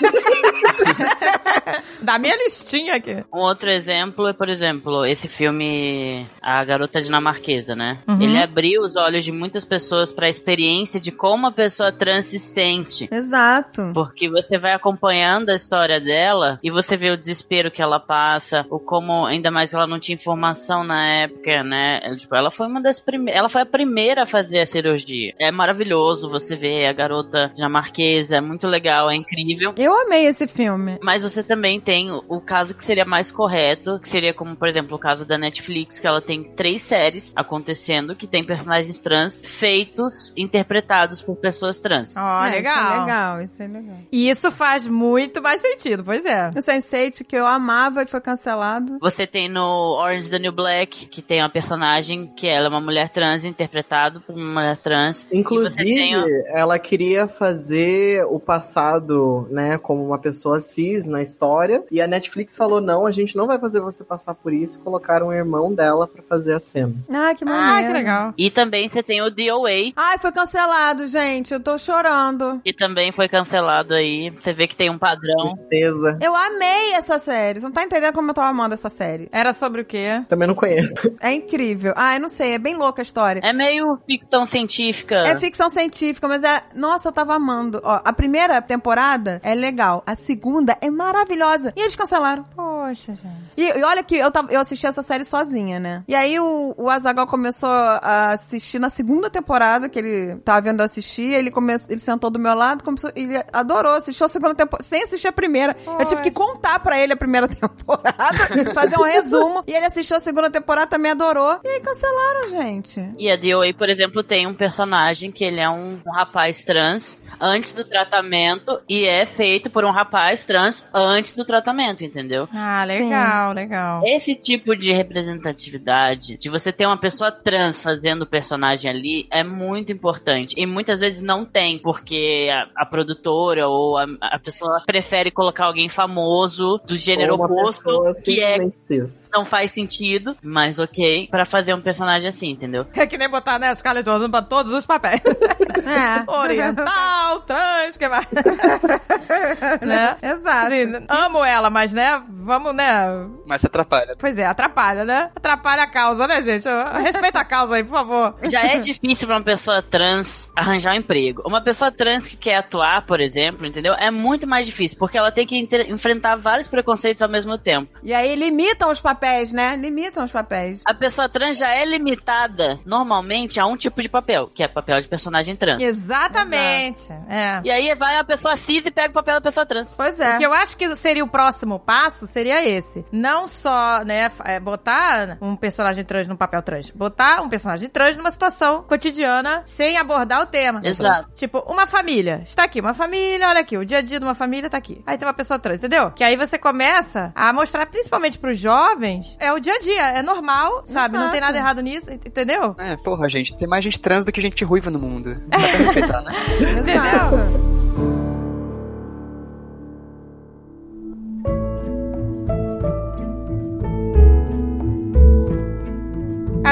Da 2.02 2.18
minha 2.18 2.36
listinha 2.36 2.94
aqui. 2.96 3.24
Um 3.32 3.38
outro 3.40 3.68
exemplo 3.70 4.28
é, 4.28 4.32
por 4.32 4.48
exemplo, 4.48 5.04
esse 5.04 5.28
filme 5.28 6.26
A 6.40 6.64
Garota 6.64 7.00
Dinamarquesa, 7.00 7.74
né? 7.74 7.98
Uhum. 8.06 8.20
Ele 8.22 8.38
abriu 8.40 8.82
os 8.82 8.94
olhos 8.96 9.24
de 9.24 9.32
muitas 9.32 9.64
pessoas 9.64 10.12
para 10.12 10.26
a 10.26 10.30
experiência 10.30 11.00
de 11.00 11.10
como 11.10 11.46
a 11.46 11.52
pessoa 11.52 11.90
trans 11.90 12.26
se 12.26 12.38
sente. 12.38 13.08
Exato. 13.10 13.90
Porque 13.94 14.28
você 14.28 14.58
vai 14.58 14.72
acompanhando 14.72 15.50
a 15.50 15.54
história 15.54 16.00
dela 16.00 16.60
e 16.62 16.70
você 16.70 16.96
vê 16.96 17.10
o 17.10 17.16
desespero 17.16 17.70
que 17.70 17.82
ela 17.82 17.98
passa, 17.98 18.64
o 18.70 18.78
como, 18.78 19.26
ainda 19.26 19.50
mais 19.50 19.72
ela 19.74 19.86
não 19.86 19.98
tinha 19.98 20.14
informação 20.14 20.56
na 20.84 21.22
época, 21.22 21.62
né? 21.62 22.00
Ela, 22.02 22.16
Tipo, 22.16 22.34
ela 22.34 22.50
foi 22.50 22.66
uma 22.66 22.80
das 22.80 22.98
primeiras, 22.98 23.38
ela 23.38 23.48
foi 23.48 23.62
a 23.62 23.66
primeira 23.66 24.22
a 24.22 24.26
fazer 24.26 24.60
a 24.60 24.66
cirurgia. 24.66 25.34
É 25.38 25.50
maravilhoso 25.50 26.28
você 26.28 26.56
ver 26.56 26.86
a 26.86 26.92
garota 26.92 27.52
dinamarquesa, 27.54 28.36
é 28.36 28.40
muito 28.40 28.66
legal, 28.66 29.10
é 29.10 29.14
incrível. 29.14 29.74
Eu 29.76 29.94
amei 29.98 30.26
esse 30.26 30.46
filme. 30.46 30.98
Mas 31.02 31.22
você 31.22 31.42
também 31.42 31.80
tem 31.80 32.10
o, 32.10 32.24
o 32.28 32.40
caso 32.40 32.74
que 32.74 32.84
seria 32.84 33.04
mais 33.04 33.30
correto, 33.30 33.98
que 34.00 34.08
seria 34.08 34.32
como, 34.34 34.56
por 34.56 34.68
exemplo, 34.68 34.96
o 34.96 34.98
caso 34.98 35.24
da 35.26 35.36
Netflix, 35.38 36.00
que 36.00 36.06
ela 36.06 36.20
tem 36.20 36.42
três 36.42 36.82
séries 36.82 37.32
acontecendo 37.36 38.14
que 38.16 38.26
tem 38.26 38.42
personagens 38.42 38.98
trans 39.00 39.40
feitos, 39.44 40.32
interpretados 40.36 41.22
por 41.22 41.36
pessoas 41.36 41.78
trans. 41.78 42.14
Ó, 42.16 42.44
É, 42.44 42.50
legal. 42.50 42.76
Isso 42.76 42.92
é 42.94 43.00
legal, 43.00 43.40
isso 43.42 43.62
é 43.62 43.66
legal. 43.66 43.96
E 44.10 44.28
isso 44.30 44.50
faz 44.50 44.86
muito 44.86 45.42
mais 45.42 45.60
sentido, 45.60 46.02
pois 46.04 46.24
é. 46.24 46.48
O 46.48 46.58
Sense8 46.60 47.24
que 47.24 47.36
eu 47.36 47.46
amava 47.46 48.02
e 48.02 48.06
foi 48.06 48.20
cancelado. 48.20 48.98
Você 49.00 49.26
tem 49.26 49.48
no 49.48 49.96
Orange 49.98 50.30
the 50.30 50.38
New 50.38 50.52
Black, 50.56 51.06
que 51.06 51.20
tem 51.22 51.40
uma 51.42 51.48
personagem 51.50 52.26
que 52.34 52.48
ela 52.48 52.66
é 52.66 52.68
uma 52.68 52.80
mulher 52.80 53.10
trans, 53.10 53.44
interpretado 53.44 54.20
por 54.22 54.34
uma 54.34 54.60
mulher 54.62 54.76
trans. 54.78 55.26
E 55.30 55.36
Inclusive, 55.38 56.16
o- 56.16 56.46
ela 56.48 56.78
queria 56.78 57.28
fazer 57.28 58.24
o 58.28 58.40
passado, 58.40 59.46
né, 59.50 59.78
como 59.78 60.04
uma 60.04 60.18
pessoa 60.18 60.58
cis 60.60 61.06
na 61.06 61.22
história, 61.22 61.84
e 61.90 62.00
a 62.00 62.06
Netflix 62.06 62.56
falou, 62.56 62.80
não, 62.80 63.06
a 63.06 63.10
gente 63.12 63.36
não 63.36 63.46
vai 63.46 63.58
fazer 63.58 63.80
você 63.80 64.02
passar 64.04 64.34
por 64.34 64.52
isso, 64.52 64.78
colocaram 64.80 65.28
o 65.28 65.32
irmão 65.32 65.72
dela 65.74 66.06
pra 66.06 66.22
fazer 66.22 66.54
a 66.54 66.58
cena. 66.58 66.94
Ah, 67.10 67.34
que 67.34 67.44
Ah, 67.44 67.46
maneiro. 67.46 67.86
que 67.88 67.92
legal. 67.92 68.34
E 68.38 68.50
também 68.50 68.88
você 68.88 69.02
tem 69.02 69.20
o 69.22 69.30
DOA, 69.30 69.92
Ai, 69.96 70.18
foi 70.18 70.32
cancelado, 70.32 71.06
gente. 71.06 71.52
Eu 71.52 71.60
tô 71.60 71.76
chorando. 71.78 72.60
que 72.64 72.72
também 72.72 73.12
foi 73.12 73.28
cancelado 73.28 73.94
aí. 73.94 74.30
Você 74.40 74.52
vê 74.52 74.66
que 74.66 74.76
tem 74.76 74.88
um 74.90 74.98
padrão. 74.98 75.56
Certeza. 75.56 76.18
Eu 76.22 76.34
amei 76.34 76.92
essa 76.94 77.18
série. 77.18 77.60
Você 77.60 77.66
não 77.66 77.72
tá 77.72 77.82
entendendo 77.82 78.14
como 78.14 78.30
eu 78.30 78.34
tô 78.34 78.40
amando 78.40 78.74
essa 78.74 78.88
série. 78.88 79.28
Era 79.32 79.52
sobre 79.52 79.80
o 79.82 79.84
quê? 79.84 80.22
Também 80.28 80.45
não 80.46 80.54
conheço. 80.54 80.94
É 81.20 81.32
incrível. 81.32 81.92
Ah, 81.96 82.14
eu 82.14 82.20
não 82.20 82.28
sei. 82.28 82.52
É 82.52 82.58
bem 82.58 82.76
louca 82.76 83.02
a 83.02 83.04
história. 83.04 83.40
É 83.42 83.52
meio 83.52 83.98
ficção 84.06 84.46
científica. 84.46 85.16
É 85.16 85.36
ficção 85.38 85.68
científica, 85.68 86.28
mas 86.28 86.42
é. 86.42 86.62
Nossa, 86.74 87.08
eu 87.08 87.12
tava 87.12 87.34
amando. 87.34 87.80
Ó, 87.82 88.00
a 88.04 88.12
primeira 88.12 88.60
temporada 88.62 89.40
é 89.42 89.54
legal. 89.54 90.02
A 90.06 90.14
segunda 90.14 90.76
é 90.80 90.90
maravilhosa. 90.90 91.72
E 91.76 91.80
eles 91.80 91.96
cancelaram. 91.96 92.44
Poxa, 92.54 93.14
gente. 93.14 93.46
E, 93.56 93.62
e 93.62 93.84
olha 93.84 94.02
que 94.02 94.16
eu, 94.16 94.30
tava, 94.30 94.52
eu 94.52 94.60
assisti 94.60 94.86
essa 94.86 95.02
série 95.02 95.24
sozinha, 95.24 95.80
né? 95.80 96.04
E 96.06 96.14
aí 96.14 96.38
o, 96.38 96.74
o 96.76 96.90
Azagal 96.90 97.26
começou 97.26 97.70
a 97.70 98.32
assistir 98.32 98.78
na 98.78 98.90
segunda 98.90 99.30
temporada, 99.30 99.88
que 99.88 99.98
ele 99.98 100.36
tava 100.44 100.60
vendo 100.60 100.80
eu 100.80 100.84
assistir, 100.84 101.32
ele, 101.32 101.50
começou, 101.50 101.90
ele 101.90 102.00
sentou 102.00 102.30
do 102.30 102.38
meu 102.38 102.54
lado, 102.54 102.84
começou, 102.84 103.10
ele 103.16 103.42
adorou, 103.52 103.92
assistiu 103.92 104.26
a 104.26 104.28
segunda 104.28 104.54
temporada, 104.54 104.88
sem 104.88 105.02
assistir 105.02 105.28
a 105.28 105.32
primeira. 105.32 105.74
Eu 105.98 106.04
tive 106.04 106.22
que 106.22 106.30
contar 106.30 106.78
pra 106.80 107.00
ele 107.00 107.14
a 107.14 107.16
primeira 107.16 107.48
temporada, 107.48 108.74
fazer 108.74 108.98
um 108.98 109.04
resumo, 109.04 109.64
e 109.66 109.72
ele 109.72 109.86
assistiu 109.86 110.16
a 110.16 110.20
segunda 110.20 110.35
temporada, 110.50 110.86
também 110.86 111.12
adorou. 111.12 111.60
E 111.64 111.68
aí 111.68 111.80
cancelaram, 111.80 112.50
gente. 112.50 113.02
E 113.18 113.30
a 113.30 113.36
DOA, 113.36 113.72
por 113.74 113.88
exemplo, 113.88 114.22
tem 114.22 114.46
um 114.46 114.54
personagem 114.54 115.30
que 115.30 115.44
ele 115.44 115.60
é 115.60 115.68
um, 115.68 116.00
um 116.06 116.12
rapaz 116.12 116.64
trans 116.64 117.20
antes 117.40 117.74
do 117.74 117.84
tratamento 117.84 118.80
e 118.88 119.04
é 119.04 119.26
feito 119.26 119.70
por 119.70 119.84
um 119.84 119.90
rapaz 119.90 120.44
trans 120.44 120.84
antes 120.92 121.32
do 121.32 121.44
tratamento, 121.44 122.04
entendeu? 122.04 122.48
Ah, 122.52 122.84
legal, 122.84 123.52
legal. 123.52 124.02
Esse 124.04 124.34
tipo 124.34 124.76
de 124.76 124.92
representatividade, 124.92 126.38
de 126.38 126.48
você 126.48 126.72
ter 126.72 126.86
uma 126.86 126.98
pessoa 126.98 127.30
trans 127.30 127.82
fazendo 127.82 128.22
o 128.22 128.26
personagem 128.26 128.90
ali, 128.90 129.26
é 129.30 129.44
muito 129.44 129.92
importante. 129.92 130.54
E 130.56 130.66
muitas 130.66 131.00
vezes 131.00 131.22
não 131.22 131.44
tem, 131.44 131.78
porque 131.78 132.50
a, 132.52 132.82
a 132.82 132.86
produtora 132.86 133.68
ou 133.68 133.98
a, 133.98 134.06
a 134.22 134.38
pessoa 134.38 134.82
prefere 134.86 135.30
colocar 135.30 135.66
alguém 135.66 135.88
famoso 135.88 136.80
do 136.86 136.96
gênero 136.96 137.34
oposto, 137.34 138.14
que 138.24 138.42
é 138.42 138.58
cis. 138.86 139.25
Não 139.36 139.44
faz 139.44 139.70
sentido, 139.70 140.36
mas 140.42 140.78
ok, 140.78 141.28
pra 141.30 141.44
fazer 141.44 141.74
um 141.74 141.80
personagem 141.80 142.28
assim, 142.28 142.50
entendeu? 142.50 142.86
É 142.94 143.06
que 143.06 143.18
nem 143.18 143.28
botar, 143.28 143.58
né, 143.58 143.74
Scarlett 143.74 144.08
Johansson 144.08 144.30
pra 144.30 144.42
todos 144.42 144.72
os 144.72 144.86
papéis. 144.86 145.20
É. 145.24 146.24
Oriental, 146.30 147.40
trans, 147.40 147.96
que 147.96 148.08
mais? 148.08 148.26
né? 149.82 150.16
Exato. 150.22 150.66
Assim, 150.66 151.06
amo 151.08 151.44
ela, 151.44 151.68
mas, 151.68 151.92
né, 151.92 152.22
vamos, 152.28 152.74
né... 152.74 153.26
Mas 153.46 153.60
se 153.60 153.66
atrapalha. 153.66 154.16
Pois 154.18 154.38
é, 154.38 154.46
atrapalha, 154.46 155.04
né? 155.04 155.30
Atrapalha 155.36 155.82
a 155.82 155.86
causa, 155.86 156.26
né, 156.26 156.42
gente? 156.42 156.66
Respeita 157.02 157.40
a 157.40 157.44
causa 157.44 157.76
aí, 157.76 157.84
por 157.84 157.90
favor. 157.90 158.36
Já 158.50 158.62
é 158.62 158.78
difícil 158.78 159.26
pra 159.26 159.36
uma 159.36 159.42
pessoa 159.42 159.82
trans 159.82 160.50
arranjar 160.56 160.94
um 160.94 160.96
emprego. 160.96 161.42
Uma 161.44 161.60
pessoa 161.60 161.90
trans 161.90 162.26
que 162.26 162.36
quer 162.36 162.56
atuar, 162.56 163.02
por 163.02 163.20
exemplo, 163.20 163.66
entendeu? 163.66 163.94
É 163.94 164.10
muito 164.10 164.46
mais 164.46 164.64
difícil, 164.64 164.98
porque 164.98 165.18
ela 165.18 165.30
tem 165.30 165.46
que 165.46 165.56
enfrentar 165.88 166.36
vários 166.36 166.68
preconceitos 166.68 167.22
ao 167.22 167.28
mesmo 167.28 167.58
tempo. 167.58 167.90
E 168.02 168.14
aí 168.14 168.34
limitam 168.34 168.90
os 168.90 169.00
papéis, 169.00 169.25
né? 169.52 169.76
Limitam 169.76 170.24
os 170.24 170.32
papéis. 170.32 170.82
A 170.84 170.94
pessoa 170.94 171.28
trans 171.28 171.58
já 171.58 171.68
é 171.74 171.84
limitada, 171.84 172.78
normalmente, 172.84 173.60
a 173.60 173.66
um 173.66 173.76
tipo 173.76 174.00
de 174.00 174.08
papel, 174.08 174.50
que 174.54 174.62
é 174.62 174.68
papel 174.68 175.00
de 175.00 175.08
personagem 175.08 175.56
trans. 175.56 175.82
Exatamente. 175.82 177.12
É. 177.28 177.60
E 177.64 177.70
aí 177.70 177.94
vai 177.94 178.16
a 178.18 178.24
pessoa 178.24 178.56
cis 178.56 178.84
e 178.86 178.90
pega 178.90 179.10
o 179.10 179.12
papel 179.12 179.34
da 179.34 179.40
pessoa 179.40 179.66
trans. 179.66 179.94
Pois 179.96 180.18
O 180.18 180.22
é. 180.22 180.38
que 180.38 180.46
eu 180.46 180.52
acho 180.52 180.76
que 180.76 180.96
seria 180.96 181.24
o 181.24 181.28
próximo 181.28 181.78
passo 181.78 182.26
seria 182.26 182.66
esse. 182.66 183.04
Não 183.12 183.48
só, 183.48 184.04
né, 184.04 184.30
é, 184.44 184.60
botar 184.60 185.38
um 185.40 185.56
personagem 185.56 186.04
trans 186.04 186.28
num 186.28 186.36
papel 186.36 186.62
trans. 186.62 186.90
Botar 186.90 187.42
um 187.42 187.48
personagem 187.48 187.88
trans 187.88 188.16
numa 188.16 188.30
situação 188.30 188.82
cotidiana 188.82 189.62
sem 189.64 189.96
abordar 189.98 190.42
o 190.42 190.46
tema. 190.46 190.80
Exato. 190.82 191.30
Tipo, 191.34 191.58
uma 191.60 191.86
família. 191.86 192.42
Está 192.44 192.64
aqui, 192.64 192.80
uma 192.80 192.94
família, 192.94 193.48
olha 193.48 193.60
aqui, 193.60 193.76
o 193.76 193.84
dia 193.84 193.98
a 193.98 194.02
dia 194.02 194.18
de 194.18 194.24
uma 194.24 194.34
família 194.34 194.70
tá 194.70 194.78
aqui. 194.78 195.02
Aí 195.06 195.18
tem 195.18 195.26
uma 195.26 195.34
pessoa 195.34 195.58
trans, 195.58 195.78
entendeu? 195.78 196.10
Que 196.10 196.24
aí 196.24 196.36
você 196.36 196.58
começa 196.58 197.32
a 197.34 197.52
mostrar, 197.52 197.86
principalmente 197.86 198.38
pros 198.38 198.58
jovens, 199.06 199.36
é 199.40 199.52
o 199.52 199.58
dia 199.60 199.74
a 199.74 199.78
dia, 199.80 200.08
é 200.18 200.22
normal, 200.22 200.82
sabe? 200.86 201.14
Não 201.14 201.28
tem 201.30 201.38
Exato. 201.38 201.40
nada 201.46 201.58
errado 201.58 201.80
nisso, 201.80 202.10
ent- 202.12 202.26
entendeu? 202.26 202.74
É, 202.78 202.96
porra, 202.96 203.28
gente, 203.28 203.56
tem 203.56 203.68
mais 203.68 203.84
gente 203.84 204.00
trans 204.00 204.24
do 204.24 204.32
que 204.32 204.40
gente 204.40 204.64
ruiva 204.64 204.90
no 204.90 204.98
mundo. 204.98 205.36
Dá 205.48 205.58
pra 205.58 205.66
respeitar, 205.78 206.22
né? 206.22 206.32
Exato. 206.60 208.15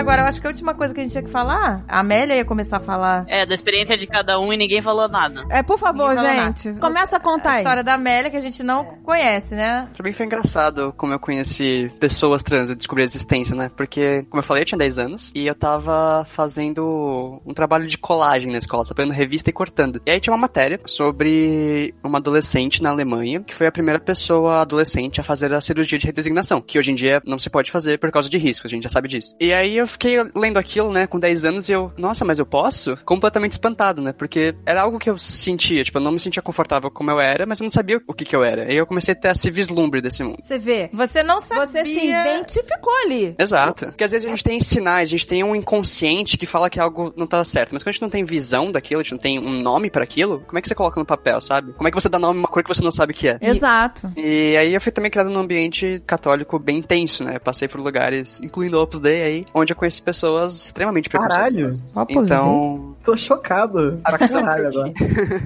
Agora, 0.04 0.20
eu 0.20 0.26
acho 0.26 0.38
que 0.38 0.46
a 0.46 0.50
última 0.50 0.74
coisa 0.74 0.92
que 0.92 1.00
a 1.00 1.02
gente 1.02 1.12
tinha 1.12 1.24
que 1.24 1.30
falar, 1.30 1.82
a 1.88 2.00
Amélia 2.00 2.36
ia 2.36 2.44
começar 2.44 2.76
a 2.76 2.80
falar 2.80 3.24
É, 3.26 3.46
da 3.46 3.54
experiência 3.54 3.96
de 3.96 4.06
cada 4.06 4.38
um 4.38 4.52
e 4.52 4.56
ninguém 4.58 4.82
falou 4.82 5.08
nada. 5.08 5.42
É, 5.48 5.62
por 5.62 5.78
favor, 5.78 6.10
gente. 6.14 6.68
nada. 6.68 6.78
Começa 6.78 7.16
a 7.16 7.20
contar 7.20 7.48
a 7.48 7.52
aí. 7.52 7.58
história 7.60 7.82
da 7.82 7.94
Amélia, 7.94 8.30
que 8.30 8.36
a 8.36 8.40
gente 8.40 8.62
não 8.62 8.84
conhece, 9.02 9.54
né? 9.54 9.88
Pra 9.96 10.04
mim 10.04 10.12
foi 10.12 10.26
engraçado 10.26 10.92
como 10.98 11.14
eu 11.14 11.18
conheci 11.18 11.90
pessoas 11.98 12.42
trans, 12.42 12.68
eu 12.68 12.76
descobri 12.76 13.00
a 13.00 13.04
existência, 13.04 13.56
né? 13.56 13.70
Porque, 13.74 14.26
como 14.28 14.40
eu 14.40 14.44
falei, 14.44 14.64
eu 14.64 14.66
tinha 14.66 14.76
10 14.78 14.98
anos 14.98 15.32
e 15.34 15.46
eu 15.46 15.54
tava 15.54 16.26
fazendo 16.28 17.40
um 17.46 17.54
trabalho 17.54 17.86
de 17.86 17.96
colagem 17.96 18.52
na 18.52 18.58
escola, 18.58 18.84
tava 18.84 18.96
pegando 18.96 19.14
revista 19.14 19.48
e 19.48 19.54
cortando. 19.54 20.02
E 20.04 20.10
aí 20.10 20.20
tinha 20.20 20.34
uma 20.34 20.40
matéria 20.40 20.78
sobre 20.84 21.94
uma 22.04 22.18
adolescente 22.18 22.82
na 22.82 22.90
Alemanha, 22.90 23.42
que 23.42 23.54
foi 23.54 23.66
a 23.66 23.72
primeira 23.72 23.98
pessoa 23.98 24.60
adolescente 24.60 25.18
a 25.18 25.24
fazer 25.24 25.54
a 25.54 25.62
cirurgia 25.62 25.98
de 25.98 26.04
redesignação, 26.04 26.60
que 26.60 26.78
hoje 26.78 26.92
em 26.92 26.94
dia 26.94 27.22
não 27.24 27.38
se 27.38 27.48
pode 27.48 27.70
fazer 27.70 27.98
por 27.98 28.10
causa 28.10 28.28
de 28.28 28.36
riscos, 28.36 28.70
a 28.70 28.74
gente 28.74 28.82
já 28.82 28.90
sabe 28.90 29.08
disso. 29.08 29.34
E 29.40 29.50
aí 29.50 29.78
eu 29.78 29.93
fiquei 29.94 30.18
lendo 30.34 30.58
aquilo, 30.58 30.92
né, 30.92 31.06
com 31.06 31.18
10 31.18 31.44
anos 31.44 31.68
e 31.68 31.72
eu, 31.72 31.92
nossa, 31.96 32.24
mas 32.24 32.38
eu 32.38 32.46
posso? 32.46 32.96
Completamente 33.04 33.52
espantado, 33.52 34.02
né? 34.02 34.12
Porque 34.12 34.54
era 34.66 34.82
algo 34.82 34.98
que 34.98 35.08
eu 35.08 35.18
sentia, 35.18 35.82
tipo, 35.82 35.98
eu 35.98 36.02
não 36.02 36.12
me 36.12 36.20
sentia 36.20 36.42
confortável 36.42 36.90
como 36.90 37.10
eu 37.10 37.20
era, 37.20 37.46
mas 37.46 37.60
eu 37.60 37.64
não 37.64 37.70
sabia 37.70 38.00
o 38.06 38.14
que 38.14 38.24
que 38.24 38.36
eu 38.36 38.44
era. 38.44 38.72
E 38.72 38.76
eu 38.76 38.86
comecei 38.86 39.12
a 39.12 39.16
ter 39.16 39.28
esse 39.28 39.50
vislumbre 39.50 40.00
desse 40.00 40.22
mundo. 40.22 40.38
Você 40.42 40.58
vê? 40.58 40.90
Você 40.92 41.22
não 41.22 41.40
sabia... 41.40 41.66
Você 41.66 41.84
se 41.84 42.06
identificou 42.06 42.92
ali. 43.04 43.34
Exato. 43.38 43.86
Porque 43.86 44.04
às 44.04 44.12
vezes 44.12 44.26
a 44.26 44.30
gente 44.30 44.44
tem 44.44 44.60
sinais, 44.60 45.08
a 45.08 45.10
gente 45.10 45.26
tem 45.26 45.42
um 45.42 45.54
inconsciente 45.54 46.36
que 46.36 46.46
fala 46.46 46.68
que 46.68 46.78
algo 46.78 47.12
não 47.16 47.26
tá 47.26 47.42
certo. 47.44 47.72
Mas 47.72 47.82
quando 47.82 47.88
a 47.88 47.92
gente 47.92 48.02
não 48.02 48.10
tem 48.10 48.24
visão 48.24 48.70
daquilo, 48.70 49.00
a 49.00 49.02
gente 49.02 49.12
não 49.12 49.18
tem 49.18 49.38
um 49.38 49.60
nome 49.60 49.90
pra 49.90 50.04
aquilo, 50.04 50.40
como 50.46 50.58
é 50.58 50.62
que 50.62 50.68
você 50.68 50.74
coloca 50.74 50.98
no 50.98 51.06
papel, 51.06 51.40
sabe? 51.40 51.72
Como 51.72 51.88
é 51.88 51.90
que 51.90 52.00
você 52.00 52.08
dá 52.08 52.18
nome 52.18 52.38
a 52.38 52.42
uma 52.42 52.48
cor 52.48 52.62
que 52.62 52.68
você 52.68 52.82
não 52.82 52.92
sabe 52.92 53.12
o 53.12 53.16
que 53.16 53.28
é? 53.28 53.38
Exato. 53.40 54.12
E 54.16 54.56
aí 54.56 54.74
eu 54.74 54.80
fui 54.80 54.92
também 54.92 55.10
criado 55.10 55.30
num 55.30 55.40
ambiente 55.40 56.02
católico 56.06 56.58
bem 56.58 56.78
intenso, 56.78 57.24
né? 57.24 57.38
Passei 57.38 57.68
por 57.68 57.80
lugares, 57.80 58.40
incluindo 58.42 58.78
o 58.78 58.82
Opus 58.82 59.00
Dei 59.00 59.22
aí, 59.22 59.44
onde 59.54 59.72
eu 59.72 59.76
conheci 59.84 60.00
pessoas 60.02 60.54
extremamente 60.64 61.08
preconceituosas. 61.10 61.80
Caralho. 61.92 62.04
Então, 62.08 62.94
Tô 63.04 63.14
chocado. 63.18 64.00
Pra 64.02 64.16
caralho 64.16 64.68
agora. 64.68 64.92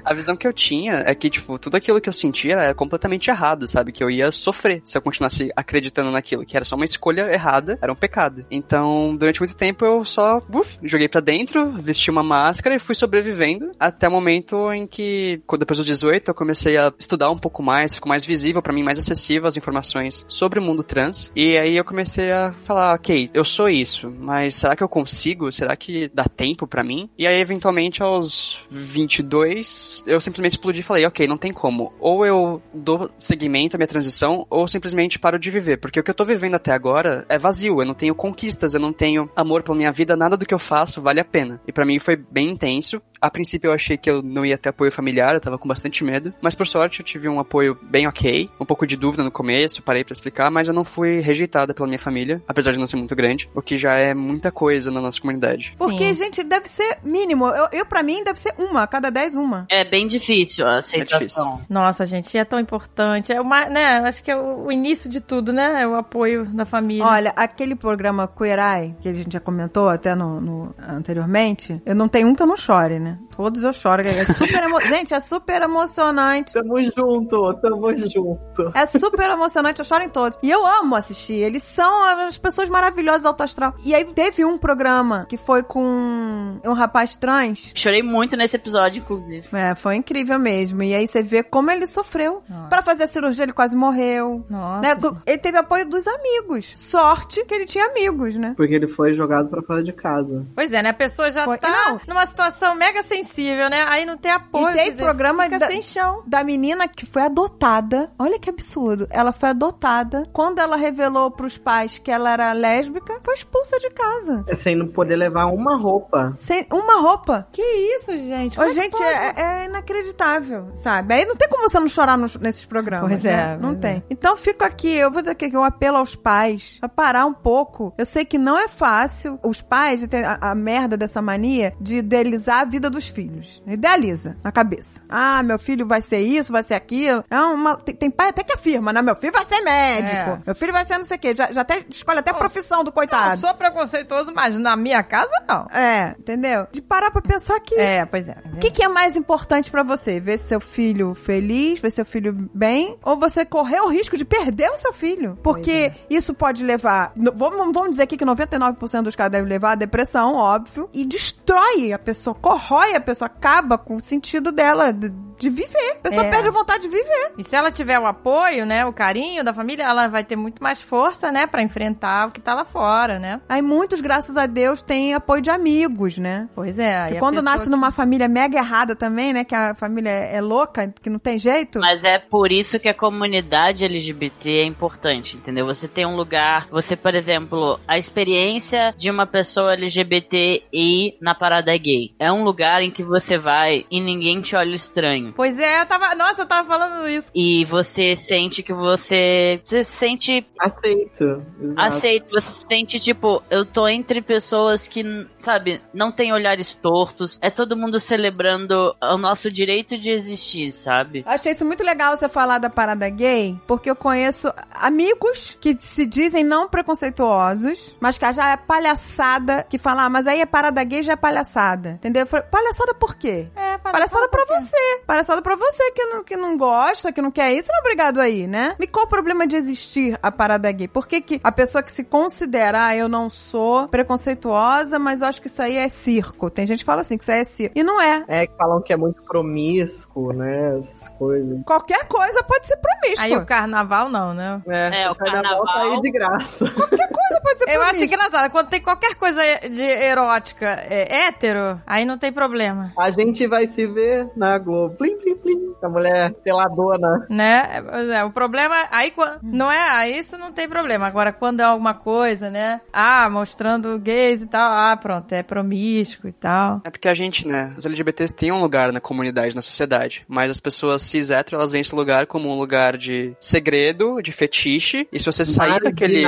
a 0.05 0.13
visão 0.13 0.35
que 0.37 0.47
eu 0.47 0.53
tinha 0.53 1.03
é 1.05 1.13
que, 1.13 1.29
tipo, 1.29 1.59
tudo 1.59 1.75
aquilo 1.75 1.99
que 1.99 2.07
eu 2.07 2.13
sentia 2.13 2.53
era 2.55 2.73
completamente 2.73 3.29
errado, 3.29 3.67
sabe? 3.67 3.91
Que 3.91 4.01
eu 4.01 4.09
ia 4.09 4.31
sofrer 4.31 4.81
se 4.85 4.97
eu 4.97 5.01
continuasse 5.01 5.49
acreditando 5.55 6.09
naquilo, 6.09 6.45
que 6.45 6.55
era 6.55 6.63
só 6.63 6.77
uma 6.77 6.85
escolha 6.85 7.29
errada, 7.31 7.77
era 7.81 7.91
um 7.91 7.95
pecado. 7.95 8.45
Então, 8.49 9.13
durante 9.17 9.41
muito 9.41 9.57
tempo 9.57 9.83
eu 9.83 10.05
só 10.05 10.41
uf, 10.53 10.77
joguei 10.83 11.09
pra 11.09 11.19
dentro, 11.19 11.73
vesti 11.73 12.09
uma 12.09 12.23
máscara 12.23 12.75
e 12.75 12.79
fui 12.79 12.95
sobrevivendo 12.95 13.71
até 13.77 14.07
o 14.07 14.11
momento 14.11 14.71
em 14.71 14.87
que, 14.87 15.41
quando- 15.45 15.59
depois 15.59 15.77
dos 15.77 15.85
18, 15.85 16.29
eu 16.29 16.33
comecei 16.33 16.77
a 16.77 16.93
estudar 16.97 17.29
um 17.29 17.37
pouco 17.37 17.61
mais, 17.61 17.93
ficou 17.95 18.07
mais 18.07 18.25
visível 18.25 18.61
pra 18.61 18.71
mim, 18.71 18.83
mais 18.83 18.97
acessível 18.97 19.47
as 19.47 19.57
informações 19.57 20.25
sobre 20.29 20.59
o 20.59 20.61
mundo 20.61 20.81
trans. 20.81 21.29
E 21.35 21.57
aí 21.57 21.75
eu 21.75 21.83
comecei 21.83 22.31
a 22.31 22.53
falar, 22.63 22.93
ok, 22.95 23.29
eu 23.33 23.43
sou 23.43 23.67
isso, 23.67 24.09
mas 24.29 24.57
será 24.57 24.75
que 24.75 24.83
eu 24.83 24.87
consigo? 24.87 25.51
Será 25.51 25.75
que 25.75 26.07
dá 26.13 26.23
tempo 26.23 26.67
pra 26.67 26.83
mim? 26.83 27.09
E 27.17 27.25
aí, 27.25 27.41
eventualmente, 27.41 28.03
aos 28.03 28.63
22, 28.69 30.03
eu 30.05 30.21
simplesmente 30.21 30.51
explodi 30.51 30.81
e 30.81 30.83
falei, 30.83 31.03
ok, 31.03 31.25
não 31.25 31.35
tem 31.35 31.51
como. 31.51 31.91
Ou 31.99 32.23
eu 32.23 32.61
dou 32.71 33.09
seguimento 33.17 33.75
à 33.75 33.79
minha 33.79 33.87
transição, 33.87 34.45
ou 34.47 34.67
simplesmente 34.67 35.17
paro 35.17 35.39
de 35.39 35.49
viver. 35.49 35.77
Porque 35.77 35.99
o 35.99 36.03
que 36.03 36.11
eu 36.11 36.15
tô 36.15 36.23
vivendo 36.23 36.53
até 36.53 36.71
agora 36.71 37.25
é 37.27 37.39
vazio. 37.39 37.81
Eu 37.81 37.87
não 37.87 37.95
tenho 37.95 38.13
conquistas, 38.13 38.75
eu 38.75 38.79
não 38.79 38.93
tenho 38.93 39.27
amor 39.35 39.63
pela 39.63 39.75
minha 39.75 39.91
vida, 39.91 40.15
nada 40.15 40.37
do 40.37 40.45
que 40.45 40.53
eu 40.53 40.59
faço 40.59 41.01
vale 41.01 41.19
a 41.19 41.25
pena. 41.25 41.59
E 41.67 41.73
pra 41.73 41.83
mim 41.83 41.97
foi 41.97 42.15
bem 42.15 42.49
intenso. 42.49 43.01
A 43.21 43.29
princípio 43.29 43.69
eu 43.69 43.73
achei 43.73 43.97
que 43.97 44.09
eu 44.09 44.21
não 44.21 44.45
ia 44.45 44.57
ter 44.57 44.69
apoio 44.69 44.91
familiar, 44.91 45.33
eu 45.33 45.39
tava 45.41 45.57
com 45.57 45.67
bastante 45.67 46.03
medo. 46.03 46.33
Mas 46.41 46.55
por 46.55 46.65
sorte 46.67 46.99
eu 46.99 47.05
tive 47.05 47.27
um 47.27 47.39
apoio 47.39 47.77
bem 47.81 48.07
ok. 48.07 48.49
Um 48.59 48.65
pouco 48.65 48.85
de 48.87 48.95
dúvida 48.95 49.23
no 49.23 49.31
começo, 49.31 49.81
parei 49.83 50.03
pra 50.03 50.13
explicar, 50.13 50.49
mas 50.49 50.67
eu 50.67 50.73
não 50.73 50.83
fui 50.83 51.19
rejeitada 51.19 51.73
pela 51.73 51.87
minha 51.87 51.99
família, 51.99 52.41
apesar 52.47 52.71
de 52.71 52.79
não 52.79 52.87
ser 52.87 52.95
muito 52.97 53.15
grande. 53.15 53.49
O 53.53 53.61
que 53.61 53.75
já 53.77 53.93
é 53.95 54.13
muita 54.13 54.51
coisa 54.51 54.89
na 54.91 55.01
nossa 55.01 55.19
comunidade. 55.19 55.73
Porque, 55.77 56.09
Sim. 56.09 56.23
gente, 56.25 56.43
deve 56.43 56.67
ser 56.67 56.97
mínimo. 57.03 57.47
Eu, 57.47 57.67
eu 57.71 57.85
pra 57.85 58.01
mim, 58.03 58.23
deve 58.23 58.39
ser 58.39 58.53
uma. 58.57 58.83
A 58.83 58.87
cada 58.87 59.09
dez, 59.09 59.35
uma. 59.35 59.65
É 59.69 59.83
bem 59.83 60.07
difícil 60.07 60.65
a 60.67 60.77
difícil. 60.79 61.03
aceitação. 61.03 61.61
Nossa, 61.69 62.05
gente, 62.05 62.37
é 62.37 62.45
tão 62.45 62.59
importante. 62.59 63.31
É 63.33 63.41
uma, 63.41 63.65
né, 63.65 63.99
acho 63.99 64.23
que 64.23 64.31
é 64.31 64.37
o, 64.37 64.71
início 64.71 65.09
de 65.09 65.19
tudo, 65.19 65.51
né? 65.51 65.81
É 65.81 65.87
o 65.87 65.95
apoio 65.95 66.45
da 66.45 66.65
família. 66.65 67.05
Olha, 67.05 67.33
aquele 67.35 67.75
programa 67.75 68.27
Queer 68.27 68.59
Eye, 68.59 68.95
que 69.01 69.09
a 69.09 69.13
gente 69.13 69.33
já 69.33 69.39
comentou 69.39 69.89
até 69.89 70.15
no, 70.15 70.39
no- 70.39 70.75
anteriormente, 70.79 71.81
eu 71.85 71.95
não 71.95 72.07
tenho 72.07 72.27
um 72.27 72.35
que 72.35 72.41
eu 72.41 72.47
não 72.47 72.57
chore, 72.57 72.99
né? 72.99 73.08
Todos 73.35 73.63
eu 73.63 73.71
choro. 73.73 74.01
É 74.01 74.25
super 74.25 74.63
emo... 74.63 74.79
Gente, 74.87 75.13
é 75.13 75.19
super 75.19 75.61
emocionante. 75.61 76.53
Tamo 76.53 76.81
junto, 76.83 77.53
tamo 77.55 77.97
junto. 77.97 78.71
É 78.73 78.85
super 78.85 79.29
emocionante, 79.29 79.79
eu 79.79 79.85
choro 79.85 80.03
em 80.03 80.09
todos. 80.09 80.37
E 80.43 80.49
eu 80.49 80.65
amo 80.65 80.95
assistir. 80.95 81.35
Eles 81.35 81.63
são 81.63 82.03
as 82.27 82.37
pessoas 82.37 82.69
maravilhosas 82.69 83.25
alto 83.25 83.43
astral. 83.43 83.73
E 83.83 83.93
aí 83.95 84.03
teve 84.05 84.43
um 84.45 84.57
programa 84.57 85.25
que 85.29 85.37
foi 85.37 85.63
com 85.63 86.59
um 86.65 86.73
rapaz 86.73 87.15
trans. 87.15 87.71
Chorei 87.75 88.01
muito 88.03 88.35
nesse 88.35 88.55
episódio, 88.55 88.99
inclusive. 89.01 89.47
É, 89.53 89.75
foi 89.75 89.95
incrível 89.95 90.37
mesmo. 90.39 90.83
E 90.83 90.93
aí 90.93 91.07
você 91.07 91.21
vê 91.23 91.43
como 91.43 91.71
ele 91.71 91.87
sofreu. 91.87 92.43
Pra 92.69 92.81
fazer 92.81 93.03
a 93.03 93.07
cirurgia, 93.07 93.43
ele 93.43 93.53
quase 93.53 93.75
morreu. 93.75 94.45
Nossa. 94.49 94.81
Né? 94.81 94.95
Ele 95.25 95.37
teve 95.37 95.57
apoio 95.57 95.87
dos 95.87 96.05
amigos. 96.07 96.73
Sorte 96.75 97.43
que 97.45 97.53
ele 97.53 97.65
tinha 97.65 97.85
amigos, 97.85 98.35
né? 98.35 98.53
Porque 98.57 98.73
ele 98.73 98.87
foi 98.87 99.13
jogado 99.13 99.49
pra 99.49 99.61
fora 99.61 99.83
de 99.83 99.93
casa. 99.93 100.45
Pois 100.55 100.71
é, 100.73 100.81
né? 100.81 100.89
A 100.89 100.93
pessoa 100.93 101.31
já 101.31 101.45
Foi- 101.45 101.57
tá 101.57 101.69
Não. 101.69 101.99
numa 102.07 102.25
situação 102.25 102.75
mega 102.75 102.98
sensível, 103.03 103.69
né? 103.69 103.85
Aí 103.87 104.05
não 104.05 104.17
tem 104.17 104.31
apoio. 104.31 104.69
E 104.69 104.73
tem 104.73 104.95
programa 104.95 105.43
fica 105.43 105.59
da- 105.59 105.67
sem 105.67 105.81
chão. 105.81 106.23
da 106.27 106.43
menina 106.43 106.87
que 106.87 107.05
foi 107.05 107.21
adotada. 107.23 108.11
Olha 108.17 108.39
que 108.39 108.49
absurdo. 108.49 109.07
Ela 109.09 109.31
foi 109.31 109.49
adotada. 109.49 110.27
Quando 110.33 110.59
ela 110.59 110.75
revelou 110.75 111.31
pros 111.31 111.57
pais 111.57 111.97
que 111.99 112.11
ela 112.11 112.31
era 112.31 112.51
lésbica, 112.53 113.19
foi 113.23 113.33
expulsa 113.35 113.77
de 113.79 113.89
casa. 113.91 114.43
É 114.47 114.55
sem 114.55 114.75
não 114.75 114.87
poder 114.87 115.15
levar 115.15 115.45
uma 115.47 115.77
roupa. 115.77 116.33
Sem 116.37 116.65
uma 116.71 116.99
roupa. 117.01 117.47
Que 117.51 117.61
isso, 117.61 118.11
gente? 118.17 118.57
Ô, 118.59 118.63
Como 118.63 118.71
é 118.71 118.73
gente, 118.73 119.01
é, 119.01 119.33
é 119.63 119.65
inacreditável, 119.65 120.69
sabe? 120.73 121.13
Aí 121.13 121.25
não 121.25 121.35
tem 121.35 121.47
como 121.49 121.67
você 121.67 121.79
não 121.79 121.87
chorar 121.87 122.17
nos- 122.17 122.35
nesses 122.35 122.65
programas. 122.65 123.09
Pois 123.09 123.23
né? 123.23 123.53
é, 123.53 123.57
Não 123.57 123.75
tem. 123.75 123.97
é. 123.97 124.03
Então 124.09 124.37
fico 124.37 124.63
aqui, 124.63 124.93
eu 124.95 125.11
vou 125.11 125.21
dizer 125.21 125.31
aqui 125.31 125.49
que 125.49 125.55
eu 125.55 125.63
apelo 125.63 125.97
aos 125.97 126.15
pais 126.15 126.77
a 126.81 126.89
parar 126.89 127.25
um 127.25 127.33
pouco. 127.33 127.93
Eu 127.97 128.05
sei 128.05 128.25
que 128.25 128.37
não 128.37 128.57
é 128.57 128.67
fácil 128.67 129.39
os 129.43 129.61
pais 129.61 130.05
têm 130.07 130.23
a, 130.23 130.37
a 130.41 130.55
merda 130.55 130.95
dessa 130.97 131.21
mania 131.21 131.73
de 131.79 131.97
idealizar 131.97 132.61
a 132.61 132.65
vida 132.65 132.88
dos 132.89 133.07
filhos. 133.07 133.61
Idealiza 133.67 134.37
na 134.43 134.51
cabeça. 134.51 135.01
Ah, 135.09 135.41
meu 135.43 135.59
filho 135.59 135.85
vai 135.87 136.01
ser 136.01 136.19
isso, 136.19 136.51
vai 136.51 136.63
ser 136.63 136.73
aquilo. 136.73 137.23
É 137.29 137.39
uma, 137.39 137.75
tem, 137.77 137.95
tem 137.95 138.11
pai 138.11 138.29
até 138.29 138.43
que 138.43 138.53
afirma, 138.53 138.91
né? 138.93 139.01
Meu 139.01 139.15
filho 139.15 139.33
vai 139.33 139.45
ser 139.45 139.61
médico. 139.61 140.15
É. 140.15 140.41
Meu 140.45 140.55
filho 140.55 140.73
vai 140.73 140.85
ser 140.85 140.97
não 140.97 141.03
sei 141.03 141.17
o 141.17 141.19
quê. 141.19 141.35
Já, 141.35 141.51
já 141.51 141.61
até 141.61 141.83
escolhe 141.89 142.19
até 142.19 142.31
a 142.31 142.33
profissão 142.35 142.83
do 142.83 142.91
coitado. 142.91 143.39
sou 143.39 143.53
preconceituoso, 143.53 144.31
mas 144.33 144.57
na 144.59 144.75
minha 144.75 145.03
casa, 145.03 145.31
não. 145.47 145.67
É, 145.71 146.15
entendeu? 146.17 146.67
De 146.71 146.81
parar 146.81 147.11
pra 147.11 147.21
pensar 147.21 147.59
que 147.59 147.75
É, 147.75 148.05
pois 148.05 148.27
é. 148.27 148.35
o 148.53 148.57
que, 148.57 148.71
que 148.71 148.83
é 148.83 148.87
mais 148.87 149.15
importante 149.15 149.69
pra 149.71 149.83
você? 149.83 150.19
Ver 150.19 150.37
seu 150.39 150.59
filho 150.59 151.13
feliz, 151.15 151.79
ver 151.79 151.91
seu 151.91 152.05
filho 152.05 152.49
bem? 152.53 152.97
Ou 153.03 153.17
você 153.17 153.45
correr 153.45 153.81
o 153.81 153.87
risco 153.89 154.17
de 154.17 154.25
perder 154.25 154.69
o 154.71 154.77
seu 154.77 154.93
filho? 154.93 155.37
Porque 155.43 155.91
isso 156.09 156.33
pode 156.33 156.63
levar. 156.63 157.11
Vamos, 157.35 157.73
vamos 157.73 157.89
dizer 157.91 158.03
aqui 158.03 158.17
que 158.17 158.25
99% 158.25 159.01
dos 159.03 159.15
casos 159.15 159.31
devem 159.31 159.47
levar 159.49 159.71
a 159.71 159.75
depressão, 159.75 160.35
óbvio. 160.35 160.89
E 160.93 161.05
destrói 161.05 161.93
a 161.93 161.99
pessoa, 161.99 162.33
corrói 162.35 162.78
a 162.95 163.01
pessoa, 163.01 163.27
acaba 163.27 163.77
com 163.77 163.95
o 163.95 164.01
sentido 164.01 164.51
dela 164.51 164.91
de, 164.91 165.09
de 165.09 165.49
viver. 165.49 165.91
A 165.91 166.01
pessoa 166.01 166.25
É. 166.25 166.29
perde 166.29 166.47
a 166.49 166.51
vontade 166.51 166.83
de 166.83 166.89
viver. 166.89 167.33
E 167.37 167.43
se 167.43 167.55
ela 167.55 167.71
tiver 167.71 167.99
o 167.99 168.05
apoio, 168.05 168.65
né, 168.65 168.85
o 168.85 168.93
carinho 168.93 169.43
da 169.43 169.53
família, 169.53 169.83
ela 169.83 170.07
vai 170.07 170.23
ter 170.23 170.35
muito 170.35 170.61
mais 170.63 170.81
força, 170.81 171.31
né, 171.31 171.45
pra 171.47 171.61
enfrentar 171.61 172.27
o 172.27 172.31
que 172.31 172.39
tá 172.41 172.53
lá 172.53 172.65
fora, 172.65 173.19
né? 173.19 173.39
Aí 173.49 173.61
muitos, 173.61 174.01
graças 174.01 174.37
a 174.37 174.45
Deus, 174.45 174.81
têm 174.81 175.13
apoio 175.13 175.41
de 175.41 175.49
amigos, 175.49 176.17
né? 176.17 176.47
Pois 176.55 176.77
é. 176.79 177.17
a 177.17 177.19
quando 177.19 177.41
nasce 177.41 177.69
numa 177.69 177.91
família 177.91 178.27
mega 178.27 178.57
errada 178.57 178.95
também, 178.95 179.33
né? 179.33 179.43
Que 179.43 179.55
a 179.55 179.75
família 179.75 180.09
é 180.09 180.41
louca, 180.41 180.93
que 181.01 181.09
não 181.09 181.19
tem 181.19 181.37
jeito. 181.37 181.79
Mas 181.79 182.03
é 182.03 182.17
por 182.19 182.51
isso 182.51 182.79
que 182.79 182.89
a 182.89 182.93
comunidade 182.93 183.85
LGBT 183.85 184.59
é 184.59 184.63
importante, 184.63 185.37
entendeu? 185.37 185.65
Você 185.65 185.87
tem 185.87 186.05
um 186.05 186.15
lugar, 186.15 186.67
você, 186.71 186.95
por 186.95 187.15
exemplo, 187.15 187.79
a 187.87 187.97
experiência 187.97 188.93
de 188.97 189.09
uma 189.09 189.25
pessoa 189.25 189.73
LGBT 189.73 190.63
e 190.71 191.17
na 191.21 191.33
parada 191.33 191.75
gay. 191.77 192.13
É 192.19 192.31
um 192.31 192.43
lugar 192.43 192.68
em 192.81 192.91
que 192.91 193.03
você 193.03 193.37
vai 193.37 193.85
e 193.89 193.99
ninguém 193.99 194.41
te 194.41 194.55
olha 194.55 194.75
estranho. 194.75 195.33
Pois 195.35 195.57
é, 195.57 195.81
eu 195.81 195.85
tava. 195.85 196.15
Nossa, 196.15 196.41
eu 196.41 196.47
tava 196.47 196.67
falando 196.67 197.07
isso. 197.07 197.31
E 197.33 197.65
você 197.65 198.15
sente 198.15 198.61
que 198.63 198.73
você. 198.73 199.61
Você 199.63 199.83
se 199.83 199.91
sente 199.91 200.45
Aceito. 200.59 201.43
Exato. 201.61 201.81
aceito, 201.81 202.31
você 202.31 202.51
se 202.51 202.67
sente 202.67 202.99
tipo, 202.99 203.41
eu 203.49 203.65
tô 203.65 203.87
entre 203.87 204.21
pessoas 204.21 204.87
que, 204.87 205.03
sabe, 205.37 205.81
não 205.93 206.11
tem 206.11 206.33
olhares 206.33 206.75
tortos. 206.75 207.39
É 207.41 207.49
todo 207.49 207.77
mundo 207.77 207.99
celebrando 207.99 208.95
o 209.01 209.17
nosso 209.17 209.51
direito 209.51 209.97
de 209.97 210.09
existir, 210.09 210.71
sabe? 210.71 211.23
Achei 211.25 211.53
isso 211.53 211.65
muito 211.65 211.83
legal 211.83 212.17
você 212.17 212.27
falar 212.27 212.57
da 212.57 212.69
parada 212.69 213.09
gay, 213.09 213.57
porque 213.67 213.89
eu 213.89 213.95
conheço 213.95 214.51
amigos 214.71 215.57
que 215.61 215.75
se 215.79 216.05
dizem 216.05 216.43
não 216.43 216.67
preconceituosos, 216.67 217.95
mas 217.99 218.17
que 218.17 218.33
já 218.33 218.51
é 218.51 218.57
palhaçada, 218.57 219.63
que 219.63 219.77
falam, 219.77 220.05
ah, 220.05 220.09
mas 220.09 220.27
aí 220.27 220.41
é 220.41 220.45
parada 220.45 220.83
gay 220.83 221.03
já 221.03 221.13
é 221.13 221.15
palhaçada. 221.15 221.91
Entendeu? 221.91 222.27
Palhaçada 222.49 222.93
por 222.93 223.15
quê? 223.15 223.47
É, 223.55 223.77
Palhaçada 223.77 224.27
pra 224.29 224.45
você. 224.45 225.01
Palhaçada 225.05 225.41
pra 225.41 225.55
você 225.55 225.91
que 225.91 226.03
não, 226.05 226.23
que 226.23 226.35
não 226.35 226.57
gosta, 226.57 227.11
que 227.11 227.21
não 227.21 227.31
quer 227.31 227.53
isso, 227.53 227.69
não 227.71 227.77
é 227.77 227.79
obrigado 227.81 228.19
aí, 228.19 228.47
né? 228.47 228.75
E 228.79 228.87
qual 228.87 229.05
o 229.05 229.09
problema 229.09 229.47
de 229.47 229.55
existir 229.55 230.17
a 230.21 230.31
parada 230.31 230.71
gay? 230.71 230.87
Por 230.87 231.07
que, 231.07 231.21
que 231.21 231.39
a 231.43 231.51
pessoa 231.51 231.81
que 231.83 231.91
se 231.91 232.03
considera, 232.03 232.85
ah, 232.87 232.95
eu 232.95 233.07
não 233.07 233.29
sou 233.29 233.87
preconceituosa, 233.87 234.99
mas 234.99 235.21
eu 235.21 235.27
acho 235.27 235.41
que 235.41 235.47
isso 235.47 235.61
aí 235.61 235.77
é 235.77 235.89
circo. 235.89 236.49
Tem 236.49 236.65
gente 236.67 236.79
que 236.79 236.85
fala 236.85 237.01
assim, 237.01 237.17
que 237.17 237.23
isso 237.23 237.31
aí 237.31 237.39
é 237.41 237.45
circo. 237.45 237.77
E 237.77 237.83
não 237.83 237.99
é. 238.01 238.23
É 238.27 238.47
que 238.47 238.55
falam 238.57 238.81
que 238.81 238.91
é 238.93 238.97
muito 238.97 239.21
promíscuo, 239.23 240.33
né? 240.33 240.77
Essas 240.79 241.09
coisas. 241.09 241.59
Qualquer 241.65 242.05
coisa 242.07 242.43
pode 242.43 242.67
ser 242.67 242.77
promíscua. 242.77 243.25
Aí 243.25 243.35
o 243.35 243.45
carnaval 243.45 244.09
não, 244.09 244.33
né? 244.33 244.61
É, 244.67 245.03
É, 245.03 245.11
o 245.11 245.15
carnaval- 245.15 245.65
tá 245.65 245.81
aí 245.81 246.01
de 246.01 246.11
graça. 246.11 246.57
coisa 246.59 247.41
pode 247.43 247.57
ser 247.59 247.69
Eu 247.69 247.81
acho 247.83 248.03
engraçado, 248.03 248.49
quando 248.51 248.67
tem 248.69 248.81
qualquer 248.81 249.15
coisa 249.15 249.41
de 249.69 249.81
erótica 249.83 250.65
é, 250.67 251.27
hétero, 251.27 251.81
aí 251.85 252.05
não 252.05 252.17
tem 252.17 252.31
problema. 252.39 252.93
A 252.97 253.11
gente 253.11 253.45
vai 253.47 253.67
se 253.67 253.85
ver 253.85 254.31
na 254.35 254.57
Globo. 254.57 254.95
Plim, 254.95 255.17
plim, 255.17 255.35
plim. 255.35 255.58
A 255.81 255.89
mulher 255.89 256.33
peladona. 256.43 257.25
Né? 257.29 257.83
É, 258.13 258.23
o 258.23 258.31
problema, 258.31 258.75
aí 258.91 259.13
não 259.41 259.71
é, 259.71 259.89
aí 259.89 260.19
isso 260.19 260.37
não 260.37 260.51
tem 260.51 260.67
problema. 260.67 261.07
Agora, 261.07 261.31
quando 261.31 261.61
é 261.61 261.63
alguma 261.63 261.93
coisa, 261.93 262.49
né? 262.49 262.81
Ah, 262.91 263.29
mostrando 263.29 263.97
gays 263.99 264.41
e 264.41 264.47
tal, 264.47 264.71
ah, 264.71 264.95
pronto, 264.97 265.31
é 265.33 265.41
promíscuo 265.41 266.29
e 266.29 266.33
tal. 266.33 266.81
É 266.83 266.89
porque 266.89 267.07
a 267.07 267.13
gente, 267.13 267.47
né, 267.47 267.73
os 267.77 267.85
LGBTs 267.85 268.33
têm 268.35 268.51
um 268.51 268.59
lugar 268.59 268.91
na 268.91 268.99
comunidade, 268.99 269.55
na 269.55 269.61
sociedade, 269.61 270.23
mas 270.27 270.51
as 270.51 270.59
pessoas 270.59 271.03
cis 271.03 271.31
hétero, 271.31 271.57
elas 271.57 271.71
veem 271.71 271.81
esse 271.81 271.95
lugar 271.95 272.27
como 272.27 272.49
um 272.49 272.57
lugar 272.57 272.97
de 272.97 273.33
segredo, 273.39 274.21
de 274.21 274.31
fetiche, 274.31 275.07
e 275.11 275.19
se 275.19 275.25
você 275.25 275.45
sair 275.45 275.81
daquele, 275.81 276.23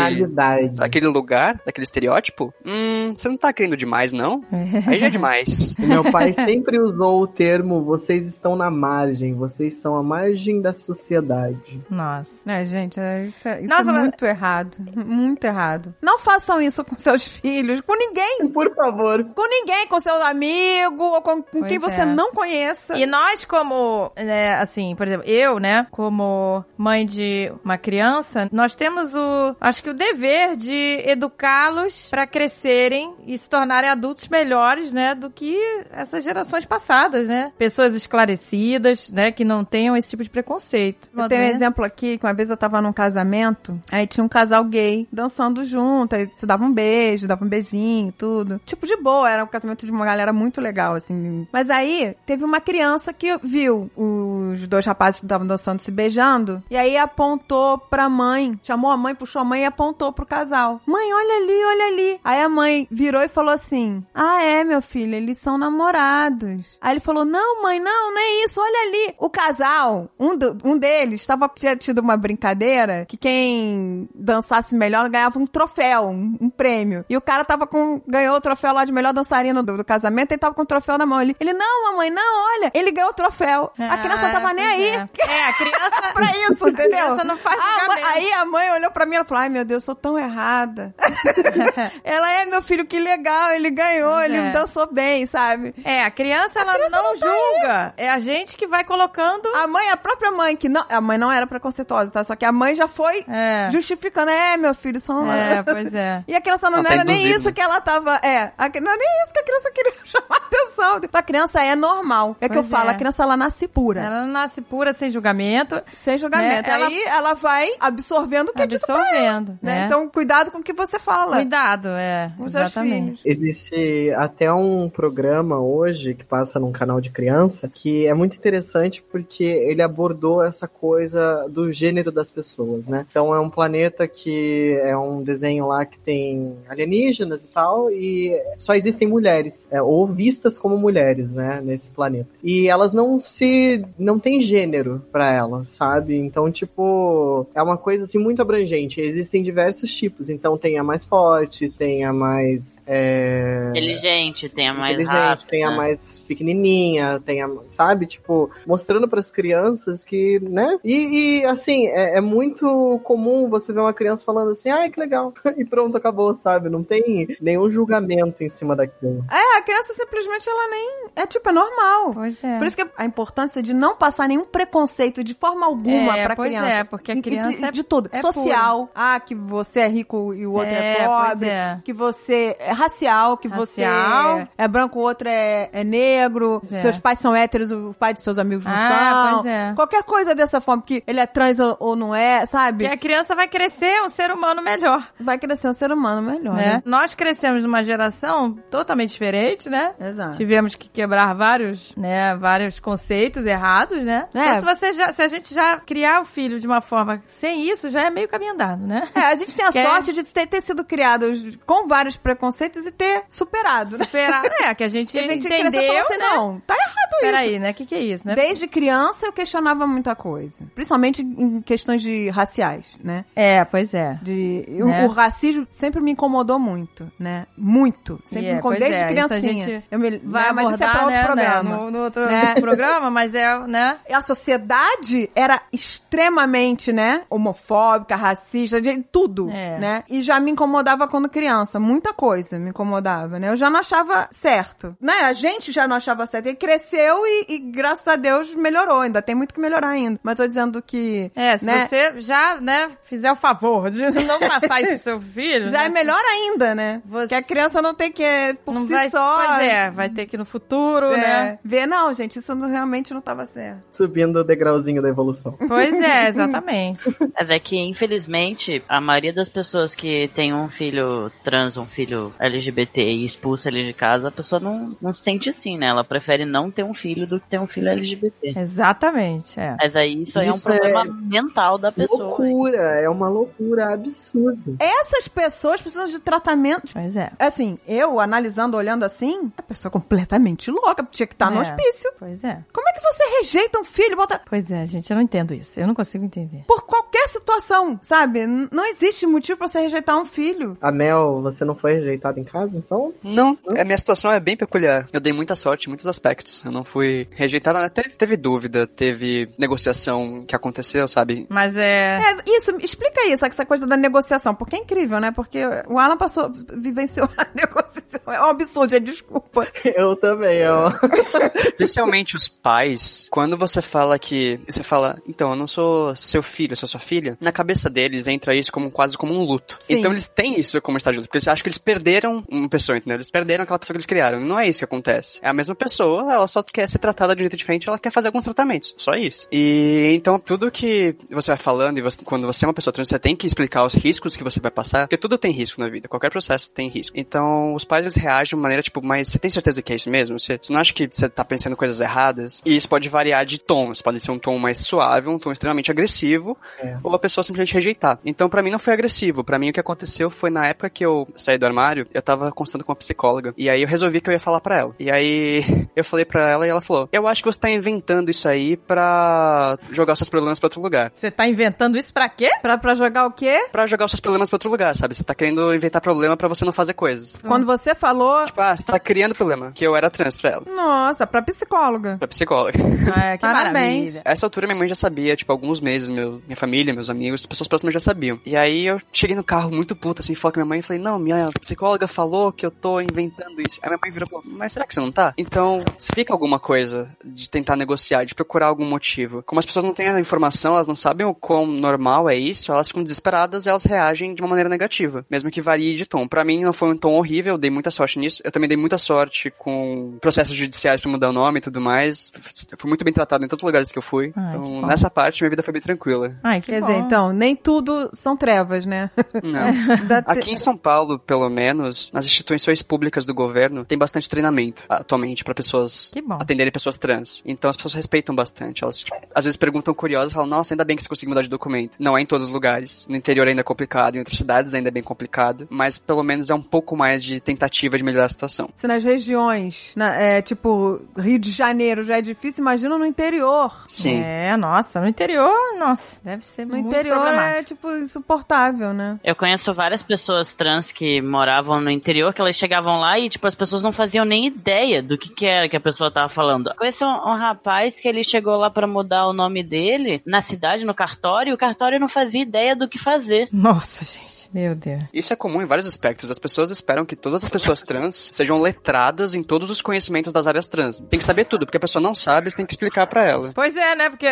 daquele 0.75 1.07
lugar, 1.07 1.59
daquele 1.65 1.83
estereótipo, 1.83 2.53
hum, 2.65 3.13
você 3.17 3.27
não 3.27 3.37
tá 3.37 3.51
querendo 3.51 3.77
demais, 3.77 4.11
não? 4.11 4.41
Aí 4.87 4.99
já 4.99 5.07
é 5.07 5.09
demais. 5.09 5.75
Meu 5.79 6.03
pai 6.09 6.33
sempre 6.33 6.79
usou 6.79 7.21
o 7.21 7.27
termo 7.27 7.81
vocês 7.83 8.27
estão 8.27 8.55
na 8.55 8.69
margem, 8.69 9.33
vocês 9.41 9.75
são 9.75 9.95
a 9.95 10.03
margem 10.03 10.61
da 10.61 10.71
sociedade. 10.73 11.83
Nossa. 11.89 12.31
É, 12.45 12.63
gente, 12.65 12.99
é- 12.99 13.25
isso 13.25 13.47
é, 13.47 13.59
isso 13.59 13.69
Nossa, 13.69 13.89
é 13.89 13.93
mas- 13.93 14.01
muito 14.01 14.25
errado. 14.25 14.77
Muito 15.05 15.43
errado. 15.43 15.93
Não 16.01 16.19
façam 16.19 16.61
isso 16.61 16.83
com 16.85 16.95
seus 16.95 17.27
filhos, 17.27 17.81
com 17.81 17.95
ninguém. 17.95 18.47
Por 18.53 18.73
favor. 18.75 19.23
Com 19.35 19.47
ninguém, 19.49 19.87
com 19.87 19.99
seus 19.99 20.21
amigos, 20.21 20.99
ou 21.01 21.21
com, 21.21 21.41
com 21.41 21.63
quem 21.63 21.79
você 21.79 22.01
é. 22.01 22.05
não 22.05 22.31
conheça. 22.31 22.97
E 22.97 23.05
nós, 23.05 23.43
como, 23.45 24.11
né, 24.15 24.55
assim, 24.55 24.95
por 24.95 25.07
exemplo, 25.07 25.25
eu, 25.27 25.59
né, 25.59 25.87
como 25.91 26.63
mãe 26.77 27.05
de 27.05 27.51
uma 27.63 27.77
criança, 27.77 28.47
nós 28.51 28.75
temos 28.75 29.13
o, 29.15 29.55
acho 29.59 29.81
que 29.83 29.89
o 29.89 29.93
dever 29.93 30.55
de 30.55 31.03
educá-los 31.07 32.07
pra 32.09 32.27
crescerem 32.27 33.13
e 33.25 33.37
se 33.37 33.49
tornarem 33.49 33.89
adultos 33.89 34.27
melhores, 34.29 34.93
né, 34.93 35.15
do 35.15 35.29
que 35.29 35.57
essas 35.91 36.23
gerações 36.23 36.65
passadas, 36.65 37.27
né? 37.27 37.51
Pessoas 37.57 37.95
esclarecidas, 37.95 39.09
né, 39.09 39.30
que 39.31 39.45
não 39.45 39.63
tenham 39.63 39.95
esse 39.95 40.09
tipo 40.09 40.23
de 40.23 40.29
preconceito. 40.29 41.09
Eu 41.15 41.27
tenho 41.27 41.41
um 41.41 41.55
exemplo 41.55 41.85
aqui, 41.85 42.17
que 42.17 42.25
uma 42.25 42.33
vez 42.33 42.49
eu 42.49 42.57
tava 42.57 42.81
num 42.81 42.93
casamento, 42.93 43.79
aí 43.91 44.07
tinha 44.07 44.23
um 44.23 44.29
casal 44.29 44.63
gay 44.63 45.07
dançando 45.11 45.63
junto, 45.63 46.15
aí 46.15 46.29
se 46.35 46.45
dava 46.45 46.63
um 46.63 46.71
beijo, 46.71 47.27
dava 47.27 47.43
um 47.45 47.47
beijinho, 47.47 48.13
tudo. 48.17 48.59
Tipo, 48.65 48.85
de 48.85 48.95
boa, 48.97 49.29
era 49.29 49.43
um 49.43 49.47
casamento 49.47 49.85
de 49.85 49.91
uma 49.91 50.05
galera 50.05 50.33
muito 50.33 50.61
legal, 50.61 50.93
assim. 50.93 51.47
Mas 51.51 51.69
aí, 51.69 52.15
teve 52.25 52.43
uma 52.43 52.59
criança 52.59 53.13
que 53.13 53.37
viu 53.43 53.89
os 53.95 54.67
dois 54.67 54.85
rapazes 54.85 55.19
que 55.19 55.25
estavam 55.25 55.47
dançando 55.47 55.81
se 55.81 55.91
beijando, 55.91 56.63
e 56.69 56.77
aí 56.77 56.97
apontou 56.97 57.77
pra 57.77 58.09
mãe, 58.09 58.59
chamou 58.63 58.91
a 58.91 58.97
mãe, 58.97 59.15
puxou 59.15 59.41
a 59.41 59.45
mãe 59.45 59.61
e 59.61 59.65
apontou 59.65 60.11
pro 60.11 60.25
casal. 60.25 60.81
Mãe, 60.85 61.13
olha 61.13 61.37
ali, 61.37 61.65
olha 61.65 61.85
ali. 61.87 62.19
Aí 62.23 62.41
a 62.41 62.49
mãe 62.49 62.87
virou 62.89 63.21
e 63.21 63.27
falou 63.27 63.53
assim, 63.53 64.03
ah, 64.13 64.43
é, 64.43 64.63
meu 64.63 64.81
filho, 64.81 65.15
eles 65.15 65.37
são 65.37 65.57
namorados. 65.57 66.77
Aí 66.81 66.93
ele 66.93 66.99
falou, 66.99 67.25
não, 67.25 67.61
mãe, 67.61 67.79
não, 67.79 68.11
não 68.13 68.21
é 68.21 68.45
isso, 68.45 68.61
olha 68.61 68.87
ali. 68.87 69.15
O 69.23 69.29
casal, 69.29 70.09
um, 70.19 70.35
do- 70.35 70.57
um 70.63 70.75
deles, 70.75 71.23
tava, 71.27 71.47
tinha 71.47 71.75
tido 71.75 71.99
uma 71.99 72.17
brincadeira 72.17 73.05
que 73.07 73.15
quem 73.15 74.09
dançasse 74.15 74.75
melhor 74.75 75.07
ganhava 75.09 75.37
um 75.37 75.45
troféu, 75.45 76.07
um, 76.07 76.35
um 76.41 76.49
prêmio. 76.49 77.05
E 77.07 77.15
o 77.15 77.21
cara 77.21 77.45
tava 77.45 77.67
com, 77.67 78.01
ganhou 78.07 78.35
o 78.35 78.41
troféu 78.41 78.73
lá 78.73 78.83
de 78.83 78.91
melhor 78.91 79.13
dançarino 79.13 79.61
do, 79.61 79.77
do 79.77 79.85
casamento, 79.85 80.31
ele 80.31 80.39
tava 80.39 80.55
com 80.55 80.63
o 80.63 80.65
troféu 80.65 80.97
na 80.97 81.05
mão. 81.05 81.21
Ele, 81.21 81.35
ele 81.39 81.53
não, 81.53 81.91
mamãe, 81.91 82.09
não, 82.09 82.45
olha, 82.55 82.71
ele 82.73 82.91
ganhou 82.91 83.11
o 83.11 83.13
troféu. 83.13 83.71
a 83.77 83.97
criança 83.99 84.27
Ah, 84.27 84.31
tava 84.31 84.53
nem 84.53 84.65
pois 84.65 84.79
aí. 84.79 84.87
É. 84.87 85.31
É, 85.37 85.43
a 85.49 85.53
criança... 85.53 86.01
pra 86.13 86.25
isso, 86.25 86.69
entendeu? 86.69 86.99
A 86.99 87.03
criança 87.03 87.23
não 87.23 87.37
faz 87.37 87.59
A 87.59 87.87
mãe-. 87.87 88.03
Aí 88.03 88.33
a 88.33 88.45
mãe 88.45 88.71
olhou 88.71 88.89
pra 88.89 89.05
mim 89.05 89.17
e 89.17 89.23
falou: 89.23 89.43
Ai 89.43 89.49
meu 89.49 89.63
Deus, 89.63 89.83
eu 89.83 89.85
sou 89.85 89.95
tão 89.95 90.17
errada. 90.17 90.95
Ela 92.03 92.31
é, 92.41 92.45
meu 92.45 92.61
filho, 92.63 92.85
que 92.85 92.99
legal, 92.99 93.51
ele 93.51 93.69
ganhou, 93.69 94.19
ele 94.21 94.37
é. 94.37 94.51
dançou 94.51 94.91
bem, 94.91 95.25
sabe? 95.25 95.73
É, 95.85 96.03
a 96.03 96.11
criança, 96.11 96.59
ela 96.59 96.73
não, 96.89 97.15
julga. 97.15 97.93
É 97.97 98.09
a 98.09 98.19
gente 98.19 98.55
que 98.57 98.67
vai 98.67 98.83
colocando... 99.11 99.47
A 99.55 99.67
mãe, 99.67 99.89
a 99.89 99.97
própria 99.97 100.31
mãe, 100.31 100.55
que 100.55 100.69
não. 100.69 100.83
A 100.89 101.01
mãe 101.01 101.17
não 101.17 101.31
era 101.31 101.45
preconceituosa, 101.45 102.11
tá? 102.11 102.23
Só 102.23 102.35
que 102.35 102.45
a 102.45 102.51
mãe 102.51 102.75
já 102.75 102.87
foi 102.87 103.23
É. 103.27 103.69
justificando. 103.71 104.31
É, 104.31 104.57
meu 104.57 104.73
filho, 104.73 104.99
são. 104.99 105.29
É, 105.31 105.61
pois 105.63 105.93
é. 105.93 106.23
E 106.27 106.35
a 106.35 106.41
criança 106.41 106.69
não, 106.69 106.79
Ela 106.79 106.87
tá 106.87 106.93
era 106.93 107.03
nem 107.03 107.15
induzindo. 107.17 107.39
isso 107.41 107.53
que 107.53 107.61
ela 107.61 107.81
tava. 107.81 108.15
É, 108.23 108.51
a, 108.57 108.69
não 108.79 108.91
é 108.91 108.97
nem 108.97 109.07
isso 109.23 109.33
que 109.33 109.39
a 109.39 109.43
criança 109.43 109.71
queria 109.73 109.93
chamar 110.05 110.37
atenção. 110.37 111.01
A 111.13 111.21
criança 111.23 111.63
é 111.63 111.75
normal. 111.75 112.35
É 112.39 112.47
que 112.47 112.57
eu 112.57 112.63
Pois 112.63 112.71
falo, 112.71 112.89
é. 112.89 112.93
a 112.93 112.95
criança 112.95 113.23
ela 113.23 113.35
nasce 113.37 113.67
pura. 113.67 114.01
Ela 114.01 114.25
nasce 114.25 114.61
pura, 114.61 114.93
sem 114.93 115.11
julgamento, 115.11 115.81
Sem 115.95 116.17
julgamento. 116.17 116.69
Né? 116.69 116.75
Ela- 116.75 116.87
Aí 116.87 117.03
ela 117.05 117.33
vai 117.33 117.69
absorvendo 117.79 118.49
o 118.49 118.53
que 118.53 118.61
é 118.61 118.67
dito 118.67 118.85
pra 118.85 118.95
ela. 118.95 119.03
absorvendo, 119.03 119.59
Né? 119.61 119.79
né? 119.79 119.85
Então, 119.85 120.07
cuidado 120.09 120.51
com 120.51 120.59
o 120.59 120.63
que 120.63 120.73
você 120.73 120.97
fala. 120.99 121.37
Cuidado, 121.37 121.89
é. 121.89 122.31
Seus 122.37 122.55
Exatamente. 122.55 123.21
filhos. 123.21 123.21
Existe 123.25 124.11
até 124.17 124.51
um 124.51 124.89
programa 124.89 125.59
hoje 125.59 126.13
que 126.13 126.23
passa 126.23 126.59
num 126.59 126.71
canal 126.71 126.99
de 127.01 127.09
criança 127.09 127.69
que 127.73 128.05
é 128.07 128.13
muito 128.13 128.35
interessante 128.35 129.00
porque 129.11 129.43
ele 129.43 129.81
abordou 129.81 130.43
essa 130.43 130.67
coisa 130.67 131.47
do 131.49 131.71
gênero 131.71 132.11
das 132.11 132.29
pessoas, 132.29 132.87
né? 132.87 133.05
Então 133.09 133.33
é 133.33 133.39
um 133.39 133.49
planeta 133.49 134.07
que 134.07 134.77
é 134.81 134.95
um 134.97 135.23
desenho 135.23 135.67
lá 135.67 135.85
que 135.85 135.99
tem 135.99 136.55
alienígenas 136.67 137.43
e 137.43 137.47
tal 137.47 137.91
e 137.91 138.31
só 138.57 138.73
existem 138.73 139.07
mulheres, 139.07 139.67
é, 139.71 139.81
ou 139.81 140.07
vistas 140.07 140.57
como 140.57 140.77
mulheres, 140.77 141.33
né, 141.33 141.61
nesse 141.63 141.91
planeta. 141.91 142.29
E 142.43 142.67
elas 142.67 142.93
não 142.93 143.19
se 143.19 143.83
não 143.97 144.19
tem 144.19 144.39
gênero 144.41 145.01
pra 145.11 145.33
elas, 145.33 145.69
sabe? 145.69 146.17
Então, 146.17 146.51
tipo, 146.51 147.47
é 147.53 147.61
uma 147.61 147.77
coisa 147.77 148.03
assim 148.05 148.17
muito 148.17 148.41
abrangente. 148.41 149.01
Existem 149.01 149.41
diversos 149.41 149.93
tipos, 149.93 150.29
então 150.29 150.57
tem 150.57 150.77
a 150.77 150.83
mais 150.83 151.05
forte, 151.05 151.69
tem 151.69 152.03
a 152.03 152.13
mais 152.13 152.79
é... 152.85 153.69
Inteligente, 153.69 154.49
tem 154.49 154.67
a 154.67 154.73
mais 154.73 154.93
inteligente, 154.93 155.15
rápida. 155.15 155.49
tem 155.49 155.63
a 155.63 155.71
mais 155.71 156.19
pequenininha, 156.27 157.21
tem 157.25 157.41
a, 157.41 157.49
sabe, 157.67 158.05
tipo, 158.05 158.49
mostrando 158.65 158.90
para 159.07 159.19
as 159.19 159.31
crianças 159.31 160.03
que, 160.03 160.39
né? 160.41 160.77
E, 160.83 161.39
e, 161.41 161.45
assim, 161.45 161.87
é, 161.87 162.17
é 162.17 162.21
muito 162.21 162.99
comum 163.03 163.49
você 163.49 163.71
ver 163.73 163.79
uma 163.81 163.93
criança 163.93 164.25
falando 164.25 164.51
assim, 164.51 164.69
ai, 164.69 164.89
que 164.89 164.99
legal, 164.99 165.33
e 165.57 165.63
pronto, 165.65 165.95
acabou, 165.97 166.35
sabe? 166.35 166.69
Não 166.69 166.83
tem 166.83 167.27
nenhum 167.41 167.69
julgamento 167.69 168.43
em 168.43 168.49
cima 168.49 168.75
daquilo. 168.75 169.23
É, 169.31 169.57
a 169.57 169.61
criança 169.61 169.93
simplesmente 169.93 170.49
ela 170.49 170.69
nem. 170.69 171.05
É 171.15 171.25
tipo, 171.25 171.47
é 171.49 171.51
normal. 171.51 172.11
Pois 172.13 172.43
é. 172.43 172.57
Por 172.57 172.67
isso 172.67 172.75
que 172.77 172.85
a 172.97 173.05
importância 173.05 173.61
de 173.61 173.73
não 173.73 173.95
passar 173.95 174.27
nenhum 174.27 174.45
preconceito 174.45 175.23
de 175.23 175.33
forma 175.33 175.65
alguma 175.65 176.17
É, 176.17 176.25
pra 176.25 176.35
pois 176.35 176.49
criança. 176.49 176.67
é, 176.69 176.83
porque 176.83 177.11
a 177.11 177.15
E 177.15 177.17
de- 177.17 177.21
criança 177.21 177.65
é- 177.67 177.71
de, 177.71 177.83
tudo. 177.83 178.09
é 178.11 178.21
Social. 178.21 178.89
Ah, 178.95 179.19
que 179.19 179.35
você 179.35 179.81
é 179.81 179.87
rico 179.87 180.33
e 180.33 180.45
o 180.47 180.53
outro 180.53 180.73
é, 180.73 180.97
É, 181.01 181.05
pobre. 181.07 181.47
é. 181.49 181.79
Que 181.83 181.93
você 181.93 182.55
é 182.59 182.71
racial, 182.71 183.37
que 183.37 183.47
Racial. 183.47 184.39
você 184.39 184.47
é 184.57 184.67
branco, 184.67 184.99
o 184.99 185.01
outro 185.01 185.27
é, 185.27 185.69
é 185.71 185.83
negro. 185.83 186.61
É. 186.71 186.81
Seus 186.81 186.99
pais 186.99 187.19
são 187.19 187.35
héteros, 187.35 187.71
o 187.71 187.93
pai 187.97 188.13
de 188.13 188.21
seus 188.21 188.37
amigos 188.37 188.65
não 188.71 188.77
Ah, 188.77 189.39
são. 189.43 189.49
é. 189.49 189.73
Qualquer 189.75 190.03
coisa 190.03 190.33
dessa 190.35 190.61
forma, 190.61 190.81
que 190.83 191.03
ele 191.07 191.19
é 191.19 191.25
trans 191.25 191.59
ou, 191.59 191.75
ou 191.79 191.95
não 191.95 192.13
é, 192.15 192.45
sabe? 192.45 192.83
Porque 192.85 192.95
a 192.95 192.97
criança 192.97 193.35
vai 193.35 193.47
crescer 193.47 194.01
um 194.03 194.09
ser 194.09 194.31
humano 194.31 194.61
melhor. 194.61 195.07
Vai 195.19 195.37
crescer 195.37 195.67
um 195.69 195.73
ser 195.73 195.91
humano 195.91 196.21
melhor. 196.21 196.55
Né? 196.55 196.81
Nós 196.85 197.13
crescemos 197.13 197.63
numa 197.63 197.83
geração 197.83 198.53
totalmente 198.69 199.11
diferente, 199.11 199.69
né? 199.69 199.93
Exato. 199.99 200.37
Tivemos 200.37 200.75
que 200.75 200.89
quebrar 200.89 201.33
vários, 201.35 201.93
né, 201.95 202.35
vários 202.37 202.79
conceitos 202.79 203.45
errados, 203.45 204.03
né? 204.03 204.27
É. 204.33 204.57
Então, 204.57 204.59
se, 204.59 204.65
você 204.79 204.93
já, 204.93 205.09
se 205.13 205.21
a 205.21 205.27
gente 205.27 205.53
já 205.53 205.77
criar 205.77 206.21
o 206.21 206.25
filho 206.25 206.59
de 206.59 206.67
uma 206.67 206.81
forma 206.81 207.21
sem 207.27 207.69
isso, 207.69 207.89
já 207.89 208.01
é 208.01 208.09
meio 208.09 208.27
caminho 208.27 208.53
andado, 208.53 208.85
né? 208.85 209.07
É, 209.15 209.21
a 209.21 209.35
gente 209.35 209.55
tem 209.55 209.65
a 209.65 209.71
Que 209.71 209.79
é- 209.79 209.83
sorte 209.85 210.13
de 210.13 210.23
ter, 210.23 210.47
ter 210.47 210.61
sido 210.63 210.83
criados 210.83 211.57
com 211.65 211.87
vários 211.87 212.17
preconceitos 212.17 212.85
e 212.85 212.91
ter 212.91 213.23
superado, 213.29 213.97
né? 213.97 214.05
Esperar, 214.05 214.41
é, 214.61 214.73
que 214.75 214.83
a 214.83 214.87
gente, 214.87 215.11
Que 215.11 215.19
a 215.19 215.27
gente 215.27 215.45
entendeu, 215.45 215.71
cresceu 215.71 215.81
e 215.81 215.87
falou 215.87 216.01
assim, 216.01 216.17
né? 216.17 216.29
não, 216.35 216.59
tá 216.61 216.73
errado 216.75 217.11
isso. 217.13 217.21
Peraí, 217.21 217.59
né? 217.59 217.71
O 217.71 217.73
que, 217.73 217.85
que 217.85 217.95
é 217.95 217.99
isso, 217.99 218.27
né? 218.27 218.35
Desde 218.35 218.60
criança 218.67 219.25
eu 219.25 219.33
questionava 219.33 219.85
muita 219.87 220.15
coisa. 220.15 220.65
Principalmente 220.75 221.21
em 221.21 221.61
questões 221.61 222.01
de 222.01 222.29
raciais, 222.29 222.97
né? 223.03 223.25
É, 223.35 223.63
pois 223.65 223.93
é. 223.93 224.19
De, 224.21 224.65
o- 224.81 224.85
Né? 224.87 225.05
o, 225.05 225.09
racismo 225.09 225.65
sempre 225.69 226.01
me 226.01 226.11
incomodou 226.11 226.59
muito, 226.59 227.11
né? 227.19 227.45
Muito. 227.57 228.19
Sempre 228.23 228.47
E 228.47 228.49
é, 228.49 228.53
me 228.53 228.59
incomodou, 228.59 228.79
desde 228.87 229.01
é, 229.03 229.07
criancinha. 229.07 229.83
Eu 229.91 229.99
me, 229.99 230.17
Vai 230.19 230.47
né, 230.47 230.51
mas 230.53 230.71
isso 230.73 230.83
é 230.83 230.85
abordar, 230.87 230.91
pra 230.91 231.01
outro 231.03 231.15
né, 231.15 231.25
programa. 231.25 231.69
né, 231.69 231.83
no, 231.83 231.91
no 231.91 231.99
outro 232.03 232.25
Né? 232.25 232.55
programa, 232.61 233.09
mas 233.11 233.33
é, 233.35 233.59
né? 233.67 233.97
A 234.11 234.21
sociedade 234.21 235.29
era 235.35 235.61
extremamente, 235.71 236.91
né, 236.91 237.23
homofóbica, 237.29 238.15
racista, 238.15 238.81
de 238.81 239.01
tudo, 239.11 239.49
É. 239.49 239.79
né? 239.79 240.03
E 240.09 240.21
já 240.21 240.39
me 240.39 240.51
incomodava 240.51 241.07
quando 241.07 241.29
criança, 241.29 241.79
muita 241.79 242.13
coisa 242.13 242.59
me 242.59 242.69
incomodava, 242.69 243.39
né? 243.39 243.49
Eu 243.49 243.55
já 243.55 243.69
não 243.69 243.79
achava 243.79 244.27
certo, 244.31 244.95
né? 244.99 245.13
A 245.23 245.33
gente 245.33 245.71
já 245.71 245.87
não 245.87 245.95
achava 245.95 246.25
certo. 246.27 246.47
Ele 246.47 246.55
cresceu 246.55 247.15
e, 247.25 247.45
e, 247.49 247.57
graças 247.59 248.07
a 248.07 248.15
Deus 248.15 248.50
melhorou, 248.57 249.01
ainda 249.01 249.21
tem 249.21 249.35
muito 249.35 249.53
que 249.53 249.59
melhorar 249.61 249.89
ainda. 249.89 250.19
Mas 250.23 250.35
tô 250.35 250.47
dizendo 250.47 250.81
que, 250.81 251.31
É, 251.35 251.57
se 251.57 251.65
né? 251.65 251.87
você 251.87 252.21
já, 252.21 252.59
né, 252.59 252.89
fizer 253.03 253.31
o 253.31 253.35
favor 253.35 253.89
de 253.89 254.01
não 254.25 254.39
passar 254.39 254.81
isso 254.81 254.89
pro 254.91 254.97
seu 254.99 255.21
filho. 255.21 255.69
Já 255.71 255.79
né? 255.79 255.85
é 255.85 255.89
melhor 255.89 256.19
ainda, 256.31 256.73
né? 256.75 257.01
Você- 257.05 257.27
Que 257.29 257.35
a 257.35 257.43
criança 257.43 257.81
não 257.81 257.93
tem 257.93 258.11
que, 258.11 258.23
por 258.65 258.73
não 258.73 258.81
si 258.81 258.93
vai, 258.93 259.09
só... 259.09 259.35
Pois 259.45 259.61
é, 259.61 259.89
vai 259.91 260.09
ter 260.09 260.25
que 260.25 260.37
no 260.37 260.45
futuro, 260.45 261.07
é, 261.13 261.17
né? 261.17 261.59
ver, 261.63 261.85
não, 261.85 262.13
gente, 262.13 262.39
isso 262.39 262.53
não- 262.55 262.69
realmente 262.69 263.13
não 263.13 263.21
tava 263.21 263.45
certo. 263.45 263.81
Subindo 263.91 264.37
o 264.39 264.43
degrauzinho 264.43 265.01
da 265.01 265.09
evolução. 265.09 265.55
Pois 265.67 265.93
é, 265.93 266.29
exatamente. 266.29 267.01
É 267.35 267.59
que, 267.59 267.77
infelizmente, 267.77 268.83
a 268.87 268.99
maioria 269.01 269.33
das 269.33 269.49
pessoas 269.49 269.95
que 269.95 270.29
tem 270.33 270.53
um 270.53 270.69
filho 270.69 271.31
trans, 271.43 271.77
um 271.77 271.85
filho 271.85 272.33
LGBT 272.39 273.01
e 273.01 273.25
expulsa 273.25 273.69
ele 273.69 273.83
de 273.85 273.93
casa, 273.93 274.27
a 274.27 274.31
pessoa 274.31 274.59
não, 274.59 274.95
não 275.01 275.13
se 275.13 275.21
sente 275.21 275.49
assim, 275.49 275.77
né? 275.77 275.87
Ela 275.87 276.03
prefere 276.03 276.45
não 276.45 276.69
ter 276.69 276.83
um 276.83 276.93
filho 276.93 277.25
do 277.27 277.39
que 277.39 277.47
ter 277.49 277.59
um 277.59 277.67
filho 277.67 277.89
LGBT. 277.89 278.40
Exatamente, 278.43 279.59
é. 279.59 279.75
Mas 279.79 279.95
aí 279.95 280.23
isso, 280.23 280.39
aí 280.39 280.47
é 280.47 280.51
um 280.51 280.55
Isso 280.55 280.69
é 280.69 280.77
problema 280.79 281.03
mental 281.05 281.77
da 281.77 281.91
pessoa. 281.91 282.23
Loucura, 282.23 282.77
é 283.01 283.09
uma 283.09 283.29
loucura 283.29 283.93
absurda. 283.93 284.75
Essas 284.79 285.27
pessoas 285.27 285.81
precisam 285.81 286.07
de 286.07 286.19
tratamento. 286.19 286.91
Pois 286.93 287.15
é. 287.15 287.31
Assim, 287.39 287.77
eu 287.87 288.19
analisando, 288.19 288.77
olhando 288.77 289.03
assim, 289.03 289.51
a 289.57 289.61
pessoa 289.61 289.89
é 289.89 289.93
completamente 289.93 290.69
louca, 290.71 291.07
tinha 291.11 291.27
que 291.27 291.33
estar 291.33 291.49
no 291.51 291.57
É. 291.57 291.61
hospício. 291.61 292.11
Pois 292.17 292.43
é. 292.43 292.63
Como 292.73 292.87
é 292.89 292.93
que 292.93 293.01
você 293.01 293.23
rejeita 293.41 293.79
um 293.79 293.83
filho? 293.83 294.15
Bota 294.15 294.41
Pois 294.49 294.71
é, 294.71 294.85
gente, 294.85 295.09
eu 295.09 295.15
não 295.15 295.23
entendo 295.23 295.53
isso. 295.53 295.79
Eu 295.79 295.87
não 295.87 295.93
consigo 295.93 296.25
entender. 296.25 296.63
por 296.67 296.83
qualquer 296.85 297.27
situação, 297.29 297.99
sabe? 298.01 298.45
Não 298.45 298.85
existe 298.85 299.25
motivo 299.25 299.57
pra 299.57 299.67
você 299.67 299.81
rejeitar 299.81 300.17
um 300.17 300.25
filho. 300.25 300.77
A 300.81 300.91
Mel, 300.91 301.41
você 301.41 301.63
não 301.65 301.75
foi 301.75 301.93
rejeitada 301.95 302.39
em 302.39 302.43
casa, 302.43 302.77
então? 302.77 303.13
Não, 303.23 303.57
a 303.77 303.83
minha 303.83 303.97
situação 303.97 304.31
é 304.31 304.39
bem 304.39 304.55
peculiar. 304.57 305.07
Eu 305.13 305.19
dei 305.19 305.33
muita 305.33 305.55
sorte 305.55 305.85
em 305.87 305.89
muitos 305.89 306.07
aspectos. 306.07 306.61
Eu 306.65 306.71
não 306.71 306.83
fui 306.83 307.27
rejeitado, 307.31 307.79
né? 307.79 307.89
teve, 307.89 308.30
teve 308.31 308.37
dúvida, 308.37 308.87
teve 308.87 309.49
negociação 309.57 310.45
que 310.45 310.55
aconteceu, 310.55 311.07
sabe? 311.07 311.45
Mas 311.49 311.75
é. 311.75 312.17
É, 312.17 312.37
isso, 312.47 312.71
explica 312.79 313.25
isso, 313.27 313.45
essa 313.45 313.65
coisa 313.65 313.85
da 313.85 313.97
negociação, 313.97 314.55
porque 314.55 314.75
é 314.75 314.79
incrível, 314.79 315.19
né? 315.19 315.31
Porque 315.31 315.59
o 315.87 315.99
Alan 315.99 316.17
passou, 316.17 316.51
vivenciou 316.51 317.29
a 317.37 317.45
negociação. 317.55 318.21
É 318.27 318.41
um 318.41 318.49
absurdo, 318.49 318.91
gente, 318.91 319.05
desculpa. 319.05 319.67
Eu 319.83 320.15
também, 320.15 320.59
eu... 320.59 320.87
Especialmente 321.71 322.35
os 322.35 322.47
pais, 322.47 323.27
quando 323.29 323.57
você 323.57 323.81
fala 323.81 324.17
que. 324.19 324.59
Você 324.67 324.83
fala, 324.83 325.21
então, 325.27 325.51
eu 325.51 325.55
não 325.55 325.67
sou 325.67 326.15
seu 326.15 326.43
filho, 326.43 326.73
eu 326.73 326.77
sou 326.77 326.87
sua 326.87 326.99
filha, 326.99 327.37
na 327.41 327.51
cabeça 327.51 327.89
deles 327.89 328.27
entra 328.27 328.55
isso 328.55 328.71
como 328.71 328.91
quase 328.91 329.17
como 329.17 329.33
um 329.33 329.43
luto. 329.43 329.77
Sim. 329.81 329.95
Então 329.95 330.11
eles 330.11 330.27
têm 330.27 330.59
isso 330.59 330.81
como 330.81 330.97
estar 330.97 331.11
junto, 331.11 331.25
porque 331.25 331.37
eles 331.37 331.47
acham 331.47 331.63
que 331.63 331.69
eles 331.69 331.77
perderam 331.77 332.43
uma 332.49 332.69
pessoa, 332.69 332.97
entendeu? 332.97 333.17
Eles 333.17 333.31
perderam 333.31 333.63
aquela 333.63 333.79
pessoa 333.79 333.93
que 333.93 333.97
eles 333.97 334.05
criaram. 334.05 334.39
Não 334.39 334.59
é 334.59 334.67
isso 334.67 334.79
que 334.79 334.85
acontece. 334.85 335.39
É 335.41 335.49
a 335.49 335.53
mesma 335.53 335.75
pessoa, 335.75 336.31
ela 336.31 336.47
só 336.47 336.61
quer 336.63 336.87
ser 336.87 336.99
tratada 336.99 337.35
de 337.35 337.41
um 337.41 337.43
jeito 337.43 337.57
diferente, 337.57 337.87
ela 337.87 337.99
quer 337.99 338.11
fazer 338.11 338.20
alguns 338.25 338.43
tratamentos. 338.43 338.93
Só 338.97 339.13
isso. 339.13 339.47
E 339.51 340.13
então 340.15 340.39
tudo 340.39 340.71
que 340.71 341.15
você 341.29 341.51
vai 341.51 341.57
falando, 341.57 341.97
e 341.97 342.01
você- 342.01 342.23
quando 342.23 342.45
você 342.47 342.65
é 342.65 342.67
uma 342.67 342.73
pessoa 342.73 342.93
trans, 342.93 343.07
você 343.07 343.19
tem 343.19 343.35
que 343.35 343.45
explicar 343.47 343.85
os 343.85 343.93
riscos 343.93 344.35
que 344.35 344.43
você 344.43 344.59
vai 344.59 344.71
passar, 344.71 345.01
porque 345.07 345.17
tudo 345.17 345.37
tem 345.37 345.51
risco 345.51 345.79
na 345.79 345.89
vida, 345.89 346.07
qualquer 346.07 346.29
processo 346.29 346.71
tem 346.71 346.89
risco. 346.89 347.15
Então 347.17 347.73
os 347.73 347.83
pais 347.85 348.05
eles 348.05 348.15
reagem 348.15 348.49
de 348.49 348.55
uma 348.55 348.63
maneira 348.63 348.83
tipo, 348.83 349.01
mas 349.05 349.29
você 349.29 349.39
tem 349.39 349.49
certeza 349.49 349.81
que 349.81 349.93
é 349.93 349.95
isso 349.95 350.09
mesmo? 350.09 350.39
Você, 350.39 350.57
você 350.61 350.71
não 350.73 350.79
acha 350.79 350.93
que 350.93 351.07
você 351.09 351.27
tá 351.29 351.43
pensando 351.45 351.75
coisas 351.75 351.99
erradas? 352.01 352.61
E 352.65 352.75
isso 352.75 352.87
pode 352.89 353.07
variar 353.09 353.45
de 353.45 353.57
tons, 353.59 354.01
pode 354.01 354.19
ser 354.19 354.31
um 354.31 354.39
tom 354.39 354.57
mais 354.57 354.79
suave, 354.79 355.27
um 355.29 355.39
tom 355.39 355.51
extremamente 355.51 355.91
agressivo, 355.91 356.57
É. 356.79 356.97
ou 357.03 357.13
a 357.13 357.19
pessoa 357.19 357.43
simplesmente 357.43 357.73
rejeitar. 357.73 358.19
Então 358.25 358.49
pra 358.49 358.61
mim 358.61 358.71
não 358.71 358.79
foi 358.79 358.93
agressivo, 358.93 359.43
pra 359.43 359.57
mim 359.59 359.69
o 359.69 359.73
que 359.73 359.79
aconteceu 359.79 360.29
foi 360.29 360.49
na 360.49 360.67
época 360.67 360.89
que 360.89 361.05
eu 361.05 361.27
saí 361.35 361.57
do 361.57 361.65
armário, 361.65 362.07
eu 362.13 362.21
tava 362.21 362.51
consultando 362.51 362.83
com 362.85 362.91
uma 362.91 362.95
psicóloga, 362.97 363.53
e 363.57 363.69
aí 363.69 363.81
eu 363.81 363.87
resolvi 363.87 364.21
que 364.21 364.29
eu 364.29 364.33
ia 364.33 364.39
falar 364.39 364.59
pra 364.61 364.77
ela. 364.79 364.95
E 364.99 365.09
aí 365.11 365.61
eu 365.95 366.03
falei 366.03 366.25
pra 366.25 366.49
ela 366.49 366.65
e 366.65 366.69
ela 366.69 366.81
falou: 366.81 367.07
"Eu 367.11 367.27
acho 367.27 367.41
que 367.43 367.51
você 367.51 367.59
tá 367.59 367.69
inventando 367.69 368.01
isso 368.29 368.47
aí 368.47 368.75
pra 368.77 369.77
jogar 369.91 370.13
os 370.13 370.19
seus 370.19 370.29
problemas 370.29 370.59
pra 370.59 370.67
outro 370.67 370.81
lugar." 370.81 371.11
Você 371.15 371.31
tá 371.31 371.47
inventando 371.47 371.97
isso 371.97 372.13
pra 372.13 372.27
quê? 372.29 372.49
Pra, 372.61 372.77
pra 372.77 372.95
jogar 372.95 373.25
o 373.25 373.31
quê? 373.31 373.67
Pra 373.71 373.85
jogar 373.87 374.05
os 374.05 374.11
seus 374.11 374.19
problemas 374.19 374.49
pra 374.49 374.55
outro 374.55 374.69
lugar, 374.69 374.95
sabe? 374.95 375.15
Você 375.15 375.23
tá 375.23 375.33
querendo 375.33 375.73
inventar 375.73 376.01
problema 376.01 376.35
pra 376.37 376.47
você 376.47 376.65
não 376.65 376.73
fazer 376.73 376.93
coisas. 376.93 377.37
Quando 377.37 377.65
você 377.65 377.95
falou, 377.95 378.45
Tipo, 378.45 378.61
ah, 378.61 378.75
você 378.75 378.83
tá 378.83 378.99
criando 378.99 379.35
problema. 379.35 379.71
Que 379.73 379.85
eu 379.85 379.95
era 379.95 380.09
trans 380.09 380.37
pra 380.37 380.49
ela. 380.51 380.63
nossa, 380.75 381.25
pra 381.25 381.41
psicóloga. 381.41 382.17
Pra 382.17 382.27
psicóloga. 382.27 382.77
Ah, 383.13 383.35
que 383.37 383.41
Parabéns. 383.41 383.73
maravilha. 384.13 384.21
Essa 384.23 384.45
altura 384.45 384.67
minha 384.67 384.77
mãe 384.77 384.87
já 384.87 384.95
sabia, 384.95 385.35
tipo, 385.35 385.51
alguns 385.51 385.79
meses, 385.81 386.09
meu, 386.09 386.41
minha 386.45 386.55
família, 386.55 386.93
meus 386.93 387.09
amigos, 387.09 387.45
pessoas 387.45 387.67
próximas 387.67 387.93
já 387.93 387.99
sabiam. 387.99 388.39
E 388.45 388.55
aí 388.55 388.85
eu 388.87 389.01
cheguei 389.11 389.35
no 389.35 389.43
carro 389.43 389.69
muito 389.71 389.95
puta, 389.95 390.21
assim, 390.21 390.33
falei 390.35 390.53
com 390.53 390.59
minha 390.59 390.69
mãe 390.69 390.79
e 390.79 390.81
falei, 390.81 391.01
não, 391.01 391.19
minha 391.19 391.49
psicóloga 391.59 392.07
falou 392.07 392.51
que 392.53 392.65
eu 392.65 392.71
tô 392.71 392.99
inventando 393.01 393.59
isso. 393.67 393.79
Aí 393.83 393.89
minha 393.89 393.99
mãe 394.01 394.11
virou 394.11 394.27
falou, 394.29 394.43
mas 394.45 394.71
será 394.73 394.85
que 394.85 394.93
você 394.93 394.99
não 394.99 395.11
tá? 395.11 395.33
Então, 395.37 395.83
se 395.97 396.09
fica 396.13 396.31
alguma 396.33 396.59
coisa 396.59 397.09
de 397.23 397.49
tentar 397.49 397.75
negociar, 397.75 398.00
de 398.25 398.35
procurar 398.35 398.67
algum 398.67 398.85
motivo. 398.85 399.43
Como 399.45 399.59
as 399.59 399.65
pessoas 399.65 399.85
não 399.85 399.93
têm 399.93 400.09
a 400.09 400.19
informação, 400.19 400.73
elas 400.75 400.87
não 400.87 400.95
sabem 400.95 401.25
o 401.25 401.33
quão 401.33 401.65
normal 401.67 402.29
é 402.29 402.35
isso, 402.35 402.71
elas 402.71 402.87
ficam 402.87 403.03
desesperadas 403.03 403.65
e 403.65 403.69
elas 403.69 403.83
reagem 403.83 404.33
de 404.33 404.41
uma 404.41 404.49
maneira 404.49 404.69
negativa, 404.69 405.25
mesmo 405.29 405.49
que 405.51 405.61
varie 405.61 405.95
de 405.95 406.05
tom. 406.05 406.27
Pra 406.27 406.43
mim 406.43 406.61
não 406.61 406.73
foi 406.73 406.89
um 406.89 406.97
tom 406.97 407.13
horrível, 407.13 407.53
eu 407.55 407.57
dei 407.57 407.69
muita 407.69 407.91
sorte 407.91 408.19
nisso. 408.19 408.41
Eu 408.43 408.51
também 408.51 408.67
dei 408.67 408.77
muita 408.77 408.97
sorte 408.97 409.51
com 409.57 410.17
processos 410.21 410.55
judiciais 410.55 411.01
pra 411.01 411.11
mudar 411.11 411.29
o 411.29 411.33
nome 411.33 411.59
e 411.59 411.61
tudo 411.61 411.79
mais. 411.81 412.31
Eu 412.71 412.77
fui 412.77 412.89
muito 412.89 413.03
bem 413.03 413.13
tratado 413.13 413.43
em 413.45 413.47
todos 413.47 413.63
os 413.63 413.67
lugares 413.67 413.91
que 413.91 413.97
eu 413.97 414.01
fui. 414.01 414.31
Ai, 414.35 414.49
então, 414.55 414.81
nessa 414.85 415.09
parte, 415.09 415.41
minha 415.41 415.49
vida 415.49 415.63
foi 415.63 415.73
bem 415.73 415.81
tranquila. 415.81 416.35
Ai, 416.43 416.61
que 416.61 416.71
Quer 416.71 416.81
bom. 416.81 416.87
dizer, 416.87 416.99
então, 416.99 417.33
nem 417.33 417.55
tudo 417.55 418.09
são 418.13 418.35
trevas, 418.37 418.85
né? 418.85 419.09
Não. 419.43 419.71
Te- 420.07 420.23
Aqui 420.25 420.51
em 420.51 420.57
São 420.57 420.75
Paulo, 420.77 421.19
pelo 421.19 421.49
menos, 421.49 422.09
nas 422.13 422.25
instituições 422.25 422.81
públicas 422.81 423.25
do 423.25 423.33
governo, 423.33 423.83
tem 423.85 423.97
bastante 423.97 424.29
treinamento 424.29 424.83
atualmente 424.89 425.43
pra 425.43 425.53
pessoas 425.53 426.11
atenderem 426.39 426.71
pessoas 426.71 426.97
trans. 426.97 427.41
Então 427.45 427.69
as 427.69 427.75
pessoas 427.81 427.93
respeitam 427.93 428.35
bastante. 428.35 428.83
Elas 428.83 428.97
tipo, 428.97 429.15
às 429.33 429.45
vezes 429.45 429.57
perguntam 429.57 429.93
curiosas, 429.93 430.33
falam: 430.33 430.47
"Nossa, 430.49 430.73
ainda 430.73 430.83
bem 430.85 430.95
que 430.95 431.03
você 431.03 431.09
conseguiu 431.09 431.29
mudar 431.29 431.41
de 431.41 431.49
documento". 431.49 431.97
Não 431.99 432.17
é 432.17 432.21
em 432.21 432.25
todos 432.25 432.47
os 432.47 432.53
lugares. 432.53 433.05
No 433.09 433.15
interior 433.15 433.47
ainda 433.47 433.61
é 433.61 433.63
complicado, 433.63 434.15
em 434.15 434.19
outras 434.19 434.37
cidades 434.37 434.73
ainda 434.73 434.89
é 434.89 434.91
bem 434.91 435.03
complicado, 435.03 435.67
mas 435.69 435.97
pelo 435.97 436.23
menos 436.23 436.49
é 436.49 436.53
um 436.55 436.61
pouco 436.61 436.95
mais 436.95 437.23
de 437.23 437.39
tentativa 437.39 437.97
de 437.97 438.03
melhorar 438.03 438.25
a 438.25 438.29
situação. 438.29 438.69
Se 438.75 438.87
nas 438.87 439.03
regiões, 439.03 439.91
na- 439.95 440.15
é, 440.15 440.41
tipo, 440.41 441.01
Rio 441.17 441.39
de 441.39 441.51
Janeiro 441.51 442.03
já 442.03 442.17
é 442.17 442.21
difícil, 442.21 442.61
imagina 442.61 442.97
no 442.97 443.05
interior. 443.05 443.85
Sim. 443.87 444.21
É, 444.23 444.55
nossa, 444.57 444.99
no 445.01 445.07
interior, 445.07 445.53
nossa, 445.77 446.17
deve 446.23 446.45
ser 446.45 446.65
No 446.65 446.73
muito 446.75 446.87
interior 446.87 447.27
é, 447.27 447.63
tipo, 447.63 447.91
insuportável, 447.91 448.93
né? 448.93 449.19
Eu 449.23 449.35
conheço 449.35 449.73
várias 449.73 450.03
pessoas 450.03 450.53
trans 450.53 450.91
que 450.91 451.21
moravam 451.21 451.79
no 451.81 451.89
interior, 451.89 452.33
que 452.33 452.41
elas 452.41 452.55
chegavam 452.55 452.99
lá 452.99 453.17
e, 453.17 453.29
tipo, 453.29 453.47
as 453.47 453.55
pessoas 453.55 453.81
não 453.83 453.91
faziam 453.91 454.23
nem 454.25 454.45
ideia 454.45 455.01
do 455.01 455.17
que, 455.17 455.29
que 455.29 455.45
era 455.45 455.67
que 455.67 455.75
a 455.75 455.79
pessoa 455.79 456.11
tava 456.11 456.29
falando. 456.29 456.73
Conheci 456.75 457.03
um, 457.03 457.07
um 457.07 457.35
rapaz 457.35 457.70
que 457.99 458.07
ele 458.07 458.23
chegou 458.23 458.55
lá 458.57 458.69
pra 458.69 458.87
mudar 458.87 459.27
o 459.27 459.33
nome 459.33 459.63
dele 459.63 460.21
na 460.25 460.41
cidade, 460.41 460.85
no 460.85 460.93
cartório, 460.93 461.51
e 461.51 461.53
o 461.53 461.57
cartório 461.57 461.99
não 461.99 462.07
fazia 462.07 462.41
ideia 462.41 462.75
do 462.75 462.87
que 462.87 462.97
fazer. 462.97 463.47
Nossa, 463.51 464.03
gente, 464.05 464.30
meu 464.53 464.75
Deus. 464.75 465.03
Isso 465.13 465.33
é 465.33 465.35
comum 465.35 465.61
em 465.61 465.65
vários 465.65 465.87
aspectos. 465.87 466.29
As 466.29 466.39
pessoas 466.39 466.69
esperam 466.69 467.05
que 467.05 467.15
todas 467.15 467.43
as 467.43 467.49
pessoas 467.49 467.81
trans 467.81 468.31
sejam 468.33 468.59
letradas 468.59 469.33
em 469.33 469.43
todos 469.43 469.69
os 469.69 469.81
conhecimentos 469.81 470.33
das 470.33 470.47
áreas 470.47 470.67
trans. 470.67 471.01
Tem 471.09 471.19
que 471.19 471.25
saber 471.25 471.45
tudo, 471.45 471.65
porque 471.65 471.77
a 471.77 471.81
pessoa 471.81 472.01
não 472.01 472.15
sabe, 472.15 472.49
você 472.49 472.57
tem 472.57 472.65
que 472.65 472.73
explicar 472.73 473.07
pra 473.07 473.25
ela. 473.25 473.49
Pois 473.53 473.75
é, 473.75 473.95
né? 473.95 474.09
Porque 474.09 474.29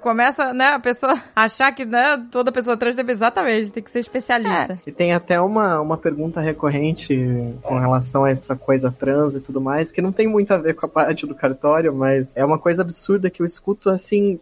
começa, 0.00 0.52
né, 0.52 0.68
a 0.68 0.80
pessoa 0.80 1.20
achar 1.34 1.72
que, 1.72 1.84
né, 1.84 2.22
toda 2.30 2.52
pessoa 2.52 2.76
trans 2.76 2.96
deve 2.96 3.12
exatamente, 3.12 3.72
tem 3.72 3.82
que 3.82 3.90
ser 3.90 4.00
especialista. 4.00 4.78
E 4.86 4.92
tem 4.92 5.12
até 5.12 5.40
uma, 5.40 5.80
uma 5.80 5.96
pergunta 5.96 6.40
recorrente 6.40 7.18
com 7.62 7.78
relação 7.78 8.24
a 8.24 8.30
essa 8.30 8.56
coisa 8.56 8.90
trans 8.90 9.34
e 9.34 9.40
tudo 9.40 9.60
mais, 9.60 9.92
que 9.92 10.02
não 10.02 10.12
tem 10.12 10.26
muito 10.26 10.52
a 10.52 10.58
ver 10.58 10.74
com 10.74 10.86
a 10.86 10.88
parte 10.88 11.26
do 11.26 11.34
cartório, 11.34 11.94
mas 11.94 12.36
é 12.36 12.44
uma 12.44 12.58
coisa 12.58 12.82
absurda 12.82 13.30
que 13.30 13.42
eu 13.42 13.46
escuto 13.46 13.90
assim, 13.90 14.38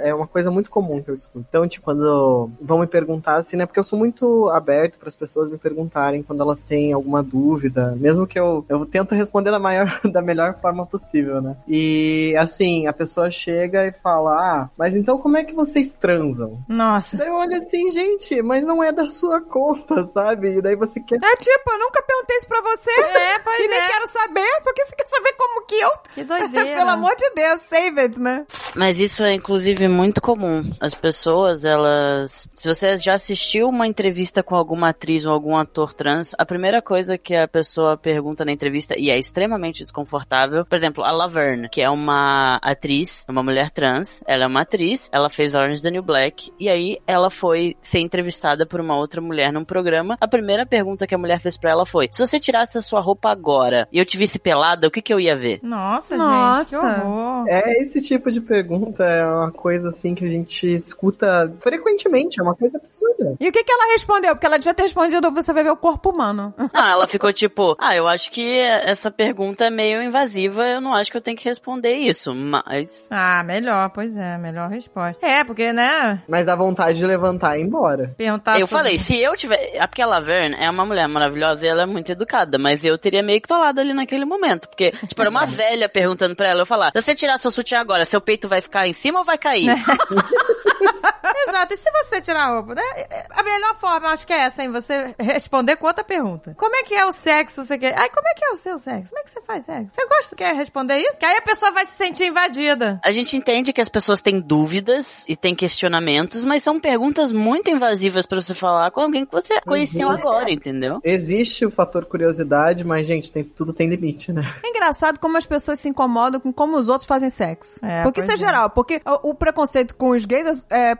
é 0.00 0.14
uma 0.14 0.26
coisa 0.26 0.50
muito 0.50 0.70
comum 0.70 1.02
que 1.02 1.10
eu 1.10 1.14
escuto. 1.14 1.44
Então, 1.48 1.66
tipo, 1.66 1.84
quando 1.84 2.50
vão 2.60 2.80
me 2.80 2.86
perguntar 2.86 3.36
assim, 3.36 3.56
né, 3.56 3.66
porque 3.66 3.80
eu 3.80 3.84
sou 3.84 3.98
muito 3.98 4.47
aberto 4.50 4.98
para 4.98 5.08
as 5.08 5.16
pessoas 5.16 5.50
me 5.50 5.58
perguntarem 5.58 6.22
quando 6.22 6.42
elas 6.42 6.62
têm 6.62 6.92
alguma 6.92 7.22
dúvida, 7.22 7.94
mesmo 7.96 8.26
que 8.26 8.38
eu, 8.38 8.64
eu 8.68 8.84
tento 8.86 9.14
responder 9.14 9.50
da, 9.50 9.58
maior, 9.58 10.00
da 10.10 10.22
melhor 10.22 10.58
forma 10.60 10.86
possível, 10.86 11.40
né? 11.40 11.56
E 11.66 12.34
assim, 12.38 12.86
a 12.86 12.92
pessoa 12.92 13.30
chega 13.30 13.86
e 13.86 13.92
fala: 13.92 14.32
Ah, 14.32 14.70
mas 14.76 14.96
então 14.96 15.18
como 15.18 15.36
é 15.36 15.44
que 15.44 15.54
vocês 15.54 15.92
transam? 15.94 16.58
Nossa. 16.68 17.16
Daí 17.16 17.28
eu 17.28 17.34
olho 17.34 17.56
assim, 17.56 17.90
gente, 17.90 18.40
mas 18.42 18.66
não 18.66 18.82
é 18.82 18.92
da 18.92 19.08
sua 19.08 19.40
conta, 19.40 20.04
sabe? 20.04 20.58
E 20.58 20.62
daí 20.62 20.76
você 20.76 21.00
quer. 21.00 21.16
É 21.16 21.36
tipo, 21.36 21.70
eu 21.70 21.78
nunca 21.78 22.02
perguntei 22.02 22.36
isso 22.38 22.48
pra 22.48 22.60
você 22.60 22.90
É, 22.90 23.38
pois 23.38 23.64
e 23.64 23.68
nem 23.68 23.78
é. 23.78 23.86
quero 23.88 24.08
saber, 24.08 24.60
porque 24.62 24.84
você 24.84 24.96
quer 24.96 25.06
saber 25.06 25.32
como 25.34 25.66
que 25.66 25.74
eu... 25.74 25.90
Que 26.14 26.24
doideira. 26.24 26.74
Pelo 26.78 26.90
amor 26.90 27.14
de 27.16 27.30
Deus, 27.34 27.60
save 27.62 28.00
it, 28.00 28.18
né? 28.20 28.46
Mas 28.74 28.98
isso 28.98 29.22
é 29.22 29.32
inclusive 29.32 29.88
muito 29.88 30.20
comum. 30.20 30.72
As 30.80 30.94
pessoas, 30.94 31.64
elas. 31.64 32.48
Se 32.54 32.68
você 32.68 32.96
já 32.96 33.14
assistiu 33.14 33.68
uma 33.68 33.86
entrevista 33.86 34.37
com 34.42 34.54
alguma 34.54 34.90
atriz 34.90 35.26
ou 35.26 35.32
algum 35.32 35.56
ator 35.56 35.92
trans, 35.94 36.34
a 36.38 36.44
primeira 36.44 36.80
coisa 36.82 37.18
que 37.18 37.34
a 37.34 37.48
pessoa 37.48 37.96
pergunta 37.96 38.44
na 38.44 38.52
entrevista, 38.52 38.94
e 38.98 39.10
é 39.10 39.18
extremamente 39.18 39.82
desconfortável, 39.82 40.64
por 40.64 40.76
exemplo, 40.76 41.04
a 41.04 41.10
Laverne, 41.10 41.68
que 41.68 41.82
é 41.82 41.90
uma 41.90 42.58
atriz, 42.62 43.26
uma 43.28 43.42
mulher 43.42 43.70
trans, 43.70 44.22
ela 44.26 44.44
é 44.44 44.46
uma 44.46 44.62
atriz, 44.62 45.08
ela 45.12 45.28
fez 45.28 45.54
Orange 45.54 45.82
the 45.82 45.90
New 45.90 46.02
Black, 46.02 46.52
e 46.58 46.68
aí 46.68 46.98
ela 47.06 47.30
foi 47.30 47.76
ser 47.80 48.00
entrevistada 48.00 48.66
por 48.66 48.80
uma 48.80 48.96
outra 48.96 49.20
mulher 49.20 49.52
num 49.52 49.64
programa. 49.64 50.16
A 50.20 50.28
primeira 50.28 50.66
pergunta 50.66 51.06
que 51.06 51.14
a 51.14 51.18
mulher 51.18 51.40
fez 51.40 51.56
pra 51.56 51.70
ela 51.70 51.86
foi: 51.86 52.08
se 52.10 52.26
você 52.26 52.38
tirasse 52.38 52.78
a 52.78 52.82
sua 52.82 53.00
roupa 53.00 53.30
agora 53.30 53.88
e 53.92 53.98
eu 53.98 54.04
te 54.04 54.16
visse 54.16 54.38
pelada, 54.38 54.88
o 54.88 54.90
que 54.90 55.02
que 55.02 55.12
eu 55.12 55.20
ia 55.20 55.36
ver? 55.36 55.60
Nossa, 55.62 56.16
Nossa. 56.16 56.58
gente, 56.58 56.68
que 56.70 56.76
horror. 56.76 57.48
É 57.48 57.82
esse 57.82 58.00
tipo 58.00 58.30
de 58.30 58.40
pergunta 58.40 59.04
é 59.04 59.24
uma 59.24 59.50
coisa 59.50 59.88
assim 59.88 60.14
que 60.14 60.24
a 60.24 60.28
gente 60.28 60.72
escuta 60.72 61.52
frequentemente, 61.60 62.40
é 62.40 62.42
uma 62.42 62.54
coisa 62.54 62.78
absurda. 62.78 63.36
E 63.40 63.48
o 63.48 63.52
que, 63.52 63.64
que 63.64 63.72
ela 63.72 63.92
respondeu? 63.92 64.27
Porque 64.34 64.46
ela 64.46 64.58
devia 64.58 64.74
ter 64.74 64.82
respondido, 64.84 65.30
você 65.30 65.52
vai 65.52 65.62
ver 65.64 65.70
o 65.70 65.76
corpo 65.76 66.10
humano. 66.10 66.54
Ah, 66.74 66.90
ela 66.90 67.06
ficou 67.08 67.32
tipo, 67.32 67.76
ah, 67.80 67.96
eu 67.96 68.06
acho 68.06 68.30
que 68.30 68.58
essa 68.60 69.10
pergunta 69.10 69.64
é 69.64 69.70
meio 69.70 70.02
invasiva, 70.02 70.66
eu 70.66 70.80
não 70.80 70.94
acho 70.94 71.10
que 71.10 71.16
eu 71.16 71.20
tenho 71.20 71.36
que 71.36 71.48
responder 71.48 71.94
isso, 71.94 72.34
mas. 72.34 73.08
Ah, 73.10 73.42
melhor, 73.44 73.90
pois 73.90 74.16
é, 74.16 74.38
melhor 74.38 74.68
resposta. 74.70 75.26
É, 75.26 75.42
porque, 75.44 75.72
né, 75.72 76.22
Mas 76.28 76.46
dá 76.46 76.54
vontade 76.54 76.98
de 76.98 77.06
levantar 77.06 77.56
e 77.58 77.62
ir 77.62 77.64
embora. 77.64 78.14
perguntar 78.16 78.60
eu 78.60 78.66
sobre- 78.66 78.84
falei, 78.84 78.98
se 78.98 79.18
eu 79.18 79.36
tiver. 79.36 79.58
É 79.74 79.86
porque 79.86 80.02
a 80.02 80.06
Laverne 80.06 80.56
é 80.60 80.70
uma 80.70 80.84
mulher 80.86 81.08
maravilhosa 81.08 81.64
e 81.64 81.68
ela 81.68 81.82
é 81.82 81.86
muito 81.86 82.12
educada, 82.12 82.58
mas 82.58 82.84
eu 82.84 82.96
teria 82.96 83.22
meio 83.22 83.40
que 83.40 83.48
tolado 83.48 83.80
ali 83.80 83.92
naquele 83.92 84.24
momento. 84.24 84.68
Porque, 84.68 84.92
tipo, 85.06 85.20
era 85.20 85.30
uma 85.30 85.44
velha 85.46 85.88
perguntando 85.88 86.36
pra 86.36 86.48
ela, 86.48 86.60
eu 86.62 86.66
falar, 86.66 86.92
se 86.92 87.02
você 87.02 87.14
tirar 87.14 87.38
seu 87.38 87.50
sutiã 87.50 87.80
agora, 87.80 88.04
seu 88.04 88.20
peito 88.20 88.46
vai 88.48 88.60
ficar 88.60 88.86
em 88.86 88.92
cima 88.92 89.18
ou 89.20 89.24
vai 89.24 89.38
cair? 89.38 89.66
Exato, 91.50 91.74
e 91.74 91.76
se 91.76 91.90
você 91.90 92.20
tirar 92.20 92.44
a 92.44 92.54
roupa, 92.54 92.74
né? 92.74 92.82
A 93.30 93.42
melhor 93.42 93.76
forma, 93.78 94.08
eu 94.08 94.12
acho 94.12 94.26
que 94.26 94.32
é 94.32 94.44
essa, 94.44 94.62
hein? 94.62 94.70
Você 94.70 95.14
responder 95.18 95.76
com 95.76 95.86
outra 95.86 96.04
pergunta. 96.04 96.54
Como 96.56 96.74
é 96.74 96.82
que 96.82 96.94
é 96.94 97.04
o 97.06 97.12
sexo? 97.12 97.64
Você 97.64 97.78
quer... 97.78 97.98
Ai, 97.98 98.08
como 98.10 98.28
é 98.28 98.34
que 98.34 98.44
é 98.44 98.50
o 98.50 98.56
seu 98.56 98.78
sexo? 98.78 99.10
Como 99.10 99.20
é 99.20 99.24
que 99.24 99.30
você 99.30 99.40
faz 99.42 99.64
sexo? 99.64 99.90
Você 99.92 100.06
gosta, 100.06 100.36
quer 100.36 100.54
responder 100.54 100.98
isso? 100.98 101.18
Que 101.18 101.26
aí 101.26 101.36
a 101.36 101.42
pessoa 101.42 101.72
vai 101.72 101.86
se 101.86 101.92
sentir 101.92 102.26
invadida. 102.26 103.00
A 103.04 103.10
gente 103.10 103.36
entende 103.36 103.72
que 103.72 103.80
as 103.80 103.88
pessoas 103.88 104.20
têm 104.20 104.40
dúvidas 104.40 105.24
e 105.28 105.36
têm 105.36 105.54
questionamentos, 105.54 106.44
mas 106.44 106.62
são 106.62 106.80
perguntas 106.80 107.32
muito 107.32 107.70
invasivas 107.70 108.26
pra 108.26 108.40
você 108.40 108.54
falar 108.54 108.90
com 108.90 109.00
alguém 109.00 109.24
que 109.24 109.32
você 109.32 109.60
conheceu 109.60 110.08
agora, 110.08 110.50
entendeu? 110.50 111.00
Existe 111.04 111.64
o 111.64 111.70
fator 111.70 112.04
curiosidade, 112.04 112.84
mas, 112.84 113.06
gente, 113.06 113.30
tem, 113.30 113.44
tudo 113.44 113.72
tem 113.72 113.88
limite, 113.88 114.32
né? 114.32 114.54
É 114.64 114.68
engraçado 114.68 115.18
como 115.18 115.36
as 115.36 115.46
pessoas 115.46 115.80
se 115.80 115.88
incomodam 115.88 116.40
com 116.40 116.52
como 116.52 116.76
os 116.76 116.88
outros 116.88 117.06
fazem 117.06 117.30
sexo. 117.30 117.84
É, 117.84 118.02
porque 118.02 118.20
isso 118.20 118.30
é 118.30 118.34
é. 118.34 118.36
geral. 118.36 118.70
Porque 118.70 119.00
o, 119.04 119.30
o 119.30 119.34
preconceito 119.34 119.94
com 119.94 120.10
os 120.10 120.24
gays 120.24 120.66
é, 120.70 120.90
é 120.90 120.94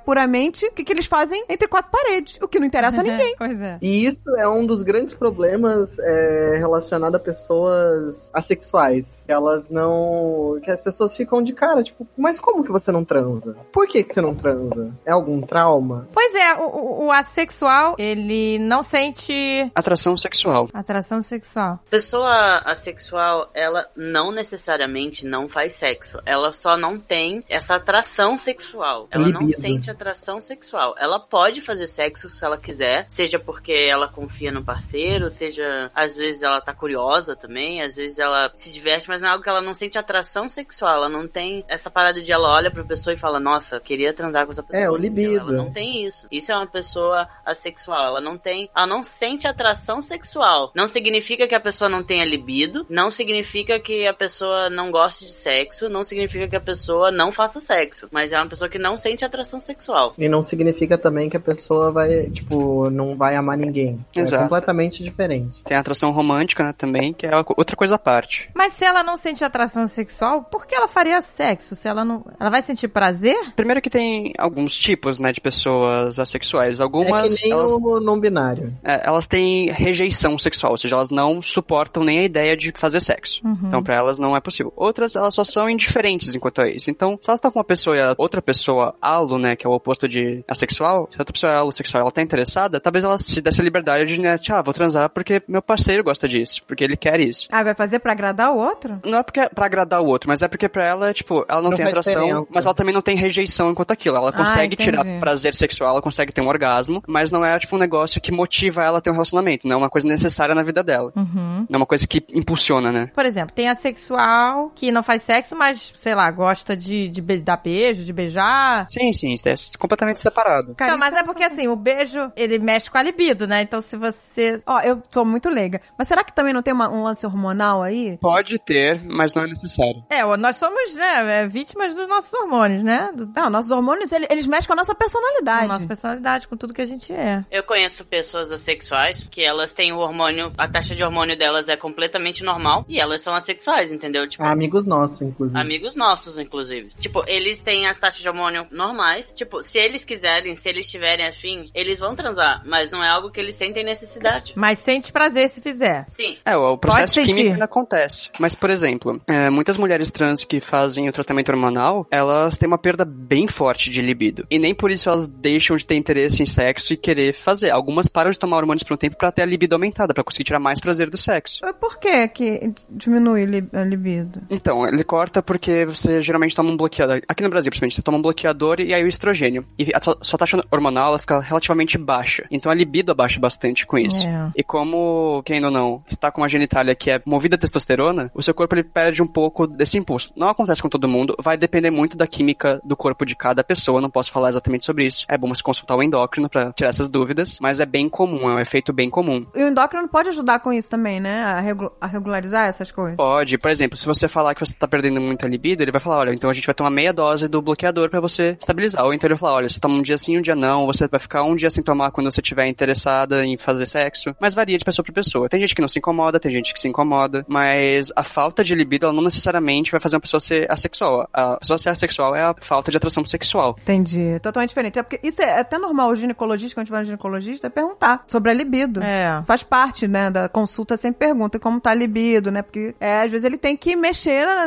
o 0.47 0.73
que, 0.73 0.85
que 0.85 0.93
eles 0.93 1.07
fazem 1.07 1.45
entre 1.49 1.67
quatro 1.69 1.91
paredes. 1.91 2.39
O 2.41 2.47
que 2.49 2.59
não 2.61 2.67
interessa 2.67 3.01
a 3.01 3.03
ninguém. 3.05 3.35
pois 3.37 3.61
é. 3.61 3.79
E 3.83 4.07
isso 4.07 4.23
é 4.37 4.49
um 4.49 4.65
dos 4.67 4.83
grandes 4.83 5.13
problemas 5.15 5.99
é, 5.99 6.57
relacionado 6.59 7.15
a 7.17 7.19
pessoas 7.19 8.31
assexuais. 8.33 9.25
Elas 9.29 9.69
não. 9.71 10.59
Que 10.63 10.71
as 10.71 10.81
pessoas 10.81 11.17
ficam 11.17 11.43
de 11.43 11.53
cara, 11.53 11.83
tipo, 11.83 12.07
mas 12.17 12.39
como 12.41 12.63
que 12.65 12.71
você 12.71 12.93
não 12.93 13.05
transa? 13.05 13.57
Por 13.73 13.87
que, 13.89 14.03
que 14.03 14.13
você 14.13 14.21
não 14.21 14.35
transa? 14.35 14.93
É 15.07 15.13
algum 15.13 15.41
trauma? 15.41 16.07
Pois 16.13 16.35
é, 16.35 16.55
o, 16.57 17.07
o- 17.07 17.13
assexual, 17.13 17.95
ele 17.99 18.59
não 18.59 18.83
sente 18.83 19.71
Atração 19.75 20.17
sexual. 20.17 20.69
atração 20.75 21.23
sexual. 21.23 21.79
Pessoa 21.91 22.59
assexual, 22.65 23.49
ela 23.55 23.87
não 23.97 24.31
necessariamente 24.31 25.27
não 25.27 25.49
faz 25.49 25.75
sexo. 25.75 26.19
Ela 26.27 26.53
só 26.53 26.77
não 26.77 26.99
tem 26.99 27.43
essa 27.49 27.77
atração 27.77 28.37
sexual. 28.37 29.09
Ela 29.11 29.29
não 29.29 29.41
Libido. 29.43 29.61
sente 29.61 29.91
atração 29.91 30.28
sexual. 30.41 30.95
Ela 30.99 31.19
pode 31.19 31.63
fazer 31.63 31.87
sexo 31.87 32.29
se 32.29 32.45
ela 32.45 32.59
quiser, 32.59 33.07
seja 33.09 33.39
porque 33.39 33.73
ela 33.73 34.09
confia 34.09 34.53
no 34.53 34.63
parceiro, 34.63 35.31
seja 35.31 35.91
às 35.95 36.15
vezes 36.15 36.43
ela 36.43 36.61
tá 36.61 36.75
curiosa 36.75 37.35
também, 37.35 37.83
às 37.83 37.97
vezes 37.97 38.19
ela 38.19 38.53
se 38.55 38.71
diverte, 38.71 39.09
mas 39.09 39.23
não 39.23 39.29
é 39.29 39.33
algo 39.33 39.43
que 39.43 39.49
ela 39.49 39.63
não 39.63 39.73
sente 39.73 39.99
atração 39.99 40.49
sexual. 40.49 40.97
Ela 40.97 41.09
não 41.09 41.27
tem 41.27 41.65
essa 41.69 41.91
parada 41.91 42.21
de 42.21 42.31
ela 42.31 42.55
olha 42.55 42.71
pra 42.71 42.85
pessoa 42.85 43.15
e 43.15 43.17
fala, 43.17 43.41
nossa, 43.41 43.81
queria 43.81 44.13
transar 44.13 44.45
com 44.45 44.53
essa 44.53 44.63
pessoa. 44.63 44.83
É, 44.83 44.91
o 44.91 44.97
libido. 44.97 45.39
Ela 45.39 45.53
não 45.53 45.73
tem 45.73 46.05
isso. 46.05 46.27
Isso 46.31 46.53
é 46.53 46.57
uma 46.57 46.67
pessoa 46.67 47.29
assexual. 47.45 48.07
Ela 48.07 48.21
não 48.21 48.37
tem, 48.37 48.71
ela 48.75 48.87
não 48.87 49.03
sente 49.03 49.49
atração 49.49 50.01
sexual. 50.01 50.71
Não 50.75 50.87
significa 50.87 51.47
que 51.47 51.55
a 51.55 51.61
pessoa 51.61 51.89
não 51.89 52.03
tenha 52.03 52.25
libido, 52.25 52.87
não 52.89 53.11
significa 53.11 53.79
que 53.81 54.07
a 54.07 54.15
pessoa 54.15 54.69
não 54.69 54.91
goste 54.91 55.27
de 55.27 55.33
sexo, 55.33 55.89
não 55.89 56.05
significa 56.05 56.49
que 56.49 56.57
a 56.57 56.61
pessoa 56.61 57.11
não 57.11 57.33
faça 57.33 57.61
sexo, 57.61 58.09
mas 58.11 58.33
é 58.33 58.39
uma 58.39 58.49
pessoa 58.49 58.69
que 58.69 58.79
não 58.79 58.97
sente 58.97 59.25
atração 59.25 59.61
sexual. 59.61 60.08
E 60.17 60.29
não 60.29 60.43
significa 60.43 60.97
também 60.97 61.29
que 61.29 61.37
a 61.37 61.41
pessoa 61.41 61.91
vai, 61.91 62.31
tipo, 62.31 62.89
não 62.91 63.17
vai 63.17 63.37
amar 63.37 63.57
ninguém. 63.57 63.99
É 64.15 64.21
Exato. 64.21 64.43
completamente 64.45 65.03
diferente. 65.03 65.63
Tem 65.65 65.77
a 65.77 65.81
atração 65.81 66.11
romântica, 66.11 66.65
né, 66.65 66.75
também, 66.77 67.13
que 67.13 67.27
é 67.27 67.31
outra 67.57 67.77
coisa 67.77 67.97
à 67.97 67.99
parte. 67.99 68.51
Mas 68.55 68.73
se 68.75 68.85
ela 68.85 69.03
não 69.03 69.17
sente 69.17 69.45
atração 69.45 69.87
sexual, 69.87 70.43
por 70.45 70.67
que 70.67 70.75
ela 70.75 70.89
faria 70.89 71.21
sexo? 71.21 71.75
Se 71.77 71.89
ela 71.89 72.05
não. 72.05 72.25
Ela 72.39 72.51
vai 72.51 72.63
sentir 72.63 72.89
prazer? 72.89 73.37
Primeiro 73.57 73.81
que 73.81 73.91
tem 73.91 74.33
alguns 74.39 74.77
tipos, 74.77 75.19
né, 75.19 75.33
de 75.33 75.41
pessoas 75.41 76.19
assexuais. 76.19 76.81
é 76.81 76.83
Algumas, 76.83 77.37
que 77.37 77.43
nem 77.45 77.53
elas, 77.53 77.71
o 77.73 78.01
não 78.01 78.19
binário. 78.19 78.73
é, 78.83 79.03
elas 79.07 79.27
têm 79.27 79.71
rejeição 79.71 80.39
sexual, 80.39 80.73
ou 80.73 80.79
seja, 80.79 80.95
elas 80.95 81.11
não 81.11 81.43
suportam 81.43 82.03
nem 82.05 82.21
a 82.21 82.25
ideia 82.25 82.57
de 82.57 82.73
fazer 82.75 83.01
sexo. 83.01 83.41
Então, 83.65 83.83
pra 83.83 83.95
elas 83.95 84.19
não 84.19 84.37
é 84.37 84.41
possível. 84.41 84.73
Outras, 84.77 85.15
elas 85.17 85.35
só 85.35 85.45
são 85.45 85.69
indiferentes 85.69 86.35
enquanto 86.35 86.61
a 86.63 86.69
isso. 86.69 86.91
Então, 86.91 87.19
se 87.21 87.29
elas 87.29 87.39
estão 87.39 87.51
com 87.51 87.59
uma 87.59 87.65
pessoa 87.65 87.97
e 87.97 88.01
a 88.01 88.15
outra 88.17 88.41
pessoa 88.41 88.95
alo, 89.01 89.39
né, 89.39 89.55
que 89.57 89.67
é 89.67 89.71
o 89.71 89.73
oposto 89.73 89.98
de 90.07 90.45
assexual, 90.47 91.09
se 91.11 91.17
a 91.17 91.23
outra 91.23 91.33
pessoa 91.33 91.53
é 91.53 91.57
alossexual, 91.57 92.03
ela 92.03 92.11
tá 92.11 92.23
interessada, 92.23 92.79
talvez 92.79 93.05
ela 93.05 93.19
se 93.19 93.41
desse 93.41 93.61
a 93.61 93.65
liberdade 93.65 94.07
de, 94.07 94.21
né, 94.21 94.37
tipo, 94.39 94.55
ah, 94.55 94.63
vou 94.63 94.75
transar 94.75 95.09
porque 95.09 95.43
meu 95.49 95.63
parceiro 95.63 96.05
gosta 96.05 96.29
disso, 96.29 96.63
porque 96.67 96.85
ele 96.85 96.97
quer 96.97 97.19
isso. 97.21 97.49
Ah, 97.51 97.63
vai 97.63 97.75
fazer 97.75 97.99
pra 97.99 98.13
agradar 98.13 98.53
o 98.53 98.59
outro? 98.59 98.99
Não 99.05 99.19
é 99.19 99.23
porque 99.23 99.41
é 99.41 99.49
pra 99.49 99.67
agradar 99.67 100.01
o 100.03 100.07
outro, 100.07 100.29
mas 100.29 100.43
é 100.43 100.49
porque 100.49 100.69
pra 100.69 100.85
ela, 100.87 101.13
tipo, 101.13 101.45
ela 101.49 101.63
não, 101.63 101.71
Não 101.71 101.77
tem 101.77 101.87
atração, 101.87 102.23
diferença. 102.23 102.47
mas 102.53 102.65
ela 102.67 102.75
também 102.75 102.95
não 102.95 103.03
tem 103.03 103.17
rejeição 103.17 103.71
enquanto 103.71 103.91
aquilo. 103.91 104.17
Ela 104.17 104.33
consegue 104.33 104.75
entendi. 104.75 104.91
tirar 104.91 105.05
prazer 105.21 105.55
sexual, 105.55 105.91
ela 105.91 106.03
consegue 106.03 106.33
ter 106.33 106.41
um 106.41 106.49
orgasmo, 106.49 107.03
mas 107.07 107.31
não 107.31 107.45
é, 107.45 107.59
tipo, 107.59 107.77
um 107.77 107.79
negócio 107.79 108.21
que 108.21 108.31
motiva 108.31 108.83
ela 108.83 108.99
a 108.99 109.01
ter 109.01 109.11
um 109.11 109.15
relacionamento. 109.15 109.67
Não 109.67 109.75
é 109.75 109.77
uma 109.77 109.91
coisa 109.91 110.07
necessária 110.07 110.55
na 110.55 110.63
vida 110.63 110.83
dela. 110.83 111.13
Uhum. 111.17 111.67
Não 111.69 111.75
é 111.75 111.77
uma 111.77 111.87
coisa 111.87 112.07
que 112.07 112.25
impulsiona, 112.33 112.93
né? 112.93 113.11
Por 113.15 113.25
exemplo, 113.25 113.55
tem 113.55 113.69
assexual 113.69 114.71
que 114.75 114.91
não 114.91 115.03
faz 115.03 115.23
sexo, 115.23 115.57
mas, 115.57 115.93
sei 115.97 116.15
lá, 116.15 116.31
gosta 116.31 116.77
de, 116.77 117.09
de 117.09 117.21
dar 117.39 117.57
beijo, 117.57 118.05
de 118.05 118.13
beijar. 118.13 118.87
Sim, 118.91 119.13
sim, 119.13 119.35
isso 119.35 119.49
é 119.49 119.55
completamente 119.89 120.21
separado. 120.21 120.75
Cara, 120.75 120.93
Não, 120.93 120.99
mas 120.99 121.13
isso 121.13 121.23
é 121.23 121.25
porque 121.25 121.43
assim, 121.45 121.67
o 121.69 121.75
beijo, 121.77 122.31
ele 122.37 122.59
mexe 122.59 122.91
com 122.91 122.99
a 122.99 123.03
libido, 123.03 123.47
né? 123.47 123.63
Então 123.63 123.81
se 123.81 123.97
você. 123.97 124.61
Ó, 124.67 124.81
eu 124.81 125.03
sou 125.11 125.25
muito 125.25 125.49
leiga. 125.49 125.81
Mas 125.99 126.09
será 126.09 126.23
que 126.23 126.33
também 126.35 126.53
não 126.53 126.63
tem 126.63 126.75
uma- 126.75 126.91
um 126.91 127.03
lance 127.03 127.25
hormonal 127.27 127.83
aí? 127.83 128.19
Pode 128.19 128.59
ter, 128.59 129.03
mas 129.05 129.33
não 129.35 129.43
é 129.45 129.47
necessário. 129.47 130.05
É, 130.11 130.25
nós 130.37 130.57
somos, 130.57 130.95
né, 130.95 131.41
é, 131.43 131.49
vítimas 131.49 131.95
dos 131.95 132.07
nossos 132.09 132.33
hormônios, 132.35 132.83
né? 132.85 133.11
Do, 133.15 133.31
Não, 133.35 133.49
nossos 133.51 133.71
hormônios, 133.71 134.13
ele- 134.13 134.27
eles 134.31 134.47
mexem 134.47 134.67
com 134.67 134.75
a 134.75 134.77
nossa 134.77 134.95
personalidade. 134.95 135.69
nossa 135.69 135.87
personalidade, 135.87 136.47
com 136.49 136.57
tudo 136.57 136.75
que 136.75 136.83
a 136.83 136.87
gente 136.87 137.13
é. 137.13 137.45
Eu 137.51 137.63
conheço 137.63 138.05
pessoas 138.05 138.53
assexuais 138.53 139.27
que 139.31 139.43
elas 139.43 139.73
têm 139.73 139.93
o 139.93 139.99
hormônio, 139.99 140.53
a 140.59 140.69
taxa 140.69 140.95
de 140.95 141.03
hormônio 141.03 141.37
delas 141.37 141.69
é 141.69 141.77
completamente 141.77 142.45
normal 142.45 142.85
e 142.89 143.01
elas 143.01 143.21
são 143.23 143.35
assexuais, 143.35 143.91
entendeu? 143.91 144.29
Tipo, 144.29 144.45
Amigos 144.45 144.87
nossos, 144.87 145.23
inclusive. 145.23 145.59
Amigos 145.59 145.95
nossos, 145.97 146.39
inclusive. 146.39 146.91
Tipo, 146.99 147.25
eles 147.27 147.63
têm 147.63 147.87
as 147.89 147.97
taxas 147.99 148.21
de 148.21 148.29
hormônio 148.29 148.67
normais. 148.71 149.33
Tipo, 149.33 149.63
se 149.63 149.78
eles 149.79 150.05
quiserem, 150.05 150.55
se 150.55 150.69
eles 150.69 150.91
tiverem 150.91 151.27
afim, 151.27 151.71
eles 151.75 151.99
vão 152.01 152.15
transar. 152.15 152.63
Mas 152.67 152.91
não 152.91 153.03
é 153.03 153.09
algo 153.09 153.31
que 153.31 153.41
eles 153.41 153.55
sentem 153.55 153.85
necessidade. 153.85 154.53
Mas 154.57 154.79
sente 154.81 155.13
prazer 155.13 155.49
se 155.49 155.61
fizer. 155.61 156.05
Sim. 156.09 156.37
É, 156.45 156.57
o 156.57 156.77
processo 156.77 157.21
químico 157.23 157.53
ainda 157.53 157.65
acontece. 157.65 158.31
Mas, 158.39 158.55
por 158.55 158.71
exemplo, 158.71 159.21
é, 159.27 159.51
muitas 159.51 159.77
mulheres 159.77 160.11
trans 160.11 160.45
que 160.45 160.61
fazem 160.61 161.09
o 161.09 161.13
tratamento 161.13 161.51
hormonal, 161.51 162.07
elas 162.11 162.57
têm 162.59 162.67
uma 162.67 162.79
perda 162.79 163.05
bem 163.05 163.47
forte 163.47 163.91
de 163.91 164.01
libido. 164.03 164.47
E 164.51 164.59
nem 164.59 164.75
por 164.75 164.91
isso 164.91 165.09
elas 165.09 165.27
deixam 165.29 165.77
de 165.77 165.87
ter 165.87 165.97
interesse 165.97 166.43
em 166.43 166.47
sexo 166.47 166.93
e 166.93 166.97
querer 166.97 167.33
fazer. 167.33 167.71
Algumas 167.71 168.09
param 168.09 168.31
de 168.31 168.39
tomar 168.39 168.57
hormônios 168.59 168.83
por 168.83 168.95
um 168.95 168.97
tempo 168.97 169.17
pra 169.17 169.31
ter 169.33 169.43
a 169.43 169.47
libido 169.47 169.75
aumentada, 169.75 170.13
pra 170.15 170.25
conseguir 170.25 170.45
tirar 170.45 170.59
mais 170.61 170.81
prazer 170.81 171.11
do 171.11 171.17
sexo. 171.17 171.61
Por 171.81 171.99
que 171.99 172.29
que 172.29 172.73
diminui 172.91 173.45
li- 173.45 173.69
a 173.73 173.83
libido? 173.85 174.43
Então, 174.51 174.87
ele 174.87 175.05
corta 175.05 175.43
porque 175.43 175.85
você 175.85 176.21
geralmente 176.21 176.55
toma 176.57 176.71
um 176.71 176.77
bloqueador. 176.77 177.21
Aqui 177.29 177.43
no 177.43 177.51
Brasil, 177.51 177.71
principalmente, 177.71 177.95
você 177.97 178.03
toma 178.03 178.19
um 178.19 178.23
bloqueador 178.23 178.81
e 178.81 178.93
aí 178.95 179.03
o 179.05 179.09
estrogênio. 179.09 179.65
E 179.79 179.91
a 179.95 180.01
sua 180.25 180.39
taxa 180.39 180.63
hormonal 180.71 181.09
ela 181.09 181.19
fica 181.19 181.41
relativamente 181.41 181.97
baixa. 181.99 182.45
Então 182.51 182.71
a 182.71 182.75
libido 182.75 183.13
abaixa 183.13 183.39
bastante 183.41 183.87
com 183.87 183.99
isso. 183.99 184.27
É. 184.27 184.51
E 184.57 184.63
como, 184.63 185.43
quem 185.45 185.65
ou 185.65 185.71
não, 185.71 186.03
você 186.07 186.17
tá 186.17 186.31
com 186.31 186.41
uma 186.41 186.49
genitália 186.49 186.95
que 186.95 187.11
é 187.11 187.21
movida 187.25 187.57
a 187.57 187.59
testosterona, 187.59 188.31
o 188.35 188.43
seu 188.43 188.55
corpo 188.55 188.75
ele 188.75 188.85
perde 188.85 189.23
um 189.23 189.27
pouco 189.27 189.67
desse 189.67 189.97
impulso. 189.99 190.33
Não 190.37 190.49
acontece 190.49 190.83
com 190.83 190.89
todo 190.89 191.09
mundo, 191.09 191.35
vai 191.41 191.57
depender 191.57 191.91
muito 191.91 192.17
da 192.17 192.27
química 192.27 192.81
do 192.85 192.97
corpo 192.97 193.25
de 193.25 193.35
cada 193.37 193.63
pessoa, 193.65 194.01
não 194.01 194.11
posso 194.11 194.31
falar 194.33 194.49
exatamente 194.49 194.85
sobre 194.85 195.05
isso. 195.05 195.25
É 195.29 195.37
bom 195.39 195.49
você 195.49 195.63
consultar 195.63 195.97
o 195.97 196.03
endócrino 196.03 196.49
pra 196.49 196.73
tirar 196.73 196.91
essas 196.91 197.11
dúvidas, 197.11 197.59
mas 197.61 197.81
é 197.81 197.87
bem 197.87 198.09
comum, 198.09 198.49
é 198.49 198.55
um 198.55 198.61
efeito 198.61 198.93
bem 198.93 199.09
comum. 199.11 199.47
E 199.55 199.63
o 199.63 199.69
endócrino 199.69 200.09
pode 200.09 200.29
ajudar 200.29 200.61
com 200.61 200.73
isso 200.73 200.91
também, 200.91 201.21
né? 201.21 201.45
A, 201.45 201.61
regu- 201.61 201.93
a 202.01 202.07
regularizar 202.07 202.67
essas 202.69 202.91
coisas. 202.91 203.17
Pode, 203.17 203.57
por 203.59 203.71
exemplo, 203.71 203.97
se 203.97 204.07
você 204.07 204.29
falar 204.29 204.55
que 204.55 204.61
você 204.61 204.75
tá 204.75 204.87
perdendo 204.89 205.21
muita 205.21 205.47
libido, 205.47 205.83
ele 205.83 205.93
vai 205.93 206.01
falar, 206.01 206.19
olha, 206.19 206.35
então 206.35 206.51
a 206.51 206.53
gente 206.53 206.67
vai 206.67 206.75
tomar 206.75 206.91
meia 206.91 207.13
dose 207.13 207.49
do 207.49 207.63
bloqueador 207.63 208.11
pra 208.11 208.21
você 208.21 208.57
estabilizar. 208.61 209.05
Ou 209.05 209.15
então 209.15 209.27
ele 209.29 209.35
vai 209.35 209.41
falar, 209.41 209.55
olha, 209.59 209.69
você 209.69 209.79
toma 209.81 209.95
um 209.95 210.03
dia 210.03 210.17
sim, 210.19 210.39
um 210.39 210.43
dia 210.43 210.57
não, 210.57 210.87
você 210.87 211.07
vai 211.07 211.21
ficar 211.21 211.43
um 211.43 211.55
dia 211.55 211.71
sem 211.71 211.83
tomar 211.83 212.11
quando 212.11 212.31
você 212.31 212.41
estiver 212.41 212.67
interessada 212.67 213.45
em 213.45 213.57
fazer 213.57 213.87
sexo. 213.87 214.35
Mas 214.41 214.55
varia 214.55 214.79
de 214.79 214.85
pessoa 214.85 215.05
pra 215.05 215.13
pessoa. 215.13 215.49
Tem 215.49 215.61
gente 215.61 215.75
que 215.75 215.81
não 215.81 215.89
se 215.89 215.99
incomoda, 215.99 216.41
tem 216.41 216.51
gente 216.51 216.73
que 216.73 216.81
se 216.81 216.89
incomoda, 216.89 217.45
mas 217.49 218.11
a 218.17 218.23
falta 218.23 218.65
de 218.65 218.75
libido, 218.75 219.07
ela 219.07 219.13
não 219.13 219.23
necessariamente 219.23 219.91
vai 219.91 220.01
fazer 220.01 220.17
uma 220.17 220.21
pessoa 220.21 220.41
ser 220.41 220.71
assexual. 220.71 221.29
A 221.33 221.57
pessoa 221.59 221.79
ser 221.79 221.91
assexual 221.91 222.35
é 222.35 222.43
a 222.43 222.55
falta 222.61 222.91
de 222.91 222.97
atração 222.97 223.25
sexual. 223.27 223.77
Entendi. 223.83 224.39
Totalmente 224.41 224.71
diferente. 224.71 224.99
É 224.99 225.03
porque 225.03 225.21
isso 225.23 225.43
é 225.43 225.61
até 225.61 225.79
normal 225.79 226.09
o 226.11 226.17
ginecologista, 226.17 226.75
quando 226.75 226.87
tiver 226.87 226.99
no 226.99 227.05
ginecologista, 227.05 227.67
é 227.67 227.71
perguntar 227.71 228.25
sobre 228.27 228.51
a 228.51 228.55
libido. 228.55 229.03
É. 229.03 229.43
Faz 229.47 229.63
parte, 229.63 230.07
né, 230.09 230.31
da 230.31 230.49
consulta, 230.49 230.97
sempre 230.97 231.27
pergunta 231.27 231.59
como 231.59 231.81
tá 231.81 231.91
a 231.91 231.95
libido, 231.95 232.51
né? 232.51 232.63
Porque, 232.63 232.95
é, 233.01 233.23
às 233.23 233.31
vezes 233.31 233.45
ele 233.45 233.59
tem 233.59 233.77
que 233.77 233.95
mexer 233.97 234.47
na, 234.47 234.67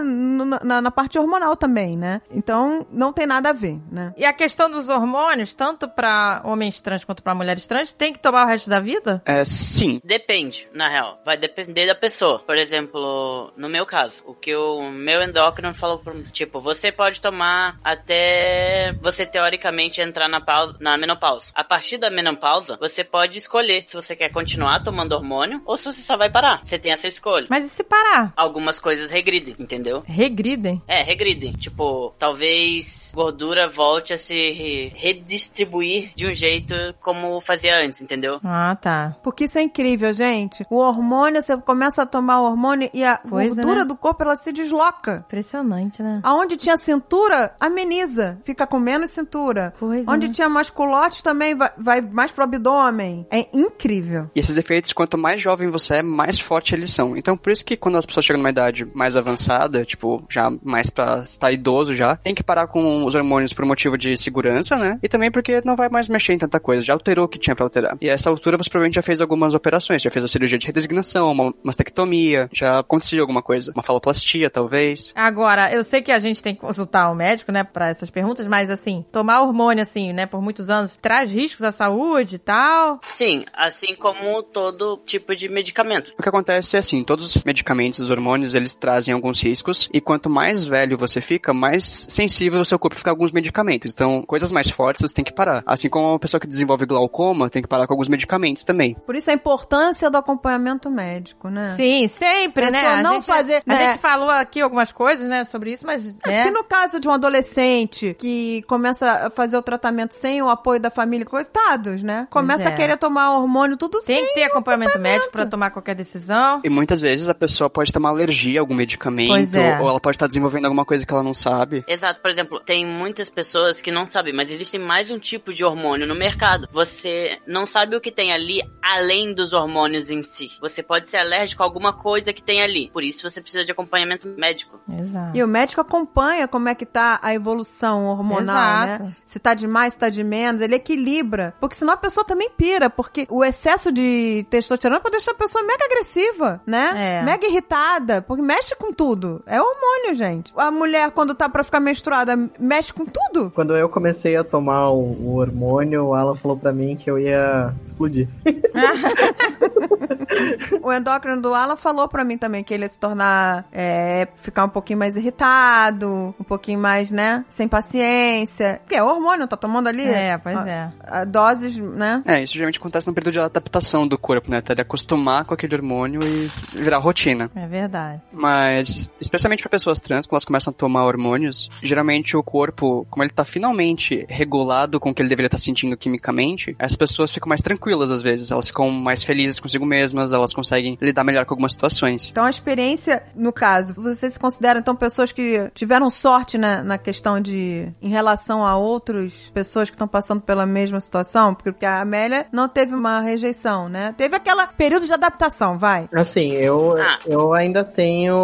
na- 0.64 0.82
na- 0.82 0.92
parte 0.92 1.18
hormonal 1.18 1.56
também. 1.56 1.72
também, 1.72 1.96
né? 1.98 2.22
Então, 2.30 2.86
não 2.92 3.14
tem 3.14 3.26
nada 3.26 3.50
a 3.50 3.54
ver, 3.54 3.80
né? 3.90 4.14
E 4.18 4.26
a 4.26 4.34
questão 4.34 4.70
dos 4.82 4.90
hormônios, 4.90 5.54
tanto 5.54 5.88
pra 5.88 6.42
homens 6.44 6.82
trans 6.82 7.04
quanto 7.04 7.24
pra 7.24 7.36
mulheres 7.36 7.68
trans, 7.68 7.94
tem 7.94 8.12
que 8.12 8.20
tomar 8.20 8.46
o 8.46 8.48
resto 8.48 8.70
da 8.70 8.80
vida? 8.80 9.22
É, 9.26 9.44
sim. 9.46 10.02
Depende, 10.04 10.68
na 10.74 10.90
real. 10.90 11.20
Vai 11.26 11.38
depender 11.38 11.86
da 11.86 11.96
pessoa. 11.96 12.40
Por 12.40 12.58
exemplo, 12.58 13.52
no 13.56 13.70
meu 13.70 13.86
caso, 13.86 14.24
o 14.26 14.34
que 14.34 14.56
o 14.56 14.90
meu 14.90 15.22
endócrino 15.22 15.74
falou 15.74 16.00
pra 16.00 16.14
mim, 16.14 16.24
tipo, 16.32 16.60
você 16.60 16.92
pode 16.92 17.22
tomar 17.22 17.80
até 17.84 18.94
você 19.02 19.26
teoricamente 19.26 20.02
entrar 20.02 20.28
na, 20.28 20.42
pausa, 20.42 20.76
na 20.80 20.98
menopausa. 20.98 21.52
A 21.54 21.64
partir 21.64 21.98
da 21.98 22.10
menopausa, 22.10 22.78
você 22.80 23.04
pode 23.04 23.38
escolher 23.38 23.84
se 23.88 23.94
você 23.94 24.16
quer 24.16 24.30
continuar 24.30 24.84
tomando 24.84 25.14
hormônio 25.14 25.62
ou 25.66 25.78
se 25.78 25.86
você 25.86 26.02
só 26.02 26.18
vai 26.18 26.30
parar. 26.30 26.62
Você 26.64 26.80
tem 26.80 26.92
essa 26.92 27.08
escolha. 27.08 27.48
Mas 27.50 27.66
e 27.66 27.70
se 27.70 27.84
parar? 27.84 28.34
Algumas 28.36 28.80
coisas 28.80 29.12
regridem, 29.12 29.56
entendeu? 29.60 30.04
Regridem. 30.06 30.82
É, 30.88 31.02
regridem. 31.02 31.54
Tipo, 31.54 32.14
talvez 32.18 33.12
gordura 33.14 33.68
volte 33.68 34.14
a 34.14 34.18
se 34.18 34.52
re- 34.72 34.92
redistribuir 34.96 36.12
de 36.16 36.28
um 36.28 36.34
jeito 36.34 36.74
como 37.00 37.40
fazia 37.42 37.84
antes, 37.84 38.02
entendeu? 38.02 38.40
Ah, 38.44 38.78
tá. 38.80 39.16
Porque 39.24 39.46
isso 39.46 39.58
é 39.58 39.62
incrível, 39.62 40.12
gente. 40.14 40.66
O 40.70 40.78
hormônio, 40.78 41.42
você 41.42 41.58
começa 41.58 42.04
a 42.04 42.06
tomar 42.06 42.42
o 42.42 42.46
hormônio 42.46 42.90
e 42.94 43.04
a 43.04 43.18
Coisa, 43.18 43.56
gordura 43.56 43.80
né? 43.82 43.86
do 43.86 43.96
corpo, 43.96 44.24
ela 44.24 44.36
se 44.36 44.52
desloca. 44.52 45.24
Impressionante, 45.28 46.02
né? 46.02 46.20
Aonde 46.24 46.58
tinha 46.58 46.78
cintura, 46.78 47.54
ameniza. 47.60 48.40
Fica 48.44 48.66
com 48.68 48.80
menos 48.80 49.12
cintura. 49.12 49.74
Pois 49.80 50.08
Onde 50.08 50.28
é. 50.28 50.30
tinha 50.30 50.50
mais 50.50 50.70
culote 50.70 51.24
também 51.24 51.56
vai, 51.56 51.70
vai 51.78 52.02
mais 52.02 52.32
pro 52.32 52.44
abdômen. 52.44 53.26
É 53.32 53.48
incrível. 53.54 54.30
E 54.36 54.40
esses 54.40 54.58
efeitos, 54.58 54.94
quanto 54.94 55.18
mais 55.18 55.42
jovem 55.42 55.70
você 55.70 55.96
é, 55.96 56.02
mais 56.02 56.40
forte 56.40 56.74
eles 56.76 56.92
são. 56.92 57.16
Então, 57.18 57.36
por 57.38 57.52
isso 57.52 57.66
que 57.66 57.76
quando 57.78 57.98
as 57.98 58.06
pessoas 58.06 58.26
chegam 58.26 58.42
numa 58.42 58.50
idade 58.50 58.86
mais 58.94 59.16
avançada, 59.16 59.86
tipo, 59.86 60.24
já 60.30 60.52
mais 60.64 60.90
pra 60.90 61.20
estar 61.24 61.52
idoso 61.52 61.96
já, 61.96 62.16
tem 62.16 62.36
que 62.36 62.44
parar 62.44 62.68
com 62.68 63.06
os 63.06 63.16
hormônios 63.16 63.54
por 63.54 63.66
motivo 63.66 63.98
de 63.98 64.16
segurança, 64.18 64.61
né? 64.70 65.00
E 65.02 65.08
também 65.08 65.32
porque 65.32 65.62
não 65.66 65.76
vai 65.76 65.90
mais 65.90 66.10
mexer 66.10 66.34
em 66.34 66.38
tanta 66.38 66.60
coisa. 66.60 66.84
Já 66.84 66.94
alterou 66.94 67.26
o 67.26 67.28
que 67.28 67.40
tinha 67.40 67.56
pra 67.56 67.66
alterar. 67.66 67.98
E 68.02 68.10
a 68.10 68.14
essa 68.14 68.30
altura 68.30 68.58
você 68.58 68.70
provavelmente 68.70 68.96
já 68.96 69.02
fez 69.02 69.22
algumas 69.22 69.54
operações. 69.54 70.02
Já 70.02 70.10
fez 70.10 70.26
a 70.26 70.28
cirurgia 70.28 70.58
de 70.58 70.68
redesignação, 70.68 71.32
uma 71.32 71.54
mastectomia, 71.64 72.50
já 72.54 72.80
aconteceu 72.80 73.22
alguma 73.22 73.42
coisa. 73.42 73.72
Uma 73.76 73.84
faloplastia, 73.84 74.50
talvez. 74.50 75.12
Agora, 75.16 75.72
eu 75.74 75.84
sei 75.84 76.02
que 76.02 76.12
a 76.12 76.20
gente 76.20 76.42
tem 76.42 76.54
que 76.54 76.62
consultar 76.62 77.12
o 77.12 77.16
médico, 77.16 77.52
né, 77.52 77.64
pra 77.64 77.90
essas 77.90 78.10
perguntas, 78.10 78.48
mas 78.48 78.70
assim, 78.70 79.06
tomar 79.12 79.42
hormônio, 79.42 79.82
assim, 79.82 80.14
né, 80.14 80.26
por 80.26 80.42
muitos 80.42 80.70
anos, 80.70 80.98
traz 81.02 81.32
riscos 81.32 81.64
à 81.64 81.72
saúde 81.72 82.36
e 82.36 82.40
tal. 82.40 83.00
Sim, 83.08 83.46
assim 83.54 83.96
como 83.96 84.44
todo 84.44 85.02
tipo 85.06 85.36
de 85.36 85.48
medicamento. 85.50 86.14
O 86.18 86.24
que 86.24 86.30
acontece 86.30 86.76
é 86.76 86.80
assim, 86.80 87.04
todos 87.04 87.36
os 87.36 87.44
medicamentos, 87.44 88.00
os 88.00 88.10
hormônios, 88.10 88.56
eles 88.56 88.74
trazem 88.74 89.14
alguns 89.14 89.42
riscos, 89.42 89.90
e 89.94 90.02
quanto 90.02 90.30
mais 90.30 90.66
velho 90.66 90.98
você 90.98 91.22
fica, 91.22 91.54
mais 91.54 92.08
sensível 92.10 92.62
o 92.62 92.66
seu 92.66 92.80
corpo 92.80 92.98
fica 92.98 93.10
a 93.10 93.14
alguns 93.14 93.32
medicamentos. 93.32 93.94
Então, 93.94 94.24
coisas 94.24 94.41
mais 94.50 94.70
fortes 94.70 95.02
você 95.02 95.14
tem 95.14 95.26
que 95.26 95.34
parar. 95.34 95.62
Assim 95.66 95.90
como 95.90 96.14
a 96.16 96.20
pessoa 96.20 96.40
que 96.40 96.48
desenvolve 96.48 96.86
glaucoma 96.86 97.50
tem 97.50 97.62
que 97.62 97.68
parar 97.68 97.86
com 97.86 97.94
alguns 97.94 98.08
medicamentos 98.08 98.64
também. 98.64 98.96
Por 99.06 99.14
isso 99.16 99.30
a 99.30 99.34
importância 99.34 100.10
do 100.10 100.16
acompanhamento 100.18 100.90
médico, 100.90 101.50
né? 101.50 101.74
Sim, 101.76 102.08
sempre, 102.08 102.72
né? 102.72 102.80
Pessoa 102.82 102.94
A 102.94 103.04
não 103.04 103.14
gente, 103.16 103.26
fazer- 103.26 103.64
A 103.68 103.74
né? 103.74 103.92
gente 103.92 104.00
falou 104.00 104.30
aqui 104.30 104.62
algumas 104.62 104.94
coisas, 104.94 105.28
né, 105.28 105.44
sobre 105.44 105.74
isso, 105.74 105.86
mas, 105.86 106.08
É 106.26 106.30
né? 106.30 106.44
porque 106.44 106.52
no 106.52 106.64
caso 106.64 106.98
de 107.00 107.10
um 107.10 107.12
adolescente 107.12 108.16
que 108.18 108.62
começa 108.68 109.28
a 109.28 109.30
fazer 109.30 109.58
o 109.58 109.62
tratamento 109.62 110.14
sem 110.14 110.42
o 110.42 110.50
apoio 110.50 110.80
da 110.80 110.90
família, 110.90 111.26
coitados, 111.26 112.04
né? 112.04 112.28
Começa 112.30 112.64
é. 112.64 112.68
a 112.68 112.72
querer 112.72 112.98
tomar 112.98 113.38
hormônio 113.38 113.76
tudo 113.76 114.00
Tem 114.02 114.18
sem 114.18 114.28
que 114.28 114.34
ter 114.36 114.44
acompanhamento 114.44 114.98
médico 115.00 115.32
pra 115.32 115.46
tomar 115.46 115.72
qualquer 115.72 115.96
decisão. 115.96 116.62
E 116.64 116.70
muitas 116.70 117.02
vezes 117.02 117.28
a 117.28 117.34
pessoa 117.34 117.70
pode 117.70 117.92
ter 117.92 118.00
uma 118.00 118.10
alergia 118.10 118.60
a 118.60 118.62
algum 118.62 118.76
medicamento, 118.76 119.30
Pois 119.32 119.54
é. 119.54 119.80
ou 119.80 119.90
ela 119.90 120.00
pode 120.00 120.16
estar 120.16 120.28
desenvolvendo 120.28 120.66
alguma 120.66 120.86
coisa 120.86 121.06
que 121.06 121.12
ela 121.14 121.24
não 121.24 121.34
sabe. 121.34 121.84
Exato, 121.88 122.22
por 122.22 122.30
exemplo, 122.32 122.60
tem 122.60 122.86
muitas 122.86 123.30
pessoas 123.30 123.82
que 123.82 123.92
não 123.92 124.06
sabem, 124.06 124.31
mas 124.34 124.52
existe 124.52 124.78
mais 124.78 125.10
um 125.10 125.20
tipo 125.20 125.54
de 125.54 125.64
hormônio 125.64 126.08
no 126.08 126.16
mercado. 126.16 126.68
Você 126.72 127.40
não 127.48 127.66
sabe 127.66 127.96
o 127.96 128.02
que 128.02 128.12
tem 128.12 128.32
ali 128.32 128.62
além 128.82 129.34
dos 129.34 129.54
hormônios 129.54 130.10
em 130.10 130.24
si. 130.24 130.50
Você 130.60 130.82
pode 130.84 131.10
ser 131.10 131.18
alérgico 131.18 131.64
a 131.64 131.66
alguma 131.66 131.94
coisa 131.94 132.34
que 132.34 132.44
tem 132.44 132.62
ali. 132.62 132.90
Por 132.92 133.04
isso 133.04 133.30
você 133.30 133.42
precisa 133.42 133.64
de 133.64 133.72
acompanhamento 133.72 134.28
médico. 134.28 134.80
Exato. 135.00 135.38
E 135.38 135.44
o 135.44 135.48
médico 135.48 135.82
acompanha 135.82 136.48
como 136.48 136.70
é 136.70 136.76
que 136.76 136.86
tá 136.86 137.20
a 137.22 137.34
evolução 137.34 138.06
hormonal, 138.06 138.84
Exato. 138.86 139.04
né? 139.04 139.12
Se 139.26 139.40
tá 139.40 139.54
de 139.54 139.68
mais, 139.68 139.94
se 139.94 140.00
tá 140.00 140.10
de 140.10 140.24
menos, 140.24 140.62
ele 140.62 140.76
equilibra. 140.76 141.54
Porque 141.60 141.76
senão 141.76 141.94
a 141.94 141.98
pessoa 141.98 142.26
também 142.26 142.50
pira, 142.50 142.90
porque 142.90 143.28
o 143.30 143.44
excesso 143.44 143.92
de 143.92 144.46
testosterona 144.50 145.00
pode 145.00 145.18
deixar 145.18 145.32
a 145.32 145.36
pessoa 145.36 145.64
mega 145.64 145.86
agressiva, 145.86 146.62
né? 146.66 146.92
É. 146.96 147.24
Mega 147.24 147.48
irritada, 147.48 148.22
porque 148.22 148.42
mexe 148.42 148.76
com 148.76 148.94
tudo. 148.94 149.44
É 149.46 149.62
hormônio, 149.62 150.16
gente. 150.16 150.54
A 150.56 150.72
mulher, 150.72 151.12
quando 151.12 151.36
tá 151.36 151.48
pra 151.50 151.64
ficar 151.64 151.80
menstruada, 151.80 152.38
mexe 152.60 152.94
com 152.94 153.06
tudo. 153.06 153.52
Quando 153.52 153.76
eu 153.76 153.90
comecei 153.90 154.21
a 154.36 154.44
tomar 154.44 154.90
o, 154.92 155.00
o 155.00 155.36
hormônio, 155.36 156.06
o 156.06 156.14
Alan 156.14 156.36
falou 156.36 156.58
pra 156.58 156.72
mim 156.72 156.96
que 156.96 157.10
eu 157.10 157.18
ia 157.18 157.74
explodir. 157.84 158.28
O 160.82 160.92
endócrino 160.92 161.42
do 161.42 161.54
Alan 161.54 161.76
falou 161.76 162.08
pra 162.08 162.24
mim 162.24 162.38
também 162.38 162.64
que 162.64 162.74
ele 162.74 162.84
ia 162.84 162.90
se 162.90 163.00
tornar, 163.00 163.66
é, 163.72 164.28
ficar 164.36 164.66
um 164.66 164.70
pouquinho 164.70 165.00
mais 165.00 165.16
irritado, 165.18 166.34
um 166.40 166.44
pouquinho 166.44 166.80
mais, 166.80 167.12
né, 167.12 167.44
sem 167.48 167.68
paciência. 167.68 168.80
Porque 168.84 168.96
é 168.96 169.04
hormônio, 169.04 169.48
tá 169.48 169.58
tomando 169.58 169.88
ali 169.88 170.04
É, 170.04 170.38
pois 170.38 170.56
a- 170.58 170.70
é. 170.70 170.92
a 171.02 171.24
doses, 171.26 171.78
né? 171.78 172.24
É, 172.26 172.44
isso 172.44 172.54
geralmente 172.54 172.80
acontece 172.80 173.08
no 173.08 173.14
período 173.14 173.34
de 173.34 173.40
adaptação 173.40 174.08
do 174.08 174.18
corpo, 174.18 174.50
né? 174.50 174.58
Até 174.58 174.74
ele 174.74 174.82
acostumar 174.82 175.46
com 175.46 175.54
aquele 175.54 175.76
hormônio 175.76 176.22
e 176.24 176.50
virar 176.74 176.98
rotina. 177.00 177.50
É 177.56 177.68
verdade. 177.68 178.22
Mas, 178.32 179.10
especialmente 179.20 179.62
para 179.62 179.70
pessoas 179.70 180.00
trans, 180.00 180.26
quando 180.26 180.34
elas 180.34 180.46
começam 180.46 180.72
a 180.72 180.74
tomar 180.74 181.04
hormônios, 181.06 181.70
geralmente 181.84 182.36
o 182.36 182.44
corpo, 182.44 183.06
como 183.10 183.24
ele 183.24 183.32
tá 183.32 183.44
finalmente 183.46 184.26
regulado 184.30 185.00
com 185.00 185.10
o 185.12 185.14
que 185.14 185.22
ele 185.22 185.30
deveria 185.30 185.48
estar 185.48 185.58
sentindo 185.58 185.96
quimicamente, 185.98 186.76
as 186.80 186.96
pessoas 186.96 187.32
ficam 187.32 187.50
mais 187.50 187.62
tranquilas 187.62 188.10
às 188.12 188.22
vezes, 188.22 188.52
elas 188.52 188.68
ficam 188.68 188.90
mais 188.90 189.24
felizes 189.24 189.60
consigo 189.72 189.86
mesmas, 189.86 190.32
elas 190.32 190.54
conseguem 190.54 190.98
lidar 191.02 191.24
melhor 191.24 191.46
com 191.46 191.54
algumas 191.54 191.72
situações. 191.74 192.30
Então 192.32 192.44
a 192.44 192.50
experiência, 192.50 193.24
no 193.36 193.54
caso, 193.54 193.94
vocês 193.94 194.34
se 194.34 194.40
consideram 194.40 194.80
então 194.80 194.96
pessoas 194.96 195.32
que 195.32 195.70
tiveram 195.74 196.10
sorte 196.10 196.58
na, 196.58 196.84
na 196.84 196.98
questão 196.98 197.40
de 197.40 197.88
em 198.02 198.10
relação 198.10 198.66
a 198.66 198.76
outras 198.78 199.50
pessoas 199.54 199.90
que 199.90 199.96
estão 199.96 200.08
passando 200.08 200.42
pela 200.42 200.66
mesma 200.66 201.00
situação? 201.00 201.54
Porque, 201.54 201.72
porque 201.72 201.86
a 201.86 202.02
Amélia 202.02 202.48
não 202.52 202.68
teve 202.68 202.94
uma 202.94 203.22
rejeição, 203.22 203.88
né? 203.88 204.14
Teve 204.18 204.36
aquela 204.36 204.68
período 204.68 205.06
de 205.06 205.14
adaptação, 205.14 205.78
vai. 205.78 206.10
Assim, 206.14 206.52
eu, 206.52 206.98
Ah. 206.98 207.20
eu 207.26 207.54
ainda 207.54 207.84
tenho 207.84 208.36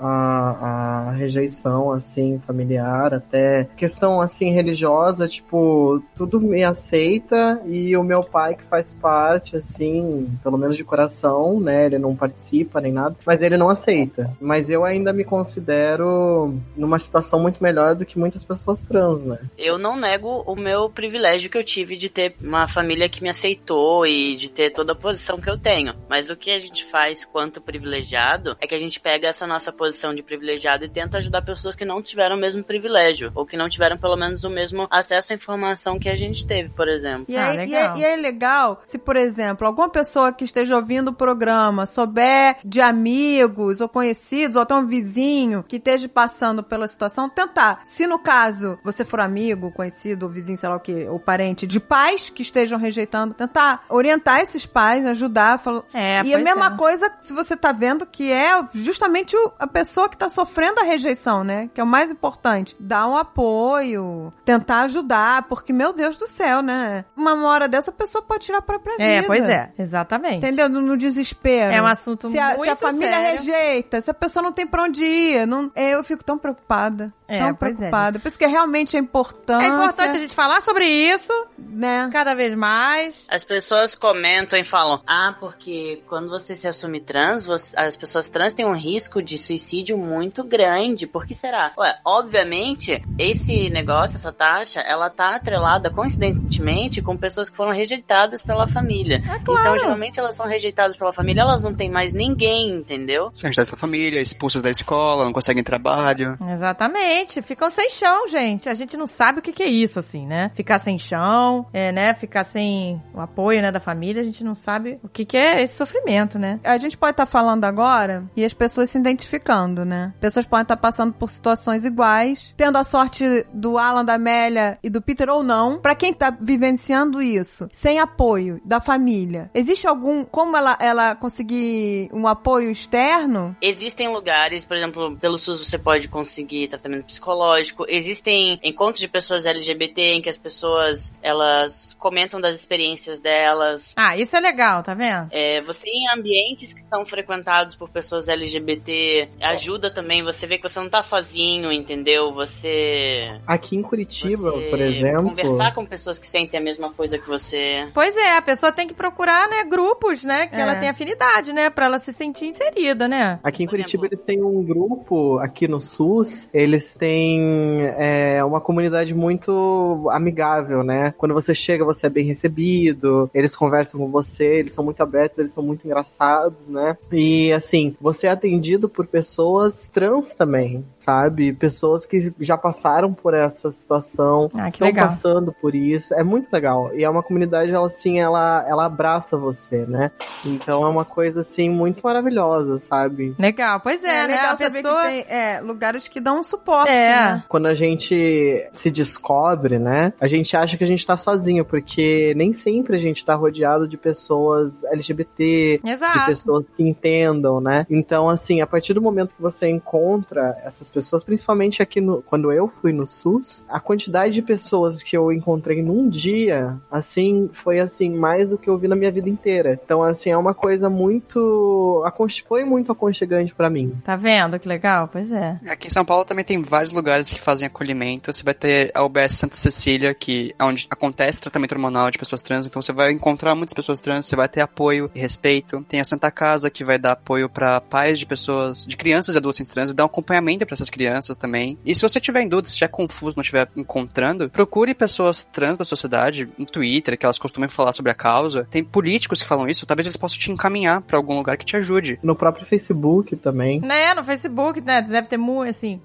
a, 0.00 1.08
a 1.08 1.10
rejeição, 1.12 1.92
assim, 1.92 2.40
familiar, 2.46 3.14
até 3.14 3.68
questão, 3.76 4.20
assim, 4.20 4.50
religiosa, 4.52 5.28
tipo, 5.28 6.02
tudo 6.14 6.40
me 6.40 6.64
aceita 6.64 7.60
e 7.66 7.96
o 7.96 8.02
meu 8.02 8.22
pai 8.24 8.54
que 8.54 8.64
faz 8.64 8.92
parte, 8.94 9.56
assim, 9.56 10.30
pelo 10.42 10.56
menos 10.62 10.76
de 10.76 10.84
coração, 10.84 11.60
né, 11.60 11.86
ele 11.86 11.98
não 11.98 12.16
participa 12.16 12.80
nem 12.80 12.92
nada, 12.92 13.16
mas 13.26 13.42
ele 13.42 13.56
não 13.56 13.68
aceita. 13.68 14.30
Mas 14.40 14.70
eu 14.70 14.84
ainda 14.84 15.12
me 15.12 15.24
considero 15.24 16.54
numa 16.76 16.98
situação 16.98 17.40
muito 17.40 17.62
melhor 17.62 17.94
do 17.94 18.06
que 18.06 18.18
muitas 18.18 18.44
pessoas 18.44 18.82
trans, 18.82 19.22
né? 19.22 19.38
Eu 19.58 19.78
não 19.78 19.96
nego 19.96 20.42
o 20.46 20.56
meu 20.56 20.88
privilégio 20.88 21.50
que 21.50 21.58
eu 21.58 21.64
tive 21.64 21.96
de 21.96 22.08
ter 22.08 22.34
uma 22.40 22.66
família 22.66 23.08
que 23.08 23.22
me 23.22 23.28
aceitou 23.28 24.06
e 24.06 24.36
de 24.36 24.48
ter 24.48 24.70
toda 24.70 24.92
a 24.92 24.96
posição 24.96 25.40
que 25.40 25.50
eu 25.50 25.58
tenho. 25.58 25.94
Mas 26.08 26.30
o 26.30 26.36
que 26.36 26.50
a 26.50 26.58
gente 26.58 26.84
faz 26.86 27.24
quanto 27.24 27.60
privilegiado 27.60 28.56
é 28.60 28.66
que 28.66 28.74
a 28.74 28.80
gente 28.80 29.00
pega 29.00 29.28
essa 29.28 29.46
nossa 29.46 29.72
posição 29.72 30.14
de 30.14 30.22
privilegiado 30.22 30.84
e 30.84 30.88
tenta 30.88 31.18
ajudar 31.18 31.42
pessoas 31.42 31.74
que 31.74 31.84
não 31.84 32.02
tiveram 32.02 32.36
o 32.36 32.38
mesmo 32.40 32.62
privilégio 32.62 33.30
ou 33.34 33.44
que 33.44 33.56
não 33.56 33.68
tiveram 33.68 33.96
pelo 33.98 34.16
menos 34.16 34.44
o 34.44 34.50
mesmo 34.50 34.86
acesso 34.90 35.32
à 35.32 35.36
informação 35.36 35.98
que 35.98 36.08
a 36.08 36.16
gente 36.16 36.46
teve, 36.46 36.68
por 36.70 36.88
exemplo. 36.88 37.26
E, 37.28 37.36
Ah, 37.36 37.48
aí, 37.48 37.56
e, 37.56 37.58
legal. 37.58 37.96
é, 37.96 38.00
e 38.00 38.04
é 38.04 38.16
legal 38.16 38.80
se, 38.82 38.98
por 38.98 39.16
exemplo, 39.16 39.66
alguma 39.66 39.88
pessoa 39.88 40.32
que 40.32 40.41
esteja 40.44 40.76
ouvindo 40.76 41.08
o 41.08 41.14
programa 41.14 41.86
souber 41.86 42.56
de 42.64 42.80
amigos 42.80 43.80
ou 43.80 43.88
conhecidos, 43.88 44.56
ou 44.56 44.62
até 44.62 44.74
um 44.74 44.86
vizinho 44.86 45.64
que 45.66 45.76
esteja 45.76 46.08
passando 46.08 46.62
pela 46.62 46.88
situação, 46.88 47.28
tentar. 47.28 47.80
Se 47.84 48.06
no 48.06 48.18
caso 48.18 48.78
você 48.84 49.04
for 49.04 49.20
amigo, 49.20 49.72
conhecido, 49.72 50.26
ou 50.26 50.32
vizinho, 50.32 50.58
sei 50.58 50.68
lá 50.68 50.76
o 50.76 50.80
que, 50.80 51.06
ou 51.08 51.18
parente, 51.18 51.66
de 51.66 51.80
pais 51.80 52.30
que 52.30 52.42
estejam 52.42 52.78
rejeitando, 52.78 53.34
tentar 53.34 53.84
orientar 53.88 54.40
esses 54.40 54.66
pais, 54.66 55.04
ajudar. 55.06 55.58
Falar... 55.58 55.82
É, 55.92 56.22
e 56.22 56.34
a 56.34 56.38
mesma 56.38 56.66
é. 56.66 56.76
coisa 56.76 57.12
se 57.20 57.32
você 57.32 57.56
tá 57.56 57.72
vendo 57.72 58.06
que 58.06 58.30
é 58.30 58.50
justamente 58.74 59.36
a 59.58 59.66
pessoa 59.66 60.08
que 60.08 60.16
tá 60.16 60.28
sofrendo 60.28 60.80
a 60.80 60.84
rejeição, 60.84 61.44
né? 61.44 61.70
Que 61.72 61.80
é 61.80 61.84
o 61.84 61.86
mais 61.86 62.10
importante. 62.10 62.76
Dar 62.78 63.06
um 63.06 63.16
apoio, 63.16 64.32
tentar 64.44 64.82
ajudar, 64.82 65.44
porque, 65.44 65.72
meu 65.72 65.92
Deus 65.92 66.16
do 66.16 66.26
céu, 66.26 66.62
né? 66.62 67.04
Uma 67.16 67.34
hora 67.46 67.68
dessa 67.68 67.90
a 67.90 67.94
pessoa 67.94 68.22
pode 68.22 68.46
tirar 68.46 68.58
a 68.58 68.62
própria 68.62 68.92
vida. 68.92 69.04
É, 69.04 69.22
pois 69.22 69.48
é, 69.48 69.72
exatamente. 69.78 70.31
Entendeu? 70.36 70.68
No, 70.68 70.80
no 70.80 70.96
desespero. 70.96 71.72
É 71.72 71.80
um 71.82 71.86
assunto 71.86 72.28
se 72.28 72.38
a, 72.38 72.56
Se 72.56 72.68
a 72.68 72.76
família 72.76 73.12
sério. 73.12 73.40
rejeita, 73.40 74.00
se 74.00 74.10
a 74.10 74.14
pessoa 74.14 74.42
não 74.42 74.52
tem 74.52 74.66
pra 74.66 74.82
onde 74.84 75.02
ir, 75.02 75.46
não, 75.46 75.70
é, 75.74 75.90
eu 75.90 76.04
fico 76.04 76.24
tão 76.24 76.38
preocupada. 76.38 77.12
É, 77.32 77.38
tão 77.38 77.48
é, 77.48 77.52
preocupado. 77.54 78.20
Por 78.20 78.28
isso 78.28 78.38
que 78.38 78.46
realmente 78.46 78.96
é 78.96 79.00
importante. 79.00 79.64
É 79.64 79.68
importante 79.68 80.16
a 80.16 80.20
gente 80.20 80.34
falar 80.34 80.60
sobre 80.60 80.86
isso 80.86 81.32
né? 81.56 82.10
cada 82.12 82.34
vez 82.34 82.54
mais. 82.54 83.14
As 83.26 83.42
pessoas 83.42 83.94
comentam 83.94 84.58
e 84.58 84.64
falam: 84.64 85.00
Ah, 85.06 85.34
porque 85.40 86.02
quando 86.08 86.28
você 86.28 86.54
se 86.54 86.68
assume 86.68 87.00
trans, 87.00 87.46
você- 87.46 87.78
as 87.78 87.96
pessoas 87.96 88.28
trans 88.28 88.52
têm 88.52 88.66
um 88.66 88.74
risco 88.74 89.22
de 89.22 89.38
suicídio 89.38 89.96
muito 89.96 90.44
grande. 90.44 91.06
Por 91.06 91.26
que 91.26 91.34
será? 91.34 91.72
Ué, 91.78 91.98
obviamente, 92.04 93.02
esse 93.18 93.70
negócio, 93.70 94.16
essa 94.16 94.32
taxa, 94.32 94.80
ela 94.80 95.08
tá 95.08 95.36
atrelada 95.36 95.90
coincidentemente 95.90 97.00
com 97.00 97.16
pessoas 97.16 97.48
que 97.48 97.56
foram 97.56 97.72
rejeitadas 97.72 98.42
pela 98.42 98.68
família. 98.68 99.22
É 99.24 99.38
claro. 99.38 99.60
Então, 99.60 99.78
geralmente, 99.78 100.20
elas 100.20 100.34
são 100.34 100.46
rejeitadas 100.46 100.96
pela 100.96 101.12
família, 101.12 101.42
elas 101.42 101.62
não 101.62 101.74
têm 101.74 101.90
mais 101.90 102.12
ninguém, 102.12 102.70
entendeu? 102.70 103.30
São 103.32 103.48
rejeitados 103.48 103.70
da 103.70 103.76
família, 103.78 104.20
expulsas 104.20 104.62
da 104.62 104.70
escola, 104.70 105.24
não 105.24 105.32
conseguem 105.32 105.64
trabalho. 105.64 106.36
Exatamente. 106.52 107.21
Ficam 107.42 107.70
sem 107.70 107.90
chão, 107.90 108.26
gente. 108.28 108.68
A 108.68 108.74
gente 108.74 108.96
não 108.96 109.06
sabe 109.06 109.38
o 109.38 109.42
que, 109.42 109.52
que 109.52 109.62
é 109.62 109.68
isso, 109.68 109.98
assim, 109.98 110.26
né? 110.26 110.50
Ficar 110.54 110.78
sem 110.78 110.98
chão, 110.98 111.66
é, 111.72 111.92
né? 111.92 112.14
Ficar 112.14 112.44
sem 112.44 113.00
o 113.14 113.20
apoio, 113.20 113.62
né, 113.62 113.70
da 113.70 113.80
família. 113.80 114.22
A 114.22 114.24
gente 114.24 114.44
não 114.44 114.54
sabe 114.54 114.98
o 115.02 115.08
que, 115.08 115.24
que 115.24 115.36
é 115.36 115.62
esse 115.62 115.76
sofrimento, 115.76 116.38
né? 116.38 116.60
A 116.64 116.78
gente 116.78 116.96
pode 116.96 117.12
estar 117.12 117.26
falando 117.26 117.64
agora 117.64 118.24
e 118.36 118.44
as 118.44 118.52
pessoas 118.52 118.90
se 118.90 118.98
identificando, 118.98 119.84
né? 119.84 120.12
Pessoas 120.20 120.46
podem 120.46 120.62
estar 120.62 120.76
passando 120.76 121.12
por 121.12 121.30
situações 121.30 121.84
iguais, 121.84 122.52
tendo 122.56 122.76
a 122.76 122.84
sorte 122.84 123.24
do 123.52 123.78
Alan, 123.78 124.04
da 124.04 124.14
Amélia 124.14 124.78
e 124.82 124.90
do 124.90 125.00
Peter 125.00 125.28
ou 125.28 125.42
não. 125.42 125.80
Pra 125.80 125.94
quem 125.94 126.12
tá 126.12 126.30
vivenciando 126.30 127.22
isso, 127.22 127.68
sem 127.72 127.98
apoio 127.98 128.60
da 128.64 128.80
família, 128.80 129.50
existe 129.54 129.86
algum 129.86 130.24
como 130.24 130.56
ela 130.56 130.76
ela 130.80 131.14
conseguir 131.14 132.08
um 132.12 132.26
apoio 132.26 132.70
externo? 132.70 133.56
Existem 133.60 134.08
lugares, 134.08 134.64
por 134.64 134.76
exemplo, 134.76 135.16
pelo 135.16 135.38
SUS 135.38 135.66
você 135.66 135.78
pode 135.78 136.08
conseguir 136.08 136.68
tratamento 136.68 137.11
psicológico. 137.12 137.84
Existem 137.88 138.58
encontros 138.62 139.00
de 139.00 139.08
pessoas 139.08 139.46
LGBT 139.46 140.00
em 140.14 140.22
que 140.22 140.28
as 140.30 140.36
pessoas 140.36 141.14
elas 141.22 141.94
comentam 141.98 142.40
das 142.40 142.58
experiências 142.58 143.20
delas. 143.20 143.92
Ah, 143.96 144.16
isso 144.16 144.36
é 144.36 144.40
legal, 144.40 144.82
tá 144.82 144.94
vendo? 144.94 145.28
É, 145.30 145.60
você 145.62 145.88
em 145.88 146.08
ambientes 146.10 146.72
que 146.72 146.82
são 146.82 147.04
frequentados 147.04 147.74
por 147.74 147.88
pessoas 147.90 148.28
LGBT 148.28 149.28
ajuda 149.40 149.90
também. 149.90 150.22
Você 150.24 150.46
vê 150.46 150.56
que 150.58 150.68
você 150.68 150.80
não 150.80 150.88
tá 150.88 151.02
sozinho, 151.02 151.70
entendeu? 151.72 152.32
Você, 152.32 153.38
Aqui 153.46 153.76
em 153.76 153.82
Curitiba, 153.82 154.50
você 154.50 154.70
por 154.70 154.80
exemplo. 154.80 155.22
conversar 155.30 155.74
com 155.74 155.84
pessoas 155.86 156.18
que 156.18 156.26
sentem 156.26 156.58
a 156.58 156.62
mesma 156.62 156.92
coisa 156.92 157.18
que 157.18 157.28
você. 157.28 157.88
Pois 157.94 158.16
é, 158.16 158.36
a 158.36 158.42
pessoa 158.42 158.72
tem 158.72 158.86
que 158.86 158.94
procurar, 158.94 159.48
né, 159.48 159.64
grupos, 159.64 160.24
né, 160.24 160.46
que 160.46 160.56
É. 160.56 160.60
ela 160.60 160.76
tem 160.76 160.88
afinidade, 160.88 161.52
né, 161.52 161.70
pra 161.70 161.86
ela 161.86 161.98
se 161.98 162.12
sentir 162.12 162.46
inserida, 162.46 163.06
né? 163.08 163.38
Aqui 163.42 163.62
em 163.62 163.66
Por 163.66 163.72
Curitiba 163.72 164.06
exemplo. 164.06 164.16
eles 164.16 164.26
têm 164.26 164.42
um 164.42 164.62
grupo, 164.64 165.38
aqui 165.38 165.68
no 165.68 165.80
SUS, 165.80 166.48
eles 166.52 166.91
têm 166.94 167.82
é, 167.96 168.42
uma 168.44 168.60
comunidade 168.60 169.14
muito 169.14 170.08
amigável, 170.10 170.82
né? 170.82 171.14
Quando 171.16 171.34
você 171.34 171.54
chega, 171.54 171.84
você 171.84 172.06
é 172.06 172.10
bem 172.10 172.26
recebido, 172.26 173.30
eles 173.34 173.54
conversam 173.56 174.00
com 174.00 174.10
você, 174.10 174.44
eles 174.44 174.72
são 174.72 174.84
muito 174.84 175.02
abertos, 175.02 175.38
eles 175.38 175.52
são 175.52 175.62
muito 175.62 175.84
engraçados, 175.86 176.68
né? 176.68 176.96
E 177.10 177.52
assim, 177.52 177.96
você 178.00 178.26
é 178.26 178.30
atendido 178.30 178.88
por 178.88 179.06
pessoas 179.06 179.88
trans 179.92 180.34
também, 180.34 180.84
sabe? 180.98 181.52
Pessoas 181.52 182.06
que 182.06 182.32
já 182.40 182.56
passaram 182.56 183.12
por 183.12 183.34
essa 183.34 183.70
situação, 183.70 184.50
Ah, 184.54 184.64
que 184.64 184.76
estão 184.76 184.86
legal. 184.88 185.08
passando 185.08 185.52
por 185.52 185.74
isso. 185.74 186.14
É 186.14 186.22
muito 186.22 186.52
legal. 186.52 186.90
E 186.94 187.04
é 187.04 187.10
uma 187.10 187.22
comunidade, 187.22 187.70
ela 187.72 187.86
assim, 187.86 188.18
ela, 188.18 188.64
ela 188.68 188.84
abraça 188.86 189.36
você, 189.36 189.84
né? 189.86 190.10
Então 190.44 190.84
é 190.84 190.88
uma 190.88 191.04
coisa 191.04 191.40
assim 191.40 191.68
muito 191.70 192.00
maravilhosa, 192.02 192.80
sabe? 192.80 193.34
Legal, 193.38 193.80
pois 193.80 194.02
é, 194.04 194.26
né? 194.26 194.34
legal 194.36 194.52
A 194.52 194.56
saber 194.56 194.82
pessoa... 194.82 195.02
que 195.02 195.08
tem 195.08 195.24
é, 195.28 195.60
lugares 195.60 196.08
que 196.08 196.20
dão 196.20 196.40
um 196.40 196.42
É. 196.88 197.08
né? 197.08 197.44
Quando 197.48 197.66
a 197.66 197.74
gente 197.74 198.68
se 198.74 198.90
descobre, 198.90 199.78
né? 199.78 200.12
A 200.20 200.28
gente 200.28 200.56
acha 200.56 200.76
que 200.76 200.84
a 200.84 200.86
gente 200.86 201.06
tá 201.06 201.16
sozinho, 201.16 201.64
porque 201.64 202.32
nem 202.36 202.52
sempre 202.52 202.96
a 202.96 202.98
gente 202.98 203.24
tá 203.24 203.34
rodeado 203.34 203.86
de 203.86 203.96
pessoas 203.96 204.84
LGBT, 204.84 205.80
de 205.82 205.90
Exato. 205.90 206.26
pessoas 206.26 206.68
que 206.70 206.82
entendam, 206.82 207.60
né? 207.60 207.86
Então, 207.90 208.28
assim, 208.28 208.60
a 208.60 208.66
partir 208.66 208.94
do 208.94 209.02
momento 209.02 209.34
que 209.34 209.42
você 209.42 209.68
encontra 209.68 210.56
essas 210.64 210.90
pessoas, 210.90 211.24
principalmente 211.24 211.82
aqui 211.82 212.00
no, 212.00 212.22
quando 212.22 212.52
eu 212.52 212.70
fui 212.80 212.92
no 212.92 213.06
SUS, 213.06 213.64
a 213.68 213.80
quantidade 213.80 214.34
de 214.34 214.42
pessoas 214.42 215.02
que 215.02 215.16
eu 215.16 215.32
encontrei 215.32 215.82
num 215.82 216.08
dia, 216.08 216.76
assim, 216.90 217.50
foi 217.52 217.80
assim, 217.80 218.10
mais 218.10 218.50
do 218.50 218.58
que 218.58 218.68
eu 218.68 218.78
vi 218.78 218.88
na 218.88 218.96
minha 218.96 219.10
vida 219.10 219.28
inteira. 219.28 219.78
Então, 219.84 220.02
assim, 220.02 220.30
é 220.30 220.36
uma 220.36 220.54
coisa 220.54 220.88
muito. 220.88 222.02
Foi 222.46 222.64
muito 222.64 222.92
aconchegante 222.92 223.54
pra 223.54 223.68
mim. 223.68 223.92
Tá 224.04 224.16
vendo 224.16 224.58
que 224.58 224.68
legal? 224.68 225.08
Pois 225.10 225.30
é. 225.30 225.58
Aqui 225.66 225.88
em 225.88 225.90
São 225.90 226.04
Paulo 226.04 226.24
também 226.24 226.44
tem 226.44 226.62
vários 226.72 226.90
lugares 226.90 227.28
que 227.28 227.38
fazem 227.38 227.66
acolhimento. 227.66 228.32
Você 228.32 228.42
vai 228.42 228.54
ter 228.54 228.90
a 228.94 229.04
UBS 229.04 229.34
Santa 229.34 229.56
Cecília, 229.56 230.14
que 230.14 230.54
é 230.58 230.64
onde 230.64 230.86
acontece 230.90 231.38
tratamento 231.38 231.72
hormonal 231.72 232.10
de 232.10 232.16
pessoas 232.16 232.40
trans. 232.40 232.66
Então 232.66 232.80
você 232.80 232.94
vai 232.94 233.12
encontrar 233.12 233.54
muitas 233.54 233.74
pessoas 233.74 234.00
trans, 234.00 234.24
você 234.24 234.34
vai 234.34 234.48
ter 234.48 234.62
apoio 234.62 235.10
e 235.14 235.20
respeito. 235.20 235.84
Tem 235.86 236.00
a 236.00 236.04
Santa 236.04 236.30
Casa, 236.30 236.70
que 236.70 236.82
vai 236.82 236.98
dar 236.98 237.12
apoio 237.12 237.46
pra 237.50 237.78
pais 237.78 238.18
de 238.18 238.24
pessoas, 238.24 238.86
de 238.86 238.96
crianças 238.96 239.34
e 239.34 239.38
adolescentes 239.38 239.70
trans, 239.70 239.90
e 239.90 239.94
dar 239.94 240.04
um 240.04 240.06
acompanhamento 240.06 240.64
pra 240.64 240.72
essas 240.74 240.88
crianças 240.88 241.36
também. 241.36 241.76
E 241.84 241.94
se 241.94 242.00
você 242.00 242.18
tiver 242.18 242.40
em 242.40 242.48
dúvida, 242.48 242.68
se 242.68 242.72
estiver 242.72 242.88
confuso, 242.88 243.36
não 243.36 243.42
estiver 243.42 243.68
encontrando, 243.76 244.48
procure 244.48 244.94
pessoas 244.94 245.44
trans 245.44 245.76
da 245.76 245.84
sociedade 245.84 246.48
no 246.56 246.64
Twitter, 246.64 247.18
que 247.18 247.26
elas 247.26 247.38
costumam 247.38 247.68
falar 247.68 247.92
sobre 247.92 248.10
a 248.10 248.14
causa. 248.14 248.66
Tem 248.70 248.82
políticos 248.82 249.42
que 249.42 249.46
falam 249.48 249.68
isso, 249.68 249.84
talvez 249.84 250.06
eles 250.06 250.16
possam 250.16 250.38
te 250.38 250.50
encaminhar 250.50 251.02
pra 251.02 251.18
algum 251.18 251.36
lugar 251.36 251.58
que 251.58 251.66
te 251.66 251.76
ajude. 251.76 252.18
No 252.22 252.34
próprio 252.34 252.64
Facebook 252.64 253.36
também. 253.36 253.78
Né, 253.80 254.14
no 254.14 254.24
Facebook, 254.24 254.80
né? 254.80 255.02
Deve 255.02 255.28
ter, 255.28 255.36
mu- 255.36 255.62
assim, 255.62 256.00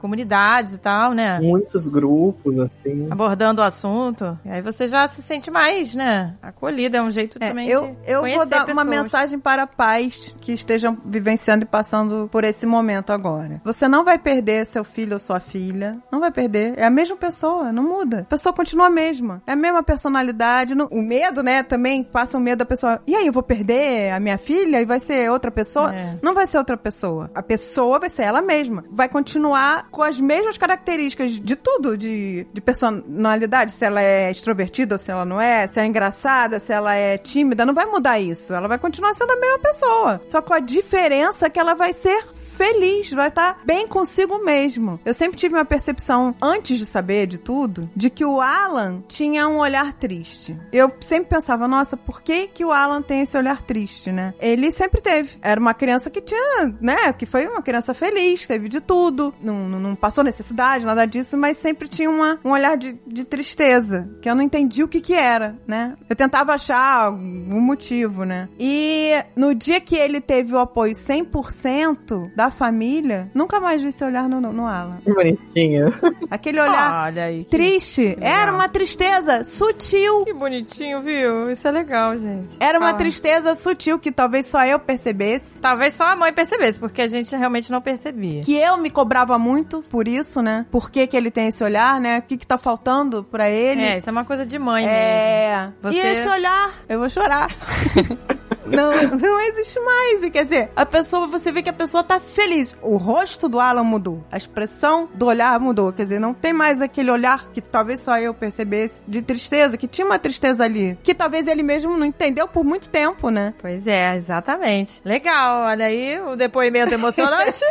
comunidades 0.58 0.74
e 0.74 0.78
tal, 0.78 1.12
né? 1.14 1.40
Muitos 1.40 1.88
grupos, 1.88 2.58
assim. 2.60 3.08
Abordando 3.10 3.62
o 3.62 3.64
assunto. 3.66 4.38
E 4.46 4.50
aí 4.50 4.62
você 4.62 4.88
já 4.88 5.08
se 5.08 5.22
sente 5.22 5.50
mais, 5.52 5.94
né? 5.94 6.34
Acolhida. 6.42 6.98
É 6.98 7.02
um 7.02 7.12
jeito 7.12 7.38
É, 7.42 7.50
também 7.50 7.68
eu 7.68 7.96
de 8.04 8.12
eu 8.12 8.22
vou 8.22 8.46
dar 8.46 8.66
uma 8.66 8.66
pessoas. 8.86 8.86
mensagem 8.88 9.40
para 9.40 9.68
pais 9.68 10.36
que 10.42 10.52
estejam 10.54 10.98
vivenciando 11.06 11.64
e 11.64 11.68
passando 11.68 12.28
por 12.32 12.44
esse 12.44 12.66
momento 12.66 13.12
agora. 13.12 13.62
Você 13.64 13.88
não 13.88 14.04
vai 14.04 14.18
perder 14.18 14.66
seu 14.66 14.84
filho 14.84 15.14
ou 15.14 15.20
sua 15.20 15.40
filha. 15.40 15.98
Não 16.12 16.20
vai 16.20 16.32
perder. 16.32 16.74
É 16.78 16.86
a 16.86 16.90
mesma 16.90 17.16
pessoa, 17.16 17.72
não 17.72 17.84
muda. 17.84 18.20
A 18.22 18.24
pessoa 18.26 18.54
continua 18.54 18.88
a 18.88 18.90
mesma. 18.90 19.42
É 19.46 19.52
a 19.54 19.56
mesma 19.56 19.84
personalidade. 19.84 20.76
não- 20.76 20.88
O 20.92 21.02
medo, 21.02 21.44
né, 21.44 21.64
também 21.64 22.04
passa 22.04 22.38
o 22.38 22.42
medo 22.42 22.60
da 22.60 22.66
pessoa. 22.66 23.02
E 23.06 23.16
aí, 23.16 23.28
eu 23.28 23.34
vou 23.34 23.44
perder 23.44 24.12
a 24.12 24.20
minha 24.20 24.38
filha 24.38 24.82
e 24.82 24.86
vai 24.86 25.00
ser 25.00 25.30
outra 25.30 25.52
pessoa? 25.52 25.94
É. 25.94 26.18
Não 26.22 26.34
vai 26.34 26.48
ser 26.48 26.58
outra 26.58 26.78
pessoa. 26.78 27.30
A 27.36 27.44
pessoa 27.44 28.00
vai 28.00 28.10
ser 28.10 28.24
ela 28.24 28.42
mesma. 28.42 28.84
Vai 28.90 29.08
continuar 29.10 29.88
com 29.92 30.02
as 30.02 30.20
mesmas 30.20 30.47
características 30.56 31.32
de 31.32 31.56
tudo, 31.56 31.98
de, 31.98 32.46
de 32.54 32.62
personalidade, 32.62 33.72
se 33.72 33.84
ela 33.84 34.00
é 34.00 34.30
extrovertida 34.30 34.94
ou 34.94 35.00
se 35.00 35.10
ela 35.10 35.26
não 35.26 35.42
é, 35.42 35.66
se 35.66 35.80
é 35.80 35.86
engraçada, 35.86 36.60
se 36.60 36.72
ela 36.72 36.94
é 36.94 37.18
tímida, 37.18 37.66
não 37.66 37.74
vai 37.74 37.88
mudar 37.88 38.20
isso. 38.20 38.54
Ela 38.54 38.68
vai 38.68 38.78
continuar 38.78 39.16
sendo 39.16 39.32
a 39.32 39.40
mesma 39.40 39.60
pessoa. 39.60 40.22
Só 40.26 40.44
com 40.44 40.54
a 40.54 40.60
diferença 40.60 41.50
que 41.50 41.60
ela 41.60 41.74
vai 41.74 41.94
ser 41.94 42.24
feliz, 42.58 43.12
vai 43.12 43.28
estar 43.28 43.60
bem 43.64 43.88
consigo 43.88 44.44
mesmo. 44.44 45.00
Eu 45.06 45.14
sempre 45.14 45.38
tive 45.38 45.54
uma 45.54 45.64
percepção, 45.64 46.36
antes 46.42 46.80
de 46.80 46.86
saber 46.86 47.28
de 47.28 47.38
tudo, 47.38 47.90
de 47.96 48.10
que 48.10 48.26
o 48.26 48.42
Alan 48.42 49.04
tinha 49.08 49.48
um 49.48 49.60
olhar 49.60 49.94
triste. 49.94 50.58
Eu 50.74 50.92
sempre 51.00 51.30
pensava, 51.30 51.68
nossa, 51.68 51.96
por 51.96 52.22
que 52.22 52.48
que 52.48 52.66
o 52.66 52.72
Alan 52.72 53.02
tem 53.02 53.22
esse 53.22 53.38
olhar 53.38 53.62
triste, 53.62 54.12
né? 54.12 54.34
Ele 54.40 54.72
sempre 54.72 55.00
teve. 55.00 55.38
Era 55.42 55.62
uma 55.62 55.74
criança 55.74 56.10
que 56.10 56.20
tinha, 56.20 56.76
né, 56.82 57.14
que 57.14 57.26
foi 57.28 57.46
uma 57.46 57.62
criança 57.62 57.94
feliz, 57.94 58.46
teve 58.48 58.68
de 58.68 58.82
tudo, 58.82 59.34
não, 59.42 59.70
não, 59.70 59.96
passou 59.96 60.24
necessidade, 60.24 60.86
nada 60.86 61.06
disso, 61.06 61.38
mas 61.38 61.58
sempre 61.58 61.88
tinha 61.88 62.10
uma, 62.10 62.40
um 62.44 62.52
olhar 62.52 62.76
de, 62.76 63.00
de 63.06 63.24
tristeza, 63.24 64.10
que 64.22 64.30
eu 64.30 64.36
não 64.36 64.42
entendi 64.42 64.84
o 64.84 64.88
que 64.88 65.00
que 65.00 65.14
era, 65.14 65.58
né? 65.68 65.96
Eu 66.10 66.16
tentava 66.16 66.54
achar 66.54 67.06
algum 67.06 67.62
motivo, 67.62 68.24
né? 68.24 68.50
E 68.60 69.12
no 69.36 69.54
dia 69.54 69.80
que 69.80 69.96
ele 69.96 70.20
teve 70.20 70.56
o 70.56 70.60
apoio 70.60 70.94
100% 70.94 72.36
da 72.36 72.47
família, 72.52 73.30
nunca 73.34 73.60
mais 73.60 73.82
vi 73.82 73.90
esse 73.90 74.04
olhar 74.04 74.28
no, 74.28 74.40
no, 74.42 74.66
Alan. 74.68 74.98
Que 75.04 75.14
bonitinho. 75.14 75.94
Aquele 76.30 76.60
olhar 76.62 77.06
Olha 77.06 77.24
aí. 77.26 77.44
que- 77.44 77.50
triste, 77.52 78.18
era 78.22 78.52
uma 78.54 78.68
tristeza 78.68 79.44
sutil. 79.44 80.26
Que 80.26 80.34
bonitinho, 80.34 81.02
viu? 81.02 81.50
Isso 81.52 81.68
é 81.68 81.72
legal, 81.72 82.18
gente. 82.18 82.50
Era 82.60 82.78
uma 82.78 82.88
Fala. 82.88 82.98
tristeza 83.00 83.56
sutil 83.56 84.00
que 84.00 84.12
talvez 84.12 84.48
só 84.48 84.66
eu 84.66 84.80
percebesse. 84.80 85.60
Talvez 85.60 85.94
só 85.94 86.06
a 86.06 86.16
mãe 86.16 86.34
percebesse, 86.34 86.80
porque 86.80 87.02
a 87.02 87.08
gente 87.08 87.36
realmente 87.36 87.72
não 87.72 87.82
percebia. 87.82 88.42
Que 88.42 88.56
eu 88.58 88.78
me 88.78 88.90
cobrava 88.90 89.38
muito 89.38 89.82
por 89.90 90.08
isso, 90.08 90.42
né? 90.42 90.66
Por 90.72 90.90
que, 90.92 91.08
que 91.08 91.16
ele 91.18 91.32
tem 91.32 91.48
esse 91.48 91.64
olhar, 91.64 92.00
né? 92.00 92.20
O 92.20 92.22
que, 92.22 92.38
que 92.38 92.46
tá 92.48 92.58
faltando 92.58 93.24
pra 93.24 93.50
ele? 93.50 93.82
É, 93.82 93.98
isso 93.98 94.10
é 94.10 94.12
uma 94.12 94.26
coisa 94.26 94.46
de 94.46 94.58
mãe 94.60 94.86
mesmo. 94.86 94.98
É. 95.00 95.74
Você- 95.82 95.98
E 95.98 96.00
esse 96.00 96.28
olhar, 96.30 96.74
eu 96.90 97.00
vou 97.00 97.10
chorar. 97.10 97.48
não, 98.68 99.18
não 99.18 99.40
existe 99.42 99.80
mais. 99.80 100.24
E 100.24 100.32
quer 100.32 100.44
dizer, 100.44 100.72
a 100.76 100.86
pessoa, 100.86 101.28
você 101.28 101.52
vê 101.52 101.62
que 101.62 101.70
a 101.70 101.74
pessoa 101.74 102.04
tá 102.04 102.20
feliz. 102.20 102.76
O 102.82 102.98
rosto 102.98 103.48
do 103.50 103.60
Alan 103.60 103.84
mudou. 103.84 104.24
A 104.32 104.38
expressão 104.38 105.10
do 105.14 105.26
olhar 105.26 105.60
mudou. 105.60 105.92
Quer 105.94 106.04
dizer, 106.04 106.20
não 106.20 106.34
tem 106.34 106.54
mais 106.54 106.82
aquele 106.82 107.12
olhar 107.12 107.50
que 107.52 107.62
talvez 107.62 108.02
só 108.02 108.18
eu 108.20 108.34
percebesse 108.34 109.04
de 109.08 109.22
tristeza, 109.22 109.78
que 109.78 109.88
tinha 109.88 110.06
uma 110.06 110.20
tristeza 110.20 110.64
ali. 110.64 110.98
Que 111.04 111.14
talvez 111.14 111.48
ele 111.48 111.64
mesmo 111.64 111.98
não 111.98 112.06
entendeu 112.06 112.48
por 112.48 112.64
muito 112.64 112.90
tempo, 112.90 113.30
né? 113.30 113.54
Pois 113.60 113.88
é, 113.88 114.16
exatamente. 114.16 115.02
Legal, 115.04 115.68
olha 115.68 115.86
aí 115.86 116.20
o 116.22 116.36
depoimento 116.36 116.94
emocionante 116.94 117.64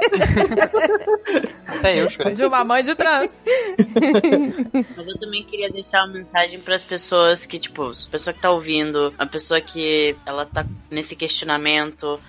Até 1.67 2.01
eu 2.03 2.09
chorei. 2.11 2.35
de 2.35 2.45
uma 2.45 2.65
mãe 2.65 2.83
de 2.83 2.95
trans. 2.95 3.45
Mas 4.97 5.07
eu 5.09 5.19
também 5.19 5.45
queria 5.45 5.71
deixar 5.71 6.05
uma 6.05 6.15
mensagem 6.15 6.61
pras 6.61 6.83
pessoas 6.83 7.45
que, 7.47 7.59
tipo, 7.59 7.85
a 7.85 8.11
pessoa 8.11 8.35
que 8.35 8.41
tá 8.41 8.51
ouvindo, 8.51 9.13
a 9.19 9.27
pessoa 9.27 9.61
que 9.61 10.17
ela 10.25 10.47
tá 10.47 10.65
nesse 10.89 11.17
questionamento 11.17 12.21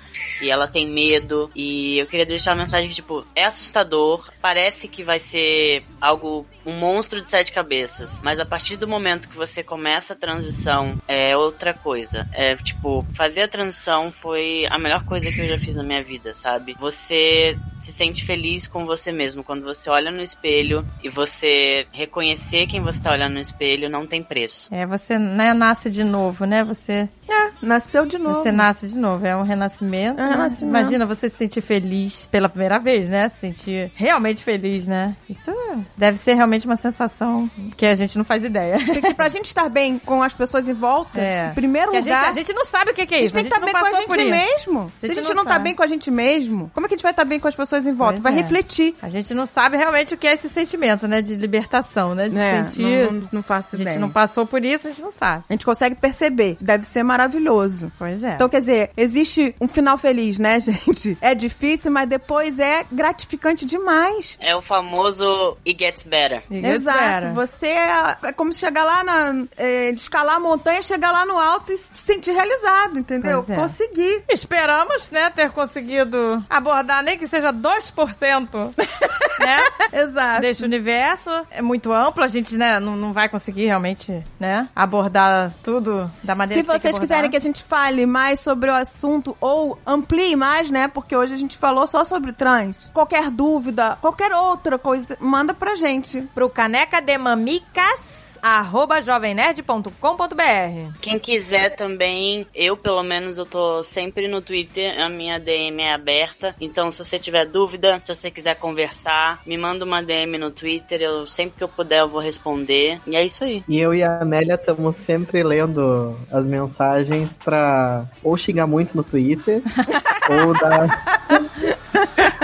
e 0.41 0.49
ela 0.49 0.67
tem 0.67 0.87
medo. 0.87 1.49
E 1.55 1.97
eu 1.97 2.05
queria 2.07 2.25
deixar 2.25 2.51
uma 2.51 2.63
mensagem 2.63 2.89
que, 2.89 2.95
tipo, 2.95 3.25
é 3.35 3.45
assustador, 3.45 4.29
parece 4.41 4.87
que 4.87 5.03
vai 5.03 5.19
ser 5.19 5.83
algo, 5.99 6.45
um 6.65 6.73
monstro 6.73 7.21
de 7.21 7.27
sete 7.29 7.51
cabeças. 7.51 8.21
Mas 8.23 8.39
a 8.39 8.45
partir 8.45 8.77
do 8.77 8.87
momento 8.87 9.29
que 9.29 9.35
você 9.35 9.63
começa 9.63 10.13
a 10.13 10.15
transição, 10.15 10.97
é 11.07 11.35
outra 11.35 11.73
coisa. 11.73 12.27
É, 12.33 12.55
tipo, 12.55 13.05
fazer 13.15 13.43
a 13.43 13.47
transição 13.47 14.11
foi 14.11 14.65
a 14.69 14.77
melhor 14.77 15.03
coisa 15.05 15.31
que 15.31 15.39
eu 15.41 15.47
já 15.47 15.57
fiz 15.57 15.75
na 15.75 15.83
minha 15.83 16.03
vida, 16.03 16.33
sabe? 16.33 16.75
Você 16.79 17.57
se 17.81 17.91
sente 17.93 18.25
feliz 18.25 18.67
com 18.67 18.85
você 18.85 19.11
mesmo. 19.11 19.43
Quando 19.43 19.63
você 19.63 19.89
olha 19.89 20.11
no 20.11 20.21
espelho 20.21 20.85
e 21.03 21.09
você 21.09 21.87
reconhecer 21.91 22.67
quem 22.67 22.81
você 22.81 23.01
tá 23.01 23.11
olhando 23.11 23.33
no 23.35 23.39
espelho, 23.39 23.89
não 23.89 24.05
tem 24.05 24.21
preço. 24.21 24.73
É, 24.73 24.85
você 24.85 25.17
né, 25.17 25.53
nasce 25.53 25.89
de 25.89 26.03
novo, 26.03 26.45
né? 26.45 26.63
Você, 26.63 27.07
É, 27.29 27.51
nasceu 27.61 28.05
de 28.05 28.17
novo. 28.17 28.41
você 28.41 28.51
nasce 28.51 28.87
de 28.89 28.97
novo, 28.97 29.25
é 29.25 29.35
um 29.35 29.43
renascimento. 29.43 29.97
É 30.09 30.13
um 30.13 30.15
né? 30.15 30.29
renascimento. 30.31 30.77
Imagina 30.77 31.05
você 31.05 31.29
se 31.29 31.37
sentir 31.37 31.61
feliz 31.61 32.27
pela 32.31 32.49
primeira 32.49 32.79
vez, 32.79 33.09
né? 33.09 33.27
Se 33.29 33.37
sentir 33.39 33.91
realmente 33.95 34.43
feliz, 34.43 34.87
né? 34.87 35.15
Isso 35.29 35.51
deve 35.95 36.17
ser 36.17 36.33
realmente 36.35 36.65
uma 36.65 36.75
sensação 36.75 37.49
que 37.75 37.85
a 37.85 37.95
gente 37.95 38.17
não 38.17 38.25
faz 38.25 38.43
ideia. 38.43 38.77
Porque 38.85 39.13
pra 39.13 39.29
gente 39.29 39.45
estar 39.45 39.69
bem 39.69 39.99
com 39.99 40.21
as 40.23 40.33
pessoas 40.33 40.67
em 40.67 40.73
volta, 40.73 41.19
É. 41.19 41.49
em 41.51 41.53
primeiro 41.53 41.87
Porque 41.91 41.97
a, 41.97 42.01
gente, 42.01 42.13
lugar. 42.13 42.29
a 42.29 42.33
gente 42.33 42.53
não 42.53 42.65
sabe 42.65 42.91
o 42.91 42.93
que 42.93 43.01
é 43.01 43.03
A 43.03 43.07
gente 43.07 43.23
isso. 43.25 43.33
tem 43.33 43.43
que 43.43 43.49
estar 43.49 43.59
não 43.59 43.65
bem 43.65 43.73
com 43.73 43.85
a 43.85 43.99
gente 44.01 44.11
isso. 44.19 44.71
mesmo. 44.71 44.91
Se 44.99 45.05
a 45.05 45.13
gente 45.13 45.33
não, 45.33 45.43
tá 45.43 45.51
sabe. 45.53 45.63
bem 45.63 45.75
com 45.75 45.83
a 45.83 45.87
gente 45.87 46.11
mesmo, 46.11 46.71
como 46.73 46.85
é 46.85 46.89
que 46.89 46.95
a 46.95 46.97
gente 46.97 47.03
vai 47.03 47.11
estar 47.11 47.25
bem 47.25 47.39
com 47.39 47.47
as 47.47 47.55
pessoas 47.55 47.85
em 47.85 47.93
volta? 47.93 48.21
Pois 48.21 48.23
vai 48.23 48.33
é. 48.33 48.35
refletir. 48.37 48.95
A 49.01 49.09
gente 49.09 49.33
não 49.33 49.45
sabe 49.45 49.77
realmente 49.77 50.13
o 50.13 50.17
que 50.17 50.27
é 50.27 50.33
esse 50.33 50.49
sentimento, 50.49 51.07
né? 51.07 51.21
De 51.21 51.35
libertação, 51.35 52.13
né? 52.15 52.29
De 52.29 52.37
É, 52.37 52.63
sentir. 52.63 52.81
não, 52.81 53.11
não, 53.13 53.29
não 53.33 53.43
faço 53.43 53.75
a 53.75 53.77
gente 53.77 53.85
ideia. 53.87 53.99
não 53.99 54.09
passou 54.09 54.45
por 54.45 54.63
isso, 54.63 54.87
a 54.87 54.91
gente 54.91 55.01
não 55.01 55.11
sabe. 55.11 55.43
A 55.49 55.53
gente 55.53 55.65
consegue 55.65 55.95
perceber. 55.95 56.57
Deve 56.61 56.85
ser 56.85 57.03
maravilhoso. 57.03 57.91
Pois 57.97 58.23
é. 58.23 58.33
Então, 58.35 58.47
quer 58.49 58.61
dizer, 58.61 58.91
existe 58.95 59.55
um 59.59 59.67
final 59.67 59.96
feliz, 59.97 60.37
né, 60.37 60.59
gente? 60.61 61.17
É 61.21 61.33
difícil, 61.33 61.91
mas 61.91 62.07
depois 62.07 62.59
é 62.59 62.85
gratificante 62.91 63.65
demais. 63.65 64.37
É 64.39 64.55
o 64.55 64.61
famoso 64.61 65.57
It 65.65 65.83
Gets 65.83 66.03
Better. 66.03 66.43
Ninguém 66.49 66.71
Exato. 66.71 66.97
espera. 66.97 67.33
Você 67.33 67.67
é, 67.67 68.17
é 68.23 68.31
como 68.33 68.53
chegar 68.53 68.83
lá 68.83 69.03
na. 69.03 69.45
É, 69.57 69.91
de 69.91 70.01
escalar 70.01 70.35
a 70.35 70.39
montanha, 70.39 70.81
chegar 70.81 71.11
lá 71.11 71.25
no 71.25 71.37
alto 71.37 71.71
e 71.71 71.77
se 71.77 71.89
sentir 71.95 72.31
realizado, 72.31 72.99
entendeu? 72.99 73.43
Pois 73.43 73.57
é. 73.57 73.61
Consegui. 73.61 74.23
Esperamos, 74.29 75.11
né, 75.11 75.29
ter 75.29 75.51
conseguido 75.51 76.43
abordar 76.49 77.03
nem 77.03 77.17
que 77.17 77.27
seja 77.27 77.51
2%, 77.51 78.73
né? 79.39 79.63
Exato. 79.93 80.41
Deste 80.41 80.63
universo. 80.63 81.29
É 81.51 81.61
muito 81.61 81.91
amplo, 81.91 82.23
a 82.23 82.27
gente, 82.27 82.57
né, 82.57 82.79
não, 82.79 82.95
não 82.95 83.13
vai 83.13 83.29
conseguir 83.29 83.65
realmente, 83.65 84.23
né, 84.39 84.67
abordar 84.75 85.53
tudo 85.63 86.09
da 86.23 86.35
maneira 86.35 86.61
Se 86.61 86.67
que 86.67 86.79
vocês 86.79 86.93
que 86.93 87.01
quiserem 87.01 87.29
que 87.29 87.37
a 87.37 87.41
gente 87.41 87.63
fale 87.63 88.05
mais 88.05 88.39
sobre 88.39 88.69
o 88.69 88.73
assunto 88.73 89.35
ou 89.39 89.77
amplie 89.87 90.35
mais, 90.35 90.69
né? 90.69 90.87
Porque 90.87 91.15
hoje 91.15 91.33
a 91.33 91.37
gente 91.37 91.57
falou 91.57 91.87
só 91.87 92.03
sobre 92.03 92.33
trans. 92.33 92.91
Qualquer 92.93 93.31
dúvida, 93.31 93.97
qualquer 94.01 94.33
outra 94.33 94.77
coisa, 94.77 95.17
manda 95.19 95.53
pra 95.53 95.75
gente. 95.75 96.21
Pro 96.35 96.49
caneca 96.49 97.01
de 97.01 97.17
mamicas 97.17 98.16
arroba 98.41 99.01
jovemnerd.com.br 99.01 100.97
Quem 101.01 101.19
quiser 101.19 101.75
também, 101.75 102.47
eu 102.53 102.75
pelo 102.75 103.03
menos 103.03 103.37
eu 103.37 103.45
tô 103.45 103.83
sempre 103.83 104.27
no 104.27 104.41
Twitter, 104.41 104.99
a 104.99 105.09
minha 105.09 105.39
DM 105.39 105.81
é 105.81 105.93
aberta. 105.93 106.55
Então 106.59 106.91
se 106.91 107.03
você 107.03 107.19
tiver 107.19 107.45
dúvida, 107.45 108.01
se 108.05 108.13
você 108.13 108.31
quiser 108.31 108.55
conversar, 108.55 109.41
me 109.45 109.57
manda 109.57 109.85
uma 109.85 110.01
DM 110.01 110.37
no 110.37 110.51
Twitter, 110.51 111.01
eu 111.01 111.25
sempre 111.27 111.57
que 111.57 111.63
eu 111.63 111.67
puder 111.67 112.01
eu 112.01 112.09
vou 112.09 112.21
responder. 112.21 112.99
E 113.05 113.15
é 113.15 113.25
isso 113.25 113.43
aí. 113.43 113.63
E 113.67 113.79
eu 113.79 113.93
e 113.93 114.03
a 114.03 114.21
Amélia 114.21 114.55
estamos 114.55 114.95
sempre 114.97 115.43
lendo 115.43 116.17
as 116.31 116.45
mensagens 116.45 117.37
pra 117.43 118.05
ou 118.23 118.37
xingar 118.37 118.67
muito 118.67 118.95
no 118.95 119.03
Twitter, 119.03 119.61
ou 120.45 120.53
dar. 120.53 121.17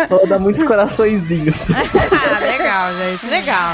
ou 0.09 0.27
dar 0.27 0.39
muitos 0.39 0.63
coraçõezinhos. 0.63 1.55
ah, 1.71 2.39
legal, 2.39 2.93
gente, 2.93 3.25
legal. 3.27 3.73